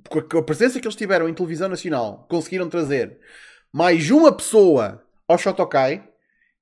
com 0.08 0.38
a 0.38 0.42
presença 0.42 0.80
que 0.80 0.86
eles 0.86 0.96
tiveram 0.96 1.28
em 1.28 1.34
televisão 1.34 1.68
nacional, 1.68 2.26
conseguiram 2.28 2.68
trazer 2.68 3.18
mais 3.72 4.10
uma 4.10 4.32
pessoa 4.32 5.02
ao 5.28 5.38
Shotokai, 5.38 6.02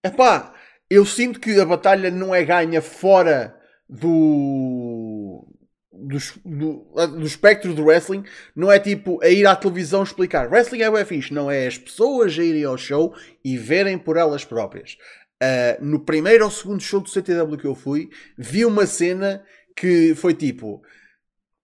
epá, 0.02 0.54
eu 0.88 1.04
sinto 1.04 1.40
que 1.40 1.58
a 1.60 1.64
batalha 1.64 2.10
não 2.10 2.34
é 2.34 2.44
ganha 2.44 2.80
fora 2.82 3.58
do, 3.88 5.46
do, 5.92 6.18
do, 6.44 7.08
do 7.08 7.26
espectro 7.26 7.74
do 7.74 7.84
wrestling, 7.84 8.24
não 8.54 8.70
é 8.70 8.78
tipo 8.78 9.22
a 9.22 9.28
ir 9.28 9.46
à 9.46 9.54
televisão 9.54 10.02
explicar 10.02 10.50
wrestling 10.50 10.82
é 10.82 10.90
o 10.90 11.06
fixe, 11.06 11.32
não 11.32 11.50
é 11.50 11.66
as 11.66 11.78
pessoas 11.78 12.38
a 12.38 12.42
irem 12.42 12.64
ao 12.64 12.76
show 12.76 13.14
e 13.44 13.56
verem 13.56 13.98
por 13.98 14.16
elas 14.16 14.44
próprias. 14.44 14.96
Uh, 15.42 15.84
no 15.84 16.00
primeiro 16.00 16.44
ou 16.44 16.50
segundo 16.50 16.80
show 16.80 17.00
do 17.00 17.08
CTW 17.08 17.58
que 17.58 17.66
eu 17.66 17.74
fui, 17.74 18.08
vi 18.38 18.64
uma 18.64 18.86
cena 18.86 19.44
que 19.76 20.14
foi 20.14 20.34
tipo: 20.34 20.82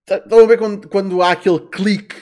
Tá- 0.05 0.17
Estão 0.17 0.39
a 0.39 0.45
ver 0.47 0.57
quando, 0.57 0.87
quando 0.89 1.21
há 1.21 1.31
aquele 1.31 1.59
clique 1.59 2.15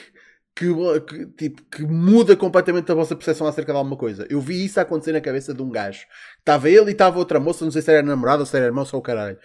que, 0.54 0.66
que, 1.06 1.26
tipo, 1.26 1.62
que 1.64 1.82
muda 1.82 2.36
completamente 2.36 2.90
a 2.92 2.94
vossa 2.94 3.16
percepção 3.16 3.46
acerca 3.46 3.72
de 3.72 3.78
alguma 3.78 3.96
coisa. 3.96 4.26
Eu 4.30 4.40
vi 4.40 4.64
isso 4.64 4.78
acontecer 4.78 5.12
na 5.12 5.20
cabeça 5.20 5.54
de 5.54 5.62
um 5.62 5.70
gajo. 5.70 6.04
Estava 6.38 6.68
ele 6.68 6.90
e 6.90 6.92
estava 6.92 7.18
outra 7.18 7.40
moça, 7.40 7.64
não 7.64 7.72
sei 7.72 7.82
se 7.82 7.90
era 7.90 8.02
namorada 8.02 8.40
ou 8.42 8.46
se 8.46 8.56
era 8.56 8.66
irmão, 8.66 8.86
ou 8.92 8.98
o 8.98 9.02
caralho. 9.02 9.38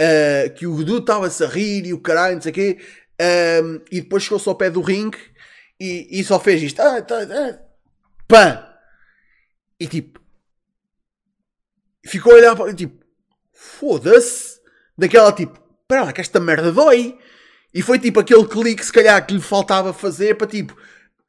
Uh, 0.00 0.54
que 0.54 0.66
o 0.66 0.76
Dudu 0.76 0.98
estava-se 0.98 1.42
a 1.42 1.48
rir 1.48 1.86
e 1.86 1.92
o 1.92 2.00
caralho, 2.00 2.36
não 2.36 2.42
sei 2.42 2.52
o 2.52 2.54
quê. 2.54 2.78
E 3.90 4.00
depois 4.00 4.22
chegou-se 4.22 4.48
ao 4.48 4.54
pé 4.54 4.70
do 4.70 4.80
ringue 4.80 5.18
e, 5.80 6.20
e 6.20 6.24
só 6.24 6.38
fez 6.38 6.62
isto. 6.62 6.80
Ah, 6.80 7.02
tá, 7.02 7.16
ah! 8.30 8.78
E 9.80 9.86
tipo, 9.86 10.20
ficou 12.06 12.32
a 12.32 12.36
olhar 12.36 12.56
para 12.56 12.74
tipo, 12.74 13.04
foda-se, 13.52 14.60
daquela 14.96 15.32
tipo, 15.32 15.58
espera 15.82 16.04
lá 16.04 16.12
que 16.12 16.20
esta 16.20 16.40
merda 16.40 16.72
dói. 16.72 17.18
E 17.74 17.82
foi 17.82 17.98
tipo 17.98 18.20
aquele 18.20 18.46
clique, 18.46 18.84
se 18.84 18.92
calhar, 18.92 19.24
que 19.26 19.34
lhe 19.34 19.40
faltava 19.40 19.92
fazer 19.92 20.36
para 20.36 20.46
tipo, 20.46 20.76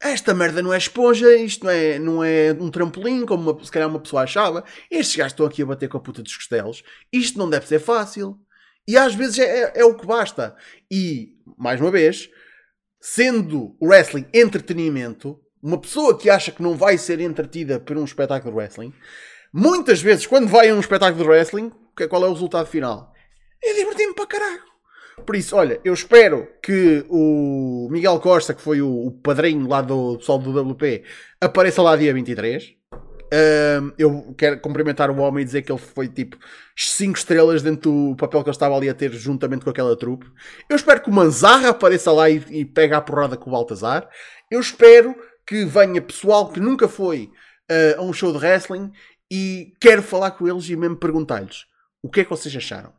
esta 0.02 0.34
merda 0.34 0.62
não 0.62 0.74
é 0.74 0.78
esponja, 0.78 1.36
isto 1.36 1.66
não 1.66 1.72
é, 1.72 2.00
não 2.00 2.24
é 2.24 2.54
um 2.54 2.72
trampolim, 2.72 3.26
como 3.26 3.52
uma, 3.52 3.64
se 3.64 3.72
calhar 3.72 3.90
uma 3.90 4.00
pessoa 4.00 4.24
achava. 4.24 4.64
Estes 4.90 5.18
gajos 5.18 5.34
estão 5.34 5.46
aqui 5.46 5.62
a 5.62 5.66
bater 5.66 5.90
com 5.90 5.98
a 5.98 6.02
puta 6.02 6.24
dos 6.24 6.36
costelos. 6.36 6.84
Isto 7.12 7.38
não 7.38 7.50
deve 7.50 7.68
ser 7.68 7.80
fácil. 7.80 8.40
E 8.88 8.98
às 8.98 9.14
vezes 9.14 9.40
é, 9.40 9.64
é, 9.64 9.72
é 9.82 9.86
o 9.86 9.94
que 9.96 10.08
basta. 10.08 10.56
E, 10.90 11.34
mais 11.58 11.82
uma 11.82 11.92
vez, 11.92 12.30
sendo 13.02 13.76
o 13.80 13.88
wrestling 13.88 14.26
entretenimento, 14.34 15.40
uma 15.62 15.80
pessoa 15.80 16.18
que 16.18 16.30
acha 16.30 16.52
que 16.52 16.64
não 16.64 16.78
vai 16.78 16.98
ser 16.98 17.20
entretida 17.20 17.80
por 17.80 17.98
um 17.98 18.06
espetáculo 18.06 18.54
de 18.54 18.58
wrestling, 18.58 18.94
muitas 19.54 20.02
vezes, 20.02 20.26
quando 20.26 20.47
vai 20.47 20.70
a 20.70 20.76
um 20.76 20.80
espetáculo 20.80 21.24
de 21.24 21.30
wrestling, 21.30 21.72
qual 22.10 22.24
é 22.24 22.28
o 22.28 22.34
resultado 22.34 22.68
final? 22.68 23.14
É 23.64 23.74
divertir-me 23.74 24.14
para 24.14 24.28
caralho. 24.28 24.70
Por 25.26 25.36
isso, 25.36 25.56
olha, 25.56 25.80
eu 25.84 25.93
espero 25.93 26.47
que 26.62 27.06
o 27.10 27.88
Miguel 27.91 28.20
Costa, 28.20 28.54
que 28.54 28.62
foi 28.62 28.82
o, 28.82 29.12
padrinho 29.24 29.68
lá 29.68 29.82
do 29.82 30.18
pessoal 30.18 30.39
do 30.39 30.72
WP, 30.72 31.04
apareça 31.41 31.82
lá 31.82 31.95
dia 31.95 32.14
23. 32.14 32.76
Ahm, 33.32 33.91
eu 33.97 34.34
quero 34.36 34.60
cumprimentar 34.60 35.12
o 35.12 35.18
homem 35.20 35.43
e 35.43 35.45
dizer 35.45 35.62
que 35.62 35.72
ele 35.72 35.80
foi 35.80 36.08
tipo 36.08 36.36
5 36.76 37.18
estrelas 37.18 37.62
dentro 37.62 37.91
do 37.91 38.16
papel 38.16 38.41
que 38.41 38.50
ele 38.50 38.56
estava 38.56 38.76
ali 38.76 38.89
a 38.89 38.93
ter 38.93 39.12
juntamente 39.12 39.64
com 39.64 39.70
aquela 39.70 39.95
trupe. 39.95 40.26
Eu 40.68 40.76
espero 40.76 41.02
que 41.02 41.10
o 41.10 41.14
Manzarra 41.14 41.70
apareça 41.70 42.12
lá 42.12 42.30
e, 42.30 42.43
e 42.50 42.66
pegue 42.66 42.93
a 42.93 43.02
porrada 43.02 43.38
com 43.38 43.50
o 43.50 43.54
Baltazar. 43.54 44.10
Eu 44.50 44.60
espero 44.60 45.16
que 45.45 45.66
venha 45.66 46.02
pessoal 46.02 46.50
que 46.50 46.60
nunca 46.60 46.88
foi 46.88 47.30
ah, 47.70 48.00
a 48.00 48.02
um 48.02 48.14
show 48.14 48.32
de 48.32 48.39
wrestling 48.39 48.91
e 49.32 49.74
quero 49.80 50.02
falar 50.02 50.32
com 50.32 50.48
eles 50.48 50.68
e 50.70 50.76
mesmo 50.76 50.98
perguntar-lhes 50.98 51.66
o 52.02 52.10
que 52.10 52.22
é 52.22 52.24
que 52.24 52.30
vocês 52.30 52.56
acharam. 52.56 52.94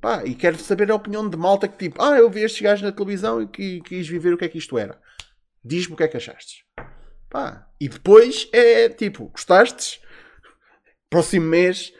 Pá, 0.00 0.24
e 0.24 0.34
quero 0.34 0.56
saber 0.58 0.90
a 0.90 0.94
opinião 0.94 1.28
de 1.28 1.36
malta 1.36 1.66
que 1.66 1.76
tipo, 1.76 2.00
ah, 2.00 2.16
eu 2.16 2.30
vi 2.30 2.42
estes 2.42 2.62
gajos 2.62 2.84
na 2.84 2.92
televisão 2.92 3.42
e 3.42 3.48
que, 3.48 3.80
quis 3.80 4.08
viver 4.08 4.32
o 4.32 4.38
que 4.38 4.44
é 4.44 4.48
que 4.48 4.58
isto 4.58 4.78
era. 4.78 4.98
Diz-me 5.64 5.94
o 5.94 5.96
que 5.96 6.04
é 6.04 6.08
que 6.08 6.16
achaste. 6.16 6.64
Pá, 7.28 7.66
e 7.80 7.88
depois 7.88 8.48
é 8.52 8.88
tipo, 8.88 9.26
gostastes? 9.26 10.00
Próximo 11.10 11.46
mês 11.46 11.92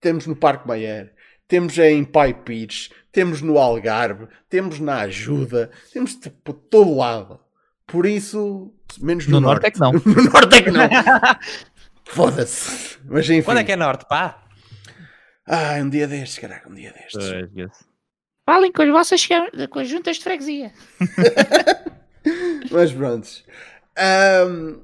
temos 0.00 0.26
no 0.26 0.34
Parque 0.34 0.66
Bayer, 0.66 1.14
temos 1.46 1.76
em 1.78 2.04
Pai 2.04 2.32
Pires, 2.32 2.90
temos 3.12 3.42
no 3.42 3.58
Algarve, 3.58 4.26
temos 4.48 4.80
na 4.80 5.00
Ajuda, 5.00 5.70
temos 5.92 6.14
tipo, 6.14 6.52
todo 6.54 6.96
lado. 6.96 7.38
Por 7.86 8.06
isso, 8.06 8.72
menos 8.98 9.26
no, 9.26 9.40
No 9.40 9.48
norte 9.48 9.66
é 9.66 9.70
que 9.70 9.78
não. 9.78 9.92
no 10.04 10.22
norte 10.32 10.56
é 10.56 10.62
que 10.62 10.70
não. 10.70 10.88
Foda-se. 12.04 12.98
Mas 13.04 13.28
enfim. 13.28 13.42
Quando 13.42 13.58
é 13.58 13.64
que 13.64 13.72
é 13.72 13.76
norte, 13.76 14.06
pá? 14.08 14.42
Ah, 15.46 15.74
um 15.80 15.88
dia 15.88 16.06
destes, 16.06 16.38
caraca, 16.38 16.68
um 16.68 16.74
dia 16.74 16.92
destes. 16.92 17.24
Falem 18.44 18.72
com 18.72 18.82
as 18.82 18.88
vossas 18.90 19.26
com 19.70 19.78
as 19.78 19.88
juntas 19.88 20.16
de 20.18 20.24
freguesia. 20.24 20.72
Mas 22.70 22.92
pronto. 22.92 23.28
Ahm, 23.96 24.80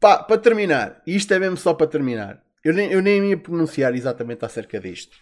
pá, 0.00 0.18
para 0.22 0.38
terminar, 0.38 1.00
e 1.06 1.16
isto 1.16 1.32
é 1.32 1.38
mesmo 1.38 1.56
só 1.56 1.72
para 1.74 1.86
terminar. 1.86 2.42
Eu 2.64 2.74
nem, 2.74 2.90
eu 2.90 3.00
nem 3.00 3.30
ia 3.30 3.36
pronunciar 3.36 3.94
exatamente 3.94 4.44
acerca 4.44 4.80
disto. 4.80 5.16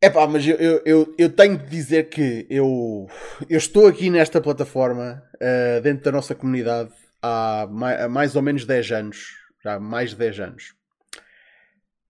É 0.00 0.08
pá, 0.10 0.26
mas 0.26 0.46
eu, 0.46 0.56
eu, 0.56 0.82
eu, 0.84 1.14
eu 1.18 1.30
tenho 1.30 1.56
de 1.58 1.66
dizer 1.68 2.08
que 2.10 2.46
eu, 2.50 3.08
eu 3.48 3.56
estou 3.58 3.86
aqui 3.88 4.08
nesta 4.10 4.40
plataforma, 4.40 5.22
ah, 5.40 5.80
dentro 5.80 6.04
da 6.04 6.12
nossa 6.12 6.34
comunidade, 6.34 6.90
há 7.22 7.66
mai- 7.70 8.02
há 8.02 8.08
mais 8.08 8.36
ou 8.36 8.42
menos 8.42 8.64
10 8.64 8.92
anos. 8.92 9.34
Já 9.66 9.74
há 9.74 9.80
mais 9.80 10.10
de 10.10 10.16
10 10.16 10.38
anos. 10.38 10.74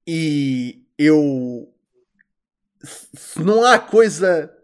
E 0.06 0.84
eu. 0.98 1.74
Se 2.84 3.42
não 3.42 3.64
há 3.64 3.78
coisa 3.78 4.54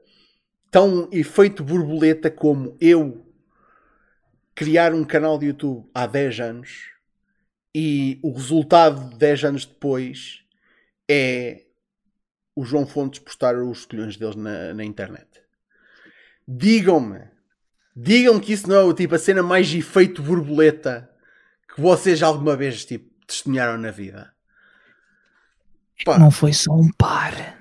tão 0.71 1.09
efeito 1.11 1.65
borboleta 1.65 2.31
como 2.31 2.77
eu 2.79 3.27
criar 4.55 4.93
um 4.93 5.05
canal 5.05 5.39
de 5.39 5.47
YouTube 5.47 5.89
há 5.95 6.07
10 6.07 6.41
anos 6.41 6.91
e 7.75 8.21
o 8.23 8.31
resultado 8.31 9.09
de 9.09 9.17
10 9.17 9.45
anos 9.45 9.65
depois 9.65 10.45
é 11.11 11.65
o 12.55 12.63
João 12.63 12.87
Fontes 12.87 13.21
postar 13.21 13.57
os 13.57 13.87
colhões 13.87 14.19
deles 14.19 14.37
na, 14.37 14.75
na 14.75 14.85
internet. 14.85 15.43
Digam-me, 16.47 17.23
digam-me 17.97 18.41
que 18.41 18.53
isso 18.53 18.69
não 18.69 18.91
é 18.91 18.95
tipo 18.95 19.15
a 19.15 19.19
cena 19.19 19.43
mais 19.43 19.73
efeito 19.75 20.23
borboleta 20.23 21.11
que 21.75 21.81
vocês 21.81 22.23
alguma 22.23 22.57
vez 22.57 22.85
tipo, 22.85 23.09
testemunharam 23.27 23.79
na 23.79 23.91
vida. 23.91 24.33
Pá. 26.05 26.19
Não 26.19 26.31
foi 26.31 26.53
só 26.53 26.73
um 26.73 26.91
par. 26.93 27.59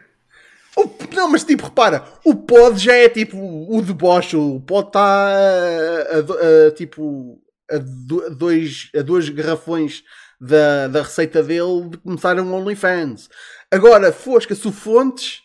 O- 0.76 0.90
não, 1.14 1.30
mas 1.30 1.44
tipo, 1.44 1.66
repara, 1.66 2.04
o 2.26 2.34
pod 2.36 2.80
já 2.80 2.94
é 2.94 3.10
tipo 3.10 3.38
o 3.38 3.82
deboche, 3.82 4.36
o 4.38 4.60
pod 4.62 4.88
está 4.88 5.28
a, 5.30 6.72
tipo 6.76 7.42
a, 7.70 7.78
do- 7.78 8.26
a 8.26 8.30
dois, 8.30 8.90
a 8.98 9.02
dois 9.02 9.30
garrafões 9.30 10.04
da, 10.40 10.88
da 10.88 11.04
receita 11.04 11.44
dele 11.44 11.90
de 11.90 11.98
começar 11.98 12.40
um 12.40 12.54
OnlyFans. 12.54 13.30
Agora, 13.70 14.12
Fosca-se 14.12 14.68
o 14.68 14.72
Fontes, 14.72 15.42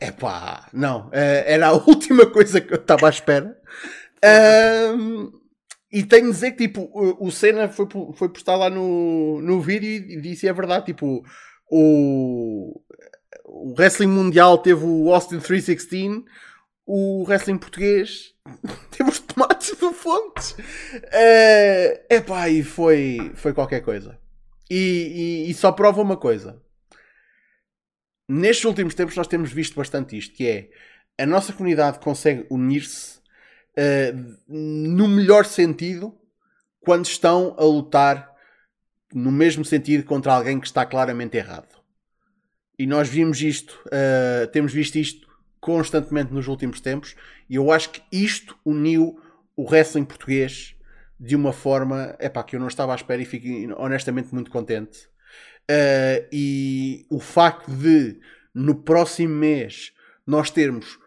é 0.00 0.10
pá, 0.12 0.68
não, 0.72 1.08
eh, 1.12 1.44
era 1.54 1.68
a 1.68 1.72
última 1.86 2.26
coisa 2.26 2.60
que 2.60 2.72
eu 2.74 2.78
estava 2.78 3.06
à 3.06 3.10
espera. 3.10 3.56
Ahm, 4.22 5.30
e 5.90 6.02
tenho 6.02 6.26
de 6.26 6.32
dizer 6.32 6.52
que 6.52 6.66
tipo, 6.68 6.90
o, 6.92 7.30
Senna 7.30 7.68
foi, 7.68 7.86
foi 8.14 8.28
postar 8.28 8.56
lá 8.56 8.68
no, 8.68 9.40
no 9.40 9.60
vídeo 9.60 9.88
e 9.88 10.20
disse 10.20 10.46
é 10.46 10.52
verdade, 10.52 10.86
tipo, 10.86 11.24
o, 11.70 12.80
o 13.44 13.74
Wrestling 13.78 14.08
Mundial 14.08 14.58
teve 14.58 14.84
o 14.84 15.12
Austin 15.12 15.38
316, 15.38 16.24
o 16.86 17.24
Wrestling 17.24 17.58
Português 17.58 18.34
teve 18.90 19.08
os 19.10 19.18
tomates 19.18 19.76
do 19.78 19.92
Fontes. 19.92 20.56
É 21.12 22.06
epá, 22.10 22.48
e 22.48 22.62
foi, 22.62 23.32
foi 23.34 23.52
qualquer 23.54 23.80
coisa. 23.80 24.18
E, 24.70 25.46
e- 25.46 25.50
e 25.50 25.54
só 25.54 25.72
prova 25.72 26.02
uma 26.02 26.16
coisa. 26.16 26.62
Nestes 28.28 28.66
últimos 28.66 28.94
tempos 28.94 29.16
nós 29.16 29.26
temos 29.26 29.50
visto 29.50 29.74
bastante 29.74 30.16
isto, 30.18 30.34
que 30.34 30.46
é 30.46 30.70
a 31.22 31.26
nossa 31.26 31.52
comunidade 31.52 31.98
consegue 31.98 32.46
unir-se 32.50 33.17
eh, 33.80 34.12
no 34.48 35.06
melhor 35.06 35.44
sentido 35.44 36.12
quando 36.80 37.06
estão 37.06 37.54
a 37.56 37.62
lutar 37.62 38.28
no 39.14 39.30
mesmo 39.30 39.64
sentido 39.64 40.02
contra 40.02 40.34
alguém 40.34 40.58
que 40.58 40.66
está 40.66 40.84
claramente 40.84 41.36
errado. 41.36 41.78
E 42.76 42.88
nós 42.88 43.08
vimos 43.08 43.40
isto, 43.40 43.80
uh, 43.86 44.48
temos 44.48 44.72
visto 44.72 44.96
isto 44.96 45.28
constantemente 45.60 46.34
nos 46.34 46.48
últimos 46.48 46.80
tempos, 46.80 47.14
e 47.48 47.54
eu 47.54 47.70
acho 47.70 47.90
que 47.90 48.02
isto 48.10 48.58
uniu 48.64 49.20
o 49.56 49.62
wrestling 49.62 50.04
português 50.04 50.74
de 51.18 51.36
uma 51.36 51.52
forma 51.52 52.16
epá, 52.18 52.42
que 52.42 52.56
eu 52.56 52.60
não 52.60 52.66
estava 52.68 52.92
à 52.92 52.96
espera 52.96 53.22
e 53.22 53.24
fico 53.24 53.46
honestamente 53.80 54.34
muito 54.34 54.50
contente. 54.50 55.06
Uh, 55.70 56.26
e 56.32 57.06
o 57.10 57.20
facto 57.20 57.70
de 57.70 58.18
no 58.52 58.74
próximo 58.74 59.34
mês 59.34 59.92
nós 60.26 60.50
termos 60.50 60.98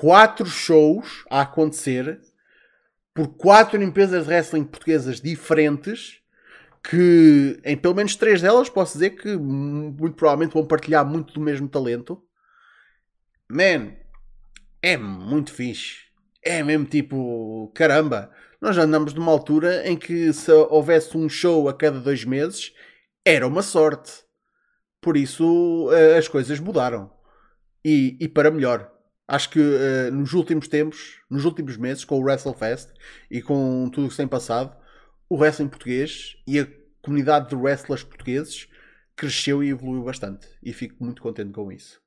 quatro 0.00 0.46
shows 0.46 1.26
a 1.28 1.42
acontecer 1.42 2.18
por 3.12 3.28
quatro 3.36 3.82
empresas 3.82 4.24
de 4.24 4.30
wrestling 4.30 4.64
portuguesas 4.64 5.20
diferentes 5.20 6.22
que 6.82 7.60
em 7.62 7.76
pelo 7.76 7.94
menos 7.94 8.16
três 8.16 8.40
delas 8.40 8.70
posso 8.70 8.94
dizer 8.94 9.10
que 9.10 9.36
muito 9.36 10.16
provavelmente 10.16 10.54
vão 10.54 10.64
partilhar 10.64 11.04
muito 11.04 11.34
do 11.34 11.40
mesmo 11.42 11.68
talento. 11.68 12.18
Man, 13.46 13.92
é 14.80 14.96
muito 14.96 15.52
fixe. 15.52 16.04
É 16.42 16.62
mesmo 16.62 16.86
tipo, 16.86 17.70
caramba, 17.74 18.30
nós 18.58 18.78
andamos 18.78 19.12
numa 19.12 19.30
altura 19.30 19.86
em 19.86 19.98
que 19.98 20.32
se 20.32 20.50
houvesse 20.50 21.14
um 21.14 21.28
show 21.28 21.68
a 21.68 21.74
cada 21.74 22.00
dois 22.00 22.24
meses 22.24 22.72
era 23.22 23.46
uma 23.46 23.60
sorte. 23.60 24.12
Por 24.98 25.14
isso 25.14 25.90
eh, 25.92 26.16
as 26.16 26.26
coisas 26.26 26.58
mudaram. 26.58 27.12
E, 27.84 28.16
e 28.18 28.26
para 28.26 28.50
melhor. 28.50 28.90
Acho 29.30 29.50
que 29.50 29.60
eh, 29.60 30.10
nos 30.10 30.32
últimos 30.32 30.66
tempos, 30.66 31.20
nos 31.30 31.44
últimos 31.44 31.76
meses, 31.76 32.04
com 32.04 32.18
o 32.18 32.22
WrestleFest 32.24 32.88
e 33.30 33.40
com 33.40 33.88
tudo 33.88 34.06
o 34.06 34.08
que 34.08 34.14
se 34.14 34.16
tem 34.16 34.26
passado, 34.26 34.76
o 35.28 35.36
wrestling 35.36 35.68
português 35.68 36.36
e 36.48 36.58
a 36.58 36.66
comunidade 37.00 37.48
de 37.48 37.54
wrestlers 37.54 38.02
portugueses 38.02 38.66
cresceu 39.14 39.62
e 39.62 39.68
evoluiu 39.68 40.02
bastante. 40.02 40.48
E 40.60 40.72
fico 40.72 40.96
muito 40.98 41.22
contente 41.22 41.52
com 41.52 41.70
isso. 41.70 42.00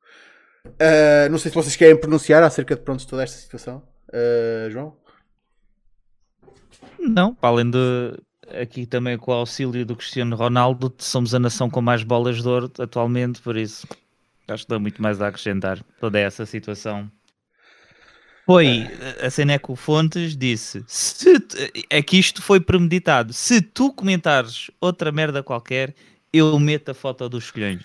Uh, 0.65 1.31
não 1.31 1.37
sei 1.37 1.49
se 1.49 1.55
vocês 1.55 1.77
querem 1.77 1.95
pronunciar 1.95 2.43
acerca 2.43 2.75
de 2.75 2.81
pronto, 2.81 3.07
toda 3.07 3.23
esta 3.23 3.37
situação. 3.37 3.81
Uh, 4.09 4.69
João? 4.69 4.97
Não, 6.99 7.33
para 7.33 7.47
além 7.47 7.71
de 7.71 8.19
aqui 8.49 8.85
também 8.85 9.17
com 9.17 9.31
o 9.31 9.35
auxílio 9.35 9.85
do 9.85 9.95
Cristiano 9.95 10.35
Ronaldo, 10.35 10.93
somos 10.97 11.33
a 11.33 11.39
nação 11.39 11.69
com 11.69 11.81
mais 11.81 12.03
bolas 12.03 12.41
de 12.41 12.47
ouro 12.49 12.69
atualmente, 12.77 13.41
por 13.41 13.55
isso 13.55 13.87
acho 14.47 14.63
que 14.63 14.69
dá 14.69 14.79
muito 14.79 15.01
mais 15.01 15.21
a 15.21 15.27
acrescentar 15.27 15.81
toda 15.99 16.19
essa 16.19 16.45
situação. 16.45 17.09
Foi, 18.45 18.85
a 19.25 19.29
cena 19.29 19.53
é 19.53 19.59
Fontes 19.75 20.35
disse, 20.35 20.83
se 20.85 21.39
tu- 21.39 21.55
é 21.89 22.01
que 22.03 22.17
isto 22.17 22.41
foi 22.41 22.59
premeditado, 22.59 23.31
se 23.31 23.61
tu 23.61 23.93
comentares 23.93 24.69
outra 24.81 25.13
merda 25.13 25.41
qualquer, 25.41 25.95
eu 26.31 26.59
meto 26.59 26.89
a 26.91 26.93
foto 26.93 27.29
dos 27.29 27.49
colhões. 27.51 27.83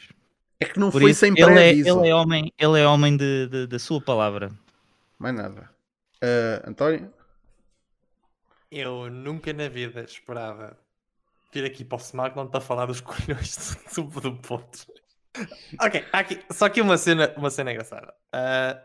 É 0.59 0.64
que 0.64 0.80
não 0.80 0.90
Por 0.90 1.01
foi 1.01 1.12
isso, 1.12 1.20
sem 1.20 1.30
ele 1.30 1.43
é, 1.43 1.44
pré-aviso. 1.44 2.01
ele 2.01 2.09
é 2.09 2.14
homem, 2.14 2.52
ele 2.59 2.80
é 2.80 2.86
homem 2.86 3.16
de, 3.16 3.47
de- 3.47 3.66
da 3.68 3.78
sua 3.78 4.01
palavra. 4.01 4.51
Mais 5.16 5.32
nada. 5.36 5.70
Uh, 6.16 6.68
António? 6.70 7.12
Eu 8.70 9.09
nunca 9.09 9.52
na 9.52 9.68
vida 9.68 10.02
esperava 10.02 10.76
vir 11.52 11.64
aqui 11.64 11.85
para 11.85 11.97
o 11.97 12.01
SmackDown 12.01 12.48
para 12.48 12.60
falar 12.60 12.86
dos 12.86 12.98
colhões 13.01 13.76
do, 13.94 14.02
do 14.20 14.35
ponto. 14.36 14.86
Ok, 15.80 16.05
aqui, 16.12 16.40
só 16.50 16.66
aqui 16.66 16.80
uma 16.80 16.96
cena, 16.96 17.32
uma 17.36 17.50
cena 17.50 17.72
engraçada. 17.72 18.12
Ah, 18.32 18.80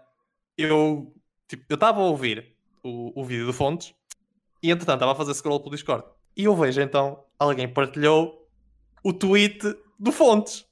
eu 0.58 1.14
tipo, 1.48 1.66
eu 1.70 1.76
estava 1.76 2.00
a 2.00 2.04
ouvir 2.04 2.56
o, 2.84 3.20
o 3.20 3.24
vídeo 3.24 3.46
do 3.46 3.54
Fontes 3.54 3.94
e 4.62 4.72
entretanto 4.72 4.98
estava 4.98 5.12
a 5.12 5.16
fazer 5.16 5.34
scroll 5.34 5.60
pelo 5.60 5.76
Discord. 5.76 6.06
E 6.36 6.46
eu 6.46 6.56
vejo 6.56 6.82
então 6.82 7.24
alguém 7.38 7.68
partilhou 7.68 8.48
o 9.04 9.14
tweet 9.14 9.76
do 10.00 10.12
Fontes. 10.12 10.66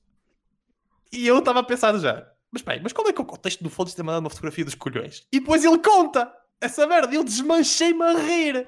E 1.12 1.28
eu 1.28 1.40
estava 1.40 1.60
a 1.60 1.64
pensar 1.64 1.98
já, 1.98 2.26
mas 2.52 2.62
bem, 2.62 2.80
mas 2.82 2.94
qual 2.94 3.08
é 3.08 3.14
que 3.14 3.20
é 3.20 3.24
o 3.24 3.28
contexto 3.28 3.64
do 3.64 3.70
Fontes 3.70 3.94
ter 3.94 4.04
mandado 4.04 4.24
uma 4.24 4.30
fotografia 4.30 4.64
dos 4.64 4.76
colhões? 4.76 5.28
E 5.32 5.40
depois 5.40 5.64
ele 5.64 5.80
conta 5.80 6.32
essa 6.60 6.88
merda 6.88 7.14
e 7.14 7.18
eu 7.18 7.24
desmanchei-me 7.24 8.04
a 8.04 8.14
rir. 8.14 8.68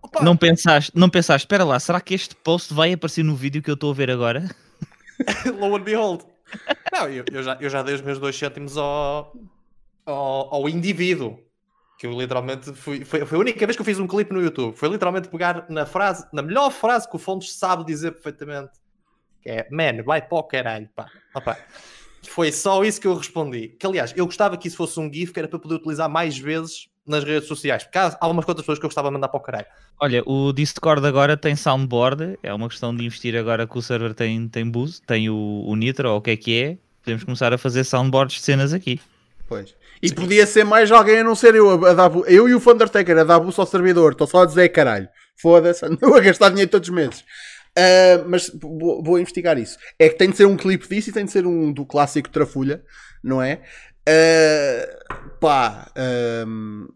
Opa, 0.00 0.22
Não 0.22 0.36
pensaste, 0.36 0.92
não 0.94 1.10
pensaste, 1.10 1.44
espera 1.44 1.64
lá, 1.64 1.78
será 1.80 2.00
que 2.00 2.14
este 2.14 2.34
post 2.34 2.72
vai 2.72 2.92
aparecer 2.92 3.24
no 3.24 3.34
vídeo 3.34 3.62
que 3.62 3.70
eu 3.70 3.74
estou 3.74 3.90
a 3.90 3.94
ver 3.94 4.10
agora? 4.10 4.48
Lo 5.58 5.76
and 5.76 5.82
behold. 5.82 6.24
Não, 6.92 7.08
eu, 7.08 7.24
eu 7.32 7.42
já, 7.42 7.58
eu 7.60 7.70
já 7.70 7.82
dei 7.82 7.94
os 7.94 8.02
meus 8.02 8.18
dois 8.18 8.36
cêntimos 8.36 8.76
ao, 8.76 9.34
ao, 10.04 10.54
ao 10.54 10.68
indivíduo. 10.68 11.38
Que 11.98 12.06
eu 12.06 12.12
literalmente 12.12 12.72
fui. 12.74 13.04
Foi, 13.04 13.24
foi 13.24 13.38
a 13.38 13.40
única 13.40 13.66
vez 13.66 13.74
que 13.74 13.80
eu 13.80 13.86
fiz 13.86 13.98
um 13.98 14.06
clipe 14.06 14.32
no 14.32 14.42
YouTube. 14.42 14.76
Foi 14.76 14.88
literalmente 14.88 15.28
pegar 15.28 15.64
na 15.70 15.86
frase, 15.86 16.26
na 16.32 16.42
melhor 16.42 16.70
frase 16.70 17.08
que 17.08 17.16
o 17.16 17.18
Fontes 17.18 17.52
sabe 17.54 17.84
dizer 17.84 18.12
perfeitamente. 18.12 18.72
Que 19.40 19.48
é, 19.48 19.68
man, 19.70 20.02
vai 20.04 20.20
para 20.20 20.38
o 20.38 20.42
caralho, 20.42 20.88
pá. 20.94 21.10
Opa. 21.34 21.56
Foi 22.28 22.52
só 22.52 22.84
isso 22.84 23.00
que 23.00 23.06
eu 23.06 23.14
respondi. 23.14 23.68
Que 23.68 23.86
aliás, 23.86 24.12
eu 24.14 24.26
gostava 24.26 24.56
que 24.58 24.68
isso 24.68 24.76
fosse 24.76 24.98
um 25.00 25.10
GIF 25.10 25.32
que 25.32 25.38
era 25.38 25.48
para 25.48 25.58
poder 25.58 25.76
utilizar 25.76 26.08
mais 26.08 26.36
vezes 26.36 26.88
nas 27.06 27.24
redes 27.24 27.48
sociais. 27.48 27.84
Porque 27.84 27.98
há, 27.98 28.16
há 28.20 28.28
umas 28.28 28.44
quantas 28.44 28.62
pessoas 28.62 28.78
que 28.78 28.84
eu 28.84 28.88
gostava 28.88 29.08
de 29.08 29.14
mandar 29.14 29.28
para 29.28 29.38
o 29.38 29.42
caralho. 29.42 29.66
Olha, 30.00 30.22
o 30.26 30.52
Discord 30.52 31.06
agora 31.06 31.36
tem 31.36 31.56
soundboard, 31.56 32.38
é 32.42 32.52
uma 32.52 32.68
questão 32.68 32.94
de 32.94 33.04
investir 33.04 33.36
agora 33.36 33.66
que 33.66 33.78
o 33.78 33.82
server 33.82 34.14
tem, 34.14 34.48
tem 34.48 34.68
boost, 34.68 35.02
tem 35.06 35.30
o, 35.30 35.64
o 35.66 35.74
Nitro, 35.76 36.10
ou 36.10 36.18
o 36.18 36.20
que 36.20 36.30
é 36.30 36.36
que 36.36 36.62
é, 36.62 36.78
podemos 37.02 37.24
começar 37.24 37.52
a 37.52 37.58
fazer 37.58 37.84
soundboards 37.84 38.36
de 38.36 38.42
cenas 38.42 38.72
aqui. 38.72 39.00
Pois. 39.48 39.74
E 40.02 40.12
podia 40.12 40.46
ser 40.46 40.64
mais 40.64 40.90
alguém 40.90 41.20
a 41.20 41.24
não 41.24 41.34
ser 41.34 41.54
eu 41.54 41.86
a, 41.86 41.94
dar 41.94 42.10
eu 42.26 42.48
e 42.48 42.54
o 42.54 42.58
Undertaker 42.58 43.18
a 43.18 43.24
dar 43.24 43.40
boost 43.40 43.58
ao 43.60 43.66
servidor. 43.66 44.12
Estou 44.12 44.26
só 44.26 44.42
a 44.42 44.46
dizer 44.46 44.68
caralho. 44.68 45.08
Foda-se, 45.40 45.84
ando 45.86 46.14
a 46.14 46.20
gastar 46.20 46.50
dinheiro 46.50 46.70
todos 46.70 46.88
os 46.88 46.94
meses. 46.94 47.24
Ah, 47.76 48.24
mas 48.26 48.50
vou, 48.54 49.02
vou 49.02 49.18
investigar 49.18 49.58
isso. 49.58 49.78
É 49.98 50.08
que 50.08 50.16
tem 50.16 50.30
de 50.30 50.36
ser 50.36 50.46
um 50.46 50.56
clipe 50.56 50.88
disso 50.88 51.10
e 51.10 51.12
tem 51.12 51.24
de 51.24 51.30
ser 51.30 51.46
um 51.46 51.72
do 51.72 51.84
clássico 51.84 52.30
Trafulha, 52.30 52.82
não 53.22 53.42
é? 53.42 53.60
Ah, 54.08 55.26
pá, 55.38 55.92
ahm, 55.94 56.86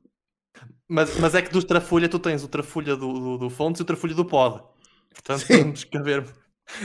Mas, 0.91 1.17
mas 1.21 1.37
é 1.37 1.41
que 1.41 1.53
dos 1.53 1.63
Trafulha 1.63 2.09
tu 2.09 2.19
tens 2.19 2.43
o 2.43 2.49
Trafulha 2.49 2.97
do, 2.97 3.13
do, 3.13 3.39
do 3.39 3.49
Fontes 3.49 3.79
e 3.79 3.83
o 3.83 3.87
Trafulha 3.87 4.13
do 4.13 4.25
Pod. 4.25 4.61
Portanto, 5.15 5.47
Sim. 5.47 5.59
temos 5.59 5.85
que 5.85 5.97
haver, 5.97 6.25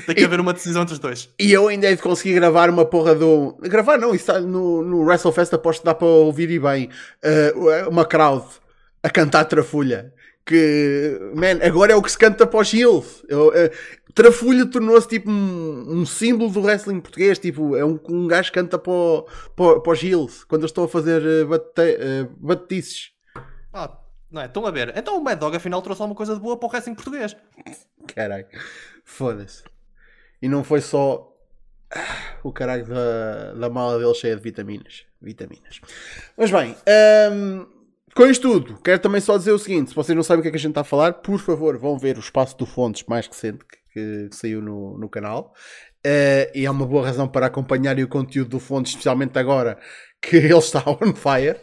tem 0.06 0.14
que 0.14 0.23
haver 0.23 0.40
uma 0.40 0.53
decisão 0.53 0.84
entre 0.84 0.94
os 0.94 0.99
dois. 0.99 1.27
E 1.40 1.52
eu 1.52 1.68
ainda 1.68 1.90
hei 1.90 1.95
de 1.95 2.03
conseguir 2.03 2.36
gravar 2.36 2.69
uma 2.69 2.86
porra 2.86 3.15
do. 3.15 3.57
Gravar 3.64 3.98
não, 3.98 4.14
isso 4.14 4.32
está 4.32 4.40
no, 4.40 4.84
no 4.84 4.99
WrestleFest 4.99 5.56
aposto 5.56 5.80
que 5.80 5.86
dá 5.88 5.95
para 5.95 6.06
ouvir 6.06 6.52
e 6.52 6.60
bem. 6.60 6.88
Uh, 7.23 7.90
uma 7.90 8.06
crowd 8.06 8.45
a 9.02 9.10
cantar 9.10 9.45
Trafulha. 9.45 10.14
Que, 10.45 11.19
man, 11.34 11.65
agora 11.65 11.94
é 11.94 11.95
o 11.95 12.02
que 12.03 12.11
se 12.11 12.18
canta 12.19 12.45
para 12.45 12.60
os 12.60 12.72
heels. 12.72 13.26
Eu, 13.27 13.48
uh, 13.48 13.72
Trafulha 14.14 14.68
tornou-se 14.68 15.07
tipo 15.07 15.32
um, 15.32 16.02
um 16.02 16.06
símbolo 16.06 16.52
do 16.52 16.61
wrestling 16.61 16.99
português. 16.99 17.40
Tipo, 17.40 17.76
é 17.76 17.84
um, 17.84 17.99
um 18.07 18.27
gajo 18.27 18.52
que 18.52 18.60
canta 18.60 18.77
para, 18.77 19.23
para, 19.56 19.80
para 19.80 19.91
os 19.94 20.03
heels 20.03 20.44
quando 20.44 20.61
eu 20.61 20.68
estou 20.68 20.86
a 20.86 20.88
fazer 20.88 21.23
uh, 21.23 21.48
bate, 21.48 21.82
uh, 21.82 22.30
batetices. 22.38 23.15
Ah, 23.76 23.97
não 24.31 24.41
é? 24.41 24.45
Estão 24.45 24.65
a 24.65 24.72
ver. 24.72 24.93
Então 24.95 25.18
o 25.18 25.23
Mad 25.23 25.38
Dog 25.38 25.56
afinal 25.56 25.81
trouxe 25.81 26.02
alguma 26.02 26.15
coisa 26.15 26.34
de 26.34 26.39
boa 26.39 26.57
para 26.57 26.68
o 26.68 26.69
wrestling 26.72 26.95
português. 26.95 27.35
Caralho, 28.07 28.47
foda-se. 29.03 29.64
E 30.41 30.47
não 30.47 30.64
foi 30.64 30.80
só 30.80 31.30
o 32.41 32.53
caralho 32.53 32.85
da, 32.85 33.53
da 33.53 33.69
mala 33.69 33.99
dele 33.99 34.14
cheia 34.14 34.35
de 34.35 34.41
vitaminas. 34.41 35.06
Vitaminas. 35.22 35.81
Mas 36.38 36.49
bem, 36.52 36.76
hum, 37.31 37.68
com 38.15 38.26
isto 38.27 38.49
tudo, 38.49 38.80
quero 38.81 38.99
também 38.99 39.19
só 39.19 39.38
dizer 39.38 39.52
o 39.52 39.60
seguinte: 39.60 39.89
se 39.89 39.95
vocês 39.95 40.15
não 40.15 40.23
sabem 40.23 40.39
o 40.39 40.41
que 40.43 40.47
é 40.47 40.52
que 40.52 40.57
a 40.57 40.60
gente 40.60 40.72
está 40.72 40.81
a 40.81 40.85
falar, 40.85 41.14
por 41.15 41.39
favor, 41.39 41.77
vão 41.77 41.97
ver 41.97 42.15
o 42.15 42.22
espaço 42.22 42.57
do 42.57 42.65
Fontes 42.65 43.03
mais 43.07 43.27
recente 43.27 43.60
que, 43.91 44.30
que 44.30 44.35
saiu 44.35 44.61
no, 44.61 44.97
no 44.97 45.10
canal. 45.10 45.53
Eh, 46.02 46.52
e 46.56 46.65
há 46.65 46.72
uma 46.72 46.85
boa 46.85 47.06
razão 47.06 47.27
para 47.27 47.47
acompanharem 47.47 48.03
o 48.03 48.07
conteúdo 48.07 48.52
do 48.52 48.60
Fontes, 48.60 48.91
especialmente 48.91 49.38
agora 49.38 49.77
que 50.22 50.38
ele 50.38 50.57
está 50.57 50.81
on 50.88 51.14
fire. 51.14 51.60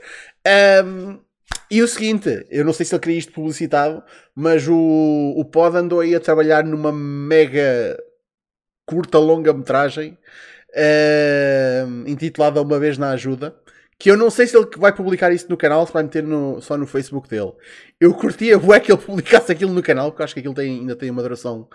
Hum, 0.85 1.21
e 1.77 1.83
o 1.83 1.89
seguinte, 1.89 2.47
eu 2.51 2.65
não 2.65 2.73
sei 2.73 2.85
se 2.87 2.95
ele 2.95 3.01
queria 3.03 3.19
isto 3.19 3.33
publicitado, 3.33 4.03
mas 4.35 4.67
o, 4.69 5.35
o 5.37 5.45
Pod 5.45 5.77
andou 5.77 6.01
aí 6.01 6.15
a 6.15 6.21
trabalhar 6.21 6.65
numa 6.65 6.93
mega 6.93 7.97
curta 8.87 9.19
longa-metragem 9.19 10.19
eh, 10.75 11.85
intitulada 12.07 12.61
Uma 12.63 12.79
Vez 12.79 12.99
na 12.99 13.11
Ajuda. 13.11 13.57
Que 13.99 14.11
eu 14.11 14.17
não 14.17 14.31
sei 14.31 14.49
se 14.49 14.57
ele 14.57 14.67
vai 14.79 14.93
publicar 14.93 15.33
isso 15.33 15.47
no 15.49 15.57
canal, 15.57 15.87
se 15.87 15.93
vai 15.93 16.03
meter 16.03 16.25
no- 16.25 16.61
só 16.61 16.77
no 16.77 16.87
Facebook 16.89 17.29
dele. 17.29 17.53
Eu 18.01 18.13
curtia 18.13 18.59
bué 18.59 18.81
que 18.81 18.91
ele 18.91 19.01
publicasse 19.01 19.53
aquilo 19.53 19.73
no 19.73 19.83
canal, 19.83 20.11
porque 20.11 20.25
acho 20.25 20.35
que 20.35 20.41
aquilo 20.41 20.55
tem- 20.55 20.81
ainda 20.81 20.97
tem 20.97 21.09
uma 21.11 21.23
duração 21.23 21.69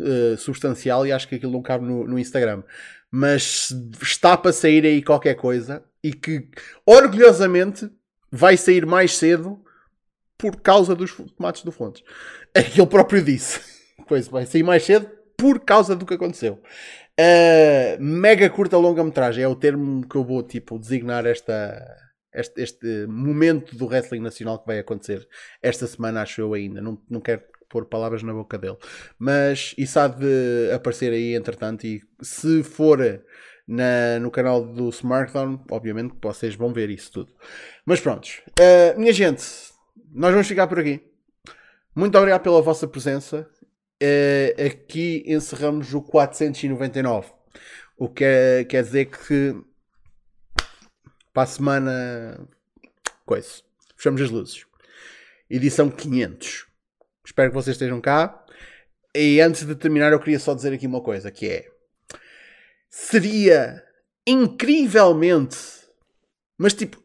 eh, 0.00 0.34
substancial 0.38 1.06
e 1.06 1.12
acho 1.12 1.28
que 1.28 1.34
aquilo 1.34 1.52
não 1.52 1.60
cabe 1.62 1.84
no, 1.84 2.06
no 2.06 2.18
Instagram. 2.18 2.62
Mas 3.10 3.70
está 4.02 4.34
para 4.36 4.52
sair 4.52 4.84
aí 4.86 5.02
qualquer 5.02 5.34
coisa 5.34 5.84
e 6.02 6.12
que 6.12 6.48
orgulhosamente 6.86 7.88
vai 8.34 8.56
sair 8.56 8.84
mais 8.84 9.16
cedo 9.16 9.62
por 10.36 10.60
causa 10.60 10.94
dos 10.94 11.14
tomates 11.36 11.62
do 11.62 11.72
Fontes. 11.72 12.02
É 12.56 12.62
que 12.62 12.80
ele 12.80 12.88
próprio 12.88 13.22
disse. 13.22 13.60
Pois 14.06 14.28
vai 14.28 14.44
sair 14.44 14.62
mais 14.62 14.84
cedo 14.84 15.08
por 15.36 15.60
causa 15.60 15.96
do 15.96 16.04
que 16.04 16.14
aconteceu. 16.14 16.60
Uh, 17.18 18.00
mega 18.00 18.50
curta 18.50 18.76
longa-metragem 18.76 19.42
é 19.42 19.48
o 19.48 19.56
termo 19.56 20.06
que 20.06 20.16
eu 20.16 20.24
vou 20.24 20.42
tipo, 20.42 20.78
designar 20.78 21.26
esta, 21.26 21.82
este, 22.32 22.60
este 22.60 23.06
momento 23.06 23.76
do 23.76 23.86
wrestling 23.86 24.20
nacional 24.20 24.58
que 24.58 24.66
vai 24.66 24.78
acontecer 24.78 25.26
esta 25.62 25.86
semana, 25.86 26.22
acho 26.22 26.40
eu 26.40 26.54
ainda. 26.54 26.80
Não, 26.80 27.00
não 27.08 27.20
quero 27.20 27.42
pôr 27.68 27.86
palavras 27.86 28.22
na 28.22 28.32
boca 28.32 28.58
dele. 28.58 28.76
Mas 29.18 29.74
isso 29.78 29.98
há 29.98 30.06
de 30.06 30.70
aparecer 30.72 31.12
aí 31.12 31.34
entretanto. 31.34 31.86
E 31.86 32.02
se 32.20 32.62
for 32.62 33.00
na, 33.66 34.18
no 34.20 34.30
canal 34.30 34.64
do 34.64 34.88
Smartphone, 34.90 35.60
obviamente 35.70 36.14
vocês 36.22 36.54
vão 36.54 36.72
ver 36.72 36.90
isso 36.90 37.10
tudo. 37.12 37.32
Mas 37.84 38.00
prontos, 38.00 38.42
Uh, 38.60 38.98
minha 38.98 39.12
gente, 39.12 39.42
nós 40.12 40.30
vamos 40.32 40.46
ficar 40.46 40.66
por 40.66 40.78
aqui. 40.78 41.00
Muito 41.94 42.16
obrigado 42.16 42.42
pela 42.42 42.62
vossa 42.62 42.86
presença. 42.86 43.48
Uh, 44.02 44.66
aqui 44.66 45.24
encerramos 45.26 45.92
o 45.94 46.02
499. 46.02 47.32
O 47.96 48.08
que 48.08 48.24
é- 48.24 48.64
quer 48.64 48.82
dizer 48.82 49.06
que 49.06 49.54
para 51.32 51.42
a 51.42 51.46
semana. 51.46 52.48
Coisa. 53.26 53.48
Fechamos 53.96 54.20
as 54.20 54.30
luzes. 54.30 54.64
Edição 55.50 55.90
500. 55.90 56.66
Espero 57.26 57.50
que 57.50 57.54
vocês 57.54 57.74
estejam 57.74 58.00
cá. 58.00 58.44
E 59.14 59.40
antes 59.40 59.64
de 59.64 59.74
terminar, 59.74 60.12
eu 60.12 60.20
queria 60.20 60.38
só 60.38 60.54
dizer 60.54 60.72
aqui 60.72 60.86
uma 60.86 61.00
coisa: 61.00 61.30
que 61.30 61.48
é. 61.48 61.73
Seria 62.96 63.84
incrivelmente, 64.24 65.58
mas 66.56 66.72
tipo, 66.72 67.02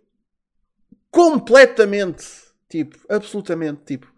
completamente, 1.10 2.28
tipo, 2.70 2.96
absolutamente, 3.10 3.82
tipo, 3.86 4.14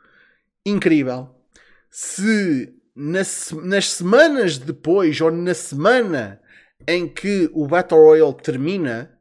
incrível 0.65 1.33
se 1.89 2.77
nas, 2.93 3.51
nas 3.51 3.87
semanas 3.87 4.57
depois 4.57 5.21
ou 5.21 5.31
na 5.31 5.53
semana 5.53 6.41
em 6.85 7.07
que 7.07 7.49
o 7.53 7.65
Battle 7.65 8.01
Royale 8.01 8.35
termina, 8.35 9.17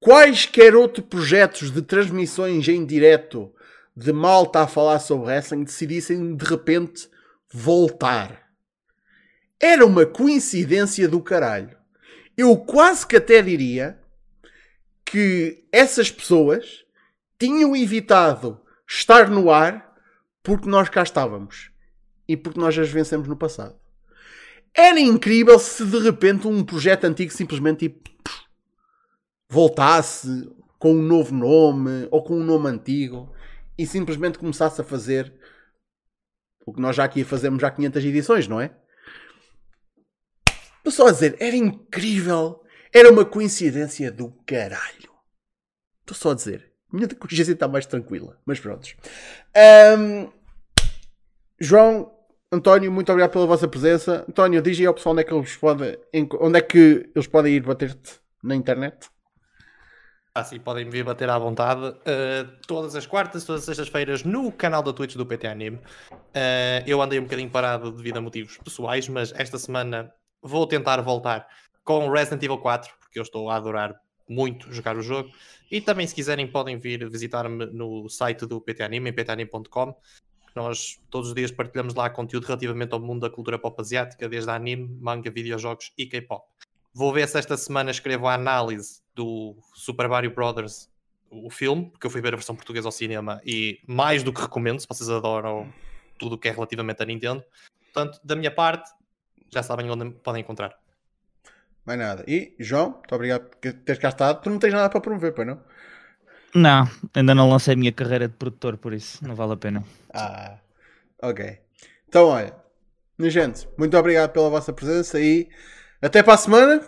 quaisquer 0.00 0.74
outros 0.74 1.06
projetos 1.06 1.70
de 1.70 1.82
transmissões 1.82 2.66
em 2.66 2.82
direto 2.84 3.54
de 3.94 4.10
malta 4.10 4.60
a 4.60 4.66
falar 4.66 5.00
sobre 5.00 5.26
wrestling 5.26 5.64
decidissem 5.64 6.34
de 6.34 6.44
repente 6.46 7.10
voltar. 7.52 8.43
Era 9.60 9.84
uma 9.86 10.04
coincidência 10.04 11.08
do 11.08 11.20
caralho. 11.20 11.76
Eu 12.36 12.56
quase 12.56 13.06
que 13.06 13.16
até 13.16 13.40
diria 13.40 13.98
que 15.04 15.64
essas 15.70 16.10
pessoas 16.10 16.84
tinham 17.38 17.76
evitado 17.76 18.60
estar 18.88 19.28
no 19.28 19.50
ar 19.50 19.94
porque 20.42 20.68
nós 20.68 20.88
cá 20.88 21.02
estávamos 21.02 21.70
e 22.28 22.36
porque 22.36 22.58
nós 22.58 22.76
as 22.78 22.90
vencemos 22.90 23.28
no 23.28 23.36
passado. 23.36 23.76
Era 24.74 24.98
incrível 24.98 25.58
se 25.58 25.84
de 25.84 25.98
repente 26.00 26.48
um 26.48 26.64
projeto 26.64 27.04
antigo 27.04 27.32
simplesmente 27.32 27.88
tipo, 27.88 28.10
voltasse 29.48 30.50
com 30.78 30.94
um 30.94 31.02
novo 31.02 31.34
nome 31.34 32.08
ou 32.10 32.22
com 32.22 32.36
um 32.36 32.44
nome 32.44 32.68
antigo 32.68 33.32
e 33.78 33.86
simplesmente 33.86 34.38
começasse 34.38 34.80
a 34.80 34.84
fazer 34.84 35.32
o 36.66 36.72
que 36.72 36.80
nós 36.80 36.96
já 36.96 37.04
aqui 37.04 37.24
fazemos 37.24 37.60
já 37.60 37.70
500 37.70 38.04
edições, 38.04 38.48
não 38.48 38.60
é? 38.60 38.74
Estou 40.84 40.92
só 40.92 41.06
a 41.06 41.12
dizer, 41.12 41.34
era 41.40 41.56
incrível. 41.56 42.62
Era 42.92 43.10
uma 43.10 43.24
coincidência 43.24 44.12
do 44.12 44.30
caralho. 44.46 45.10
Estou 46.02 46.14
só 46.14 46.32
a 46.32 46.34
dizer. 46.34 46.72
Minha 46.92 47.08
consciência 47.08 47.52
está 47.52 47.66
mais 47.66 47.86
tranquila. 47.86 48.38
Mas 48.44 48.60
pronto. 48.60 48.86
Ahm, 49.56 50.28
João, 51.58 52.12
António, 52.52 52.92
muito 52.92 53.10
obrigado 53.10 53.32
pela 53.32 53.46
vossa 53.46 53.66
presença. 53.66 54.26
António, 54.28 54.60
diz 54.60 54.78
aí 54.78 54.84
ao 54.84 54.92
pessoal 54.92 55.14
onde 55.14 55.22
é 55.22 55.24
que 55.24 55.32
eles 55.32 55.56
podem, 55.56 55.96
onde 56.38 56.58
é 56.58 56.60
que 56.60 57.10
eles 57.16 57.26
podem 57.26 57.54
ir 57.54 57.62
bater-te 57.62 58.20
na 58.42 58.54
internet. 58.54 59.08
Ah, 60.34 60.44
sim, 60.44 60.60
podem 60.60 60.90
vir 60.90 61.02
bater 61.02 61.30
à 61.30 61.38
vontade. 61.38 61.80
Uh, 61.80 62.60
todas 62.66 62.94
as 62.94 63.06
quartas, 63.06 63.44
todas 63.44 63.62
as 63.62 63.66
sextas-feiras 63.66 64.22
no 64.22 64.52
canal 64.52 64.82
da 64.82 64.92
Twitch 64.92 65.14
do 65.14 65.24
PT 65.24 65.46
Anime. 65.46 65.78
Uh, 66.12 66.84
eu 66.86 67.00
andei 67.00 67.18
um 67.18 67.22
bocadinho 67.22 67.48
parado 67.48 67.90
devido 67.90 68.18
a 68.18 68.20
motivos 68.20 68.58
pessoais, 68.58 69.08
mas 69.08 69.32
esta 69.34 69.58
semana 69.58 70.12
vou 70.44 70.66
tentar 70.66 71.00
voltar 71.00 71.48
com 71.82 72.10
Resident 72.10 72.42
Evil 72.42 72.58
4, 72.58 72.92
porque 73.00 73.18
eu 73.18 73.22
estou 73.22 73.50
a 73.50 73.56
adorar 73.56 73.98
muito 74.28 74.72
jogar 74.72 74.96
o 74.96 75.02
jogo. 75.02 75.30
E 75.70 75.80
também, 75.80 76.06
se 76.06 76.14
quiserem, 76.14 76.46
podem 76.46 76.78
vir 76.78 77.08
visitar-me 77.10 77.66
no 77.66 78.08
site 78.08 78.46
do 78.46 78.60
PT 78.60 78.82
Anime, 78.82 79.10
em 79.10 79.12
ptanime.com. 79.12 79.94
Nós 80.54 81.00
todos 81.10 81.30
os 81.30 81.34
dias 81.34 81.50
partilhamos 81.50 81.94
lá 81.94 82.08
conteúdo 82.08 82.44
relativamente 82.44 82.92
ao 82.92 83.00
mundo 83.00 83.22
da 83.22 83.30
cultura 83.30 83.58
pop 83.58 83.80
asiática, 83.80 84.28
desde 84.28 84.50
anime, 84.50 84.88
manga, 85.00 85.30
videojogos 85.30 85.92
e 85.98 86.06
K-pop. 86.06 86.46
Vou 86.92 87.12
ver 87.12 87.26
se 87.26 87.38
esta 87.38 87.56
semana 87.56 87.90
escrevo 87.90 88.28
a 88.28 88.34
análise 88.34 89.02
do 89.16 89.56
Super 89.74 90.08
Mario 90.08 90.32
Brothers, 90.32 90.88
o 91.28 91.50
filme, 91.50 91.90
porque 91.90 92.06
eu 92.06 92.10
fui 92.10 92.20
ver 92.20 92.34
a 92.34 92.36
versão 92.36 92.54
portuguesa 92.54 92.86
ao 92.86 92.92
cinema 92.92 93.40
e 93.44 93.80
mais 93.84 94.22
do 94.22 94.32
que 94.32 94.40
recomendo, 94.40 94.78
se 94.78 94.86
vocês 94.86 95.10
adoram 95.10 95.72
tudo 96.16 96.36
o 96.36 96.38
que 96.38 96.46
é 96.46 96.52
relativamente 96.52 97.02
a 97.02 97.06
Nintendo. 97.06 97.42
Portanto, 97.92 98.20
da 98.22 98.36
minha 98.36 98.50
parte, 98.50 98.88
já 99.54 99.62
sabem 99.62 99.90
onde 99.90 100.10
podem 100.10 100.42
encontrar. 100.42 100.76
Mais 101.86 101.98
nada. 101.98 102.24
E, 102.26 102.54
João, 102.58 102.92
muito 102.92 103.14
obrigado 103.14 103.42
por 103.42 103.58
teres 103.58 104.00
cá 104.00 104.08
estado. 104.08 104.42
Tu 104.42 104.50
não 104.50 104.58
tens 104.58 104.72
nada 104.72 104.88
para 104.88 105.00
promover, 105.00 105.32
pois 105.32 105.46
não? 105.46 105.60
Não, 106.54 106.88
ainda 107.12 107.34
não 107.34 107.50
lancei 107.50 107.74
a 107.74 107.76
minha 107.76 107.92
carreira 107.92 108.28
de 108.28 108.34
produtor, 108.34 108.76
por 108.78 108.92
isso 108.92 109.26
não 109.26 109.34
vale 109.34 109.54
a 109.54 109.56
pena. 109.56 109.84
Ah, 110.12 110.56
ok. 111.20 111.58
Então, 112.08 112.28
olha, 112.28 112.54
minha 113.18 113.30
gente, 113.30 113.68
muito 113.76 113.96
obrigado 113.96 114.30
pela 114.30 114.48
vossa 114.48 114.72
presença 114.72 115.20
e 115.20 115.48
até 116.00 116.22
para 116.22 116.34
a 116.34 116.38
semana, 116.38 116.80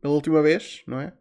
pela 0.00 0.14
última 0.14 0.42
vez, 0.42 0.82
não 0.86 1.00
é? 1.00 1.12